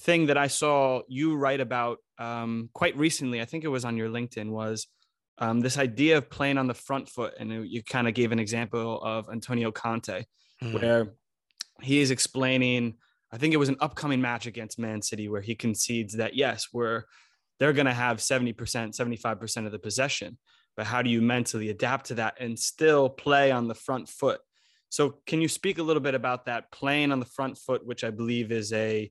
thing 0.00 0.26
that 0.26 0.36
I 0.36 0.46
saw 0.46 1.02
you 1.08 1.36
write 1.36 1.60
about 1.60 1.98
um, 2.18 2.70
quite 2.72 2.96
recently, 2.96 3.40
I 3.40 3.44
think 3.44 3.64
it 3.64 3.68
was 3.68 3.84
on 3.84 3.96
your 3.96 4.08
LinkedIn, 4.08 4.50
was 4.50 4.86
um, 5.38 5.60
this 5.60 5.78
idea 5.78 6.18
of 6.18 6.30
playing 6.30 6.58
on 6.58 6.66
the 6.66 6.74
front 6.74 7.08
foot. 7.08 7.34
And 7.38 7.68
you 7.68 7.82
kind 7.82 8.08
of 8.08 8.14
gave 8.14 8.32
an 8.32 8.38
example 8.38 9.02
of 9.02 9.28
Antonio 9.30 9.70
Conte, 9.70 10.24
mm. 10.62 10.80
where 10.80 11.14
he 11.80 12.00
is 12.00 12.10
explaining 12.10 12.94
I 13.32 13.38
think 13.38 13.54
it 13.54 13.58
was 13.58 13.68
an 13.68 13.76
upcoming 13.80 14.20
match 14.20 14.46
against 14.46 14.78
Man 14.78 15.02
City 15.02 15.28
where 15.28 15.40
he 15.40 15.54
concedes 15.54 16.14
that 16.14 16.34
yes, 16.34 16.68
we're 16.72 17.04
they're 17.58 17.72
going 17.72 17.86
to 17.86 17.92
have 17.92 18.18
70%, 18.18 18.54
75% 18.56 19.66
of 19.66 19.72
the 19.72 19.78
possession. 19.78 20.38
But 20.76 20.86
how 20.86 21.02
do 21.02 21.10
you 21.10 21.20
mentally 21.20 21.68
adapt 21.68 22.06
to 22.06 22.14
that 22.14 22.34
and 22.40 22.58
still 22.58 23.10
play 23.10 23.52
on 23.52 23.68
the 23.68 23.74
front 23.74 24.08
foot? 24.08 24.40
So, 24.88 25.18
can 25.26 25.40
you 25.40 25.48
speak 25.48 25.78
a 25.78 25.82
little 25.82 26.00
bit 26.00 26.14
about 26.14 26.46
that 26.46 26.72
playing 26.72 27.12
on 27.12 27.20
the 27.20 27.26
front 27.26 27.58
foot, 27.58 27.86
which 27.86 28.02
I 28.02 28.10
believe 28.10 28.50
is 28.50 28.72
a 28.72 29.10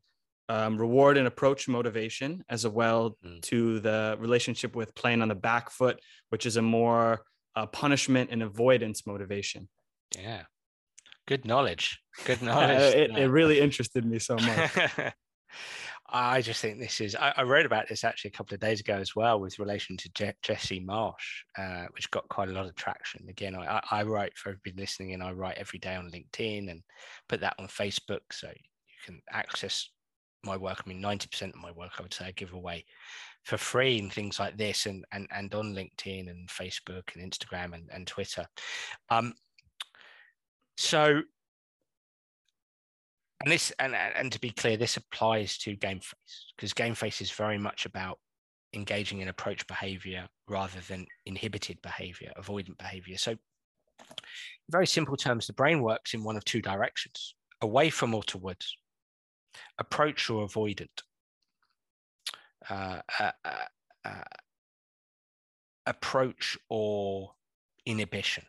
um, 0.50 0.78
reward 0.78 1.18
and 1.18 1.28
approach 1.28 1.68
motivation, 1.68 2.44
as 2.50 2.68
well 2.68 3.18
mm. 3.26 3.42
to 3.44 3.80
the 3.80 4.18
relationship 4.20 4.76
with 4.76 4.94
playing 4.96 5.22
on 5.22 5.30
the 5.30 5.36
back 5.36 5.70
foot, 5.70 6.00
which 6.30 6.46
is 6.46 6.58
a 6.58 6.62
more 6.62 7.22
uh, 7.56 7.66
punishment 7.68 8.30
and 8.32 8.44
avoidance 8.44 9.08
motivation? 9.08 9.70
Yeah, 10.18 10.44
Good 11.30 11.46
knowledge. 11.46 12.02
Good 12.26 12.42
knowledge. 12.42 12.96
it, 12.96 13.12
it 13.12 13.28
really 13.28 13.60
interested 13.60 14.04
me 14.04 14.18
so 14.18 14.36
much. 14.36 14.72
I 16.10 16.42
just 16.42 16.60
think 16.60 16.80
this 16.80 17.00
is. 17.02 17.16
I, 17.16 17.32
I, 17.38 17.44
wrote 17.44 17.68
about 17.68 17.88
this 17.88 18.04
actually 18.04 18.30
a 18.30 18.38
couple 18.38 18.56
of 18.56 18.60
days 18.60 18.80
ago 18.80 18.96
as 18.96 19.16
well, 19.16 19.40
with 19.40 19.60
relation 19.60 19.96
to 19.98 20.10
Je- 20.16 20.34
Jesse 20.42 20.84
Marsch, 20.84 21.44
uh, 21.56 21.86
which 21.94 22.10
got 22.10 22.28
quite 22.30 22.50
a 22.50 22.52
lot 22.52 22.66
of 22.66 22.74
traction. 22.74 23.28
Again, 23.30 23.56
I, 23.56 23.80
I 23.92 24.02
write 24.02 24.36
for 24.40 24.50
everybody 24.50 24.82
listening, 24.82 25.14
and 25.14 25.22
I 25.22 25.34
write 25.34 25.60
every 25.60 25.78
day 25.78 25.94
on 25.94 26.10
LinkedIn 26.10 26.72
and 26.72 26.82
put 27.28 27.42
that 27.42 27.54
on 27.60 27.68
Facebook, 27.68 28.22
so 28.32 28.48
you 28.48 28.96
can 29.06 29.22
access 29.32 29.88
my 30.44 30.58
work. 30.58 30.82
I 30.86 30.90
mean, 30.90 31.02
ninety 31.02 31.28
percent 31.28 31.56
of 31.56 31.62
my 31.62 31.72
work, 31.72 31.92
I 31.98 32.02
would 32.02 32.14
say, 32.14 32.26
I 32.26 32.32
give 32.32 32.54
away 32.54 32.86
for 33.44 33.58
free 33.58 34.00
and 34.00 34.12
things 34.12 34.40
like 34.40 34.58
this, 34.58 34.86
and 34.86 35.06
and 35.12 35.28
and 35.32 35.54
on 35.54 35.74
LinkedIn 35.74 36.30
and 36.30 36.48
Facebook 36.50 37.16
and 37.16 37.32
Instagram 37.32 37.74
and, 37.74 37.90
and 37.92 38.08
Twitter. 38.08 38.46
Um, 39.10 39.34
so, 40.78 41.22
and 43.42 43.52
this, 43.52 43.72
and 43.80 43.94
and 43.96 44.32
to 44.32 44.40
be 44.40 44.52
clear, 44.52 44.78
this 44.78 44.98
applies 44.98 45.58
to 45.60 45.76
game 45.76 46.00
face 46.00 46.54
because 46.56 46.74
game 46.74 46.96
face 46.96 47.22
is 47.22 47.32
very 47.32 47.58
much 47.58 47.86
about 47.86 48.20
engaging 48.74 49.22
in 49.22 49.28
approach 49.28 49.66
behavior 49.68 50.28
rather 50.48 50.80
than 50.88 51.06
inhibited 51.26 51.82
behavior, 51.82 52.32
avoidant 52.38 52.78
behavior. 52.78 53.18
So, 53.18 53.36
very 54.70 54.88
simple 54.88 55.18
terms, 55.18 55.48
the 55.48 55.54
brain 55.54 55.82
works 55.82 56.14
in 56.14 56.24
one 56.24 56.38
of 56.38 56.46
two 56.46 56.62
directions: 56.62 57.36
away 57.62 57.90
from 57.90 58.14
or 58.14 58.24
towards, 58.24 58.76
approach 59.78 60.30
or 60.30 60.48
avoidant. 60.48 61.04
Uh, 62.70 63.02
uh, 63.20 63.32
uh, 63.46 63.66
uh 64.06 64.24
approach 65.90 66.58
or 66.70 67.32
inhibition. 67.86 68.46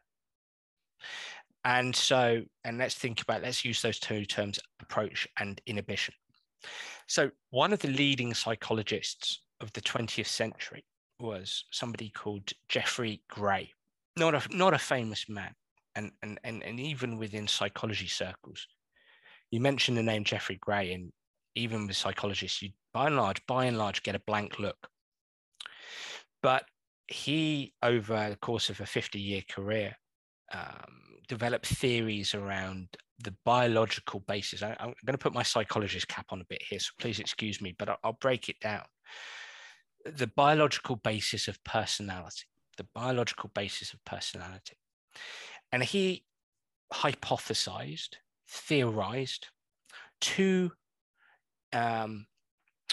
And 1.65 1.95
so, 1.95 2.43
and 2.65 2.79
let's 2.79 2.95
think 2.95 3.21
about, 3.23 3.43
let's 3.43 3.65
use 3.65 3.83
those 3.83 3.99
two 3.99 4.25
terms, 4.25 4.59
approach 4.81 5.27
and 5.39 5.61
inhibition. 5.67 6.15
So, 7.07 7.31
one 7.51 7.73
of 7.73 7.81
the 7.81 7.89
leading 7.89 8.35
psychologists 8.35 9.41
of 9.61 9.73
the 9.73 9.81
20th 9.81 10.27
century 10.27 10.85
was 11.19 11.65
somebody 11.71 12.11
called 12.11 12.53
Jeffrey 12.69 13.23
Gray, 13.29 13.73
not 14.17 14.35
a, 14.35 14.57
not 14.57 14.75
a 14.75 14.79
famous 14.79 15.29
man. 15.29 15.55
And, 15.97 16.13
and, 16.23 16.39
and, 16.45 16.63
and 16.63 16.79
even 16.79 17.19
within 17.19 17.49
psychology 17.49 18.07
circles, 18.07 18.67
you 19.51 19.61
mentioned 19.61 19.97
the 19.97 20.03
name 20.03 20.25
Jeffrey 20.25 20.59
Gray, 20.61 20.93
and 20.93 21.13
even 21.55 21.87
with 21.87 21.97
psychologists, 21.97 22.63
you 22.63 22.71
by 22.93 23.07
and 23.07 23.17
large, 23.17 23.45
by 23.47 23.67
and 23.67 23.79
large, 23.79 24.03
get 24.03 24.15
a 24.15 24.23
blank 24.27 24.59
look. 24.59 24.89
But 26.43 26.65
he, 27.07 27.75
over 27.83 28.31
the 28.31 28.37
course 28.37 28.71
of 28.71 28.81
a 28.81 28.87
50 28.87 29.21
year 29.21 29.43
career, 29.49 29.97
um, 30.53 31.21
develop 31.29 31.65
theories 31.65 32.35
around 32.35 32.89
the 33.23 33.35
biological 33.45 34.21
basis. 34.21 34.63
I, 34.63 34.77
am 34.81 34.95
going 35.05 35.13
to 35.13 35.19
put 35.19 35.35
my 35.35 35.43
psychologist 35.43 36.09
cap 36.09 36.27
on 36.31 36.41
a 36.41 36.47
bit 36.49 36.63
here, 36.69 36.81
so 36.81 36.91
please 36.99 37.21
excuse 37.21 37.61
me, 37.61 37.75
but 37.79 37.89
I'll, 37.89 37.99
I'll 38.03 38.19
break 38.21 38.49
it 38.49 38.59
down. 38.61 38.85
The 40.05 40.29
biological 40.29 40.97
basis 40.97 41.47
of 41.47 41.63
personality, 41.63 42.47
the 42.79 42.87
biological 42.95 43.51
basis 43.55 43.93
of 43.93 44.05
personality. 44.05 44.77
And 45.73 45.83
he 45.83 46.25
hypothesized, 46.93 48.17
theorized 48.51 49.47
two 50.21 50.73
um, 51.73 52.27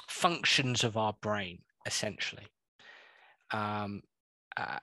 functions 0.07 0.83
of 0.83 0.97
our 0.97 1.13
brain, 1.21 1.59
essentially, 1.85 2.47
um, 3.51 4.01
uh, 4.55 4.77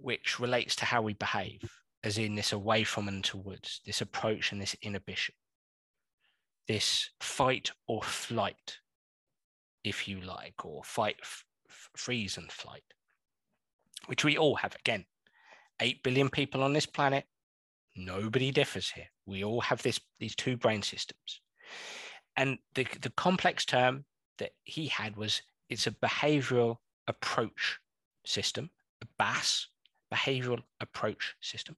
which 0.00 0.38
relates 0.38 0.76
to 0.76 0.84
how 0.84 1.02
we 1.02 1.14
behave, 1.14 1.60
as 2.04 2.16
in 2.16 2.34
this 2.34 2.52
away 2.52 2.84
from 2.84 3.08
and 3.08 3.24
towards, 3.24 3.80
this 3.84 4.00
approach 4.00 4.52
and 4.52 4.60
this 4.60 4.76
inhibition, 4.82 5.34
this 6.68 7.10
fight 7.20 7.70
or 7.88 8.02
flight, 8.02 8.78
if 9.84 10.06
you 10.06 10.20
like, 10.20 10.64
or 10.64 10.82
fight, 10.84 11.16
freeze 11.96 12.36
and 12.36 12.50
flight, 12.52 12.84
which 14.06 14.24
we 14.24 14.38
all 14.38 14.56
have. 14.56 14.76
Again, 14.76 15.04
8 15.80 16.02
billion 16.02 16.28
people 16.28 16.62
on 16.62 16.72
this 16.72 16.86
planet. 16.86 17.24
Nobody 17.96 18.50
differs 18.50 18.90
here. 18.90 19.08
We 19.30 19.44
all 19.44 19.60
have 19.60 19.80
this, 19.82 20.00
these 20.18 20.34
two 20.34 20.56
brain 20.56 20.82
systems. 20.82 21.40
And 22.36 22.58
the, 22.74 22.84
the 23.00 23.10
complex 23.10 23.64
term 23.64 24.04
that 24.38 24.50
he 24.64 24.88
had 24.88 25.16
was 25.16 25.42
it's 25.68 25.86
a 25.86 25.92
behavioral 25.92 26.78
approach 27.06 27.78
system, 28.26 28.70
a 29.00 29.06
BAS, 29.18 29.68
behavioral 30.12 30.62
approach 30.80 31.36
system, 31.40 31.76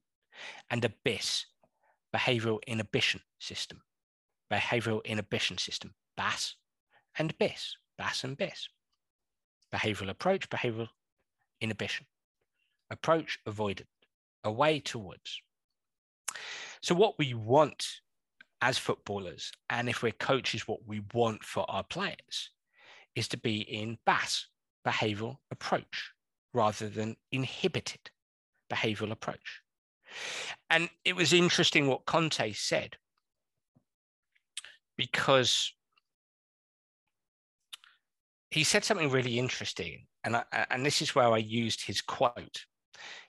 and 0.71 0.83
a 0.83 0.93
BIS, 1.05 1.45
behavioral 2.15 2.59
inhibition 2.67 3.21
system, 3.39 3.83
behavioral 4.51 5.05
inhibition 5.05 5.59
system, 5.59 5.93
BAS 6.17 6.57
and 7.19 7.37
BIS, 7.37 7.77
BAS 7.99 8.25
and 8.25 8.37
BIS. 8.37 8.71
Behavioral 9.75 10.09
approach, 10.09 10.49
behavioral 10.49 10.89
inhibition. 11.61 12.07
Approach, 12.91 13.39
avoidant, 13.47 13.87
away 14.43 14.81
towards. 14.81 15.41
So, 16.83 16.95
what 16.97 17.19
we 17.19 17.33
want 17.35 17.87
as 18.61 18.77
footballers, 18.77 19.53
and 19.71 19.89
if 19.89 20.03
we're 20.03 20.13
coaches, 20.13 20.67
what 20.67 20.87
we 20.87 21.03
want 21.15 21.45
for 21.45 21.69
our 21.71 21.85
players 21.85 22.51
is 23.15 23.29
to 23.29 23.37
be 23.37 23.61
in 23.61 23.99
BAS, 24.05 24.47
behavioral 24.87 25.37
approach, 25.51 26.13
rather 26.53 26.89
than 26.89 27.17
inhibited 27.31 28.01
behavioral 28.73 29.13
approach. 29.13 29.61
And 30.71 30.91
it 31.05 31.15
was 31.15 31.33
interesting 31.33 31.87
what 31.87 32.05
Conte 32.05 32.53
said, 32.53 32.97
because 34.97 35.73
he 38.51 38.65
said 38.65 38.85
something 38.85 39.11
really 39.11 39.39
interesting. 39.39 40.07
And, 40.25 40.37
I, 40.37 40.45
and 40.71 40.85
this 40.85 41.01
is 41.01 41.15
where 41.15 41.33
I 41.33 41.39
used 41.39 41.87
his 41.87 42.01
quote. 42.01 42.65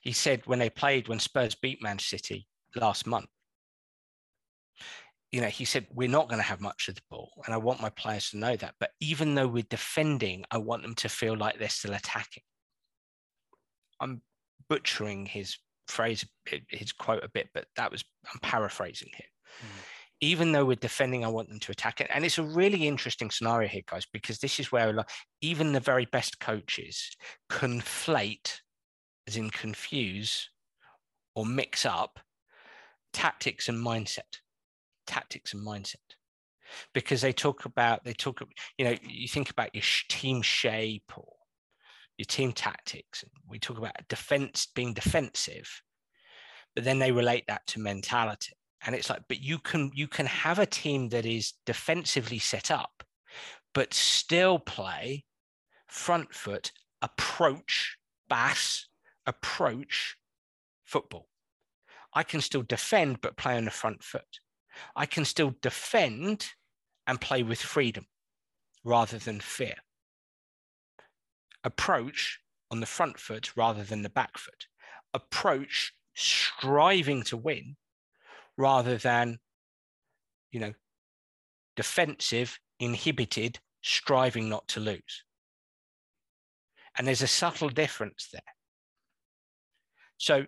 He 0.02 0.12
said, 0.12 0.42
when 0.46 0.60
they 0.60 0.70
played, 0.70 1.08
when 1.08 1.20
Spurs 1.20 1.56
beat 1.56 1.82
Man 1.82 1.98
City 2.00 2.48
last 2.76 3.08
month, 3.08 3.30
you 5.34 5.42
know, 5.42 5.48
he 5.48 5.66
said, 5.66 5.88
we're 5.92 6.08
not 6.08 6.30
going 6.30 6.40
to 6.40 6.48
have 6.48 6.62
much 6.62 6.88
of 6.88 6.94
the 6.94 7.02
ball. 7.10 7.32
And 7.44 7.56
I 7.56 7.58
want 7.58 7.82
my 7.82 7.90
players 7.90 8.30
to 8.30 8.38
know 8.38 8.56
that. 8.56 8.76
But 8.80 8.92
even 9.00 9.34
though 9.34 9.48
we're 9.48 9.66
defending, 9.68 10.46
I 10.52 10.60
want 10.60 10.84
them 10.84 10.94
to 10.94 11.10
feel 11.10 11.36
like 11.36 11.58
they're 11.58 11.70
still 11.70 11.96
attacking. 11.96 12.44
I'm 14.00 14.22
butchering 14.70 15.26
his 15.26 15.58
phrase, 15.88 16.24
his 16.70 16.92
quote 16.92 17.24
a 17.24 17.30
bit, 17.30 17.50
but 17.52 17.66
that 17.78 17.92
was, 17.92 18.04
I'm 18.32 18.40
paraphrasing 18.42 19.10
him. 19.12 19.26
Mm. 19.60 19.86
Even 20.22 20.52
though 20.52 20.66
we're 20.66 20.76
defending, 20.76 21.26
I 21.26 21.30
want 21.30 21.50
them 21.50 21.60
to 21.62 21.72
attack 21.72 22.00
it. 22.00 22.12
And 22.14 22.24
it's 22.24 22.38
a 22.38 22.44
really 22.44 22.88
interesting 22.88 23.32
scenario 23.32 23.68
here, 23.68 23.82
guys, 23.90 24.06
because 24.14 24.38
this 24.38 24.60
is 24.60 24.72
where 24.72 24.94
like, 24.94 25.10
even 25.42 25.74
the 25.74 25.80
very 25.80 26.06
best 26.06 26.40
coaches 26.40 27.10
conflate, 27.52 28.60
as 29.28 29.36
in 29.36 29.50
confuse 29.50 30.52
or 31.34 31.44
mix 31.44 31.88
up 31.88 32.20
tactics 33.14 33.68
and 33.68 33.84
mindset 33.84 34.43
tactics 35.06 35.54
and 35.54 35.66
mindset. 35.66 35.96
Because 36.94 37.22
they 37.22 37.34
talk 37.34 37.66
about 37.66 38.04
they 38.04 38.14
talk 38.14 38.42
you 38.78 38.86
know 38.86 38.96
you 39.04 39.28
think 39.28 39.50
about 39.50 39.76
your 39.76 39.84
team 40.10 40.42
shape 40.42 41.12
or 41.16 41.34
your 42.18 42.26
team 42.26 42.52
tactics 42.52 43.24
we 43.48 43.60
talk 43.60 43.78
about 43.78 44.08
defense 44.08 44.68
being 44.74 44.94
defensive 44.94 45.82
but 46.76 46.84
then 46.84 47.00
they 47.00 47.12
relate 47.12 47.46
that 47.48 47.66
to 47.68 47.80
mentality. 47.80 48.54
And 48.86 48.96
it's 48.96 49.10
like 49.10 49.22
but 49.28 49.40
you 49.42 49.60
can 49.60 49.92
you 49.94 50.08
can 50.08 50.26
have 50.26 50.60
a 50.60 50.66
team 50.66 51.10
that 51.10 51.26
is 51.26 51.54
defensively 51.66 52.40
set 52.40 52.70
up 52.70 53.04
but 53.74 53.94
still 53.94 54.60
play 54.60 55.26
front 55.88 56.34
foot 56.34 56.72
approach 57.02 57.98
BAS 58.28 58.88
approach 59.26 60.18
football. 60.84 61.30
I 62.14 62.24
can 62.24 62.42
still 62.42 62.64
defend 62.64 63.22
but 63.22 63.38
play 63.38 63.56
on 63.56 63.66
the 63.66 63.72
front 63.72 64.04
foot 64.04 64.40
I 64.96 65.06
can 65.06 65.26
still 65.26 65.56
defend 65.62 66.52
and 67.08 67.20
play 67.20 67.44
with 67.44 67.62
freedom 67.62 68.08
rather 68.84 69.18
than 69.18 69.40
fear. 69.40 69.76
Approach 71.64 72.40
on 72.72 72.80
the 72.80 72.86
front 72.86 73.20
foot 73.20 73.56
rather 73.56 73.84
than 73.84 74.02
the 74.02 74.10
back 74.10 74.38
foot. 74.38 74.68
Approach 75.14 75.94
striving 76.16 77.24
to 77.24 77.38
win 77.38 77.76
rather 78.58 78.98
than, 78.98 79.40
you 80.52 80.60
know, 80.60 80.74
defensive, 81.76 82.60
inhibited, 82.80 83.60
striving 83.82 84.50
not 84.50 84.68
to 84.70 84.80
lose. 84.80 85.24
And 86.98 87.08
there's 87.08 87.22
a 87.22 87.28
subtle 87.28 87.70
difference 87.70 88.30
there. 88.32 88.42
So, 90.18 90.46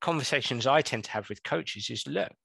conversations 0.00 0.66
I 0.66 0.82
tend 0.82 1.04
to 1.04 1.10
have 1.12 1.28
with 1.28 1.42
coaches 1.42 1.90
is 1.90 2.06
look, 2.06 2.36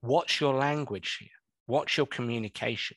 What's 0.00 0.40
your 0.40 0.54
language 0.54 1.18
here? 1.20 1.28
What's 1.66 1.96
your 1.96 2.06
communication? 2.06 2.96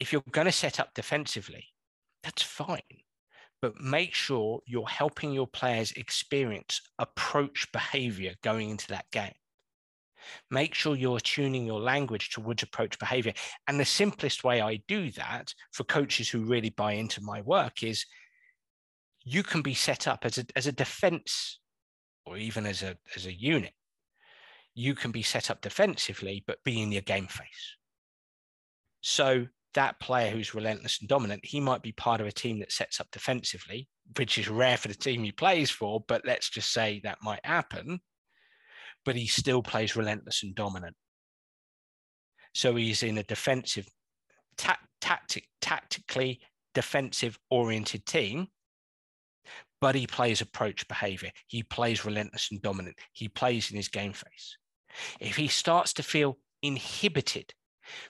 If 0.00 0.12
you're 0.12 0.22
going 0.30 0.46
to 0.46 0.52
set 0.52 0.80
up 0.80 0.94
defensively, 0.94 1.66
that's 2.22 2.42
fine. 2.42 2.80
But 3.60 3.80
make 3.80 4.14
sure 4.14 4.60
you're 4.66 4.86
helping 4.86 5.32
your 5.32 5.48
players 5.48 5.92
experience 5.92 6.80
approach 6.98 7.70
behavior 7.72 8.34
going 8.42 8.70
into 8.70 8.88
that 8.88 9.10
game. 9.10 9.34
Make 10.50 10.74
sure 10.74 10.94
you're 10.94 11.20
tuning 11.20 11.66
your 11.66 11.80
language 11.80 12.30
towards 12.30 12.62
approach 12.62 12.98
behavior. 12.98 13.32
And 13.66 13.78
the 13.78 13.84
simplest 13.84 14.44
way 14.44 14.60
I 14.60 14.82
do 14.86 15.10
that 15.12 15.52
for 15.72 15.84
coaches 15.84 16.28
who 16.28 16.44
really 16.44 16.70
buy 16.70 16.92
into 16.92 17.22
my 17.22 17.40
work 17.40 17.82
is 17.82 18.04
you 19.24 19.42
can 19.42 19.62
be 19.62 19.74
set 19.74 20.06
up 20.06 20.20
as 20.24 20.38
a, 20.38 20.44
as 20.54 20.66
a 20.66 20.72
defense 20.72 21.58
or 22.24 22.36
even 22.36 22.66
as 22.66 22.82
a, 22.82 22.96
as 23.16 23.26
a 23.26 23.32
unit 23.32 23.72
you 24.78 24.94
can 24.94 25.10
be 25.10 25.22
set 25.22 25.50
up 25.50 25.60
defensively, 25.60 26.44
but 26.46 26.62
be 26.62 26.80
in 26.80 26.92
your 26.92 27.02
game 27.02 27.26
face. 27.26 27.74
So 29.00 29.48
that 29.74 29.98
player 29.98 30.30
who's 30.30 30.54
relentless 30.54 30.98
and 31.00 31.08
dominant, 31.08 31.44
he 31.44 31.58
might 31.58 31.82
be 31.82 31.90
part 31.90 32.20
of 32.20 32.28
a 32.28 32.32
team 32.32 32.60
that 32.60 32.70
sets 32.70 33.00
up 33.00 33.08
defensively, 33.10 33.88
which 34.16 34.38
is 34.38 34.48
rare 34.48 34.76
for 34.76 34.86
the 34.86 34.94
team 34.94 35.24
he 35.24 35.32
plays 35.32 35.68
for, 35.68 36.04
but 36.06 36.22
let's 36.24 36.48
just 36.48 36.72
say 36.72 37.00
that 37.02 37.18
might 37.24 37.44
happen. 37.44 37.98
But 39.04 39.16
he 39.16 39.26
still 39.26 39.64
plays 39.64 39.96
relentless 39.96 40.44
and 40.44 40.54
dominant. 40.54 40.94
So 42.54 42.76
he's 42.76 43.02
in 43.02 43.18
a 43.18 43.24
defensive, 43.24 43.88
ta- 44.56 44.78
tactic, 45.00 45.48
tactically 45.60 46.38
defensive 46.72 47.36
oriented 47.50 48.06
team, 48.06 48.46
but 49.80 49.96
he 49.96 50.06
plays 50.06 50.40
approach 50.40 50.86
behavior. 50.86 51.32
He 51.48 51.64
plays 51.64 52.04
relentless 52.04 52.52
and 52.52 52.62
dominant. 52.62 52.96
He 53.12 53.28
plays 53.28 53.72
in 53.72 53.76
his 53.76 53.88
game 53.88 54.12
face 54.12 54.56
if 55.20 55.36
he 55.36 55.48
starts 55.48 55.92
to 55.94 56.02
feel 56.02 56.38
inhibited 56.62 57.54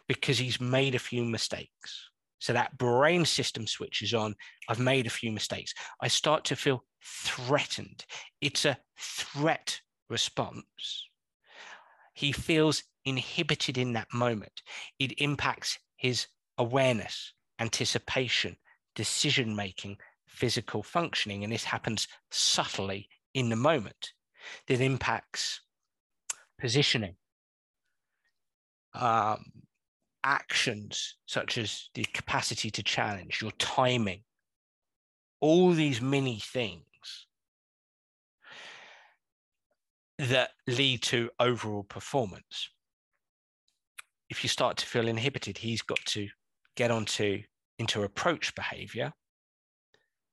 because 0.07 0.39
he's 0.39 0.61
made 0.61 0.95
a 0.95 1.01
few 1.01 1.25
mistakes, 1.25 2.11
so 2.39 2.53
that 2.53 2.79
brain 2.79 3.25
system 3.25 3.67
switches 3.67 4.15
on, 4.15 4.35
I've 4.69 4.79
made 4.79 5.07
a 5.07 5.11
few 5.11 5.33
mistakes, 5.33 5.75
I 6.01 6.09
start 6.09 6.45
to 6.47 6.57
feel 6.57 6.85
threatened. 7.05 8.05
It's 8.41 8.65
a 8.65 8.79
threat 8.99 9.81
response. 10.09 11.09
He 12.15 12.33
feels 12.33 12.83
inhibited 13.05 13.79
in 13.79 13.93
that 13.93 14.13
moment. 14.13 14.63
It 14.99 15.21
impacts 15.21 15.79
his 15.97 16.27
awareness, 16.59 17.33
anticipation, 17.61 18.57
decision 18.95 19.55
making, 19.55 19.99
physical 20.27 20.83
functioning. 20.83 21.45
And 21.45 21.53
this 21.53 21.65
happens 21.65 22.09
subtly 22.31 23.09
in 23.35 23.49
the 23.49 23.57
moment. 23.57 24.13
That 24.67 24.81
impacts 24.81 25.61
positioning, 26.59 27.17
um, 28.95 29.45
actions 30.25 31.17
such 31.27 31.59
as 31.59 31.91
the 31.95 32.05
capacity 32.13 32.71
to 32.71 32.83
challenge, 32.83 33.41
your 33.41 33.53
timing, 33.53 34.23
all 35.41 35.73
these 35.73 36.01
many 36.01 36.39
things 36.41 36.83
that 40.19 40.51
lead 40.67 41.03
to 41.03 41.31
overall 41.39 41.85
performance. 41.85 42.71
If 44.29 44.43
you 44.43 44.49
start 44.49 44.77
to 44.79 44.87
feel 44.87 45.07
inhibited, 45.09 45.57
he's 45.57 45.81
got 45.81 46.01
to 46.07 46.29
get 46.77 46.91
onto 46.91 47.43
into 47.79 48.03
approach 48.03 48.55
behavior 48.57 49.13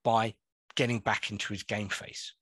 by 0.04 0.34
getting 0.76 1.00
back 1.00 1.32
into 1.32 1.54
his 1.54 1.64
game 1.64 1.90
face. 1.90 2.34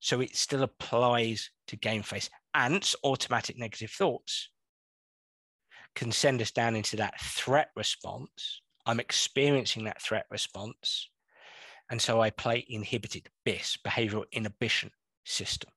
So 0.00 0.20
it 0.20 0.36
still 0.36 0.62
applies 0.62 1.50
to 1.68 1.76
game 1.76 2.02
face. 2.02 2.30
Ants, 2.54 2.94
automatic 3.04 3.58
negative 3.58 3.90
thoughts, 3.90 4.50
can 5.94 6.12
send 6.12 6.40
us 6.40 6.50
down 6.50 6.76
into 6.76 6.96
that 6.96 7.20
threat 7.20 7.70
response 7.76 8.62
I'm 8.88 9.00
experiencing 9.00 9.84
that 9.84 10.00
threat 10.00 10.24
response. 10.30 11.10
And 11.90 12.00
so 12.00 12.22
I 12.22 12.30
play 12.30 12.64
inhibited 12.68 13.28
BIS, 13.44 13.76
behavioral 13.86 14.24
inhibition 14.32 14.90
system. 15.26 15.70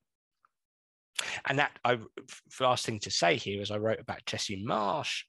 And 1.46 1.58
that 1.58 1.78
I 1.84 1.98
last 2.58 2.86
thing 2.86 2.98
to 3.00 3.10
say 3.10 3.36
here 3.36 3.60
is 3.60 3.70
I 3.70 3.76
wrote 3.76 4.00
about 4.00 4.24
Jesse 4.24 4.64
Marsch, 4.66 5.24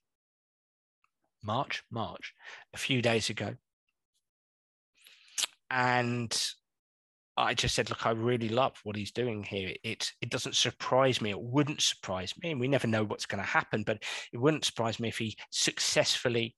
March, 1.42 1.84
March, 1.90 2.32
a 2.72 2.78
few 2.78 3.02
days 3.02 3.28
ago. 3.28 3.54
And 5.70 6.34
I 7.36 7.54
just 7.54 7.74
said, 7.74 7.90
look, 7.90 8.06
I 8.06 8.10
really 8.10 8.48
love 8.48 8.78
what 8.84 8.96
he's 8.96 9.10
doing 9.10 9.42
here. 9.42 9.72
It 9.82 10.12
it 10.20 10.30
doesn't 10.30 10.54
surprise 10.54 11.20
me. 11.20 11.30
It 11.30 11.40
wouldn't 11.40 11.82
surprise 11.82 12.32
me. 12.40 12.52
And 12.52 12.60
we 12.60 12.68
never 12.68 12.86
know 12.86 13.04
what's 13.04 13.26
going 13.26 13.42
to 13.42 13.48
happen, 13.48 13.82
but 13.82 14.02
it 14.32 14.38
wouldn't 14.38 14.64
surprise 14.64 15.00
me 15.00 15.08
if 15.08 15.18
he 15.18 15.36
successfully 15.50 16.56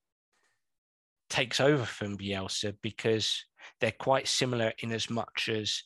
takes 1.29 1.59
over 1.59 1.83
from 1.83 2.17
Bielsa 2.17 2.75
because 2.81 3.43
they're 3.81 3.91
quite 3.91 4.27
similar 4.27 4.71
in 4.79 4.91
as 4.91 5.09
much 5.09 5.49
as 5.49 5.83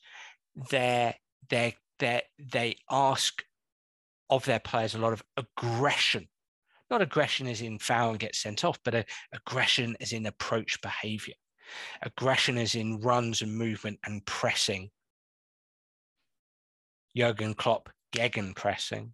they're 0.70 1.16
they 1.50 1.76
they 2.00 2.24
they 2.52 2.76
ask 2.89 3.44
of 4.30 4.46
their 4.46 4.60
players 4.60 4.96
a 4.96 5.00
lot 5.00 5.14
of 5.14 5.24
aggression. 5.38 6.28
Not 6.89 7.02
aggression 7.02 7.48
as 7.48 7.62
in 7.62 7.80
foul 7.80 8.12
and 8.12 8.20
get 8.20 8.36
sent 8.36 8.66
off, 8.66 8.78
but 8.84 8.96
a, 8.96 9.06
aggression 9.34 9.96
as 10.02 10.12
in 10.12 10.26
approach 10.26 10.82
behavior. 10.82 11.36
Aggression 12.01 12.57
is 12.57 12.76
in 12.76 12.99
runs 13.01 13.41
and 13.41 13.55
movement 13.55 13.99
and 14.05 14.26
pressing. 14.26 14.89
Jurgen 17.15 17.53
Klopp, 17.53 17.89
gegenpressing. 18.13 19.11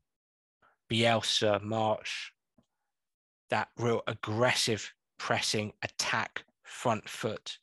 Bielsa, 0.91 1.61
March, 1.61 2.31
that 3.49 3.69
real 3.77 4.01
aggressive 4.07 4.93
pressing 5.19 5.73
attack 5.83 6.43
front 6.63 7.07
foot. 7.09 7.57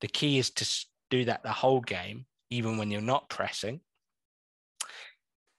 The 0.00 0.08
key 0.08 0.38
is 0.38 0.50
to 0.50 0.86
do 1.10 1.24
that 1.26 1.42
the 1.42 1.52
whole 1.52 1.80
game, 1.80 2.26
even 2.50 2.78
when 2.78 2.90
you're 2.90 3.00
not 3.00 3.28
pressing. 3.28 3.80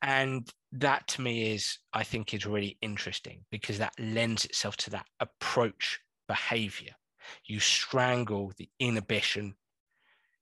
And 0.01 0.49
that 0.71 1.07
to 1.09 1.21
me 1.21 1.53
is, 1.53 1.77
I 1.93 2.03
think, 2.03 2.33
is 2.33 2.45
really 2.45 2.77
interesting 2.81 3.45
because 3.51 3.77
that 3.77 3.93
lends 3.99 4.45
itself 4.45 4.77
to 4.77 4.89
that 4.91 5.05
approach 5.19 5.99
behavior. 6.27 6.95
You 7.45 7.59
strangle 7.59 8.51
the 8.57 8.69
inhibition, 8.79 9.55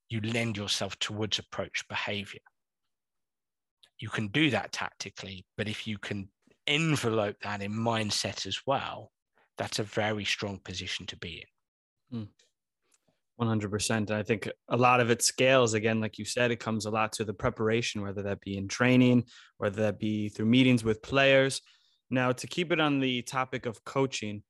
you 0.10 0.22
lend 0.22 0.58
yourself 0.58 0.98
towards 1.00 1.40
approach 1.40 1.88
behavior. 1.88 2.42
You 4.00 4.10
can 4.10 4.28
do 4.30 4.50
that 4.52 4.72
tactically, 4.72 5.46
but 5.58 5.68
if 5.68 5.86
you 5.86 5.98
can 5.98 6.30
envelope 6.68 7.38
that 7.44 7.62
in 7.62 7.74
mindset 7.74 8.46
as 8.46 8.62
well, 8.66 9.12
that's 9.58 9.80
a 9.80 9.84
very 9.84 10.24
strong 10.24 10.60
position 10.64 11.06
to 11.08 11.18
be 11.18 11.44
in. 12.12 12.20
Mm. 12.22 12.28
100%. 13.40 14.12
I 14.12 14.24
think 14.24 14.50
a 14.68 14.76
lot 14.76 15.00
of 15.00 15.10
it 15.10 15.22
scales 15.22 15.74
again, 15.74 16.02
like 16.02 16.18
you 16.18 16.26
said, 16.26 16.52
it 16.52 16.60
comes 16.60 16.86
a 16.86 16.90
lot 16.90 17.14
to 17.14 17.24
the 17.24 17.34
preparation, 17.34 18.02
whether 18.02 18.22
that 18.24 18.42
be 18.42 18.58
in 18.58 18.68
training, 18.68 19.24
whether 19.58 19.82
that 19.84 20.00
be 20.00 20.30
through 20.30 20.48
meetings 20.48 20.84
with 20.84 21.02
players. 21.02 21.62
Now, 22.10 22.32
to 22.32 22.48
keep 22.48 22.72
it 22.72 22.82
on 22.82 23.00
the 23.00 23.22
topic 23.22 23.66
of 23.66 23.84
coaching, 23.86 24.44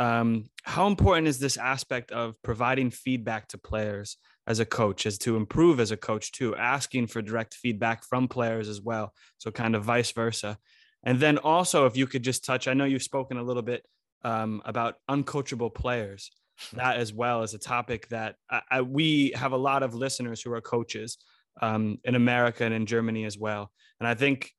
um, 0.00 0.46
how 0.62 0.86
important 0.86 1.28
is 1.28 1.38
this 1.38 1.58
aspect 1.58 2.10
of 2.10 2.40
providing 2.42 2.90
feedback 2.90 3.48
to 3.48 3.58
players 3.58 4.16
as 4.46 4.58
a 4.58 4.64
coach, 4.64 5.04
as 5.04 5.18
to 5.18 5.36
improve 5.36 5.78
as 5.78 5.90
a 5.90 5.96
coach 5.96 6.32
too, 6.32 6.56
asking 6.56 7.06
for 7.06 7.20
direct 7.20 7.52
feedback 7.52 8.02
from 8.04 8.26
players 8.26 8.66
as 8.66 8.80
well? 8.80 9.12
So, 9.36 9.50
kind 9.50 9.76
of 9.76 9.84
vice 9.84 10.10
versa. 10.12 10.56
And 11.02 11.20
then 11.20 11.36
also, 11.36 11.84
if 11.84 11.98
you 11.98 12.06
could 12.06 12.22
just 12.22 12.46
touch, 12.46 12.66
I 12.66 12.72
know 12.72 12.86
you've 12.86 13.02
spoken 13.02 13.36
a 13.36 13.42
little 13.42 13.62
bit 13.62 13.84
um, 14.22 14.62
about 14.64 14.94
uncoachable 15.10 15.74
players 15.74 16.30
that 16.72 16.96
as 16.96 17.12
well 17.12 17.42
as 17.42 17.52
a 17.52 17.58
topic 17.58 18.08
that 18.08 18.36
I, 18.50 18.62
I, 18.70 18.82
we 18.82 19.32
have 19.34 19.52
a 19.52 19.58
lot 19.58 19.82
of 19.82 19.94
listeners 19.94 20.40
who 20.40 20.52
are 20.54 20.62
coaches 20.62 21.18
um, 21.60 21.98
in 22.04 22.14
America 22.14 22.64
and 22.64 22.72
in 22.72 22.86
Germany 22.86 23.26
as 23.26 23.36
well. 23.36 23.70
And 23.98 24.08
I 24.08 24.14
think 24.14 24.50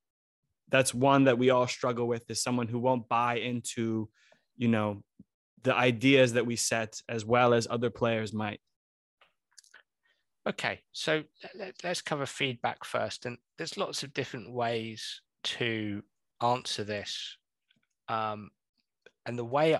that's 0.68 0.94
one 0.94 1.24
that 1.24 1.38
we 1.38 1.50
all 1.50 1.66
struggle 1.66 2.06
with 2.06 2.30
is 2.30 2.40
someone 2.40 2.68
who 2.68 2.78
won't 2.78 3.08
buy 3.08 3.38
into, 3.38 4.08
you 4.56 4.68
know, 4.68 5.02
the 5.62 5.74
ideas 5.74 6.32
that 6.32 6.46
we 6.46 6.56
set 6.56 7.00
as 7.08 7.24
well 7.24 7.54
as 7.54 7.66
other 7.70 7.90
players 7.90 8.32
might. 8.32 8.60
Okay, 10.48 10.80
so 10.90 11.22
let's 11.84 12.02
cover 12.02 12.26
feedback 12.26 12.84
first. 12.84 13.26
And 13.26 13.38
there's 13.58 13.76
lots 13.76 14.02
of 14.02 14.12
different 14.12 14.52
ways 14.52 15.22
to 15.44 16.02
answer 16.42 16.82
this. 16.82 17.36
Um, 18.08 18.50
and 19.24 19.38
the 19.38 19.44
way 19.44 19.78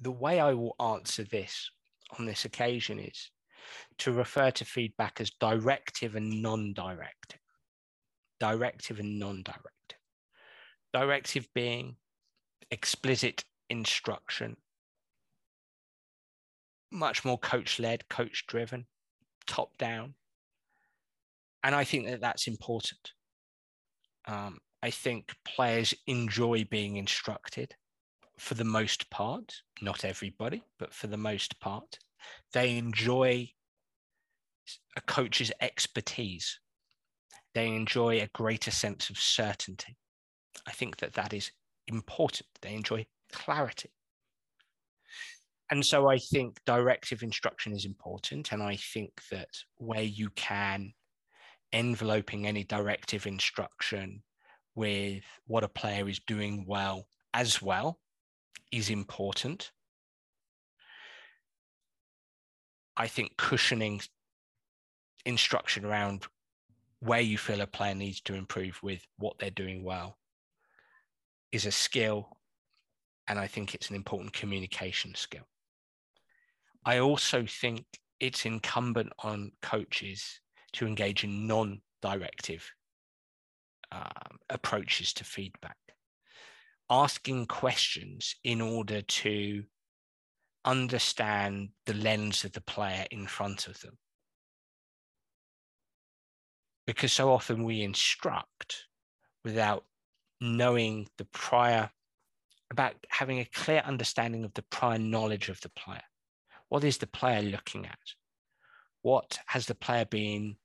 the 0.00 0.12
way 0.12 0.38
I 0.38 0.52
will 0.52 0.76
answer 0.78 1.24
this 1.24 1.70
on 2.18 2.26
this 2.26 2.44
occasion 2.44 3.00
is 3.00 3.30
to 3.98 4.12
refer 4.12 4.50
to 4.52 4.64
feedback 4.64 5.20
as 5.20 5.30
directive 5.40 6.14
and 6.14 6.42
non-directive. 6.42 7.40
Directive 8.38 9.00
and 9.00 9.18
non-directive. 9.18 9.98
Directive 10.92 11.48
being 11.54 11.96
explicit 12.70 13.44
instruction, 13.70 14.56
much 16.90 17.24
more 17.24 17.38
coach-led, 17.38 18.08
coach-driven, 18.08 18.86
top-down. 19.46 20.14
And 21.62 21.74
I 21.74 21.84
think 21.84 22.06
that 22.06 22.20
that's 22.20 22.46
important. 22.46 23.12
Um, 24.26 24.58
I 24.82 24.90
think 24.90 25.34
players 25.44 25.94
enjoy 26.06 26.64
being 26.70 26.96
instructed 26.96 27.74
for 28.38 28.54
the 28.54 28.64
most 28.64 29.10
part, 29.10 29.62
not 29.80 30.04
everybody, 30.04 30.62
but 30.78 30.92
for 30.92 31.06
the 31.06 31.16
most 31.16 31.58
part, 31.60 31.98
they 32.52 32.76
enjoy 32.76 33.50
a 34.96 35.00
coach's 35.00 35.52
expertise. 35.60 36.60
They 37.54 37.68
enjoy 37.68 38.20
a 38.20 38.28
greater 38.34 38.70
sense 38.70 39.10
of 39.10 39.18
certainty. 39.18 39.96
I 40.66 40.72
think 40.72 40.98
that 40.98 41.14
that 41.14 41.32
is 41.32 41.50
important. 41.86 42.48
They 42.60 42.74
enjoy 42.74 43.06
clarity. 43.32 43.90
And 45.70 45.84
so 45.84 46.08
I 46.08 46.18
think 46.18 46.60
directive 46.64 47.22
instruction 47.22 47.72
is 47.72 47.84
important. 47.84 48.52
And 48.52 48.62
I 48.62 48.76
think 48.76 49.10
that 49.30 49.48
where 49.76 50.02
you 50.02 50.30
can, 50.30 50.92
enveloping 51.72 52.46
any 52.46 52.64
directive 52.64 53.26
instruction 53.26 54.22
with 54.74 55.24
what 55.46 55.64
a 55.64 55.68
player 55.68 56.08
is 56.08 56.20
doing 56.20 56.64
well 56.68 57.08
as 57.34 57.60
well 57.60 57.98
is 58.70 58.90
important. 58.90 59.72
I 62.96 63.08
think 63.08 63.36
cushioning 63.36 64.00
instruction 65.24 65.84
around 65.84 66.26
where 67.00 67.20
you 67.20 67.36
feel 67.36 67.60
a 67.60 67.66
player 67.66 67.94
needs 67.94 68.20
to 68.22 68.34
improve 68.34 68.82
with 68.82 69.04
what 69.18 69.38
they're 69.38 69.50
doing 69.50 69.84
well 69.84 70.16
is 71.52 71.66
a 71.66 71.72
skill. 71.72 72.38
And 73.28 73.38
I 73.38 73.48
think 73.48 73.74
it's 73.74 73.90
an 73.90 73.96
important 73.96 74.32
communication 74.32 75.14
skill. 75.14 75.46
I 76.86 77.00
also 77.00 77.44
think 77.44 77.84
it's 78.20 78.46
incumbent 78.46 79.12
on 79.18 79.52
coaches 79.60 80.40
to 80.72 80.86
engage 80.86 81.24
in 81.24 81.46
non 81.46 81.82
directive 82.00 82.70
um, 83.92 84.38
approaches 84.48 85.12
to 85.14 85.24
feedback 85.24 85.76
asking 86.88 87.46
questions 87.46 88.36
in 88.44 88.60
order 88.60 89.02
to 89.02 89.64
understand 90.64 91.70
the 91.86 91.94
lens 91.94 92.44
of 92.44 92.52
the 92.52 92.60
player 92.60 93.06
in 93.10 93.26
front 93.26 93.66
of 93.66 93.80
them. 93.80 93.98
Because 96.86 97.12
so 97.12 97.32
often 97.32 97.64
we 97.64 97.82
instruct 97.82 98.86
without 99.44 99.84
knowing 100.40 101.08
the 101.18 101.24
prior, 101.26 101.90
about 102.70 102.94
having 103.08 103.40
a 103.40 103.44
clear 103.44 103.82
understanding 103.84 104.44
of 104.44 104.54
the 104.54 104.64
prior 104.70 104.98
knowledge 104.98 105.48
of 105.48 105.60
the 105.60 105.70
player. 105.70 106.02
What 106.68 106.84
is 106.84 106.98
the 106.98 107.06
player 107.06 107.42
looking 107.42 107.86
at? 107.86 107.98
What 109.02 109.38
has 109.46 109.66
the 109.66 109.74
player 109.74 110.04
been 110.04 110.56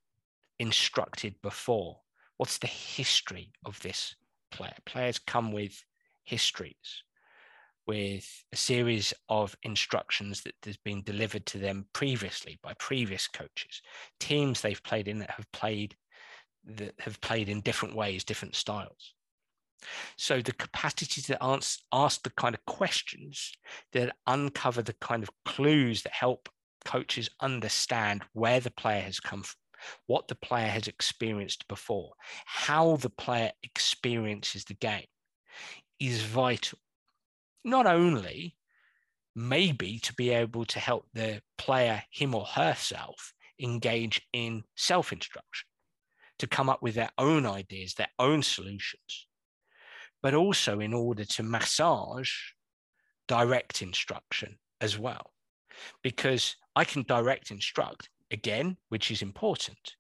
instructed 0.60 1.36
before? 1.42 2.00
What's 2.38 2.58
the 2.58 2.68
history 2.68 3.52
of 3.66 3.80
this 3.82 4.16
player? 4.52 4.76
Players 4.86 5.20
come 5.20 5.52
with 5.52 5.84
histories 6.24 7.04
with 7.88 8.46
a 8.54 8.56
series 8.56 9.14
of 9.30 9.56
instructions 9.64 10.42
that 10.42 10.56
has 10.64 10.78
been 10.78 11.04
delivered 11.04 11.46
to 11.48 11.58
them 11.58 11.86
previously 11.94 12.60
by 12.62 12.74
previous 12.76 13.28
coaches, 13.28 13.82
teams 14.20 14.62
they've 14.62 14.84
played 14.84 15.08
in 15.08 15.20
that 15.20 15.32
have 15.32 15.52
played 15.52 15.96
that 16.64 16.94
have 17.00 17.20
played 17.22 17.50
in 17.50 17.60
different 17.62 17.96
ways, 17.96 18.24
different 18.24 18.56
styles. 18.56 19.16
So 20.18 20.42
the 20.42 20.54
capacity 20.54 21.22
to 21.22 21.38
ask 21.92 22.24
the 22.24 22.30
kind 22.32 22.56
of 22.56 22.66
questions 22.66 23.52
that 23.94 24.16
uncover 24.28 24.82
the 24.82 24.94
kind 24.94 25.24
of 25.24 25.30
clues 25.46 26.04
that 26.04 26.14
help 26.14 26.50
coaches 26.86 27.30
understand 27.40 28.24
where 28.34 28.60
the 28.60 28.72
player 28.72 29.02
has 29.02 29.20
come 29.20 29.44
from, 29.44 29.60
what 30.08 30.28
the 30.28 30.36
player 30.36 30.68
has 30.68 30.88
experienced 30.88 31.68
before, 31.68 32.14
how 32.46 32.98
the 32.98 33.10
player 33.10 33.52
experiences 33.64 34.66
the 34.66 34.74
game 34.74 35.06
is 36.00 36.24
vital, 36.24 36.80
not 37.64 37.86
only 37.86 38.56
maybe 39.36 40.00
to 40.00 40.14
be 40.14 40.32
able 40.32 40.66
to 40.66 40.80
help 40.80 41.08
the 41.14 41.42
player, 41.58 42.04
him 42.12 42.36
or 42.36 42.46
herself, 42.46 43.34
engage 43.60 44.22
in 44.34 44.64
self 44.76 45.14
instruction, 45.14 45.68
to 46.40 46.48
come 46.48 46.70
up 46.70 46.82
with 46.82 46.96
their 46.96 47.12
own 47.18 47.46
ideas, 47.46 47.94
their 47.94 48.10
own 48.20 48.42
solutions, 48.42 49.28
but 50.22 50.34
also 50.34 50.80
in 50.80 50.94
order 50.94 51.26
to 51.26 51.44
massage 51.44 52.32
direct 53.28 53.82
instruction 53.82 54.58
as 54.80 54.98
well. 54.98 55.32
Because 56.04 56.56
I 56.76 56.84
can 56.84 57.04
direct 57.04 57.52
instruct 57.52 58.10
again, 58.30 58.78
which 58.90 59.10
is 59.12 59.22
important, 59.22 59.96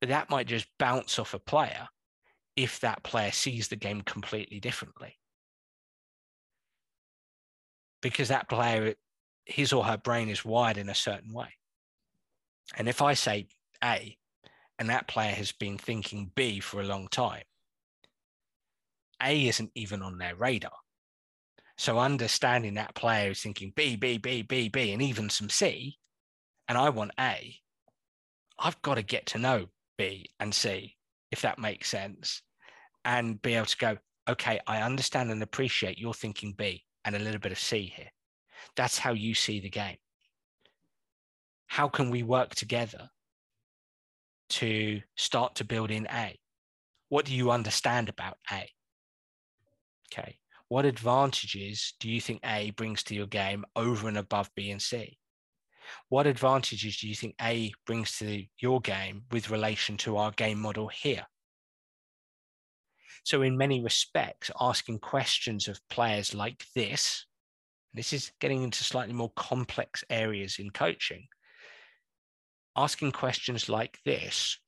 but 0.00 0.08
that 0.08 0.30
might 0.30 0.46
just 0.46 0.66
bounce 0.78 1.18
off 1.18 1.34
a 1.34 1.38
player 1.38 1.88
if 2.56 2.80
that 2.80 3.02
player 3.02 3.32
sees 3.32 3.68
the 3.68 3.76
game 3.76 4.02
completely 4.02 4.60
differently. 4.60 5.18
Because 8.02 8.28
that 8.28 8.48
player, 8.48 8.94
his 9.46 9.72
or 9.72 9.84
her 9.84 9.96
brain 9.96 10.28
is 10.28 10.44
wired 10.44 10.76
in 10.76 10.88
a 10.88 10.94
certain 10.94 11.32
way. 11.32 11.54
And 12.76 12.88
if 12.88 13.00
I 13.00 13.14
say 13.14 13.46
A, 13.82 14.16
and 14.78 14.90
that 14.90 15.08
player 15.08 15.34
has 15.34 15.52
been 15.52 15.78
thinking 15.78 16.32
B 16.34 16.60
for 16.60 16.80
a 16.80 16.86
long 16.86 17.08
time, 17.08 17.44
A 19.22 19.48
isn't 19.48 19.70
even 19.74 20.02
on 20.02 20.18
their 20.18 20.34
radar. 20.34 20.72
So 21.78 21.98
understanding 21.98 22.74
that 22.74 22.94
player 22.94 23.30
is 23.30 23.40
thinking 23.40 23.72
B, 23.74 23.96
B, 23.96 24.18
B, 24.18 24.42
B, 24.42 24.68
B, 24.68 24.92
and 24.92 25.02
even 25.02 25.30
some 25.30 25.48
C, 25.48 25.98
and 26.68 26.78
I 26.78 26.90
want 26.90 27.12
A, 27.18 27.56
I've 28.58 28.80
got 28.82 28.94
to 28.94 29.02
get 29.02 29.26
to 29.26 29.38
know 29.38 29.66
B 29.98 30.26
and 30.38 30.54
C, 30.54 30.96
if 31.30 31.42
that 31.42 31.58
makes 31.58 31.88
sense, 31.88 32.42
and 33.04 33.40
be 33.42 33.54
able 33.54 33.66
to 33.66 33.76
go, 33.76 33.98
okay, 34.28 34.60
I 34.66 34.82
understand 34.82 35.30
and 35.30 35.42
appreciate 35.42 35.98
you're 35.98 36.14
thinking 36.14 36.54
B 36.56 36.84
and 37.04 37.16
a 37.16 37.18
little 37.18 37.40
bit 37.40 37.52
of 37.52 37.58
C 37.58 37.92
here. 37.96 38.10
That's 38.76 38.98
how 38.98 39.12
you 39.12 39.34
see 39.34 39.60
the 39.60 39.70
game. 39.70 39.96
How 41.66 41.88
can 41.88 42.10
we 42.10 42.22
work 42.22 42.54
together 42.54 43.08
to 44.50 45.00
start 45.16 45.56
to 45.56 45.64
build 45.64 45.90
in 45.90 46.06
A? 46.12 46.38
What 47.08 47.24
do 47.24 47.34
you 47.34 47.50
understand 47.50 48.08
about 48.08 48.36
A? 48.50 48.70
Okay. 50.12 50.36
What 50.68 50.84
advantages 50.84 51.94
do 52.00 52.08
you 52.08 52.20
think 52.20 52.40
A 52.44 52.70
brings 52.70 53.02
to 53.04 53.14
your 53.14 53.26
game 53.26 53.64
over 53.76 54.08
and 54.08 54.18
above 54.18 54.50
B 54.54 54.70
and 54.70 54.80
C? 54.80 55.18
What 56.08 56.26
advantages 56.26 56.98
do 56.98 57.08
you 57.08 57.14
think 57.14 57.34
A 57.40 57.72
brings 57.86 58.18
to 58.18 58.44
your 58.58 58.80
game 58.80 59.24
with 59.30 59.50
relation 59.50 59.96
to 59.98 60.16
our 60.16 60.30
game 60.30 60.58
model 60.58 60.88
here? 60.88 61.26
So, 63.24 63.42
in 63.42 63.56
many 63.56 63.82
respects, 63.82 64.50
asking 64.60 65.00
questions 65.00 65.68
of 65.68 65.80
players 65.88 66.34
like 66.34 66.64
this, 66.74 67.26
this 67.94 68.12
is 68.12 68.32
getting 68.40 68.62
into 68.62 68.84
slightly 68.84 69.14
more 69.14 69.32
complex 69.36 70.02
areas 70.08 70.58
in 70.58 70.70
coaching. 70.70 71.26
Asking 72.76 73.12
questions 73.12 73.68
like 73.68 73.98
this 74.04 74.58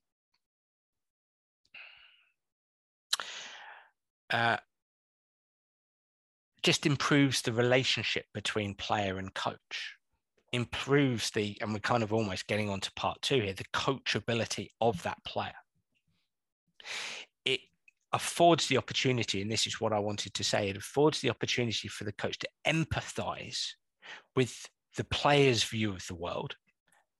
uh, 4.31 4.59
just 6.65 6.87
improves 6.87 7.43
the 7.43 7.53
relationship 7.53 8.25
between 8.33 8.75
player 8.75 9.19
and 9.19 9.33
coach 9.35 9.97
improves 10.53 11.31
the, 11.31 11.59
and 11.61 11.73
we're 11.73 11.79
kind 11.79 12.03
of 12.03 12.13
almost 12.13 12.47
getting 12.47 12.71
on 12.71 12.81
to 12.81 12.93
part 12.93 13.21
two 13.21 13.41
here, 13.41 13.53
the 13.53 13.65
coachability 13.75 14.71
of 14.81 15.03
that 15.03 15.23
player. 15.25 15.53
It 17.45 17.61
affords 18.13 18.67
the 18.67 18.79
opportunity, 18.79 19.43
and 19.43 19.51
this 19.51 19.67
is 19.67 19.81
what 19.81 19.93
I 19.93 19.99
wanted 19.99 20.33
to 20.35 20.45
say, 20.45 20.71
it 20.71 20.77
affords 20.77 21.21
the 21.21 21.31
opportunity 21.31 21.89
for 21.89 22.05
the 22.05 22.13
coach 22.13 22.39
to 22.39 22.49
empathize 22.67 23.73
with 24.35 24.69
the 24.97 25.05
player's 25.05 25.65
view 25.65 25.93
of 25.93 26.07
the 26.07 26.15
world, 26.15 26.57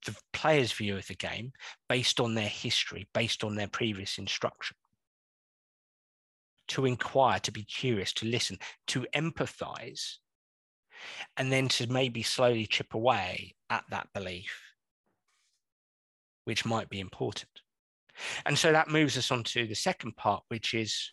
the 0.05 0.15
player's 0.33 0.71
view 0.71 0.97
of 0.97 1.05
the 1.07 1.15
game, 1.15 1.51
based 1.87 2.19
on 2.19 2.33
their 2.33 2.47
history, 2.47 3.07
based 3.13 3.43
on 3.43 3.55
their 3.55 3.67
previous 3.67 4.17
instruction. 4.17 4.75
To 6.69 6.85
inquire, 6.85 7.39
to 7.39 7.51
be 7.51 7.63
curious, 7.63 8.11
to 8.13 8.25
listen, 8.25 8.57
to 8.87 9.05
empathize 9.15 10.15
and 11.37 11.51
then 11.51 11.67
to 11.69 11.87
maybe 11.87 12.23
slowly 12.23 12.65
chip 12.65 12.93
away 12.93 13.55
at 13.69 13.83
that 13.89 14.07
belief, 14.13 14.51
which 16.45 16.65
might 16.65 16.89
be 16.89 16.99
important. 16.99 17.51
And 18.45 18.57
so 18.57 18.71
that 18.71 18.89
moves 18.89 19.17
us 19.17 19.31
on 19.31 19.43
to 19.43 19.67
the 19.67 19.75
second 19.75 20.15
part, 20.15 20.43
which 20.47 20.73
is 20.73 21.11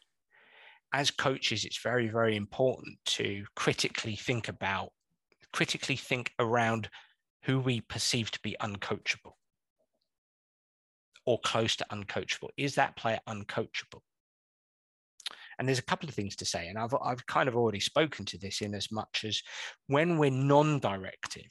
as 0.93 1.11
coaches, 1.11 1.65
it's 1.65 1.83
very, 1.83 2.09
very 2.09 2.37
important 2.37 2.99
to 3.07 3.45
critically 3.57 4.17
think 4.17 4.49
about, 4.49 4.91
critically 5.53 5.97
think 5.97 6.33
around 6.39 6.89
who 7.43 7.59
we 7.59 7.81
perceive 7.81 8.31
to 8.31 8.41
be 8.41 8.57
uncoachable 8.61 9.33
or 11.25 11.41
close 11.41 11.77
to 11.77 11.87
uncoachable. 11.91 12.51
Is 12.57 12.75
that 12.75 12.97
player 12.97 13.21
uncoachable? 13.29 14.03
And 15.59 15.69
there's 15.69 15.79
a 15.79 15.85
couple 15.85 16.09
of 16.09 16.15
things 16.15 16.37
to 16.37 16.45
say, 16.45 16.69
and 16.69 16.79
I've, 16.79 16.95
I've 17.03 17.27
kind 17.27 17.49
of 17.49 17.57
already 17.57 17.81
spoken 17.81 18.25
to 18.27 18.39
this 18.39 18.61
in 18.61 18.75
as 18.75 18.91
much 18.91 19.25
as 19.25 19.43
when 19.87 20.19
we're 20.19 20.31
non 20.31 20.79
directive 20.79 21.51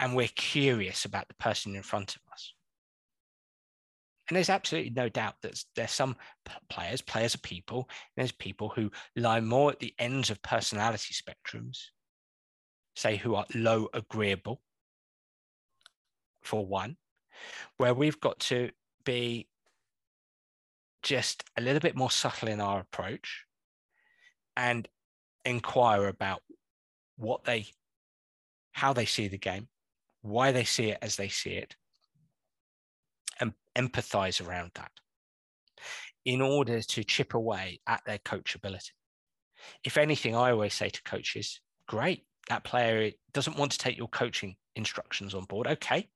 and 0.00 0.16
we're 0.16 0.28
curious 0.34 1.04
about 1.04 1.28
the 1.28 1.34
person 1.34 1.76
in 1.76 1.82
front 1.82 2.16
of 2.16 2.22
us. 2.32 2.54
And 4.28 4.36
there's 4.36 4.50
absolutely 4.50 4.92
no 4.92 5.08
doubt 5.08 5.34
that 5.42 5.62
there's 5.76 5.90
some 5.90 6.16
players, 6.70 7.02
players 7.02 7.34
are 7.34 7.38
people, 7.38 7.88
there's 8.16 8.32
people 8.32 8.70
who 8.70 8.90
lie 9.16 9.40
more 9.40 9.72
at 9.72 9.80
the 9.80 9.94
ends 9.98 10.30
of 10.30 10.42
personality 10.42 11.14
spectrums, 11.14 11.78
say 12.96 13.16
who 13.16 13.34
are 13.34 13.46
low 13.54 13.88
agreeable, 13.92 14.60
for 16.42 16.64
one, 16.64 16.96
where 17.76 17.94
we've 17.94 18.20
got 18.20 18.38
to 18.40 18.70
be 19.04 19.48
just 21.02 21.44
a 21.56 21.60
little 21.60 21.80
bit 21.80 21.96
more 21.96 22.10
subtle 22.10 22.48
in 22.48 22.60
our 22.60 22.80
approach 22.80 23.44
and 24.56 24.88
inquire 25.44 26.06
about 26.08 26.40
what 27.16 27.44
they 27.44 27.66
how 28.72 28.92
they 28.92 29.04
see 29.04 29.28
the 29.28 29.38
game 29.38 29.68
why 30.22 30.52
they 30.52 30.64
see 30.64 30.90
it 30.90 30.98
as 31.02 31.16
they 31.16 31.28
see 31.28 31.50
it 31.50 31.74
and 33.40 33.52
empathize 33.76 34.46
around 34.46 34.70
that 34.74 34.92
in 36.24 36.40
order 36.40 36.80
to 36.80 37.02
chip 37.02 37.34
away 37.34 37.80
at 37.88 38.00
their 38.06 38.18
coachability. 38.18 38.90
If 39.84 39.96
anything 39.96 40.36
i 40.36 40.52
always 40.52 40.74
say 40.74 40.88
to 40.88 41.02
coaches 41.02 41.60
great 41.88 42.24
that 42.48 42.64
player 42.64 43.10
doesn't 43.32 43.56
want 43.56 43.72
to 43.72 43.78
take 43.78 43.96
your 43.96 44.08
coaching 44.08 44.56
instructions 44.76 45.34
on 45.34 45.44
board. 45.44 45.66
Okay 45.66 46.08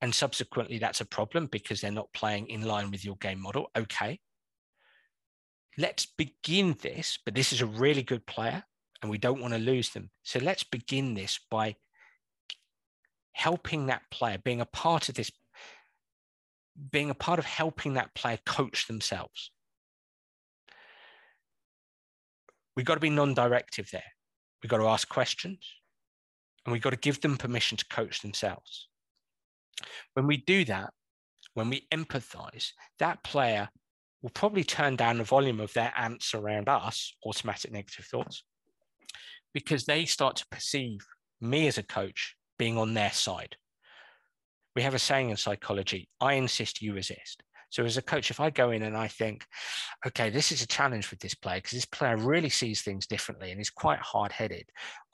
and 0.00 0.14
subsequently 0.14 0.78
that's 0.78 1.00
a 1.00 1.06
problem 1.06 1.46
because 1.46 1.80
they're 1.80 1.90
not 1.90 2.12
playing 2.12 2.48
in 2.48 2.62
line 2.62 2.90
with 2.90 3.04
your 3.04 3.16
game 3.16 3.40
model. 3.40 3.70
Okay. 3.76 4.20
Let's 5.78 6.06
begin 6.06 6.76
this, 6.80 7.18
but 7.24 7.34
this 7.34 7.52
is 7.52 7.60
a 7.60 7.66
really 7.66 8.02
good 8.02 8.26
player 8.26 8.64
and 9.02 9.10
we 9.10 9.18
don't 9.18 9.40
want 9.40 9.54
to 9.54 9.60
lose 9.60 9.90
them. 9.90 10.10
So 10.22 10.38
let's 10.38 10.64
begin 10.64 11.14
this 11.14 11.38
by 11.50 11.76
helping 13.32 13.86
that 13.86 14.02
player, 14.10 14.38
being 14.38 14.60
a 14.60 14.66
part 14.66 15.08
of 15.08 15.14
this, 15.14 15.30
being 16.90 17.10
a 17.10 17.14
part 17.14 17.38
of 17.38 17.44
helping 17.44 17.94
that 17.94 18.14
player 18.14 18.38
coach 18.46 18.86
themselves. 18.86 19.50
We've 22.74 22.86
got 22.86 22.94
to 22.94 23.00
be 23.00 23.10
non 23.10 23.34
directive 23.34 23.90
there. 23.90 24.12
We've 24.62 24.70
got 24.70 24.78
to 24.78 24.88
ask 24.88 25.08
questions 25.08 25.58
and 26.64 26.72
we've 26.72 26.82
got 26.82 26.90
to 26.90 26.96
give 26.96 27.20
them 27.20 27.36
permission 27.36 27.76
to 27.78 27.86
coach 27.86 28.22
themselves. 28.22 28.88
When 30.14 30.26
we 30.26 30.38
do 30.38 30.64
that, 30.66 30.90
when 31.54 31.70
we 31.70 31.86
empathize, 31.92 32.72
that 32.98 33.22
player 33.22 33.68
will 34.22 34.30
probably 34.30 34.64
turn 34.64 34.96
down 34.96 35.18
the 35.18 35.24
volume 35.24 35.60
of 35.60 35.72
their 35.72 35.92
ants 35.96 36.34
around 36.34 36.68
us, 36.68 37.14
automatic 37.24 37.72
negative 37.72 38.04
thoughts, 38.04 38.44
because 39.54 39.84
they 39.84 40.04
start 40.04 40.36
to 40.36 40.46
perceive 40.50 41.00
me 41.40 41.66
as 41.66 41.78
a 41.78 41.82
coach 41.82 42.36
being 42.58 42.76
on 42.76 42.94
their 42.94 43.12
side. 43.12 43.56
We 44.74 44.82
have 44.82 44.94
a 44.94 44.98
saying 44.98 45.30
in 45.30 45.36
psychology 45.36 46.08
I 46.20 46.34
insist, 46.34 46.82
you 46.82 46.94
resist. 46.94 47.42
So, 47.70 47.84
as 47.84 47.96
a 47.96 48.02
coach, 48.02 48.30
if 48.30 48.40
I 48.40 48.50
go 48.50 48.70
in 48.70 48.82
and 48.82 48.96
I 48.96 49.08
think, 49.08 49.44
okay, 50.06 50.30
this 50.30 50.52
is 50.52 50.62
a 50.62 50.66
challenge 50.66 51.10
with 51.10 51.20
this 51.20 51.34
player 51.34 51.58
because 51.58 51.72
this 51.72 51.84
player 51.84 52.16
really 52.16 52.48
sees 52.48 52.82
things 52.82 53.06
differently 53.06 53.50
and 53.50 53.60
is 53.60 53.70
quite 53.70 53.98
hard 53.98 54.32
headed, 54.32 54.64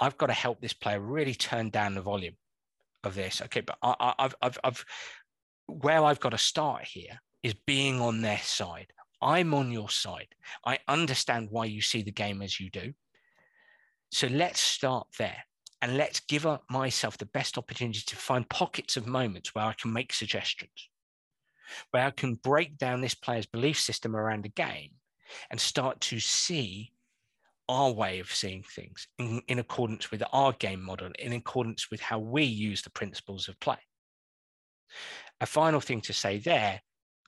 I've 0.01 0.19
got 0.19 0.27
to 0.27 0.33
help 0.33 0.61
this 0.61 0.75
player 0.75 1.01
really 1.01 1.35
turn 1.35 1.71
down 1.71 1.95
the 1.95 2.03
volume 2.03 2.35
of 3.05 3.15
this. 3.15 3.43
Okay, 3.43 3.61
but 3.61 3.77
I, 3.83 4.15
have 4.19 4.35
I've, 4.43 4.59
I've, 4.65 4.85
where 5.67 6.05
I've 6.05 6.21
got 6.21 6.31
to 6.31 6.39
start 6.39 6.85
here 6.85 7.21
is 7.43 7.55
being 7.67 8.01
on 8.01 8.23
their 8.23 8.39
side. 8.39 8.93
I'm 9.21 9.55
on 9.55 9.71
your 9.71 9.89
side. 9.89 10.35
I 10.65 10.79
understand 10.89 11.49
why 11.51 11.67
you 11.67 11.81
see 11.81 12.03
the 12.03 12.13
game 12.13 12.43
as 12.43 12.59
you 12.59 12.71
do. 12.71 12.93
So 14.11 14.27
let's 14.27 14.61
start 14.61 15.07
there 15.19 15.45
and 15.81 15.97
let's 15.97 16.21
give 16.21 16.47
myself 16.71 17.19
the 17.19 17.27
best 17.27 17.59
opportunity 17.59 18.03
to 18.07 18.17
find 18.17 18.49
pockets 18.49 18.97
of 18.97 19.07
moments 19.07 19.55
where 19.55 19.65
I 19.65 19.75
can 19.75 19.93
make 19.93 20.13
suggestions, 20.13 20.89
where 21.91 22.07
I 22.07 22.11
can 22.11 22.35
break 22.35 22.79
down 22.79 23.01
this 23.01 23.15
player's 23.15 23.47
belief 23.47 23.79
system 23.79 24.15
around 24.15 24.45
a 24.45 24.51
game 24.51 24.91
and 25.51 25.61
start 25.61 26.01
to 26.01 26.21
see 26.21 26.92
our 27.73 27.91
way 27.91 28.21
of 28.21 28.31
seeing 28.31 28.63
things 28.63 29.09
in, 29.19 29.41
in 29.49 29.59
accordance 29.59 30.11
with 30.11 30.23
our 30.33 30.53
game 30.53 30.83
model, 30.83 31.11
in 31.19 31.33
accordance 31.33 31.91
with 31.91 32.01
how 32.01 32.19
we 32.19 32.45
use 32.45 32.83
the 32.83 32.91
principles 32.91 33.49
of 33.49 33.59
play. 33.61 33.79
A 35.41 35.47
final 35.47 35.81
thing 35.81 36.03
to 36.03 36.13
say 36.13 36.39
there, 36.39 36.83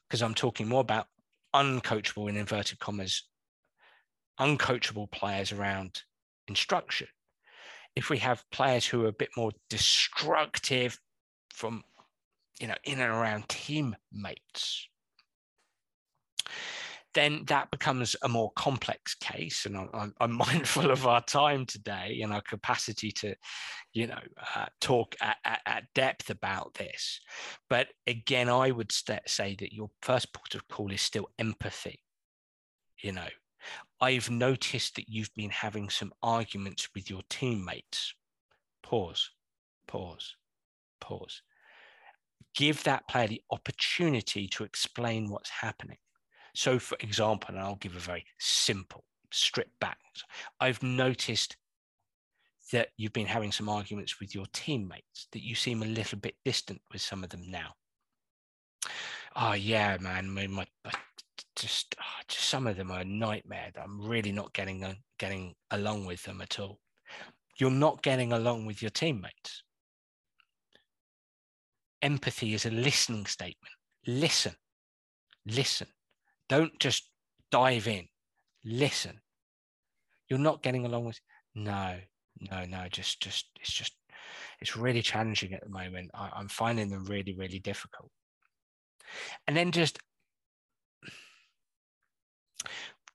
because 0.07 0.23
I'm 0.23 0.35
talking 0.35 0.69
more 0.69 0.83
about 0.83 1.07
uncoachable 1.55 2.29
in 2.29 2.37
inverted 2.37 2.79
commas, 2.79 3.25
uncoachable 4.39 5.11
players 5.11 5.51
around 5.51 6.03
instruction. 6.47 7.09
If 7.97 8.11
we 8.11 8.19
have 8.19 8.45
players 8.51 8.85
who 8.85 9.05
are 9.05 9.09
a 9.09 9.13
bit 9.13 9.31
more 9.37 9.53
destructive 9.71 10.99
from, 11.51 11.85
you 12.61 12.67
know, 12.67 12.75
in 12.85 13.01
and 13.01 13.11
around 13.11 13.49
teammates, 13.49 14.89
then 17.15 17.45
that 17.47 17.71
becomes 17.71 18.15
a 18.23 18.29
more 18.29 18.53
complex 18.57 19.15
case. 19.15 19.67
And 19.67 19.77
I'm, 19.77 20.15
I'm, 20.21 20.33
mindful 20.45 20.91
of 20.91 21.07
our 21.07 21.23
time 21.23 21.65
today 21.65 22.21
and 22.23 22.33
our 22.33 22.43
capacity 22.43 23.11
to, 23.13 23.35
you 23.93 24.09
know, 24.09 24.19
uh, 24.55 24.67
talk 24.81 25.15
at, 25.21 25.37
at, 25.45 25.61
at, 25.67 25.85
depth 25.95 26.31
about 26.31 26.75
this. 26.75 27.21
But 27.71 27.89
again, 28.07 28.49
I 28.49 28.71
would 28.71 28.93
st- 28.93 29.29
say 29.29 29.57
that 29.61 29.73
your 29.73 29.91
first 30.03 30.33
port 30.35 30.55
of 30.55 30.69
call 30.69 30.93
is 30.93 31.01
still 31.01 31.29
empathy. 31.39 32.01
You 33.03 33.13
know, 33.13 33.29
I've 34.01 34.31
noticed 34.31 34.97
that 34.97 35.09
you've 35.09 35.35
been 35.35 35.51
having 35.51 35.89
some 35.91 36.13
arguments 36.23 36.89
with 36.95 37.09
your 37.09 37.23
teammates. 37.31 38.15
Pause, 38.83 39.31
pause, 39.87 40.37
pause. 41.01 41.43
Give 42.55 42.83
that 42.85 43.09
player 43.09 43.29
the 43.29 43.43
opportunity 43.51 44.47
to 44.49 44.65
explain 44.65 45.29
what's 45.29 45.51
happening 45.51 45.97
so, 46.55 46.79
for 46.79 46.97
example, 47.01 47.55
and 47.55 47.59
I'll 47.59 47.77
give 47.77 47.97
a 47.97 48.01
very 48.01 48.25
simple, 48.39 49.05
stripped 49.33 49.79
back. 49.81 49.99
I've 50.61 50.83
noticed 50.83 51.57
that 52.73 52.89
you've 52.97 53.13
been 53.13 53.27
having 53.27 53.53
some 53.53 53.69
arguments 53.69 54.21
with 54.21 54.35
your 54.35 54.47
teammates, 54.53 55.27
that 55.33 55.43
you 55.43 55.55
seem 55.55 55.83
a 55.83 55.87
little 55.87 56.19
bit 56.19 56.37
distant 56.45 56.81
with 56.93 57.03
some 57.03 57.25
of 57.25 57.31
them 57.31 57.43
now. 57.49 57.75
Oh 59.37 59.53
yeah, 59.55 59.97
man. 60.01 60.31
My, 60.31 60.47
my, 60.47 60.67
just, 61.57 61.95
oh, 62.01 62.23
just 62.29 62.49
some 62.49 62.67
of 62.67 62.77
them 62.77 62.91
are 62.91 63.01
a 63.01 63.05
nightmare. 63.05 63.71
I'm 63.83 64.01
really 64.01 64.33
not 64.33 64.53
getting 64.53 64.85
getting 65.19 65.55
along 65.71 66.07
with 66.07 66.23
them 66.23 66.41
at 66.41 66.59
all. 66.59 66.79
You're 67.59 67.71
not 67.71 68.03
getting 68.03 68.33
along 68.33 68.67
with 68.67 68.81
your 68.81 68.91
teammates. 68.91 69.63
Empathy 72.03 72.55
is 72.55 72.67
a 72.67 72.71
listening 72.71 73.27
statement. 73.27 73.75
Listen, 74.07 74.55
listen. 75.47 75.89
Don't 76.49 76.79
just 76.79 77.11
dive 77.51 77.89
in. 77.89 78.07
Listen. 78.65 79.21
You're 80.29 80.39
not 80.39 80.63
getting 80.63 80.87
along 80.87 81.05
with 81.05 81.21
no, 81.55 81.99
no, 82.51 82.65
no. 82.65 82.87
Just, 82.91 83.21
just 83.21 83.47
it's 83.61 83.73
just 83.73 83.95
it's 84.61 84.77
really 84.77 85.03
challenging 85.03 85.53
at 85.53 85.63
the 85.63 85.69
moment. 85.69 86.11
I, 86.15 86.31
I'm 86.35 86.49
finding 86.49 86.89
them 86.89 87.05
really, 87.05 87.35
really 87.35 87.59
difficult. 87.59 88.11
And 89.47 89.57
then 89.57 89.71
just 89.71 89.99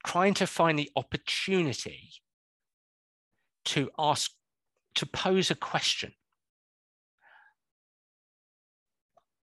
trying 0.06 0.34
to 0.36 0.48
find 0.48 0.78
the 0.78 0.90
opportunity 0.96 2.12
to 3.66 3.90
ask, 3.98 4.32
to 4.96 5.06
pose 5.06 5.52
a 5.52 5.56
question. 5.56 6.14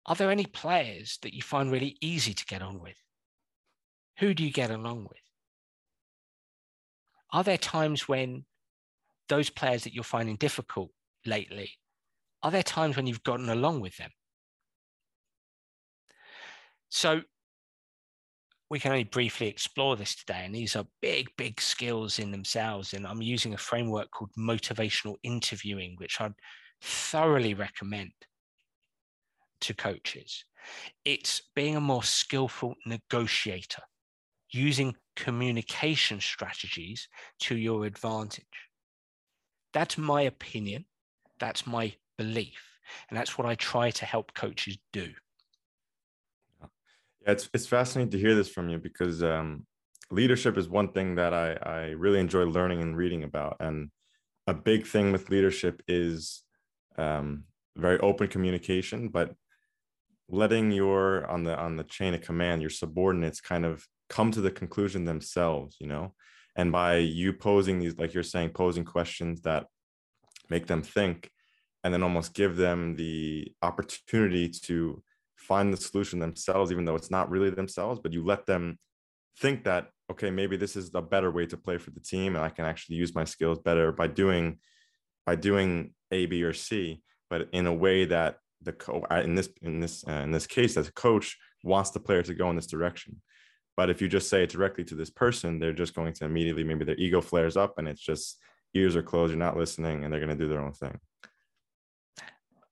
Are 0.05 0.15
there 0.15 0.31
any 0.31 0.45
players 0.45 1.19
that 1.21 1.33
you 1.33 1.41
find 1.41 1.71
really 1.71 1.97
easy 2.01 2.33
to 2.33 2.45
get 2.45 2.61
on 2.61 2.79
with? 2.79 2.95
Who 4.19 4.33
do 4.33 4.43
you 4.43 4.51
get 4.51 4.71
along 4.71 5.03
with? 5.03 5.19
Are 7.31 7.43
there 7.43 7.57
times 7.57 8.07
when 8.07 8.45
those 9.29 9.49
players 9.49 9.83
that 9.83 9.93
you're 9.93 10.03
finding 10.03 10.37
difficult 10.37 10.91
lately, 11.25 11.71
are 12.41 12.51
there 12.51 12.63
times 12.63 12.95
when 12.95 13.05
you've 13.05 13.23
gotten 13.23 13.49
along 13.49 13.81
with 13.81 13.97
them? 13.97 14.11
So 16.89 17.21
we 18.69 18.79
can 18.79 18.91
only 18.91 19.03
briefly 19.03 19.47
explore 19.47 19.95
this 19.95 20.15
today. 20.15 20.43
And 20.45 20.55
these 20.55 20.75
are 20.75 20.85
big, 21.01 21.27
big 21.37 21.61
skills 21.61 22.19
in 22.19 22.31
themselves. 22.31 22.93
And 22.93 23.05
I'm 23.05 23.21
using 23.21 23.53
a 23.53 23.57
framework 23.57 24.11
called 24.11 24.31
motivational 24.37 25.15
interviewing, 25.23 25.95
which 25.97 26.19
I'd 26.19 26.33
thoroughly 26.81 27.53
recommend 27.53 28.11
to 29.61 29.73
coaches. 29.73 30.45
It's 31.05 31.41
being 31.55 31.75
a 31.75 31.81
more 31.81 32.03
skillful 32.03 32.75
negotiator 32.85 33.83
using 34.51 34.95
communication 35.15 36.19
strategies 36.21 37.07
to 37.39 37.55
your 37.55 37.85
advantage. 37.85 38.45
That's 39.73 39.97
my 39.97 40.23
opinion. 40.23 40.85
That's 41.39 41.67
my 41.67 41.93
belief. 42.17 42.61
And 43.09 43.17
that's 43.17 43.37
what 43.37 43.47
I 43.47 43.55
try 43.55 43.91
to 43.91 44.05
help 44.05 44.33
coaches 44.33 44.77
do. 44.93 45.11
Yeah, 46.61 46.67
it's, 47.31 47.49
it's 47.53 47.67
fascinating 47.67 48.11
to 48.11 48.19
hear 48.19 48.35
this 48.35 48.49
from 48.49 48.69
you 48.69 48.77
because 48.77 49.21
um, 49.21 49.65
leadership 50.09 50.57
is 50.57 50.69
one 50.69 50.91
thing 50.93 51.15
that 51.15 51.33
I, 51.33 51.53
I 51.53 51.79
really 51.89 52.19
enjoy 52.19 52.45
learning 52.45 52.81
and 52.81 52.95
reading 52.95 53.23
about. 53.23 53.57
And 53.59 53.89
a 54.47 54.53
big 54.53 54.87
thing 54.87 55.11
with 55.11 55.29
leadership 55.29 55.83
is 55.87 56.43
um, 56.97 57.43
very 57.75 57.99
open 57.99 58.27
communication, 58.27 59.09
but 59.09 59.35
letting 60.29 60.71
your 60.71 61.25
on 61.27 61.43
the 61.43 61.57
on 61.57 61.77
the 61.77 61.83
chain 61.85 62.13
of 62.13 62.21
command 62.21 62.61
your 62.61 62.69
subordinates 62.69 63.39
kind 63.39 63.65
of 63.65 63.85
come 64.09 64.31
to 64.31 64.41
the 64.41 64.51
conclusion 64.51 65.05
themselves 65.05 65.77
you 65.79 65.87
know? 65.87 66.13
And 66.55 66.71
by 66.71 66.97
you 66.97 67.33
posing 67.33 67.79
these 67.79 67.97
like 67.97 68.13
you're 68.13 68.23
saying 68.23 68.49
posing 68.49 68.85
questions 68.85 69.41
that 69.41 69.67
make 70.49 70.67
them 70.67 70.81
think 70.81 71.29
and 71.83 71.93
then 71.93 72.03
almost 72.03 72.33
give 72.33 72.57
them 72.57 72.95
the 72.95 73.51
opportunity 73.61 74.49
to 74.49 75.01
find 75.35 75.71
the 75.71 75.77
solution 75.77 76.19
themselves 76.19 76.71
even 76.71 76.85
though 76.85 76.95
it's 76.95 77.11
not 77.11 77.29
really 77.29 77.49
themselves 77.49 77.99
but 78.01 78.11
you 78.11 78.25
let 78.25 78.45
them 78.45 78.77
think 79.39 79.63
that 79.63 79.89
okay 80.11 80.31
maybe 80.31 80.57
this 80.57 80.75
is 80.75 80.89
the 80.89 81.01
better 81.01 81.31
way 81.31 81.45
to 81.45 81.55
play 81.55 81.77
for 81.77 81.91
the 81.91 81.99
team 81.99 82.35
and 82.35 82.43
i 82.43 82.49
can 82.49 82.65
actually 82.65 82.95
use 82.95 83.15
my 83.15 83.23
skills 83.23 83.59
better 83.59 83.91
by 83.91 84.07
doing 84.07 84.57
by 85.25 85.35
doing 85.35 85.93
a 86.11 86.25
b 86.25 86.43
or 86.43 86.53
c 86.53 87.01
but 87.29 87.47
in 87.53 87.67
a 87.67 87.73
way 87.73 88.05
that 88.05 88.37
the 88.63 88.73
co 88.73 89.05
in 89.23 89.35
this 89.35 89.49
in 89.61 89.79
this 89.79 90.03
uh, 90.07 90.23
in 90.23 90.31
this 90.31 90.47
case 90.47 90.75
as 90.75 90.87
a 90.87 90.93
coach 90.93 91.37
wants 91.63 91.91
the 91.91 91.99
player 91.99 92.23
to 92.23 92.33
go 92.33 92.49
in 92.49 92.55
this 92.55 92.67
direction 92.67 93.21
but 93.77 93.91
if 93.91 94.01
you 94.01 94.09
just 94.09 94.27
say 94.27 94.43
it 94.43 94.49
directly 94.49 94.83
to 94.85 94.95
this 94.95 95.11
person, 95.11 95.59
they're 95.59 95.71
just 95.71 95.93
going 95.93 96.11
to 96.13 96.25
immediately, 96.25 96.63
maybe 96.63 96.83
their 96.83 96.97
ego 96.97 97.21
flares 97.21 97.55
up 97.55 97.77
and 97.77 97.87
it's 97.87 98.01
just 98.01 98.39
ears 98.73 98.95
are 98.95 99.03
closed, 99.03 99.31
you're 99.31 99.37
not 99.37 99.55
listening, 99.55 100.03
and 100.03 100.11
they're 100.11 100.19
going 100.19 100.35
to 100.35 100.43
do 100.43 100.49
their 100.49 100.61
own 100.61 100.73
thing. 100.73 100.99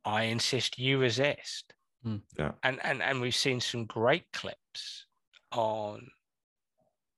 I 0.04 0.24
insist 0.24 0.80
you 0.80 0.98
resist. 0.98 1.74
Mm. 2.06 2.22
Yeah. 2.38 2.54
And, 2.64 2.80
and, 2.84 3.04
and 3.04 3.22
we've 3.22 3.36
seen 3.36 3.62
some 3.62 3.86
great 3.86 4.26
clips 4.34 5.06
on 5.52 6.08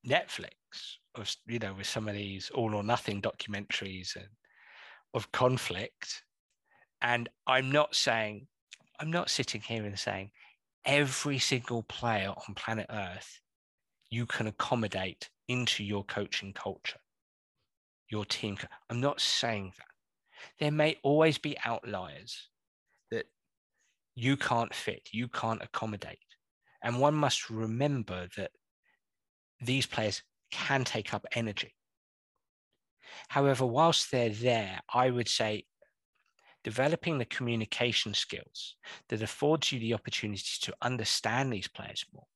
Netflix 0.06 0.52
of, 1.16 1.34
you 1.48 1.60
know, 1.60 1.74
with 1.74 1.88
some 1.88 2.10
of 2.10 2.14
these 2.14 2.50
all 2.54 2.76
or 2.76 2.84
nothing 2.84 3.22
documentaries 3.22 4.18
and 4.18 4.28
of 5.14 5.32
conflict. 5.32 6.24
And 7.02 7.30
I'm 7.48 7.72
not 7.72 7.96
saying, 7.96 8.48
I'm 9.00 9.12
not 9.12 9.30
sitting 9.30 9.62
here 9.62 9.86
and 9.86 9.98
saying 9.98 10.32
every 10.86 11.40
single 11.40 11.84
player 11.84 12.30
on 12.30 12.54
planet 12.54 12.88
Earth 12.90 13.40
you 14.10 14.26
can 14.26 14.48
accommodate 14.48 15.30
into 15.48 15.84
your 15.84 16.04
coaching 16.04 16.54
culture, 16.54 17.00
your 18.10 18.26
team. 18.26 18.58
I'm 18.90 19.02
not 19.02 19.22
saying 19.22 19.74
that. 19.78 19.88
There 20.60 20.72
may 20.72 20.98
always 21.04 21.38
be 21.38 21.58
outliers 21.66 22.50
that 23.12 23.26
you 24.16 24.38
can't 24.38 24.74
fit, 24.74 25.10
you 25.12 25.28
can't 25.28 25.64
accommodate. 25.64 26.20
And 26.84 27.00
one 27.00 27.16
must 27.16 27.50
remember 27.50 28.28
that 28.38 28.52
these 29.62 29.86
players 29.86 30.22
can 30.52 30.84
take 30.84 31.14
up 31.14 31.26
energy. 31.34 31.74
However, 33.30 33.66
whilst 33.66 34.12
they're 34.12 34.30
there, 34.30 34.80
I 34.94 35.10
would 35.10 35.28
say 35.28 35.66
developing 36.64 37.18
the 37.18 37.26
communication 37.26 38.14
skills 38.14 38.76
that 39.10 39.22
affords 39.22 39.72
you 39.72 39.80
the 39.80 39.94
opportunity 39.94 40.44
to 40.62 40.76
understand 40.82 41.52
these 41.52 41.68
players 41.68 42.06
more, 42.14 42.28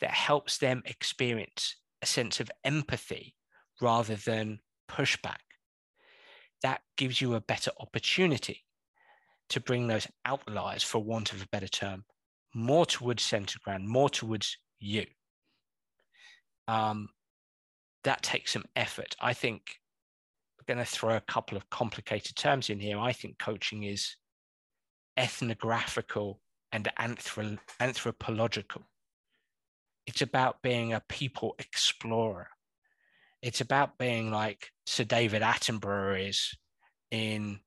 that 0.00 0.10
helps 0.10 0.58
them 0.58 0.82
experience 0.84 1.76
a 2.02 2.06
sense 2.06 2.40
of 2.40 2.50
empathy 2.64 3.34
rather 3.80 4.16
than 4.16 4.60
pushback. 4.88 5.38
That 6.62 6.80
gives 6.96 7.20
you 7.20 7.34
a 7.34 7.40
better 7.40 7.70
opportunity 7.78 8.64
to 9.50 9.60
bring 9.60 9.86
those 9.86 10.08
outliers, 10.24 10.82
for 10.82 10.98
want 10.98 11.32
of 11.32 11.42
a 11.42 11.48
better 11.48 11.68
term, 11.68 12.04
more 12.54 12.86
towards 12.86 13.22
center 13.22 13.58
ground, 13.62 13.88
more 13.88 14.08
towards 14.08 14.56
you. 14.80 15.06
Um, 16.68 17.08
that 18.04 18.22
takes 18.22 18.52
some 18.52 18.64
effort. 18.74 19.14
I 19.20 19.34
think 19.34 19.62
I'm 20.58 20.74
going 20.74 20.84
to 20.84 20.90
throw 20.90 21.16
a 21.16 21.20
couple 21.20 21.56
of 21.56 21.68
complicated 21.70 22.36
terms 22.36 22.70
in 22.70 22.80
here. 22.80 22.98
I 22.98 23.12
think 23.12 23.38
coaching 23.38 23.84
is 23.84 24.16
ethnographical 25.16 26.40
and 26.72 26.88
anthro- 26.98 27.58
anthropological. 27.80 28.82
It's 30.06 30.22
about 30.22 30.62
being 30.62 30.92
a 30.92 31.02
people 31.08 31.54
explorer. 31.58 32.48
It's 33.42 33.60
about 33.60 33.98
being 33.98 34.30
like 34.30 34.70
Sir 34.86 35.04
David 35.04 35.42
Attenborough 35.42 36.28
is 36.28 36.56
in, 37.10 37.60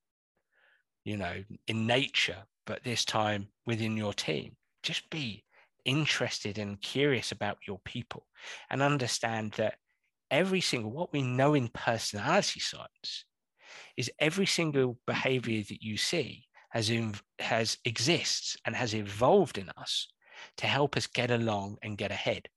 you 1.03 1.17
know, 1.17 1.43
in 1.67 1.85
nature, 1.85 2.43
but 2.65 2.83
this 2.83 3.05
time 3.05 3.49
within 3.65 3.97
your 3.97 4.13
team. 4.13 4.55
Just 4.83 5.09
be 5.09 5.43
interested 5.85 6.57
and 6.57 6.81
curious 6.81 7.31
about 7.31 7.57
your 7.67 7.79
people 7.85 8.25
and 8.69 8.81
understand 8.81 9.53
that 9.53 9.75
every 10.31 10.61
single 10.61 10.91
what 10.91 11.11
we 11.11 11.21
know 11.21 11.53
in 11.53 11.67
personality 11.69 12.59
science 12.59 13.25
is 13.97 14.11
every 14.19 14.45
single 14.45 14.97
behavior 15.05 15.63
that 15.67 15.81
you 15.81 15.97
see 15.97 16.45
has 16.69 16.91
has 17.39 17.77
exists 17.85 18.55
and 18.65 18.75
has 18.75 18.93
evolved 18.93 19.57
in 19.57 19.69
us 19.77 20.07
to 20.57 20.67
help 20.67 20.97
us 20.97 21.07
get 21.07 21.31
along 21.31 21.77
and 21.81 21.97
get 21.97 22.11
ahead 22.11 22.47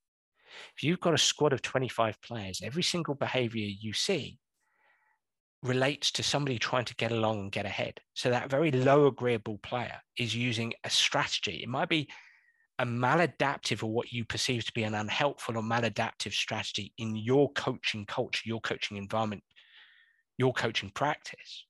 if 0.77 0.83
you've 0.83 1.01
got 1.01 1.15
a 1.15 1.19
squad 1.19 1.53
of 1.53 1.63
25 1.63 2.21
players 2.23 2.61
every 2.63 2.83
single 2.83 3.15
behavior 3.15 3.67
you 3.67 3.93
see 3.93 4.39
relates 5.63 6.11
to 6.11 6.23
somebody 6.23 6.59
trying 6.59 6.85
to 6.85 6.97
get 6.97 7.13
along 7.13 7.39
and 7.39 7.53
get 7.53 7.65
ahead 7.65 8.01
so 8.15 8.31
that 8.31 8.51
very 8.51 8.73
low 8.73 9.07
agreeable 9.07 9.59
player 9.59 10.01
is 10.19 10.35
using 10.35 10.73
a 10.85 10.91
strategy 10.91 11.61
it 11.63 11.69
might 11.69 11.89
be 11.89 12.09
a 12.79 12.85
maladaptive 12.85 13.83
or 13.83 13.93
what 13.93 14.13
you 14.13 14.25
perceive 14.25 14.65
to 14.65 14.73
be 14.73 14.83
an 14.83 14.95
unhelpful 14.95 15.57
or 15.57 15.63
maladaptive 15.63 16.33
strategy 16.33 16.93
in 16.99 17.15
your 17.15 17.53
coaching 17.53 18.05
culture, 18.07 18.43
your 18.45 18.61
coaching 18.61 18.97
environment, 18.97 19.45
your 20.37 20.53
coaching 20.53 20.91
practice. 20.91 21.67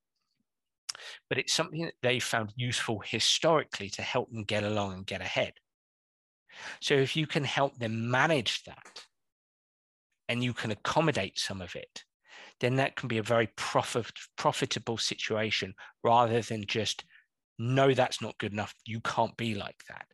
But 1.29 1.39
it's 1.39 1.53
something 1.53 1.83
that 1.83 1.95
they 2.03 2.19
found 2.19 2.55
useful 2.57 3.03
historically 3.05 3.91
to 3.91 4.03
help 4.03 4.31
them 4.31 4.45
get 4.45 4.65
along 4.65 4.95
and 4.95 5.07
get 5.07 5.21
ahead. 5.21 5.53
So 6.81 6.95
if 6.95 7.17
you 7.17 7.27
can 7.27 7.45
help 7.45 7.79
them 7.79 8.11
manage 8.11 8.65
that 8.65 9.05
and 10.29 10.43
you 10.43 10.53
can 10.53 10.71
accommodate 10.71 11.39
some 11.39 11.61
of 11.61 11.75
it, 11.75 12.05
then 12.61 12.77
that 12.77 12.97
can 12.97 13.09
be 13.09 13.19
a 13.19 13.23
very 13.23 13.49
profit, 13.57 14.11
profitable 14.37 14.99
situation 14.99 15.75
rather 16.05 16.41
than 16.41 16.65
just, 16.67 17.05
no, 17.59 17.93
that's 17.93 18.23
not 18.23 18.39
good 18.39 18.53
enough. 18.53 18.75
You 18.87 19.01
can't 19.01 19.37
be 19.37 19.55
like 19.55 19.83
that 19.89 20.07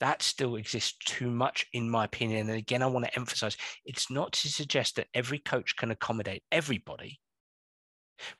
that 0.00 0.22
still 0.22 0.56
exists 0.56 0.96
too 1.04 1.30
much, 1.30 1.66
in 1.72 1.88
my 1.88 2.04
opinion. 2.04 2.48
And 2.48 2.58
again, 2.58 2.82
I 2.82 2.86
want 2.86 3.06
to 3.06 3.16
emphasize 3.16 3.56
it's 3.84 4.10
not 4.10 4.32
to 4.32 4.48
suggest 4.48 4.96
that 4.96 5.08
every 5.14 5.38
coach 5.38 5.76
can 5.76 5.90
accommodate 5.90 6.42
everybody, 6.52 7.20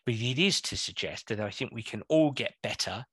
but 0.04 0.14
it 0.14 0.38
is 0.38 0.60
to 0.62 0.76
suggest 0.76 1.28
that 1.28 1.40
I 1.40 1.50
think 1.50 1.72
we 1.72 1.82
can 1.82 2.02
all 2.08 2.30
get 2.30 2.54
better 2.62 3.04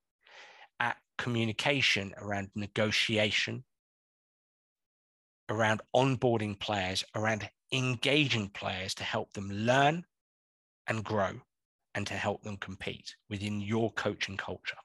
at 0.79 0.97
communication 1.17 2.13
around 2.17 2.49
negotiation, 2.55 3.63
around 5.49 5.81
onboarding 5.95 6.59
players, 6.59 7.03
around 7.15 7.49
engaging 7.71 8.49
players 8.49 8.93
to 8.95 9.03
help 9.03 9.33
them 9.33 9.49
learn 9.51 10.05
and 10.87 11.03
grow 11.03 11.31
and 11.95 12.07
to 12.07 12.13
help 12.13 12.43
them 12.43 12.57
compete 12.57 13.15
within 13.29 13.61
your 13.61 13.91
coaching 13.91 14.37
culture. 14.37 14.77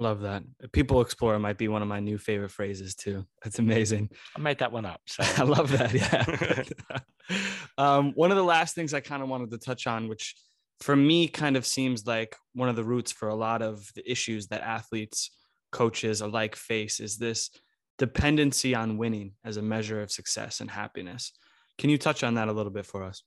Love 0.00 0.20
that. 0.20 0.44
People 0.72 1.00
explorer 1.00 1.40
might 1.40 1.58
be 1.58 1.66
one 1.66 1.82
of 1.82 1.88
my 1.88 1.98
new 1.98 2.18
favorite 2.18 2.52
phrases 2.52 2.94
too. 2.94 3.24
That's 3.42 3.58
amazing. 3.58 4.10
I 4.36 4.40
made 4.40 4.58
that 4.58 4.70
one 4.70 4.84
up. 4.84 5.00
So. 5.06 5.24
I 5.42 5.44
love 5.44 5.72
that. 5.72 5.92
Yeah. 5.92 6.98
um, 7.78 8.12
one 8.12 8.30
of 8.30 8.36
the 8.36 8.44
last 8.44 8.76
things 8.76 8.94
I 8.94 9.00
kind 9.00 9.22
of 9.22 9.28
wanted 9.28 9.50
to 9.50 9.58
touch 9.58 9.88
on, 9.88 10.08
which 10.08 10.36
for 10.80 10.94
me 10.94 11.26
kind 11.26 11.56
of 11.56 11.66
seems 11.66 12.06
like 12.06 12.36
one 12.54 12.68
of 12.68 12.76
the 12.76 12.84
roots 12.84 13.10
for 13.10 13.28
a 13.28 13.34
lot 13.34 13.60
of 13.60 13.90
the 13.96 14.08
issues 14.08 14.46
that 14.48 14.62
athletes, 14.62 15.30
coaches 15.72 16.20
alike 16.20 16.54
face, 16.54 17.00
is 17.00 17.16
this 17.16 17.50
dependency 17.98 18.74
on 18.74 18.98
winning 18.98 19.32
as 19.44 19.56
a 19.56 19.62
measure 19.62 20.00
of 20.00 20.10
success 20.10 20.60
and 20.60 20.70
happiness. 20.70 21.32
Can 21.78 21.90
you 21.90 21.98
touch 21.98 22.24
on 22.24 22.34
that 22.34 22.48
a 22.48 22.52
little 22.52 22.72
bit 22.72 22.86
for 22.86 23.02
us? 23.04 23.22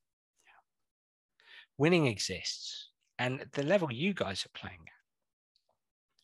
Winning 1.77 2.07
exists, 2.07 2.89
and 3.17 3.45
the 3.53 3.63
level 3.63 3.91
you 3.91 4.13
guys 4.13 4.45
are 4.45 4.59
playing 4.59 4.79
at 4.87 5.01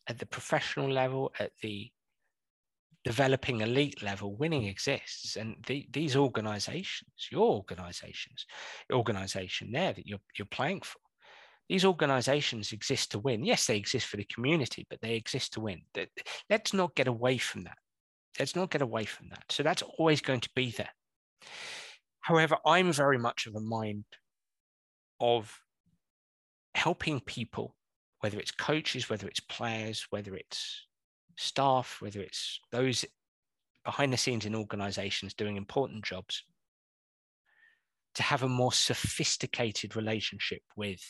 at 0.08 0.18
the 0.18 0.26
professional 0.26 0.90
level, 0.90 1.32
at 1.38 1.52
the 1.62 1.90
developing 3.04 3.60
elite 3.60 4.02
level, 4.02 4.34
winning 4.34 4.64
exists. 4.64 5.36
And 5.36 5.56
the, 5.66 5.86
these 5.92 6.16
organizations, 6.16 7.28
your 7.30 7.48
organizations, 7.50 8.46
organization 8.92 9.70
there 9.70 9.92
that 9.92 10.06
you're, 10.06 10.20
you're 10.36 10.46
playing 10.46 10.80
for, 10.80 10.98
these 11.68 11.84
organizations 11.84 12.72
exist 12.72 13.12
to 13.12 13.18
win. 13.18 13.44
Yes, 13.44 13.66
they 13.66 13.76
exist 13.76 14.06
for 14.06 14.16
the 14.16 14.24
community, 14.24 14.86
but 14.88 15.00
they 15.02 15.14
exist 15.14 15.52
to 15.52 15.60
win. 15.60 15.82
Let's 16.48 16.72
not 16.72 16.94
get 16.94 17.08
away 17.08 17.36
from 17.36 17.64
that. 17.64 17.76
Let's 18.38 18.56
not 18.56 18.70
get 18.70 18.82
away 18.82 19.04
from 19.04 19.28
that. 19.30 19.44
So 19.50 19.62
that's 19.62 19.82
always 19.82 20.20
going 20.20 20.40
to 20.40 20.50
be 20.54 20.70
there. 20.70 20.90
However, 22.20 22.56
I'm 22.64 22.92
very 22.92 23.18
much 23.18 23.46
of 23.46 23.54
a 23.54 23.60
mind 23.60 24.04
of 25.20 25.58
helping 26.74 27.20
people 27.20 27.74
whether 28.20 28.38
it's 28.38 28.50
coaches, 28.50 29.08
whether 29.08 29.28
it's 29.28 29.40
players, 29.40 30.06
whether 30.10 30.34
it's 30.34 30.86
staff, 31.36 31.98
whether 32.00 32.20
it's 32.20 32.60
those 32.72 33.04
behind 33.84 34.12
the 34.12 34.16
scenes 34.16 34.44
in 34.44 34.54
organizations 34.54 35.34
doing 35.34 35.56
important 35.56 36.04
jobs, 36.04 36.42
to 38.14 38.22
have 38.22 38.42
a 38.42 38.48
more 38.48 38.72
sophisticated 38.72 39.94
relationship 39.94 40.62
with 40.76 41.00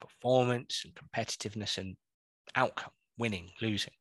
performance 0.00 0.84
and 0.84 0.94
competitiveness 0.94 1.78
and 1.78 1.96
outcome, 2.54 2.92
winning, 3.16 3.50
losing. 3.62 3.94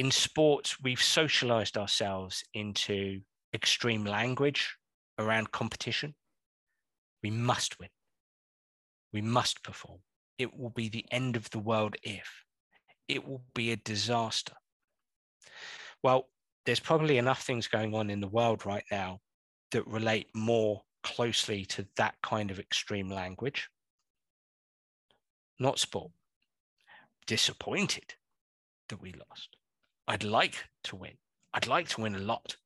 In 0.00 0.10
sports, 0.10 0.80
we've 0.80 1.02
socialized 1.02 1.76
ourselves 1.76 2.42
into 2.54 3.20
extreme 3.52 4.02
language 4.02 4.78
around 5.18 5.52
competition. 5.52 6.14
We 7.22 7.28
must 7.28 7.78
win. 7.78 7.90
We 9.12 9.20
must 9.20 9.62
perform. 9.62 9.98
It 10.38 10.56
will 10.56 10.70
be 10.70 10.88
the 10.88 11.04
end 11.10 11.36
of 11.36 11.50
the 11.50 11.58
world 11.58 11.96
if. 12.02 12.46
It 13.08 13.28
will 13.28 13.42
be 13.54 13.72
a 13.72 13.76
disaster. 13.76 14.54
Well, 16.02 16.30
there's 16.64 16.80
probably 16.80 17.18
enough 17.18 17.42
things 17.42 17.68
going 17.68 17.94
on 17.94 18.08
in 18.08 18.20
the 18.20 18.26
world 18.26 18.64
right 18.64 18.86
now 18.90 19.20
that 19.72 19.86
relate 19.86 20.28
more 20.34 20.80
closely 21.02 21.66
to 21.66 21.86
that 21.98 22.14
kind 22.22 22.50
of 22.50 22.58
extreme 22.58 23.10
language. 23.10 23.68
Not 25.58 25.78
sport. 25.78 26.12
Disappointed 27.26 28.14
that 28.88 29.02
we 29.02 29.12
lost. 29.12 29.58
I'd 30.10 30.24
like 30.24 30.64
to 30.84 30.96
win. 30.96 31.12
I'd 31.54 31.68
like 31.68 31.86
to 31.90 32.00
win 32.00 32.16
a 32.16 32.18
lot. 32.18 32.56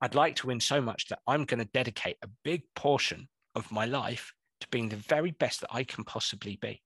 I'd 0.00 0.16
like 0.16 0.34
to 0.36 0.48
win 0.48 0.58
so 0.58 0.80
much 0.80 1.06
that 1.06 1.20
I'm 1.24 1.44
going 1.44 1.60
to 1.60 1.70
dedicate 1.72 2.16
a 2.20 2.28
big 2.42 2.62
portion 2.74 3.28
of 3.54 3.70
my 3.70 3.84
life 3.84 4.32
to 4.60 4.66
being 4.72 4.88
the 4.88 4.96
very 4.96 5.30
best 5.30 5.60
that 5.60 5.72
I 5.72 5.84
can 5.84 6.02
possibly 6.02 6.58
be. 6.60 6.82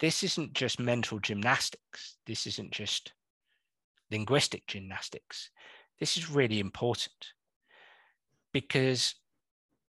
This 0.00 0.22
isn't 0.22 0.54
just 0.54 0.80
mental 0.80 1.18
gymnastics. 1.18 2.16
This 2.24 2.46
isn't 2.46 2.70
just 2.70 3.12
linguistic 4.10 4.66
gymnastics. 4.66 5.50
This 6.00 6.16
is 6.16 6.30
really 6.30 6.58
important 6.58 7.34
because 8.54 9.14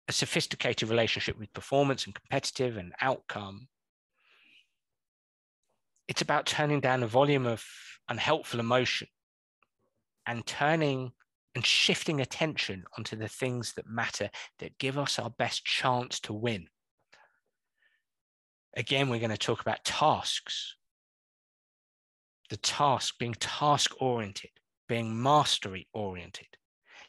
a 0.10 0.12
sophisticated 0.12 0.90
relationship 0.90 1.40
with 1.40 1.54
performance 1.54 2.06
and 2.06 2.14
competitive 2.14 2.76
and 2.76 2.92
outcome 3.00 3.70
it's 6.10 6.24
about 6.24 6.48
turning 6.48 6.80
down 6.80 7.02
the 7.02 7.08
volume 7.08 7.46
of 7.46 7.64
unhelpful 8.10 8.60
emotion 8.60 9.08
and 10.26 10.44
turning 10.48 11.12
and 11.54 11.64
shifting 11.64 12.20
attention 12.20 12.84
onto 12.98 13.16
the 13.16 13.28
things 13.28 13.74
that 13.74 13.86
matter 13.88 14.32
that 14.58 14.80
give 14.80 14.98
us 14.98 15.20
our 15.20 15.30
best 15.30 15.64
chance 15.64 16.20
to 16.20 16.34
win. 16.34 16.66
Again, 18.76 19.08
we're 19.08 19.20
going 19.20 19.30
to 19.30 19.38
talk 19.38 19.62
about 19.62 19.86
tasks. 19.86 20.76
The 22.50 22.58
task 22.58 23.20
being 23.20 23.36
task 23.36 23.92
oriented, 24.02 24.52
being 24.88 25.22
mastery 25.22 25.88
oriented. 25.94 26.48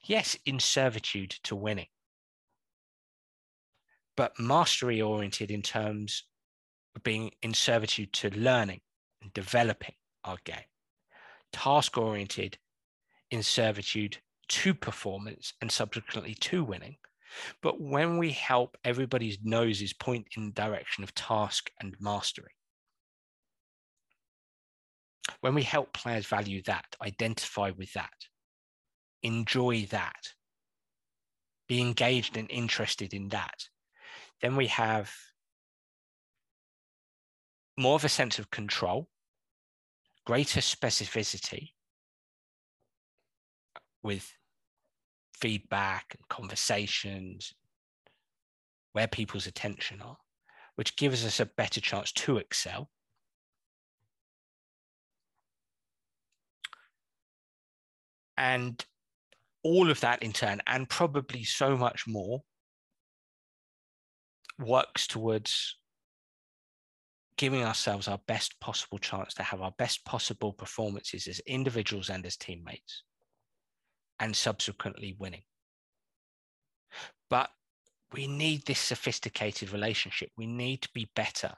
Yes, 0.04 0.36
in 0.44 0.60
servitude 0.60 1.30
to 1.44 1.56
winning, 1.56 1.88
but 4.14 4.38
mastery 4.38 5.00
oriented 5.00 5.50
in 5.50 5.62
terms 5.62 6.24
of 6.94 7.02
being 7.02 7.30
in 7.42 7.54
servitude 7.54 8.12
to 8.14 8.28
learning 8.30 8.80
and 9.22 9.32
developing 9.32 9.94
our 10.24 10.36
game. 10.44 10.56
Task 11.52 11.96
oriented 11.98 12.58
in 13.30 13.42
servitude 13.42 14.18
to 14.48 14.74
performance 14.74 15.54
and 15.60 15.70
subsequently 15.70 16.34
to 16.34 16.64
winning. 16.64 16.96
But 17.62 17.80
when 17.80 18.18
we 18.18 18.30
help 18.32 18.76
everybody's 18.84 19.38
noses 19.42 19.92
point 19.92 20.26
in 20.36 20.46
the 20.46 20.52
direction 20.52 21.04
of 21.04 21.14
task 21.14 21.70
and 21.80 21.94
mastery, 22.00 22.50
when 25.40 25.54
we 25.54 25.62
help 25.62 25.92
players 25.92 26.26
value 26.26 26.62
that, 26.64 26.96
identify 27.02 27.70
with 27.70 27.92
that, 27.92 28.12
enjoy 29.22 29.86
that, 29.90 30.32
be 31.68 31.80
engaged 31.80 32.36
and 32.36 32.50
interested 32.50 33.14
in 33.14 33.28
that, 33.28 33.68
then 34.42 34.56
we 34.56 34.66
have 34.66 35.12
more 37.76 37.94
of 37.94 38.04
a 38.04 38.08
sense 38.08 38.38
of 38.38 38.50
control, 38.50 39.08
greater 40.26 40.60
specificity 40.60 41.70
with 44.02 44.32
feedback 45.34 46.14
and 46.16 46.28
conversations, 46.28 47.54
where 48.92 49.08
people's 49.08 49.46
attention 49.46 50.00
are, 50.02 50.18
which 50.74 50.96
gives 50.96 51.24
us 51.24 51.40
a 51.40 51.46
better 51.46 51.80
chance 51.80 52.12
to 52.12 52.38
excel. 52.38 52.90
And 58.36 58.84
all 59.62 59.90
of 59.90 60.00
that 60.00 60.22
in 60.22 60.32
turn, 60.32 60.62
and 60.66 60.88
probably 60.88 61.44
so 61.44 61.76
much 61.76 62.06
more, 62.06 62.42
works 64.58 65.06
towards 65.06 65.76
giving 67.40 67.64
ourselves 67.64 68.06
our 68.06 68.20
best 68.26 68.60
possible 68.60 68.98
chance 68.98 69.32
to 69.32 69.42
have 69.42 69.62
our 69.62 69.72
best 69.78 70.04
possible 70.04 70.52
performances 70.52 71.26
as 71.26 71.40
individuals 71.46 72.10
and 72.10 72.26
as 72.26 72.36
teammates, 72.36 73.02
and 74.18 74.36
subsequently 74.36 75.16
winning. 75.18 75.40
But 77.30 77.48
we 78.12 78.26
need 78.26 78.66
this 78.66 78.78
sophisticated 78.78 79.72
relationship. 79.72 80.28
We 80.36 80.46
need 80.46 80.82
to 80.82 80.90
be 80.92 81.08
better 81.16 81.54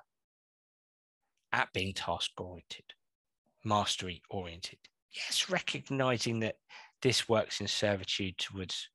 at 1.52 1.72
being 1.72 1.94
task 1.94 2.30
oriented, 2.40 2.94
mastery 3.64 4.22
oriented. 4.30 4.78
Yes, 5.10 5.50
recognizing 5.50 6.38
that 6.40 6.58
this 7.00 7.28
works 7.28 7.60
in 7.60 7.66
servitude 7.66 8.38
towards 8.38 8.88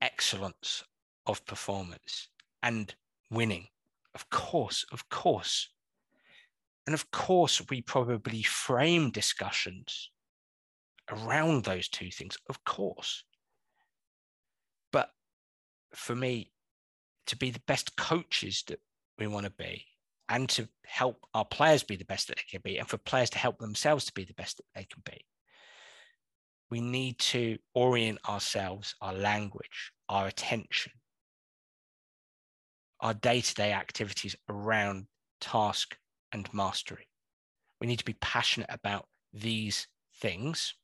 excellence 0.00 0.84
of 1.26 1.44
performance 1.46 2.28
and 2.62 2.94
winning. 3.28 3.66
Of 4.14 4.30
course, 4.30 4.84
of 4.92 5.08
course. 5.08 5.70
And 6.86 6.94
of 6.94 7.10
course, 7.10 7.62
we 7.70 7.82
probably 7.82 8.42
frame 8.42 9.10
discussions 9.10 10.10
around 11.10 11.64
those 11.64 11.88
two 11.88 12.10
things, 12.10 12.36
of 12.48 12.62
course. 12.64 13.24
But 14.92 15.10
for 15.94 16.14
me, 16.14 16.52
to 17.26 17.36
be 17.36 17.50
the 17.50 17.62
best 17.66 17.96
coaches 17.96 18.64
that 18.68 18.80
we 19.18 19.26
want 19.26 19.44
to 19.46 19.52
be, 19.52 19.86
and 20.28 20.48
to 20.50 20.68
help 20.86 21.26
our 21.34 21.44
players 21.44 21.82
be 21.82 21.96
the 21.96 22.04
best 22.04 22.28
that 22.28 22.36
they 22.36 22.42
can 22.50 22.60
be, 22.62 22.78
and 22.78 22.88
for 22.88 22.98
players 22.98 23.30
to 23.30 23.38
help 23.38 23.58
themselves 23.58 24.04
to 24.06 24.12
be 24.14 24.24
the 24.24 24.34
best 24.34 24.58
that 24.58 24.64
they 24.74 24.84
can 24.84 25.02
be, 25.04 25.24
we 26.70 26.80
need 26.80 27.18
to 27.18 27.58
orient 27.74 28.18
ourselves, 28.28 28.94
our 29.00 29.14
language, 29.14 29.92
our 30.08 30.26
attention, 30.26 30.92
our 33.04 33.14
day 33.14 33.40
to 33.40 33.54
day 33.54 33.72
activities 33.72 34.34
around 34.48 35.06
task 35.40 35.96
and 36.32 36.52
mastery. 36.52 37.06
We 37.80 37.86
need 37.86 38.00
to 38.00 38.04
be 38.04 38.16
passionate 38.20 38.70
about 38.70 39.06
these 39.32 39.86
things. 40.20 40.74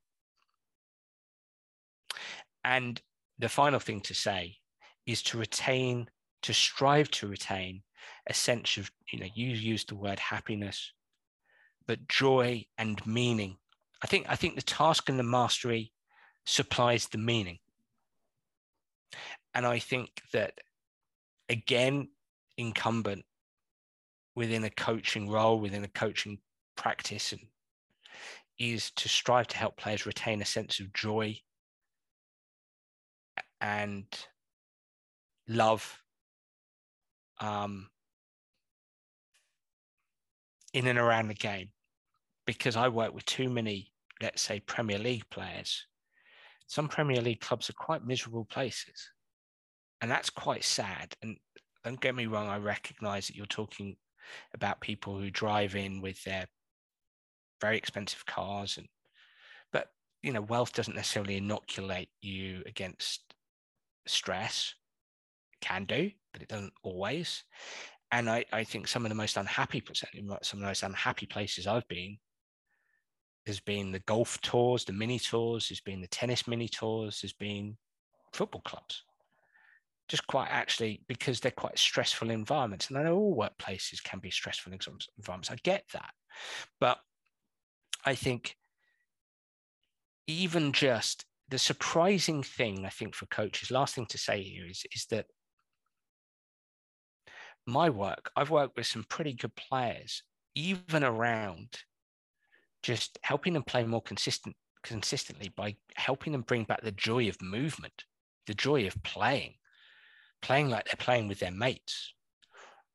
And 2.63 3.01
the 3.41 3.49
final 3.49 3.81
thing 3.81 4.01
to 4.03 4.15
say 4.15 4.59
is 5.07 5.23
to 5.25 5.39
retain, 5.39 6.09
to 6.43 6.55
strive 6.55 7.11
to 7.13 7.27
retain 7.27 7.83
a 8.29 8.35
sense 8.35 8.77
of, 8.77 8.93
you 9.11 9.19
know, 9.19 9.29
you 9.35 9.49
used 9.49 9.89
the 9.89 9.97
word 9.97 10.21
happiness, 10.21 10.93
but 11.89 12.07
joy 12.07 12.65
and 12.79 13.05
meaning 13.05 13.57
I 14.03 14.07
think 14.07 14.27
I 14.29 14.37
think 14.37 14.55
the 14.55 14.63
task 14.63 15.09
and 15.09 15.19
the 15.19 15.25
mastery 15.25 15.93
supplies 16.47 17.09
the 17.09 17.19
meaning. 17.19 17.59
And 19.55 19.67
I 19.67 19.79
think 19.79 20.23
that 20.33 20.55
again, 21.51 22.09
incumbent 22.57 23.25
within 24.35 24.65
a 24.65 24.71
coaching 24.71 25.29
role, 25.29 25.61
within 25.61 25.85
a 25.85 25.89
coaching 25.89 26.39
practice, 26.77 27.33
and 27.33 27.43
is 28.59 28.91
to 28.93 29.09
strive 29.09 29.49
to 29.49 29.57
help 29.57 29.77
players 29.77 30.07
retain 30.07 30.41
a 30.41 30.45
sense 30.45 30.81
of 30.81 30.93
joy 30.93 31.37
and 33.61 34.07
love 35.49 36.03
um, 37.41 37.89
in 40.73 40.87
and 40.87 40.99
around 40.99 41.29
the 41.29 41.35
game 41.35 41.71
because 42.47 42.77
I 42.77 42.89
work 42.89 43.15
with 43.15 43.25
too 43.25 43.49
many, 43.49 43.93
let's 44.23 44.43
say, 44.43 44.61
Premier 44.61 44.99
League 44.99 45.29
players. 45.31 45.87
Some 46.67 46.89
Premier 46.89 47.21
League 47.21 47.41
clubs 47.41 47.71
are 47.71 47.75
quite 47.75 48.07
miserable 48.07 48.45
places. 48.45 49.11
And 50.01 50.11
that's 50.11 50.31
quite 50.31 50.65
sad. 50.65 51.15
And 51.23 51.37
don't 51.85 52.01
get 52.01 52.15
me 52.15 52.27
wrong, 52.27 52.49
I 52.49 52.59
recognize 52.59 53.27
that 53.27 53.37
you're 53.37 53.47
talking 53.47 53.97
about 54.55 54.81
people 54.81 55.19
who 55.19 55.31
drive 55.31 55.75
in 55.75 56.01
with 56.01 56.23
their 56.25 56.47
very 57.61 57.77
expensive 57.77 58.25
cars 58.27 58.79
and 58.79 58.87
but 59.73 59.89
you 60.23 60.33
know 60.33 60.41
wealth 60.41 60.73
doesn't 60.73 60.97
necessarily 60.97 61.37
inoculate 61.37 62.09
you 62.23 62.63
against 62.65 63.35
stress 64.07 64.75
it 65.53 65.61
can 65.61 65.85
do 65.85 66.11
but 66.33 66.41
it 66.41 66.49
doesn't 66.49 66.73
always 66.83 67.43
and 68.13 68.31
I, 68.31 68.45
I 68.53 68.65
think 68.65 68.89
some 68.89 69.05
of 69.05 69.09
the 69.11 69.15
most 69.15 69.37
unhappy 69.37 69.83
some 69.93 70.09
of 70.25 70.61
the 70.61 70.67
most 70.67 70.83
unhappy 70.83 71.27
places 71.27 71.67
I've 71.67 71.89
been 71.89 72.17
there's 73.47 73.61
been 73.61 73.91
the 73.91 74.01
golf 74.01 74.41
tours, 74.43 74.85
the 74.85 74.93
mini 74.93 75.19
tours, 75.19 75.69
there's 75.69 75.81
been 75.81 76.01
the 76.01 76.07
tennis 76.09 76.47
mini 76.47 76.69
tours, 76.69 77.21
there's 77.21 77.33
been 77.33 77.77
football 78.33 78.61
clubs. 78.63 79.03
Just 80.11 80.27
quite 80.27 80.49
actually 80.51 81.03
because 81.07 81.41
they're 81.41 81.53
quite 81.53 81.79
stressful 81.79 82.31
environments. 82.31 82.89
And 82.89 82.99
I 82.99 83.05
know 83.05 83.17
all 83.17 83.37
workplaces 83.37 84.03
can 84.03 84.19
be 84.19 84.31
stressful 84.31 84.73
environments. 84.73 85.51
I 85.51 85.57
get 85.63 85.85
that. 85.93 86.11
But 86.81 86.99
I 88.05 88.17
think 88.17 88.57
even 90.27 90.73
just 90.73 91.25
the 91.49 91.59
surprising 91.59 92.43
thing, 92.43 92.85
I 92.85 92.89
think, 92.89 93.15
for 93.15 93.27
coaches, 93.27 93.71
last 93.71 93.95
thing 93.95 94.07
to 94.07 94.19
say 94.19 94.43
here 94.43 94.67
is, 94.69 94.85
is 94.93 95.07
that 95.11 95.27
my 97.67 97.89
work, 97.89 98.31
I've 98.37 98.51
worked 98.51 98.77
with 98.77 98.87
some 98.87 99.05
pretty 99.09 99.33
good 99.33 99.55
players, 99.55 100.23
even 100.55 101.05
around 101.05 101.69
just 102.83 103.19
helping 103.23 103.53
them 103.53 103.63
play 103.63 103.85
more 103.85 104.03
consistent 104.03 104.57
consistently 104.83 105.53
by 105.55 105.77
helping 105.95 106.33
them 106.33 106.43
bring 106.43 106.65
back 106.65 106.83
the 106.83 106.93
joy 106.93 107.29
of 107.29 107.41
movement, 107.43 108.05
the 108.47 108.55
joy 108.55 108.87
of 108.87 109.03
playing, 109.03 109.55
playing 110.43 110.71
like 110.71 110.87
they're 110.87 110.95
playing 110.99 111.29
with 111.29 111.41
their 111.41 111.51
mates, 111.51 112.15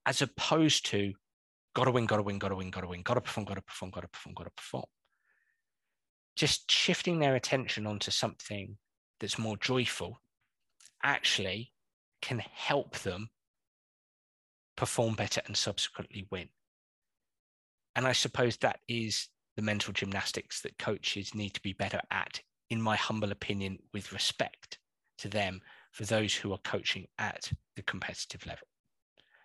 as 0.06 0.22
opposed 0.22 0.86
to 0.88 1.14
gotta 1.74 1.92
win, 1.92 2.06
gotta 2.06 2.24
win, 2.24 2.40
gotta 2.40 2.56
win, 2.56 2.72
gotta 2.72 2.88
win, 2.88 3.02
gotta 3.02 3.22
perform, 3.22 3.46
gotta 3.46 3.62
perform, 3.62 3.92
gotta 3.92 4.08
perform, 4.08 4.34
gotta 4.34 4.52
perform. 4.52 4.86
Just 6.36 6.70
shifting 6.72 7.20
their 7.20 7.36
attention 7.36 7.88
onto 7.88 8.12
something 8.12 8.78
that's 9.20 9.38
more 9.38 9.58
joyful 9.58 10.20
actually 11.04 11.72
can 12.22 12.40
help 12.40 12.98
them 13.00 13.30
perform 14.76 15.16
better 15.16 15.42
and 15.46 15.56
subsequently 15.56 16.28
win. 16.32 16.50
And 17.96 18.06
I 18.06 18.12
suppose 18.12 18.58
that 18.58 18.80
is 18.88 19.30
the 19.56 19.62
mental 19.62 19.94
gymnastics 19.94 20.62
that 20.62 20.78
coaches 20.78 21.34
need 21.34 21.52
to 21.52 21.62
be 21.62 21.74
better 21.74 22.02
at, 22.12 22.42
in 22.70 22.82
my 22.82 22.96
humble 22.96 23.32
opinion, 23.32 23.78
with 23.94 24.12
respect 24.12 24.80
to 25.20 25.30
them 25.30 25.62
for 25.96 26.04
those 26.04 26.36
who 26.36 26.52
are 26.52 26.58
coaching 26.58 27.08
at 27.18 27.50
the 27.78 27.82
competitive 27.82 28.46
level. 28.46 28.68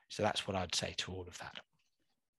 So 0.08 0.24
that's 0.24 0.48
what 0.48 0.56
I'd 0.56 0.74
say 0.74 0.94
to 0.98 1.12
all 1.12 1.24
of 1.28 1.38
that. 1.38 1.60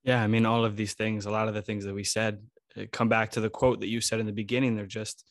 Yeah, 0.04 0.22
I 0.22 0.28
mean, 0.28 0.46
all 0.46 0.66
of 0.66 0.76
these 0.76 0.96
things, 0.96 1.26
a 1.26 1.32
lot 1.32 1.48
of 1.48 1.54
the 1.54 1.62
things 1.62 1.86
that 1.86 1.94
we 1.94 2.04
said, 2.04 2.44
uh, 2.78 2.84
come 2.92 3.08
back 3.08 3.32
to 3.32 3.40
the 3.40 3.50
quote 3.50 3.80
that 3.80 3.88
you 3.88 4.02
said 4.02 4.20
in 4.20 4.26
the 4.26 4.34
beginning. 4.34 4.76
They're 4.76 4.86
just 4.86 5.24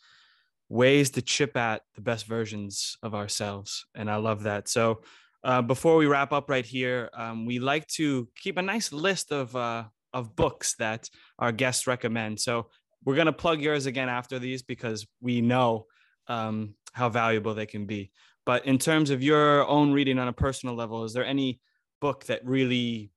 ways 0.71 1.11
to 1.11 1.21
chip 1.21 1.59
at 1.59 1.83
the 1.95 2.01
best 2.01 2.25
versions 2.27 2.97
of 3.03 3.15
ourselves. 3.15 3.85
And 3.95 4.11
I 4.11 4.17
love 4.17 4.45
that. 4.45 4.67
So, 4.67 5.03
uh, 5.45 5.61
before 5.61 5.97
we 5.97 6.07
wrap 6.07 6.33
up 6.33 6.49
right 6.49 6.65
here, 6.65 7.11
um, 7.13 7.45
we 7.45 7.59
like 7.59 7.87
to 7.89 8.29
keep 8.37 8.57
a 8.57 8.63
nice 8.63 8.93
list 8.93 9.31
of 9.31 9.55
uh, 9.57 9.85
of 10.15 10.35
books 10.37 10.75
that 10.77 11.09
our 11.39 11.53
guests 11.53 11.87
recommend. 11.87 12.41
So 12.41 12.69
we're 13.05 13.15
going 13.15 13.27
to 13.27 13.33
plug 13.33 13.61
yours 13.61 13.87
again 13.87 14.09
after 14.09 14.39
these 14.39 14.63
because 14.63 15.07
we 15.21 15.41
know 15.41 15.87
um, 16.29 16.75
how 16.93 17.09
valuable 17.09 17.55
they 17.55 17.67
can 17.67 17.87
be. 17.87 18.11
But 18.47 18.67
in 18.67 18.79
terms 18.79 19.11
of 19.11 19.23
your 19.23 19.67
own 19.67 19.93
reading 19.93 20.19
on 20.19 20.29
a 20.29 20.33
personal 20.33 20.75
level, 20.75 21.05
is 21.05 21.13
there 21.13 21.25
any 21.25 21.61
book 22.01 22.25
that 22.25 22.45
really 22.45 23.13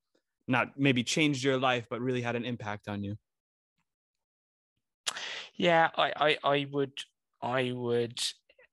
not 0.48 0.78
maybe 0.78 1.04
changed 1.04 1.44
your 1.44 1.58
life, 1.58 1.88
but 1.90 2.02
really 2.02 2.22
had 2.22 2.36
an 2.36 2.46
impact 2.46 2.88
on 2.88 3.04
you? 3.04 3.16
Yeah, 5.56 5.90
I, 5.96 6.14
I, 6.16 6.38
I 6.44 6.68
would, 6.72 6.94
I 7.42 7.72
would, 7.74 8.20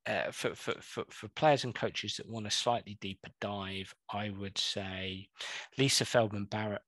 uh, 0.07 0.31
for, 0.33 0.55
for, 0.55 0.75
for, 0.81 1.05
for 1.11 1.29
players 1.29 1.65
and 1.65 1.75
coaches 1.75 2.17
that 2.17 2.29
want 2.29 2.47
a 2.47 2.51
slightly 2.51 2.99
deeper 3.01 3.29
dive, 3.41 3.95
I 4.13 4.31
would 4.31 4.59
say 4.59 5.29
Lisa 5.79 6.05
Feldman 6.05 6.47
Barrett 6.47 6.83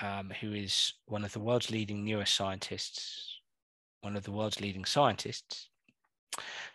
um, 0.00 0.32
who 0.40 0.52
is 0.52 0.94
one 1.06 1.24
of 1.24 1.32
the 1.32 1.40
world's 1.40 1.70
leading 1.70 2.04
neuroscientists, 2.04 3.24
one 4.00 4.16
of 4.16 4.24
the 4.24 4.32
world's 4.32 4.60
leading 4.60 4.84
scientists. 4.84 5.68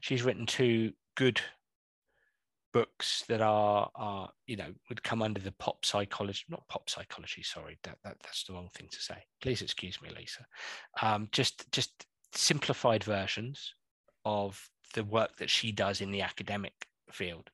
She's 0.02 0.23
written 0.23 0.45
two 0.45 0.94
good 1.15 1.41
books 2.76 3.23
that 3.30 3.39
are, 3.39 3.89
are 3.95 4.30
you 4.47 4.57
know, 4.57 4.73
would 4.89 5.02
come 5.02 5.22
under 5.22 5.39
the 5.39 5.53
pop 5.53 5.85
psychology, 5.85 6.43
not 6.49 6.68
pop 6.68 6.89
psychology, 6.89 7.41
sorry, 7.41 7.77
that, 7.84 7.97
that 8.03 8.18
that's 8.22 8.43
the 8.43 8.52
wrong 8.52 8.68
thing 8.76 8.89
to 8.91 8.99
say. 9.02 9.15
Please 9.41 9.61
excuse 9.61 10.02
me, 10.02 10.10
Lisa. 10.14 10.45
Um, 11.02 11.30
just 11.31 11.72
just 11.72 12.06
simplified 12.34 13.02
versions 13.02 13.73
of 14.26 14.69
the 14.93 15.06
work 15.06 15.38
that 15.38 15.49
she 15.49 15.72
does 15.72 16.02
in 16.02 16.11
the 16.11 16.22
academic 16.22 16.73
field. 17.10 17.49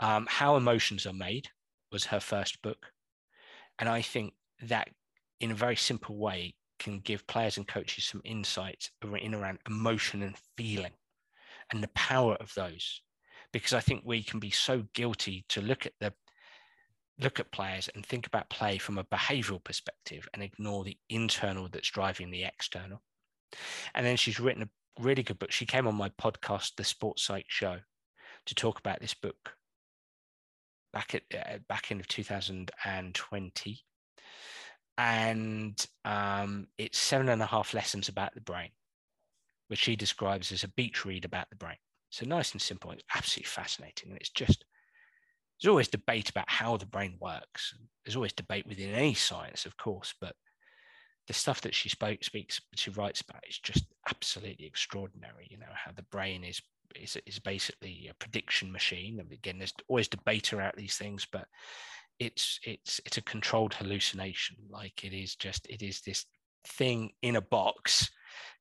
Um, 0.00 0.26
How 0.30 0.56
Emotions 0.56 1.06
Are 1.06 1.12
Made 1.12 1.48
was 1.92 2.06
her 2.06 2.20
first 2.20 2.62
book. 2.62 2.86
And 3.78 3.90
I 3.90 4.00
think 4.00 4.32
that 4.62 4.88
in 5.40 5.50
a 5.50 5.54
very 5.54 5.76
simple 5.76 6.16
way 6.16 6.54
can 6.78 7.00
give 7.00 7.26
players 7.26 7.58
and 7.58 7.68
coaches 7.68 8.06
some 8.06 8.22
insights 8.24 8.90
in 9.02 9.34
around 9.34 9.58
emotion 9.68 10.22
and 10.22 10.34
feeling 10.56 10.92
and 11.70 11.82
the 11.82 11.88
power 11.88 12.36
of 12.36 12.54
those. 12.54 13.02
Because 13.52 13.72
I 13.72 13.80
think 13.80 14.02
we 14.04 14.22
can 14.22 14.38
be 14.38 14.50
so 14.50 14.84
guilty 14.94 15.44
to 15.48 15.60
look 15.60 15.86
at 15.86 15.92
the 16.00 16.12
look 17.18 17.38
at 17.38 17.52
players 17.52 17.88
and 17.94 18.04
think 18.04 18.26
about 18.26 18.48
play 18.48 18.78
from 18.78 18.96
a 18.96 19.04
behavioral 19.04 19.62
perspective 19.62 20.26
and 20.32 20.42
ignore 20.42 20.84
the 20.84 20.96
internal 21.10 21.68
that's 21.70 21.90
driving 21.90 22.30
the 22.30 22.44
external. 22.44 23.02
And 23.94 24.06
then 24.06 24.16
she's 24.16 24.40
written 24.40 24.62
a 24.62 25.02
really 25.02 25.22
good 25.22 25.38
book. 25.38 25.50
She 25.50 25.66
came 25.66 25.86
on 25.86 25.96
my 25.96 26.08
podcast, 26.08 26.76
The 26.76 26.84
Sports 26.84 27.24
Psych 27.24 27.44
Show, 27.48 27.80
to 28.46 28.54
talk 28.54 28.78
about 28.78 29.00
this 29.00 29.12
book 29.12 29.54
back 30.92 31.14
at 31.14 31.22
uh, 31.34 31.58
back 31.68 31.90
end 31.90 32.00
of 32.00 32.08
2020 32.08 33.84
and 34.98 35.86
um, 36.04 36.66
it's 36.78 36.98
seven 36.98 37.28
and 37.28 37.42
a 37.42 37.46
half 37.46 37.74
lessons 37.74 38.08
about 38.08 38.34
the 38.34 38.40
brain 38.40 38.70
which 39.68 39.78
she 39.78 39.94
describes 39.94 40.50
as 40.50 40.64
a 40.64 40.68
beach 40.68 41.04
read 41.04 41.24
about 41.24 41.48
the 41.50 41.56
brain 41.56 41.76
so 42.10 42.26
nice 42.26 42.52
and 42.52 42.60
simple 42.60 42.90
it's 42.90 43.04
absolutely 43.14 43.48
fascinating 43.48 44.10
and 44.10 44.16
it's 44.16 44.30
just 44.30 44.64
there's 45.60 45.70
always 45.70 45.88
debate 45.88 46.30
about 46.30 46.48
how 46.48 46.76
the 46.76 46.86
brain 46.86 47.16
works 47.20 47.74
there's 48.04 48.16
always 48.16 48.32
debate 48.32 48.66
within 48.66 48.94
any 48.94 49.14
science 49.14 49.66
of 49.66 49.76
course 49.76 50.14
but 50.20 50.34
the 51.26 51.34
stuff 51.34 51.60
that 51.60 51.74
she 51.74 51.88
spoke, 51.88 52.24
speaks 52.24 52.60
she 52.74 52.90
writes 52.90 53.20
about 53.20 53.42
is 53.48 53.58
just 53.58 53.84
absolutely 54.08 54.66
extraordinary 54.66 55.46
you 55.50 55.58
know 55.58 55.66
how 55.74 55.92
the 55.92 56.02
brain 56.10 56.44
is 56.44 56.60
is, 56.96 57.16
is 57.26 57.38
basically 57.38 58.08
a 58.10 58.14
prediction 58.14 58.70
machine. 58.72 59.20
And 59.20 59.30
again, 59.32 59.58
there's 59.58 59.74
always 59.88 60.08
debate 60.08 60.52
about 60.52 60.76
these 60.76 60.96
things, 60.96 61.26
but 61.30 61.46
it's 62.18 62.60
it's 62.64 63.00
it's 63.04 63.16
a 63.16 63.22
controlled 63.22 63.74
hallucination. 63.74 64.56
Like 64.68 65.04
it 65.04 65.12
is 65.12 65.34
just 65.36 65.66
it 65.68 65.82
is 65.82 66.00
this 66.00 66.26
thing 66.66 67.10
in 67.22 67.36
a 67.36 67.40
box 67.40 68.10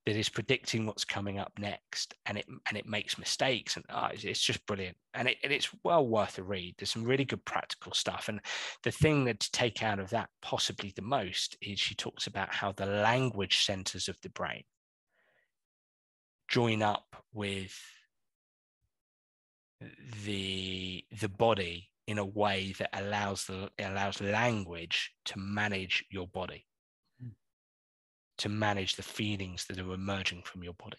that 0.06 0.16
is 0.16 0.30
predicting 0.30 0.86
what's 0.86 1.06
coming 1.06 1.40
up 1.40 1.52
next 1.60 2.14
and 2.26 2.38
it 2.38 2.46
and 2.68 2.78
it 2.78 2.86
makes 2.86 3.18
mistakes 3.18 3.76
and 3.76 3.86
oh, 3.90 4.10
it's, 4.12 4.24
it's, 4.24 4.42
just 4.42 4.66
brilliant 4.66 4.98
and, 5.14 5.28
it, 5.28 5.38
and 5.44 5.52
it's 5.52 5.70
well 5.84 6.06
worth 6.06 6.38
a 6.38 6.44
read 6.44 6.76
there's 6.78 6.92
some 6.92 7.04
really 7.04 7.26
good 7.26 7.44
practical 7.46 7.92
stuff 7.92 8.30
and 8.30 8.40
the 8.84 8.92
thing 8.92 9.26
that 9.26 9.40
to 9.40 9.52
take 9.52 9.84
out 9.84 10.00
of 10.00 10.10
that 10.10 10.30
possibly 10.42 10.94
the 10.96 11.02
most 11.02 11.58
is 11.62 11.80
she 11.80 11.96
talks 11.96 12.28
about 12.28 12.54
how 12.54 12.72
the 12.72 12.86
language 12.86 13.64
centers 13.64 14.08
of 14.08 14.18
the 14.22 14.30
brain 14.30 14.64
join 16.48 16.82
up 16.82 17.24
with 17.34 17.80
the 20.24 21.04
the 21.22 21.30
body 21.30 21.90
in 22.08 22.18
a 22.18 22.26
way 22.26 22.74
that 22.80 22.90
allows 22.94 23.46
the 23.46 23.70
allows 23.80 24.20
language 24.20 25.14
to 25.26 25.38
manage 25.38 26.04
your 26.10 26.28
body. 26.28 26.66
To 28.40 28.50
manage 28.50 28.96
the 28.96 29.04
feelings 29.04 29.66
that 29.66 29.80
are 29.80 29.94
emerging 29.94 30.42
from 30.44 30.64
your 30.64 30.74
body 30.74 30.98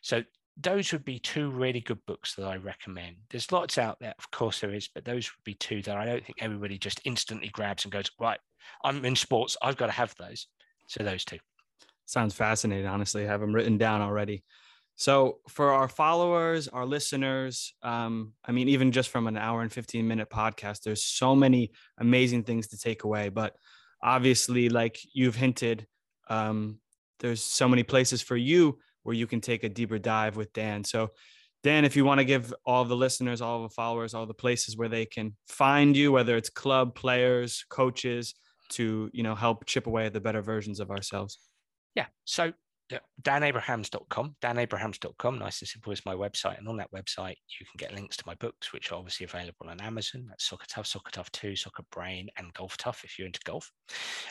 so 0.00 0.22
those 0.58 0.92
would 0.92 1.04
be 1.04 1.18
two 1.18 1.50
really 1.50 1.80
good 1.80 1.98
books 2.06 2.34
that 2.34 2.46
I 2.46 2.56
recommend. 2.56 3.16
There's 3.30 3.52
lots 3.52 3.76
out 3.76 3.98
there, 4.00 4.14
of 4.18 4.30
course 4.30 4.60
there 4.60 4.72
is, 4.72 4.88
but 4.88 5.04
those 5.04 5.30
would 5.30 5.44
be 5.44 5.54
two 5.54 5.82
that 5.82 5.96
I 5.96 6.06
don't 6.06 6.24
think 6.24 6.38
everybody 6.40 6.78
just 6.78 7.00
instantly 7.04 7.48
grabs 7.48 7.84
and 7.84 7.92
goes, 7.92 8.10
right, 8.18 8.38
I'm 8.82 9.04
in 9.04 9.16
sports, 9.16 9.56
I've 9.60 9.76
got 9.76 9.86
to 9.86 9.92
have 9.92 10.14
those. 10.18 10.46
So 10.86 11.02
those 11.02 11.24
two. 11.24 11.38
Sounds 12.06 12.34
fascinating, 12.34 12.86
honestly. 12.86 13.24
I 13.24 13.26
have 13.26 13.40
them 13.40 13.54
written 13.54 13.76
down 13.76 14.00
already. 14.00 14.44
So 14.94 15.40
for 15.48 15.72
our 15.72 15.88
followers, 15.88 16.68
our 16.68 16.86
listeners, 16.86 17.74
um, 17.82 18.32
I 18.44 18.52
mean, 18.52 18.68
even 18.68 18.92
just 18.92 19.10
from 19.10 19.26
an 19.26 19.36
hour 19.36 19.60
and 19.60 19.72
15 19.72 20.06
minute 20.08 20.30
podcast, 20.30 20.82
there's 20.82 21.04
so 21.04 21.36
many 21.36 21.72
amazing 21.98 22.44
things 22.44 22.68
to 22.68 22.78
take 22.78 23.04
away. 23.04 23.28
But 23.28 23.54
obviously, 24.02 24.70
like 24.70 24.98
you've 25.12 25.36
hinted, 25.36 25.86
um, 26.28 26.80
there's 27.20 27.42
so 27.42 27.68
many 27.68 27.82
places 27.82 28.22
for 28.22 28.36
you 28.36 28.78
where 29.02 29.14
you 29.14 29.26
can 29.26 29.40
take 29.40 29.64
a 29.64 29.68
deeper 29.68 29.98
dive 29.98 30.36
with 30.36 30.52
Dan. 30.52 30.84
So 30.84 31.10
Dan, 31.62 31.84
if 31.84 31.96
you 31.96 32.04
want 32.04 32.18
to 32.18 32.24
give 32.24 32.54
all 32.64 32.84
the 32.84 32.96
listeners, 32.96 33.40
all 33.40 33.62
the 33.62 33.70
followers, 33.70 34.14
all 34.14 34.26
the 34.26 34.34
places 34.34 34.76
where 34.76 34.88
they 34.88 35.06
can 35.06 35.36
find 35.48 35.96
you, 35.96 36.12
whether 36.12 36.36
it's 36.36 36.50
club 36.50 36.94
players, 36.94 37.64
coaches, 37.68 38.34
to 38.68 39.10
you 39.12 39.22
know 39.22 39.34
help 39.34 39.64
chip 39.64 39.86
away 39.86 40.06
at 40.06 40.12
the 40.12 40.20
better 40.20 40.42
versions 40.42 40.80
of 40.80 40.90
ourselves. 40.90 41.38
Yeah. 41.94 42.06
So 42.24 42.52
danabrahams.com, 43.22 44.36
danabrahams.com, 44.42 45.38
nice 45.38 45.60
and 45.60 45.68
simple 45.68 45.92
is 45.92 46.06
my 46.06 46.14
website. 46.14 46.58
And 46.58 46.68
on 46.68 46.76
that 46.76 46.92
website, 46.92 47.36
you 47.58 47.66
can 47.66 47.76
get 47.78 47.94
links 47.94 48.16
to 48.18 48.24
my 48.26 48.34
books, 48.36 48.72
which 48.72 48.92
are 48.92 48.96
obviously 48.96 49.24
available 49.24 49.68
on 49.68 49.80
Amazon. 49.80 50.26
That's 50.28 50.48
Soccer 50.48 50.66
Tough, 50.68 50.86
Soccer 50.86 51.10
Tough 51.10 51.30
2, 51.32 51.56
Soccer 51.56 51.84
Brain, 51.90 52.28
and 52.36 52.52
Golf 52.54 52.76
Tough 52.76 53.02
if 53.04 53.18
you're 53.18 53.26
into 53.26 53.40
golf. 53.44 53.70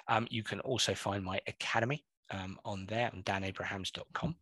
Um, 0.07 0.27
you 0.29 0.43
can 0.43 0.59
also 0.61 0.93
find 0.93 1.23
my 1.23 1.39
academy 1.47 2.05
um, 2.31 2.57
on 2.65 2.85
there 2.87 3.11
on 3.13 3.23
danabrahams.com. 3.23 4.35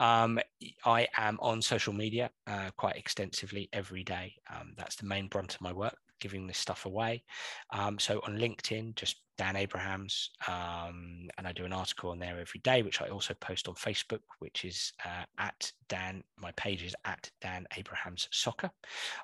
Um, 0.00 0.38
I 0.84 1.08
am 1.16 1.38
on 1.40 1.62
social 1.62 1.92
media 1.92 2.30
uh, 2.46 2.70
quite 2.76 2.96
extensively 2.96 3.68
every 3.72 4.04
day. 4.04 4.34
Um, 4.54 4.74
that's 4.76 4.96
the 4.96 5.06
main 5.06 5.28
brunt 5.28 5.54
of 5.54 5.60
my 5.60 5.72
work 5.72 5.96
giving 6.20 6.46
this 6.46 6.58
stuff 6.58 6.86
away. 6.86 7.22
Um, 7.70 7.98
so 7.98 8.20
on 8.26 8.38
LinkedIn, 8.38 8.94
just 8.94 9.16
Dan 9.36 9.54
Abrahams, 9.54 10.30
um, 10.48 11.28
and 11.38 11.46
I 11.46 11.52
do 11.52 11.64
an 11.64 11.72
article 11.72 12.10
on 12.10 12.18
there 12.18 12.40
every 12.40 12.60
day, 12.60 12.82
which 12.82 13.00
I 13.00 13.08
also 13.08 13.34
post 13.34 13.68
on 13.68 13.74
Facebook, 13.74 14.20
which 14.40 14.64
is 14.64 14.92
uh, 15.04 15.24
at 15.38 15.70
Dan. 15.88 16.24
My 16.36 16.50
page 16.52 16.82
is 16.82 16.96
at 17.04 17.30
Dan 17.40 17.66
Abrahams 17.76 18.28
Soccer. 18.32 18.70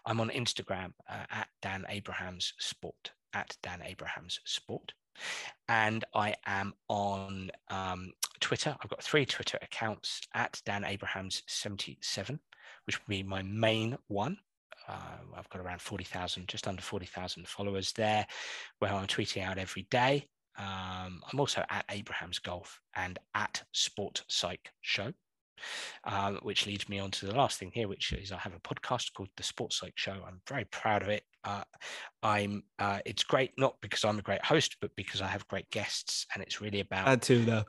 I'm 0.07 0.21
on 0.21 0.31
Instagram 0.31 0.93
uh, 1.09 1.25
at 1.31 1.49
Dan 1.63 1.85
Abrahams 1.89 2.53
Sport 2.59 3.11
at 3.35 3.57
Dan 3.63 3.83
Abrahams 3.85 4.41
Sport. 4.45 4.93
And 5.69 6.05
I 6.15 6.35
am 6.47 6.75
on 6.89 7.51
um, 7.69 8.13
Twitter. 8.41 8.77
I've 8.83 8.91
got 8.91 9.03
three 9.03 9.27
Twitter 9.27 9.59
accounts 9.63 10.21
at 10.35 10.61
Dan 10.65 10.85
Abrahams 10.85 11.43
77, 11.47 12.41
which 12.87 12.99
would 12.99 13.09
be 13.09 13.23
my 13.23 13.43
main 13.43 13.97
one. 14.09 14.39
Uh, 14.89 15.37
I've 15.37 15.49
got 15.49 15.63
around 15.63 15.81
40,000, 15.81 16.49
just 16.49 16.69
under 16.69 16.83
40,000 16.83 17.49
followers 17.49 17.93
there, 17.93 18.27
where 18.79 18.93
I'm 18.93 19.07
tweeting 19.07 19.43
out 19.43 19.59
every 19.59 19.87
day. 19.91 20.29
Um, 20.57 21.23
I'm 21.33 21.41
also 21.41 21.65
at 21.69 21.85
Abraham's 21.91 22.39
Golf 22.39 22.81
and 22.95 23.19
at 23.35 23.63
Sport 23.73 24.23
Psych 24.29 24.71
Show, 24.83 25.13
um, 26.05 26.39
which 26.43 26.67
leads 26.67 26.89
me 26.89 27.01
on 27.01 27.11
to 27.13 27.27
the 27.27 27.35
last 27.35 27.59
thing 27.59 27.73
here, 27.75 27.89
which 27.89 28.13
is 28.13 28.31
I 28.31 28.37
have 28.39 28.55
a 28.55 28.61
podcast 28.61 29.15
called 29.15 29.31
The 29.37 29.43
Sports 29.43 29.81
Psych 29.81 29.95
Show. 29.97 30.17
I'm 30.27 30.41
very 30.49 30.65
proud 30.67 31.03
of 31.03 31.09
it. 31.09 31.25
Uh, 31.43 31.65
I'm. 32.23 32.63
Uh, 32.79 33.01
it's 33.05 33.25
great 33.25 33.53
not 33.59 33.77
because 33.81 34.05
I'm 34.05 34.19
a 34.19 34.23
great 34.23 34.45
host, 34.45 34.77
but 34.81 34.95
because 34.97 35.21
I 35.21 35.27
have 35.27 35.47
great 35.49 35.69
guests, 35.71 36.27
and 36.35 36.43
it's 36.43 36.61
really 36.61 36.81
about 36.81 37.07
that 37.07 37.23
too, 37.23 37.45
though. 37.45 37.65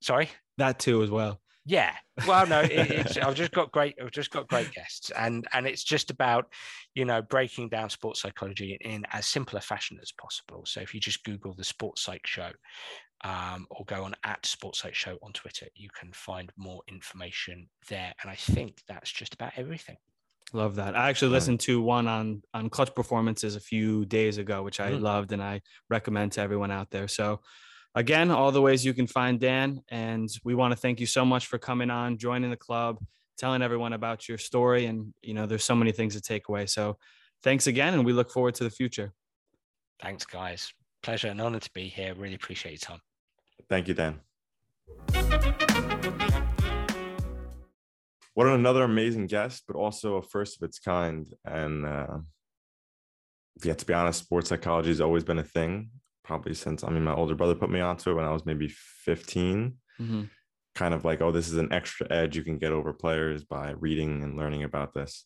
Sorry, 0.00 0.30
that 0.56 0.78
too 0.78 1.02
as 1.02 1.10
well. 1.10 1.40
Yeah. 1.68 1.92
Well, 2.26 2.46
no, 2.46 2.60
it, 2.60 2.70
it's 2.72 3.18
I've 3.18 3.34
just 3.34 3.52
got 3.52 3.70
great. 3.72 3.94
I've 4.02 4.10
just 4.10 4.30
got 4.30 4.48
great 4.48 4.72
guests, 4.72 5.10
and 5.10 5.46
and 5.52 5.66
it's 5.66 5.84
just 5.84 6.10
about 6.10 6.46
you 6.94 7.04
know 7.04 7.20
breaking 7.20 7.68
down 7.68 7.90
sports 7.90 8.22
psychology 8.22 8.78
in 8.80 9.04
as 9.12 9.26
simple 9.26 9.58
a 9.58 9.60
fashion 9.60 9.98
as 10.00 10.10
possible. 10.10 10.64
So 10.66 10.80
if 10.80 10.94
you 10.94 11.00
just 11.00 11.22
Google 11.24 11.52
the 11.52 11.64
Sports 11.64 12.02
Psych 12.02 12.26
Show, 12.26 12.50
um, 13.22 13.66
or 13.70 13.84
go 13.84 14.02
on 14.04 14.14
at 14.24 14.46
Sports 14.46 14.80
Psych 14.80 14.94
Show 14.94 15.18
on 15.22 15.32
Twitter, 15.34 15.66
you 15.74 15.90
can 15.90 16.10
find 16.12 16.50
more 16.56 16.80
information 16.88 17.68
there. 17.90 18.14
And 18.22 18.30
I 18.30 18.34
think 18.34 18.80
that's 18.88 19.12
just 19.12 19.34
about 19.34 19.52
everything. 19.56 19.96
Love 20.54 20.76
that. 20.76 20.96
I 20.96 21.10
actually 21.10 21.32
listened 21.32 21.60
to 21.60 21.82
one 21.82 22.08
on 22.08 22.42
on 22.54 22.70
clutch 22.70 22.94
performances 22.94 23.56
a 23.56 23.60
few 23.60 24.06
days 24.06 24.38
ago, 24.38 24.62
which 24.62 24.80
I 24.80 24.92
mm. 24.92 25.02
loved 25.02 25.32
and 25.32 25.42
I 25.42 25.60
recommend 25.90 26.32
to 26.32 26.40
everyone 26.40 26.70
out 26.70 26.90
there. 26.90 27.08
So 27.08 27.40
again, 27.94 28.30
all 28.30 28.52
the 28.52 28.62
ways 28.62 28.84
you 28.84 28.94
can 28.94 29.06
find 29.06 29.40
Dan. 29.40 29.82
And 29.88 30.28
we 30.44 30.54
want 30.54 30.72
to 30.72 30.76
thank 30.76 31.00
you 31.00 31.06
so 31.06 31.24
much 31.24 31.46
for 31.46 31.58
coming 31.58 31.90
on, 31.90 32.18
joining 32.18 32.50
the 32.50 32.56
club, 32.56 32.98
telling 33.36 33.62
everyone 33.62 33.92
about 33.92 34.28
your 34.28 34.38
story. 34.38 34.86
And, 34.86 35.12
you 35.22 35.34
know, 35.34 35.46
there's 35.46 35.64
so 35.64 35.74
many 35.74 35.92
things 35.92 36.14
to 36.14 36.20
take 36.20 36.48
away. 36.48 36.66
So 36.66 36.98
thanks 37.42 37.66
again. 37.66 37.94
And 37.94 38.04
we 38.04 38.12
look 38.12 38.30
forward 38.30 38.54
to 38.56 38.64
the 38.64 38.70
future. 38.70 39.12
Thanks, 40.00 40.24
guys. 40.24 40.72
Pleasure 41.02 41.28
and 41.28 41.40
honor 41.40 41.60
to 41.60 41.70
be 41.72 41.88
here. 41.88 42.14
Really 42.14 42.34
appreciate 42.34 42.72
your 42.72 42.78
time. 42.78 43.00
Thank 43.68 43.88
you, 43.88 43.94
Dan. 43.94 44.20
What 48.34 48.46
another 48.46 48.84
amazing 48.84 49.26
guest, 49.26 49.64
but 49.66 49.74
also 49.74 50.16
a 50.16 50.22
first 50.22 50.56
of 50.56 50.68
its 50.68 50.78
kind. 50.78 51.26
And 51.44 51.84
uh, 51.84 52.18
yeah, 53.64 53.74
to 53.74 53.84
be 53.84 53.92
honest, 53.92 54.20
sports 54.20 54.48
psychology 54.48 54.90
has 54.90 55.00
always 55.00 55.24
been 55.24 55.38
a 55.38 55.44
thing 55.44 55.90
probably 56.28 56.52
since 56.52 56.84
I 56.84 56.90
mean 56.90 57.04
my 57.04 57.14
older 57.14 57.34
brother 57.34 57.54
put 57.54 57.70
me 57.70 57.80
onto 57.80 58.10
it 58.10 58.14
when 58.14 58.26
I 58.26 58.32
was 58.32 58.44
maybe 58.44 58.68
15. 58.68 59.74
Mm-hmm. 59.98 60.22
Kind 60.74 60.94
of 60.94 61.04
like, 61.04 61.22
oh, 61.22 61.32
this 61.32 61.48
is 61.48 61.56
an 61.56 61.72
extra 61.72 62.06
edge 62.10 62.36
you 62.36 62.44
can 62.44 62.58
get 62.58 62.70
over 62.70 62.92
players 62.92 63.44
by 63.44 63.70
reading 63.70 64.22
and 64.22 64.36
learning 64.36 64.62
about 64.62 64.92
this. 64.92 65.24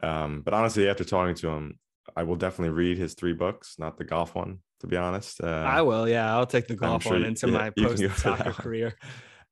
Um, 0.00 0.42
but 0.42 0.54
honestly, 0.54 0.88
after 0.88 1.04
talking 1.04 1.34
to 1.34 1.48
him, 1.48 1.78
I 2.16 2.22
will 2.22 2.36
definitely 2.36 2.72
read 2.72 2.98
his 2.98 3.14
three 3.14 3.32
books, 3.32 3.74
not 3.78 3.98
the 3.98 4.04
golf 4.04 4.34
one, 4.34 4.60
to 4.80 4.86
be 4.86 4.96
honest. 4.96 5.42
Uh, 5.42 5.48
I 5.48 5.82
will, 5.82 6.08
yeah. 6.08 6.32
I'll 6.32 6.46
take 6.46 6.68
the 6.68 6.76
golf 6.76 7.02
sure 7.02 7.12
one 7.12 7.24
into 7.24 7.48
yeah, 7.48 7.52
my 7.52 7.70
post 7.70 8.18
soccer 8.18 8.52
career. 8.52 8.94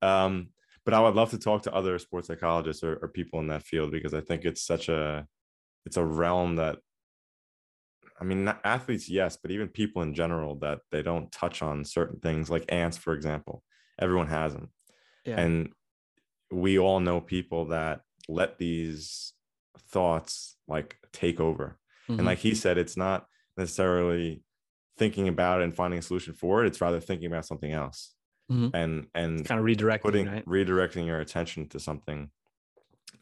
Um, 0.02 0.48
but 0.86 0.94
I 0.94 1.00
would 1.00 1.14
love 1.14 1.28
to 1.32 1.38
talk 1.38 1.64
to 1.64 1.74
other 1.74 1.98
sports 1.98 2.28
psychologists 2.28 2.82
or, 2.82 2.96
or 3.02 3.08
people 3.08 3.38
in 3.40 3.48
that 3.48 3.64
field 3.64 3.90
because 3.90 4.14
I 4.14 4.22
think 4.22 4.46
it's 4.46 4.62
such 4.62 4.88
a 4.88 5.26
it's 5.84 5.98
a 5.98 6.04
realm 6.04 6.56
that 6.56 6.78
I 8.20 8.24
mean, 8.24 8.52
athletes, 8.64 9.08
yes, 9.08 9.38
but 9.40 9.50
even 9.50 9.68
people 9.68 10.02
in 10.02 10.14
general 10.14 10.56
that 10.56 10.80
they 10.92 11.02
don't 11.02 11.32
touch 11.32 11.62
on 11.62 11.84
certain 11.84 12.20
things, 12.20 12.50
like 12.50 12.64
ants, 12.68 12.98
for 12.98 13.14
example. 13.14 13.62
Everyone 13.98 14.28
has 14.28 14.52
them, 14.52 14.70
yeah. 15.24 15.40
and 15.40 15.72
we 16.50 16.78
all 16.78 17.00
know 17.00 17.20
people 17.20 17.66
that 17.66 18.00
let 18.28 18.58
these 18.58 19.32
thoughts 19.90 20.56
like 20.68 20.96
take 21.12 21.40
over. 21.40 21.78
Mm-hmm. 22.08 22.20
And 22.20 22.26
like 22.26 22.38
he 22.38 22.54
said, 22.54 22.78
it's 22.78 22.96
not 22.96 23.26
necessarily 23.56 24.42
thinking 24.96 25.28
about 25.28 25.60
it 25.60 25.64
and 25.64 25.74
finding 25.74 25.98
a 25.98 26.02
solution 26.02 26.34
for 26.34 26.62
it. 26.62 26.66
It's 26.66 26.80
rather 26.80 27.00
thinking 27.00 27.26
about 27.26 27.46
something 27.46 27.72
else, 27.72 28.14
mm-hmm. 28.50 28.74
and 28.74 29.06
and 29.14 29.44
kind 29.44 29.60
of 29.60 29.66
redirecting, 29.66 30.02
putting 30.02 30.26
right? 30.26 30.44
redirecting 30.46 31.06
your 31.06 31.20
attention 31.20 31.68
to 31.70 31.80
something. 31.80 32.30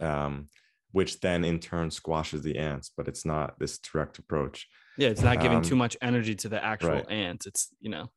Um, 0.00 0.48
which 0.92 1.20
then 1.20 1.44
in 1.44 1.58
turn 1.58 1.90
squashes 1.90 2.42
the 2.42 2.58
ants, 2.58 2.90
but 2.96 3.08
it's 3.08 3.24
not 3.24 3.58
this 3.58 3.78
direct 3.78 4.18
approach. 4.18 4.66
Yeah, 4.96 5.08
it's 5.08 5.22
not 5.22 5.40
giving 5.40 5.58
um, 5.58 5.62
too 5.62 5.76
much 5.76 5.96
energy 6.02 6.34
to 6.36 6.48
the 6.48 6.62
actual 6.62 6.90
right. 6.90 7.10
ants. 7.10 7.46
It's 7.46 7.68
you 7.80 7.90
know 7.90 8.10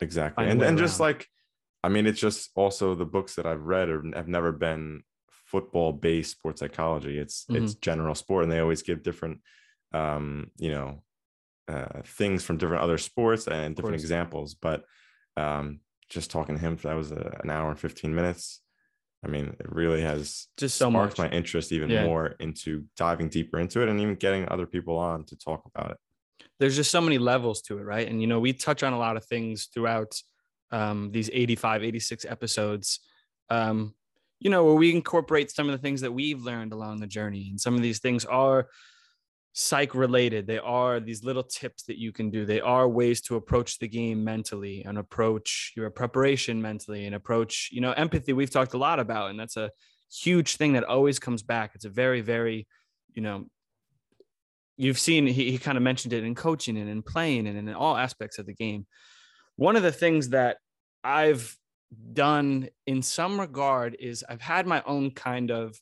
exactly, 0.00 0.48
and 0.48 0.62
and 0.62 0.78
just 0.78 0.98
like, 0.98 1.28
I 1.84 1.88
mean, 1.88 2.06
it's 2.06 2.20
just 2.20 2.50
also 2.54 2.94
the 2.94 3.04
books 3.04 3.36
that 3.36 3.46
I've 3.46 3.62
read 3.62 3.88
or 3.88 4.02
have 4.14 4.28
never 4.28 4.52
been 4.52 5.02
football 5.30 5.92
based 5.92 6.32
sports 6.32 6.60
psychology. 6.60 7.18
It's 7.18 7.44
mm-hmm. 7.44 7.64
it's 7.64 7.74
general 7.74 8.14
sport, 8.14 8.42
and 8.42 8.52
they 8.52 8.58
always 8.58 8.82
give 8.82 9.02
different, 9.02 9.40
um, 9.92 10.50
you 10.56 10.70
know, 10.70 11.02
uh, 11.68 12.02
things 12.04 12.42
from 12.42 12.58
different 12.58 12.82
other 12.82 12.98
sports 12.98 13.46
and 13.46 13.76
different 13.76 13.96
examples. 13.96 14.54
But 14.54 14.84
um, 15.36 15.80
just 16.08 16.30
talking 16.30 16.56
to 16.56 16.60
him, 16.60 16.76
that 16.82 16.96
was 16.96 17.12
a, 17.12 17.38
an 17.42 17.50
hour 17.50 17.70
and 17.70 17.78
fifteen 17.78 18.14
minutes. 18.14 18.62
I 19.24 19.28
mean, 19.28 19.56
it 19.58 19.72
really 19.72 20.02
has 20.02 20.46
just 20.56 20.76
so 20.76 20.90
much 20.90 21.18
my 21.18 21.28
interest 21.30 21.72
even 21.72 21.90
yeah. 21.90 22.04
more 22.04 22.36
into 22.38 22.84
diving 22.96 23.28
deeper 23.28 23.58
into 23.58 23.82
it 23.82 23.88
and 23.88 24.00
even 24.00 24.14
getting 24.14 24.48
other 24.48 24.66
people 24.66 24.98
on 24.98 25.24
to 25.24 25.36
talk 25.36 25.62
about 25.74 25.90
it 25.92 25.96
there's 26.58 26.76
just 26.76 26.90
so 26.90 27.00
many 27.00 27.18
levels 27.18 27.62
to 27.62 27.78
it, 27.78 27.82
right? 27.82 28.08
And 28.08 28.20
you 28.20 28.26
know, 28.26 28.40
we 28.40 28.52
touch 28.52 28.82
on 28.82 28.92
a 28.92 28.98
lot 28.98 29.16
of 29.16 29.24
things 29.24 29.68
throughout 29.72 30.20
um, 30.70 31.10
these 31.12 31.30
85, 31.32 31.84
86 31.84 32.24
episodes. 32.24 33.00
Um, 33.50 33.94
you 34.38 34.50
know, 34.50 34.64
where 34.64 34.74
we 34.74 34.94
incorporate 34.94 35.50
some 35.50 35.66
of 35.66 35.72
the 35.72 35.78
things 35.78 36.02
that 36.02 36.12
we've 36.12 36.42
learned 36.42 36.72
along 36.72 37.00
the 37.00 37.06
journey, 37.06 37.48
and 37.50 37.60
some 37.60 37.74
of 37.74 37.82
these 37.82 38.00
things 38.00 38.24
are 38.24 38.68
psych 39.58 39.94
related. 39.94 40.46
They 40.46 40.58
are 40.58 41.00
these 41.00 41.24
little 41.24 41.42
tips 41.42 41.84
that 41.84 41.96
you 41.96 42.12
can 42.12 42.28
do. 42.30 42.44
They 42.44 42.60
are 42.60 42.86
ways 42.86 43.22
to 43.22 43.36
approach 43.36 43.78
the 43.78 43.88
game 43.88 44.22
mentally 44.22 44.84
and 44.84 44.98
approach 44.98 45.72
your 45.74 45.88
preparation 45.88 46.60
mentally 46.60 47.06
and 47.06 47.14
approach, 47.14 47.70
you 47.72 47.80
know, 47.80 47.92
empathy. 47.92 48.34
We've 48.34 48.50
talked 48.50 48.74
a 48.74 48.78
lot 48.78 49.00
about, 49.00 49.30
and 49.30 49.40
that's 49.40 49.56
a 49.56 49.70
huge 50.12 50.56
thing 50.56 50.74
that 50.74 50.84
always 50.84 51.18
comes 51.18 51.42
back. 51.42 51.70
It's 51.74 51.86
a 51.86 51.88
very, 51.88 52.20
very, 52.20 52.66
you 53.14 53.22
know, 53.22 53.46
you've 54.76 54.98
seen 54.98 55.26
he, 55.26 55.50
he 55.50 55.56
kind 55.56 55.78
of 55.78 55.82
mentioned 55.82 56.12
it 56.12 56.22
in 56.22 56.34
coaching 56.34 56.76
and 56.76 56.90
in 56.90 57.02
playing 57.02 57.46
and 57.46 57.56
in 57.56 57.74
all 57.74 57.96
aspects 57.96 58.38
of 58.38 58.44
the 58.44 58.54
game. 58.54 58.86
One 59.56 59.74
of 59.74 59.82
the 59.82 59.90
things 59.90 60.28
that 60.28 60.58
I've 61.02 61.56
done 62.12 62.68
in 62.86 63.00
some 63.00 63.40
regard 63.40 63.96
is 63.98 64.22
I've 64.28 64.42
had 64.42 64.66
my 64.66 64.82
own 64.84 65.12
kind 65.12 65.50
of 65.50 65.80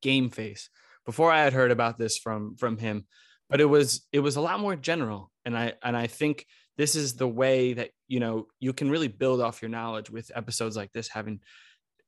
game 0.00 0.30
face 0.30 0.70
before 1.04 1.30
I 1.30 1.42
had 1.42 1.52
heard 1.52 1.70
about 1.70 1.98
this 1.98 2.18
from 2.18 2.56
from 2.56 2.78
him, 2.78 3.06
but 3.48 3.60
it 3.60 3.66
was 3.66 4.06
it 4.12 4.20
was 4.20 4.36
a 4.36 4.40
lot 4.40 4.60
more 4.60 4.76
general, 4.76 5.30
and 5.44 5.56
I 5.56 5.74
and 5.82 5.96
I 5.96 6.06
think 6.06 6.46
this 6.76 6.96
is 6.96 7.14
the 7.14 7.28
way 7.28 7.74
that 7.74 7.90
you 8.08 8.20
know 8.20 8.46
you 8.60 8.72
can 8.72 8.90
really 8.90 9.08
build 9.08 9.40
off 9.40 9.62
your 9.62 9.68
knowledge 9.68 10.10
with 10.10 10.30
episodes 10.34 10.76
like 10.76 10.92
this, 10.92 11.08
having 11.08 11.40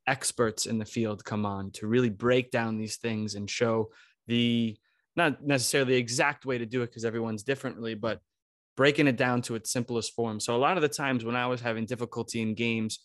experts 0.06 0.66
in 0.66 0.78
the 0.78 0.84
field 0.84 1.24
come 1.24 1.44
on 1.44 1.70
to 1.72 1.86
really 1.86 2.10
break 2.10 2.50
down 2.50 2.78
these 2.78 2.96
things 2.96 3.34
and 3.34 3.50
show 3.50 3.90
the 4.26 4.76
not 5.16 5.42
necessarily 5.44 5.94
the 5.94 5.98
exact 5.98 6.46
way 6.46 6.58
to 6.58 6.66
do 6.66 6.82
it 6.82 6.86
because 6.86 7.04
everyone's 7.04 7.42
differently, 7.42 7.94
but 7.94 8.20
breaking 8.76 9.08
it 9.08 9.16
down 9.16 9.40
to 9.42 9.54
its 9.54 9.72
simplest 9.72 10.14
form. 10.14 10.38
So 10.38 10.54
a 10.54 10.58
lot 10.58 10.76
of 10.76 10.82
the 10.82 10.88
times 10.88 11.24
when 11.24 11.36
I 11.36 11.46
was 11.46 11.60
having 11.60 11.86
difficulty 11.86 12.42
in 12.42 12.54
games, 12.54 13.00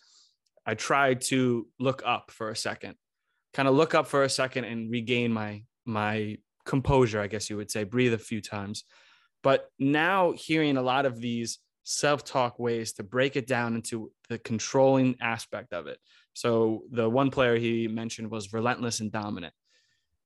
I 0.66 0.76
tried 0.76 1.22
to 1.22 1.68
look 1.80 2.04
up 2.06 2.30
for 2.32 2.50
a 2.50 2.56
second, 2.56 2.96
kind 3.54 3.68
of 3.68 3.76
look 3.76 3.96
up 3.96 4.08
for 4.08 4.24
a 4.24 4.30
second 4.30 4.66
and 4.66 4.92
regain 4.92 5.32
my 5.32 5.64
my 5.86 6.38
composure, 6.66 7.22
I 7.22 7.28
guess 7.28 7.50
you 7.50 7.58
would 7.58 7.72
say, 7.72 7.84
breathe 7.84 8.14
a 8.14 8.18
few 8.18 8.42
times. 8.42 8.84
But 9.44 9.70
now 9.80 10.34
hearing 10.34 10.78
a 10.78 10.82
lot 10.82 11.06
of 11.06 11.20
these 11.20 11.60
self-talk 11.84 12.60
ways 12.60 12.94
to 12.94 13.04
break 13.04 13.36
it 13.36 13.48
down 13.48 13.76
into 13.76 14.12
the 14.30 14.38
controlling 14.38 15.16
aspect 15.20 15.74
of 15.74 15.88
it. 15.88 15.98
So 16.34 16.84
the 16.92 17.10
one 17.10 17.32
player 17.32 17.58
he 17.58 17.88
mentioned 17.88 18.30
was 18.30 18.54
relentless 18.54 19.00
and 19.00 19.12
dominant. 19.12 19.54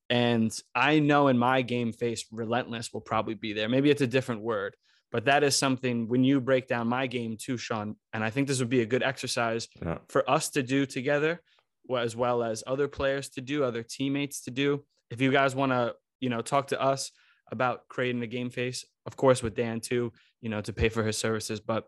And 0.09 0.55
I 0.75 0.99
know 0.99 1.29
in 1.29 1.37
my 1.37 1.61
game 1.61 1.93
face, 1.93 2.25
relentless 2.31 2.93
will 2.93 3.01
probably 3.01 3.33
be 3.33 3.53
there. 3.53 3.69
Maybe 3.69 3.89
it's 3.89 4.01
a 4.01 4.07
different 4.07 4.41
word, 4.41 4.75
but 5.11 5.25
that 5.25 5.43
is 5.43 5.55
something 5.55 6.07
when 6.07 6.23
you 6.23 6.41
break 6.41 6.67
down 6.67 6.87
my 6.87 7.07
game 7.07 7.37
too, 7.37 7.57
Sean. 7.57 7.95
And 8.13 8.23
I 8.23 8.29
think 8.29 8.47
this 8.47 8.59
would 8.59 8.69
be 8.69 8.81
a 8.81 8.85
good 8.85 9.01
exercise 9.01 9.67
yeah. 9.81 9.99
for 10.09 10.29
us 10.29 10.49
to 10.51 10.61
do 10.61 10.85
together, 10.85 11.41
as 11.97 12.15
well 12.15 12.43
as 12.43 12.63
other 12.67 12.87
players 12.87 13.29
to 13.29 13.41
do, 13.41 13.63
other 13.63 13.81
teammates 13.81 14.41
to 14.41 14.51
do. 14.51 14.83
If 15.09 15.21
you 15.21 15.31
guys 15.31 15.55
want 15.55 15.71
to, 15.71 15.95
you 16.19 16.29
know, 16.29 16.41
talk 16.41 16.67
to 16.67 16.81
us 16.81 17.11
about 17.51 17.87
creating 17.87 18.23
a 18.23 18.27
game 18.27 18.49
face, 18.49 18.85
of 19.05 19.15
course, 19.15 19.43
with 19.43 19.55
Dan 19.55 19.79
too, 19.79 20.11
you 20.41 20.49
know, 20.49 20.61
to 20.61 20.73
pay 20.73 20.89
for 20.89 21.03
his 21.03 21.17
services. 21.17 21.59
But 21.59 21.85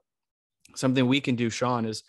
something 0.76 1.08
we 1.08 1.22
can 1.22 1.36
do, 1.36 1.50
Sean, 1.50 1.86
is 1.86 2.04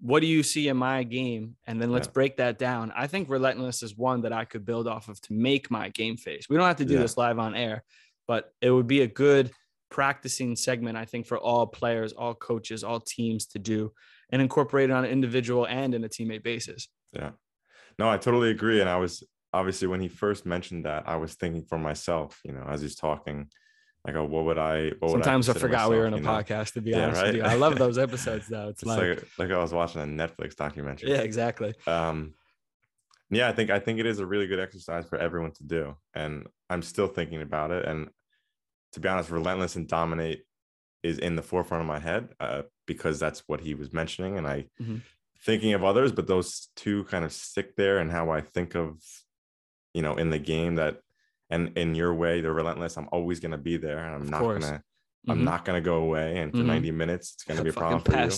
what 0.00 0.20
do 0.20 0.26
you 0.26 0.42
see 0.42 0.68
in 0.68 0.76
my 0.76 1.04
game? 1.04 1.56
And 1.66 1.80
then 1.80 1.92
let's 1.92 2.08
yeah. 2.08 2.12
break 2.12 2.36
that 2.38 2.58
down. 2.58 2.92
I 2.96 3.06
think 3.06 3.28
Relentless 3.28 3.82
is 3.82 3.96
one 3.96 4.22
that 4.22 4.32
I 4.32 4.44
could 4.44 4.64
build 4.64 4.88
off 4.88 5.08
of 5.08 5.20
to 5.22 5.32
make 5.32 5.70
my 5.70 5.90
game 5.90 6.16
face. 6.16 6.46
We 6.48 6.56
don't 6.56 6.66
have 6.66 6.76
to 6.76 6.84
do 6.84 6.94
yeah. 6.94 7.00
this 7.00 7.16
live 7.16 7.38
on 7.38 7.54
air, 7.54 7.84
but 8.26 8.52
it 8.60 8.70
would 8.70 8.86
be 8.86 9.02
a 9.02 9.06
good 9.06 9.52
practicing 9.90 10.56
segment, 10.56 10.96
I 10.96 11.04
think, 11.04 11.26
for 11.26 11.38
all 11.38 11.66
players, 11.66 12.12
all 12.12 12.34
coaches, 12.34 12.82
all 12.82 12.98
teams 12.98 13.46
to 13.48 13.58
do 13.58 13.92
and 14.30 14.40
incorporate 14.42 14.90
it 14.90 14.92
on 14.92 15.04
an 15.04 15.10
individual 15.10 15.66
and 15.66 15.94
in 15.94 16.02
a 16.02 16.08
teammate 16.08 16.42
basis. 16.42 16.88
Yeah. 17.12 17.30
No, 17.98 18.08
I 18.08 18.16
totally 18.16 18.50
agree. 18.50 18.80
And 18.80 18.88
I 18.88 18.96
was 18.96 19.22
obviously 19.52 19.88
when 19.88 20.00
he 20.00 20.08
first 20.08 20.46
mentioned 20.46 20.84
that, 20.84 21.04
I 21.06 21.16
was 21.16 21.34
thinking 21.34 21.64
for 21.64 21.78
myself, 21.78 22.40
you 22.44 22.52
know, 22.52 22.64
as 22.68 22.80
he's 22.80 22.96
talking, 22.96 23.48
I 24.04 24.10
go, 24.10 24.24
what 24.24 24.44
would 24.46 24.58
I? 24.58 24.90
What 24.98 25.12
Sometimes 25.12 25.46
would 25.46 25.56
I, 25.56 25.60
I 25.60 25.62
forgot 25.62 25.76
myself, 25.76 25.90
we 25.90 25.96
were 25.98 26.06
in 26.06 26.14
a 26.14 26.18
podcast. 26.18 26.50
Know? 26.50 26.64
To 26.64 26.80
be 26.80 26.90
yeah, 26.90 27.04
honest 27.04 27.22
right? 27.22 27.26
with 27.28 27.36
you, 27.36 27.42
I 27.42 27.54
love 27.54 27.78
those 27.78 27.98
episodes 27.98 28.48
though. 28.48 28.68
It's, 28.68 28.82
it's 28.82 28.88
like, 28.88 28.98
like, 28.98 29.28
like 29.38 29.50
I 29.50 29.58
was 29.58 29.72
watching 29.72 30.00
a 30.00 30.04
Netflix 30.04 30.56
documentary. 30.56 31.10
Yeah, 31.10 31.18
exactly. 31.18 31.74
Um, 31.86 32.34
yeah, 33.30 33.48
I 33.48 33.52
think 33.52 33.70
I 33.70 33.78
think 33.78 33.98
it 33.98 34.06
is 34.06 34.18
a 34.18 34.26
really 34.26 34.46
good 34.46 34.60
exercise 34.60 35.06
for 35.06 35.18
everyone 35.18 35.52
to 35.52 35.64
do, 35.64 35.96
and 36.14 36.46
I'm 36.68 36.82
still 36.82 37.06
thinking 37.06 37.40
about 37.42 37.70
it. 37.70 37.86
And 37.86 38.10
to 38.92 39.00
be 39.00 39.08
honest, 39.08 39.30
relentless 39.30 39.76
and 39.76 39.88
dominate 39.88 40.42
is 41.02 41.18
in 41.18 41.36
the 41.36 41.42
forefront 41.42 41.80
of 41.80 41.88
my 41.88 41.98
head 41.98 42.28
uh, 42.40 42.62
because 42.86 43.18
that's 43.18 43.42
what 43.46 43.60
he 43.60 43.74
was 43.74 43.92
mentioning, 43.92 44.36
and 44.36 44.46
I 44.46 44.66
mm-hmm. 44.80 44.96
thinking 45.44 45.72
of 45.72 45.82
others, 45.82 46.12
but 46.12 46.26
those 46.26 46.68
two 46.76 47.04
kind 47.04 47.24
of 47.24 47.32
stick 47.32 47.74
there, 47.76 47.98
and 47.98 48.10
how 48.10 48.30
I 48.30 48.42
think 48.42 48.74
of, 48.74 49.00
you 49.94 50.02
know, 50.02 50.16
in 50.16 50.30
the 50.30 50.38
game 50.38 50.76
that 50.76 51.00
and 51.52 51.76
in 51.76 51.94
your 51.94 52.14
way 52.14 52.40
they're 52.40 52.52
relentless 52.52 52.96
i'm 52.96 53.08
always 53.12 53.38
going 53.38 53.52
to 53.52 53.58
be 53.58 53.76
there 53.76 53.98
and 53.98 54.14
i'm 54.14 54.22
of 54.22 54.30
not 54.30 54.40
going 54.40 54.60
to 54.60 54.66
mm-hmm. 54.66 55.30
i'm 55.30 55.44
not 55.44 55.64
going 55.64 55.80
to 55.80 55.84
go 55.84 55.96
away 55.96 56.38
and 56.38 56.50
for 56.50 56.58
mm-hmm. 56.58 56.68
90 56.68 56.90
minutes 56.90 57.34
it's 57.34 57.44
going 57.44 57.58
to 57.58 57.62
be 57.62 57.70
a 57.70 57.72
problem 57.72 58.00
for 58.00 58.18
you 58.18 58.30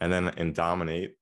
and 0.00 0.12
then 0.12 0.28
in 0.36 0.52
dominate 0.52 1.14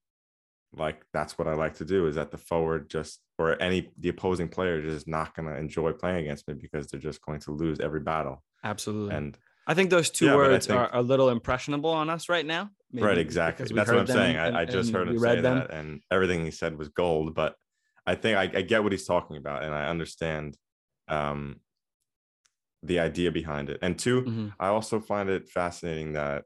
like 0.73 1.05
that's 1.13 1.39
what 1.39 1.47
i 1.47 1.55
like 1.55 1.75
to 1.75 1.85
do 1.85 2.07
is 2.07 2.17
that 2.17 2.31
the 2.31 2.39
forward 2.39 2.89
just 2.91 3.21
or 3.39 3.61
any 3.63 3.91
the 3.99 4.09
opposing 4.09 4.49
player 4.49 4.81
is 4.81 5.07
not 5.07 5.35
going 5.35 5.47
to 5.47 5.57
enjoy 5.57 5.93
playing 5.93 6.19
against 6.19 6.49
me 6.49 6.55
because 6.55 6.87
they're 6.87 7.01
just 7.01 7.23
going 7.23 7.41
to 7.41 7.53
lose 7.53 7.79
every 7.81 8.01
battle 8.01 8.43
absolutely 8.65 9.15
and 9.15 9.39
I 9.67 9.75
think 9.75 9.91
those 9.91 10.11
two 10.11 10.25
yeah, 10.25 10.35
words 10.35 10.67
think, 10.67 10.81
are 10.81 10.91
a 10.93 11.01
little 11.01 11.29
impressionable 11.29 11.91
on 11.91 12.11
us 12.11 12.29
right 12.29 12.45
now. 12.45 12.71
right, 12.93 13.17
exactly. 13.17 13.67
That's 13.73 13.89
what 13.89 14.01
I'm 14.01 14.07
saying. 14.07 14.35
And, 14.35 14.57
I, 14.57 14.63
I, 14.63 14.65
just 14.65 14.93
heard 14.93 15.07
him 15.07 15.19
say 15.19 15.41
them. 15.41 15.59
that, 15.59 15.71
and 15.71 16.01
everything 16.11 16.45
he 16.45 16.51
said 16.51 16.77
was 16.77 16.89
gold. 16.89 17.37
But 17.37 17.55
I 18.11 18.17
think 18.17 18.37
I, 18.37 18.59
I, 18.59 18.63
get 18.63 18.83
what 18.83 18.91
he's 18.91 19.07
talking 19.07 19.37
about, 19.37 19.63
and 19.63 19.73
I 19.73 19.87
understand 19.87 20.57
um, 21.07 21.61
the 22.83 22.99
idea 22.99 23.31
behind 23.31 23.71
it. 23.71 23.79
And 23.83 23.97
2 23.97 24.23
mm-hmm. 24.23 24.49
I 24.59 24.67
also 24.67 24.99
find 24.99 25.31
it 25.31 25.49
fascinating 25.49 26.15
that 26.15 26.43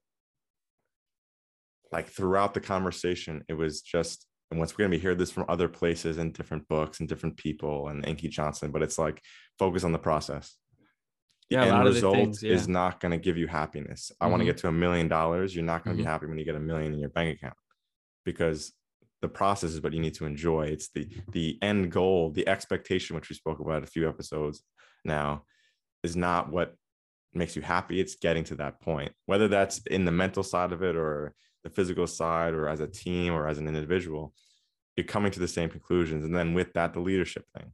like 1.90 2.08
throughout 2.08 2.52
the 2.52 2.60
conversation, 2.60 3.44
it 3.48 3.54
was 3.54 3.80
just 3.80 4.26
and 4.50 4.58
once 4.58 4.76
we're 4.76 4.84
gonna 4.84 4.96
be 4.96 4.98
hear 4.98 5.14
this 5.14 5.30
from 5.30 5.46
other 5.48 5.68
places 5.68 6.18
and 6.18 6.34
different 6.34 6.68
books 6.68 7.00
and 7.00 7.08
different 7.08 7.38
people 7.38 7.88
and 7.88 8.06
Inky 8.06 8.28
Johnson, 8.28 8.70
but 8.70 8.82
it's 8.82 8.98
like 8.98 9.22
focus 9.58 9.84
on 9.84 9.92
the 9.92 9.98
process. 9.98 10.56
The 11.48 11.56
yeah, 11.56 11.78
end 11.78 11.84
result 11.84 12.16
things, 12.16 12.42
yeah. 12.42 12.52
is 12.52 12.68
not 12.68 13.00
going 13.00 13.12
to 13.12 13.18
give 13.18 13.38
you 13.38 13.46
happiness. 13.46 14.12
I 14.20 14.24
mm-hmm. 14.24 14.32
want 14.32 14.40
to 14.42 14.44
get 14.44 14.58
to 14.58 14.68
a 14.68 14.72
million 14.72 15.08
dollars. 15.08 15.54
You're 15.54 15.64
not 15.64 15.82
going 15.82 15.96
to 15.96 16.02
mm-hmm. 16.02 16.08
be 16.08 16.12
happy 16.12 16.26
when 16.26 16.38
you 16.38 16.44
get 16.44 16.56
a 16.56 16.60
million 16.60 16.92
in 16.92 16.98
your 16.98 17.10
bank 17.10 17.36
account 17.36 17.56
because 18.24 18.72
the 19.24 19.28
process 19.40 19.70
is 19.70 19.80
what 19.80 19.94
you 19.94 20.00
need 20.00 20.14
to 20.14 20.26
enjoy 20.26 20.64
it's 20.66 20.90
the 20.90 21.08
the 21.32 21.58
end 21.62 21.90
goal 21.90 22.30
the 22.30 22.46
expectation 22.46 23.16
which 23.16 23.30
we 23.30 23.34
spoke 23.34 23.58
about 23.60 23.82
a 23.82 23.86
few 23.94 24.08
episodes 24.08 24.62
now 25.04 25.42
is 26.02 26.14
not 26.14 26.50
what 26.50 26.74
makes 27.32 27.56
you 27.56 27.62
happy 27.62 27.98
it's 28.00 28.16
getting 28.16 28.44
to 28.44 28.54
that 28.54 28.80
point 28.80 29.12
whether 29.26 29.48
that's 29.48 29.78
in 29.96 30.04
the 30.04 30.12
mental 30.12 30.42
side 30.42 30.72
of 30.72 30.82
it 30.82 30.94
or 30.94 31.34
the 31.64 31.70
physical 31.70 32.06
side 32.06 32.52
or 32.52 32.68
as 32.68 32.80
a 32.80 32.86
team 32.86 33.32
or 33.32 33.48
as 33.48 33.58
an 33.58 33.66
individual 33.66 34.34
you're 34.96 35.04
coming 35.04 35.32
to 35.32 35.40
the 35.40 35.48
same 35.48 35.68
conclusions. 35.68 36.24
And 36.24 36.34
then 36.34 36.54
with 36.54 36.72
that, 36.74 36.92
the 36.92 37.00
leadership 37.00 37.44
thing. 37.56 37.72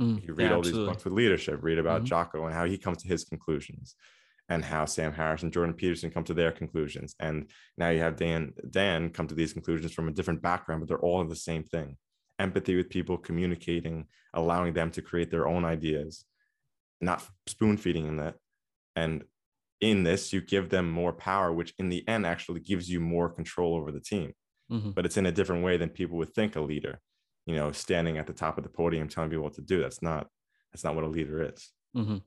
Mm, 0.00 0.26
you 0.26 0.34
read 0.34 0.44
yeah, 0.44 0.52
all 0.52 0.58
absolutely. 0.58 0.84
these 0.84 0.94
books 0.94 1.04
with 1.04 1.14
leadership, 1.14 1.58
read 1.62 1.78
about 1.78 2.02
Mhm. 2.02 2.06
Jocko 2.06 2.44
and 2.46 2.54
how 2.54 2.64
he 2.64 2.78
comes 2.78 3.02
to 3.02 3.08
his 3.08 3.24
conclusions 3.24 3.96
and 4.52 4.62
how 4.62 4.84
Sam 4.84 5.12
Harris 5.14 5.42
and 5.42 5.52
Jordan 5.52 5.74
Peterson 5.74 6.10
come 6.10 6.24
to 6.24 6.34
their 6.34 6.52
conclusions. 6.52 7.14
And 7.18 7.50
now 7.78 7.88
you 7.88 8.00
have 8.00 8.16
Dan 8.16 8.52
Dan 8.70 9.08
come 9.08 9.26
to 9.28 9.34
these 9.34 9.54
conclusions 9.54 9.92
from 9.94 10.08
a 10.08 10.12
different 10.12 10.42
background, 10.42 10.80
but 10.80 10.88
they're 10.88 11.06
all 11.06 11.24
the 11.24 11.34
same 11.50 11.64
thing. 11.64 11.96
Empathy 12.38 12.76
with 12.76 12.90
people, 12.90 13.16
communicating, 13.16 14.06
allowing 14.34 14.74
them 14.74 14.90
to 14.90 15.00
create 15.00 15.30
their 15.30 15.48
own 15.48 15.64
ideas, 15.64 16.26
not 17.00 17.26
spoon 17.46 17.78
feeding 17.78 18.04
them 18.04 18.18
that. 18.18 18.34
And 18.94 19.24
in 19.80 20.02
this, 20.02 20.32
you 20.34 20.42
give 20.42 20.68
them 20.68 20.90
more 20.90 21.14
power, 21.14 21.50
which 21.50 21.72
in 21.78 21.88
the 21.88 22.06
end 22.06 22.26
actually 22.26 22.60
gives 22.60 22.90
you 22.90 23.00
more 23.00 23.30
control 23.30 23.74
over 23.74 23.90
the 23.90 24.00
team. 24.00 24.32
Mhm. 24.70 24.94
But 24.94 25.06
it's 25.06 25.16
in 25.16 25.26
a 25.26 25.32
different 25.32 25.64
way 25.64 25.78
than 25.78 25.88
people 25.88 26.18
would 26.18 26.34
think 26.34 26.56
a 26.56 26.60
leader, 26.60 27.00
you 27.46 27.56
know, 27.56 27.72
standing 27.72 28.18
at 28.18 28.26
the 28.26 28.34
top 28.34 28.58
of 28.58 28.64
the 28.64 28.70
podium 28.70 29.08
telling 29.08 29.30
people 29.30 29.44
what 29.44 29.54
to 29.54 29.62
do. 29.62 29.80
That's 29.80 30.02
not 30.02 30.28
that's 30.72 30.84
not 30.84 30.94
what 30.94 31.04
a 31.04 31.14
leader 31.18 31.42
is. 31.42 31.72
hmm 31.94 32.18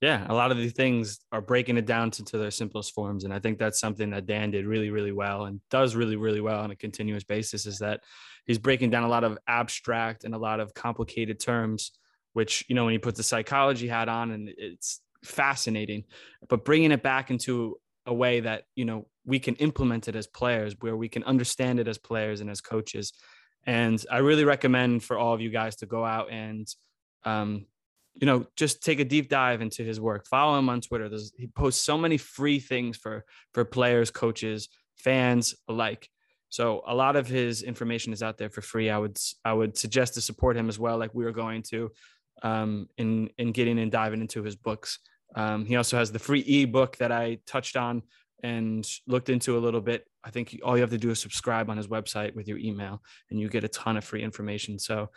Yeah, 0.00 0.24
a 0.28 0.34
lot 0.34 0.52
of 0.52 0.56
these 0.56 0.74
things 0.74 1.18
are 1.32 1.40
breaking 1.40 1.76
it 1.76 1.84
down 1.84 2.12
to, 2.12 2.24
to 2.26 2.38
their 2.38 2.52
simplest 2.52 2.94
forms, 2.94 3.24
and 3.24 3.34
I 3.34 3.40
think 3.40 3.58
that's 3.58 3.80
something 3.80 4.10
that 4.10 4.26
Dan 4.26 4.52
did 4.52 4.64
really, 4.64 4.90
really 4.90 5.10
well 5.10 5.46
and 5.46 5.60
does 5.70 5.96
really, 5.96 6.14
really 6.14 6.40
well 6.40 6.60
on 6.60 6.70
a 6.70 6.76
continuous 6.76 7.24
basis. 7.24 7.66
Is 7.66 7.80
that 7.80 8.00
he's 8.46 8.58
breaking 8.58 8.90
down 8.90 9.02
a 9.02 9.08
lot 9.08 9.24
of 9.24 9.38
abstract 9.48 10.22
and 10.22 10.34
a 10.34 10.38
lot 10.38 10.60
of 10.60 10.72
complicated 10.72 11.40
terms, 11.40 11.90
which 12.32 12.64
you 12.68 12.76
know 12.76 12.84
when 12.84 12.92
he 12.92 12.98
puts 12.98 13.16
the 13.16 13.24
psychology 13.24 13.88
hat 13.88 14.08
on, 14.08 14.30
and 14.30 14.48
it's 14.56 15.00
fascinating, 15.24 16.04
but 16.48 16.64
bringing 16.64 16.92
it 16.92 17.02
back 17.02 17.30
into 17.30 17.76
a 18.06 18.14
way 18.14 18.38
that 18.38 18.64
you 18.76 18.84
know 18.84 19.08
we 19.26 19.40
can 19.40 19.56
implement 19.56 20.06
it 20.06 20.14
as 20.14 20.28
players, 20.28 20.76
where 20.78 20.96
we 20.96 21.08
can 21.08 21.24
understand 21.24 21.80
it 21.80 21.88
as 21.88 21.98
players 21.98 22.40
and 22.40 22.48
as 22.48 22.60
coaches. 22.60 23.12
And 23.66 24.02
I 24.10 24.18
really 24.18 24.44
recommend 24.44 25.02
for 25.02 25.18
all 25.18 25.34
of 25.34 25.40
you 25.40 25.50
guys 25.50 25.74
to 25.76 25.86
go 25.86 26.04
out 26.04 26.30
and 26.30 26.66
um, 27.24 27.66
you 28.20 28.26
know, 28.26 28.46
just 28.56 28.82
take 28.82 29.00
a 29.00 29.04
deep 29.04 29.28
dive 29.28 29.60
into 29.60 29.84
his 29.84 30.00
work. 30.00 30.26
Follow 30.26 30.58
him 30.58 30.68
on 30.68 30.80
Twitter. 30.80 31.08
There's, 31.08 31.32
he 31.36 31.46
posts 31.46 31.84
so 31.84 31.96
many 31.96 32.18
free 32.18 32.58
things 32.58 32.96
for 32.96 33.24
for 33.54 33.64
players, 33.64 34.10
coaches, 34.10 34.68
fans 34.96 35.54
alike. 35.68 36.08
So 36.50 36.82
a 36.86 36.94
lot 36.94 37.16
of 37.16 37.28
his 37.28 37.62
information 37.62 38.12
is 38.12 38.22
out 38.22 38.38
there 38.38 38.50
for 38.50 38.62
free. 38.62 38.90
I 38.90 38.98
would 38.98 39.18
I 39.44 39.52
would 39.52 39.76
suggest 39.76 40.14
to 40.14 40.20
support 40.20 40.56
him 40.56 40.68
as 40.68 40.78
well, 40.78 40.98
like 40.98 41.14
we 41.14 41.26
are 41.26 41.32
going 41.32 41.62
to, 41.70 41.90
um, 42.42 42.88
in 42.96 43.30
in 43.38 43.52
getting 43.52 43.78
and 43.78 43.92
diving 43.92 44.20
into 44.20 44.42
his 44.42 44.56
books. 44.56 44.98
Um, 45.34 45.66
he 45.66 45.76
also 45.76 45.98
has 45.98 46.10
the 46.10 46.18
free 46.18 46.40
ebook 46.40 46.96
that 46.96 47.12
I 47.12 47.38
touched 47.46 47.76
on 47.76 48.02
and 48.42 48.88
looked 49.06 49.28
into 49.28 49.58
a 49.58 49.60
little 49.60 49.80
bit. 49.80 50.06
I 50.24 50.30
think 50.30 50.58
all 50.64 50.76
you 50.76 50.80
have 50.80 50.90
to 50.90 50.98
do 50.98 51.10
is 51.10 51.20
subscribe 51.20 51.70
on 51.70 51.76
his 51.76 51.88
website 51.88 52.34
with 52.34 52.48
your 52.48 52.58
email, 52.58 53.02
and 53.30 53.38
you 53.38 53.48
get 53.48 53.64
a 53.64 53.68
ton 53.68 53.96
of 53.96 54.04
free 54.04 54.22
information. 54.22 54.78
So 54.78 55.10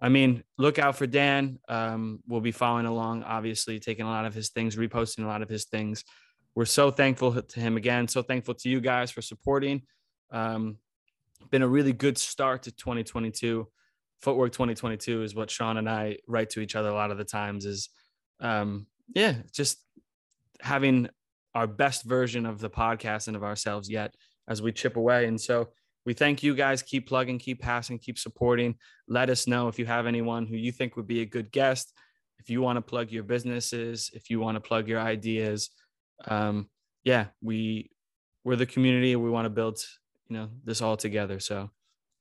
I 0.00 0.08
mean, 0.08 0.44
look 0.58 0.78
out 0.78 0.96
for 0.96 1.06
Dan. 1.06 1.58
Um, 1.68 2.20
we'll 2.26 2.40
be 2.40 2.52
following 2.52 2.86
along, 2.86 3.22
obviously, 3.22 3.80
taking 3.80 4.04
a 4.04 4.10
lot 4.10 4.26
of 4.26 4.34
his 4.34 4.50
things, 4.50 4.76
reposting 4.76 5.24
a 5.24 5.26
lot 5.26 5.42
of 5.42 5.48
his 5.48 5.64
things. 5.64 6.04
We're 6.54 6.66
so 6.66 6.90
thankful 6.90 7.40
to 7.40 7.60
him 7.60 7.76
again. 7.76 8.08
So 8.08 8.22
thankful 8.22 8.54
to 8.54 8.68
you 8.68 8.80
guys 8.80 9.10
for 9.10 9.22
supporting. 9.22 9.82
Um, 10.30 10.78
been 11.50 11.62
a 11.62 11.68
really 11.68 11.92
good 11.92 12.18
start 12.18 12.64
to 12.64 12.72
2022. 12.72 13.66
Footwork 14.22 14.52
2022 14.52 15.22
is 15.22 15.34
what 15.34 15.50
Sean 15.50 15.76
and 15.76 15.88
I 15.88 16.18
write 16.26 16.50
to 16.50 16.60
each 16.60 16.74
other 16.74 16.88
a 16.88 16.94
lot 16.94 17.10
of 17.10 17.18
the 17.18 17.24
times. 17.24 17.64
Is 17.66 17.88
um, 18.40 18.86
yeah, 19.14 19.34
just 19.52 19.78
having 20.60 21.08
our 21.54 21.66
best 21.66 22.04
version 22.04 22.44
of 22.46 22.58
the 22.58 22.70
podcast 22.70 23.28
and 23.28 23.36
of 23.36 23.44
ourselves 23.44 23.88
yet 23.88 24.14
as 24.48 24.60
we 24.60 24.72
chip 24.72 24.96
away. 24.96 25.26
And 25.26 25.40
so 25.40 25.68
we 26.06 26.14
thank 26.14 26.42
you 26.42 26.54
guys. 26.54 26.82
Keep 26.82 27.08
plugging, 27.08 27.38
keep 27.38 27.60
passing, 27.60 27.98
keep 27.98 28.18
supporting. 28.18 28.76
Let 29.08 29.28
us 29.28 29.46
know 29.46 29.66
if 29.68 29.78
you 29.78 29.84
have 29.86 30.06
anyone 30.06 30.46
who 30.46 30.56
you 30.56 30.70
think 30.70 30.96
would 30.96 31.08
be 31.08 31.20
a 31.20 31.26
good 31.26 31.50
guest. 31.50 31.92
If 32.38 32.48
you 32.48 32.62
want 32.62 32.76
to 32.76 32.80
plug 32.80 33.10
your 33.10 33.24
businesses, 33.24 34.10
if 34.14 34.30
you 34.30 34.38
want 34.38 34.54
to 34.54 34.60
plug 34.60 34.88
your 34.88 35.00
ideas, 35.00 35.70
um, 36.28 36.68
yeah, 37.02 37.26
we 37.42 37.90
we're 38.44 38.56
the 38.56 38.66
community. 38.66 39.16
We 39.16 39.30
want 39.30 39.46
to 39.46 39.50
build, 39.50 39.80
you 40.28 40.36
know, 40.36 40.48
this 40.64 40.80
all 40.80 40.96
together. 40.96 41.40
So, 41.40 41.70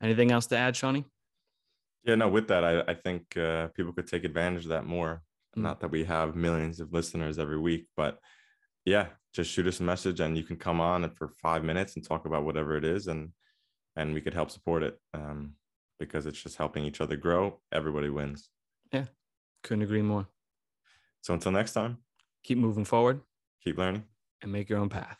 anything 0.01 0.31
else 0.31 0.47
to 0.47 0.57
add, 0.57 0.75
Shawnee? 0.75 1.05
Yeah, 2.03 2.15
no, 2.15 2.27
with 2.27 2.47
that, 2.47 2.63
I, 2.63 2.81
I 2.87 2.95
think 2.95 3.37
uh, 3.37 3.67
people 3.67 3.93
could 3.93 4.07
take 4.07 4.23
advantage 4.23 4.63
of 4.63 4.69
that 4.69 4.85
more. 4.85 5.21
Mm. 5.55 5.61
Not 5.61 5.79
that 5.81 5.91
we 5.91 6.03
have 6.05 6.35
millions 6.35 6.79
of 6.79 6.91
listeners 6.91 7.37
every 7.37 7.59
week, 7.59 7.87
but 7.95 8.19
yeah, 8.85 9.07
just 9.33 9.51
shoot 9.51 9.67
us 9.67 9.79
a 9.79 9.83
message 9.83 10.19
and 10.19 10.37
you 10.37 10.43
can 10.43 10.55
come 10.55 10.81
on 10.81 11.09
for 11.15 11.29
five 11.41 11.63
minutes 11.63 11.95
and 11.95 12.07
talk 12.07 12.25
about 12.25 12.45
whatever 12.45 12.77
it 12.77 12.85
is. 12.85 13.07
And 13.07 13.29
and 13.95 14.13
we 14.13 14.21
could 14.21 14.33
help 14.33 14.51
support 14.51 14.83
it 14.83 14.99
um, 15.13 15.53
because 15.99 16.25
it's 16.25 16.41
just 16.41 16.57
helping 16.57 16.83
each 16.85 17.01
other 17.01 17.15
grow. 17.15 17.59
Everybody 17.71 18.09
wins. 18.09 18.49
Yeah, 18.91 19.05
couldn't 19.63 19.83
agree 19.83 20.01
more. 20.01 20.27
So 21.21 21.33
until 21.33 21.51
next 21.51 21.73
time, 21.73 21.97
Keep 22.43 22.59
moving 22.59 22.85
forward 22.85 23.21
keep 23.63 23.77
learning. 23.77 24.03
and 24.41 24.51
make 24.51 24.69
your 24.69 24.77
own 24.79 24.89
path. 24.89 25.19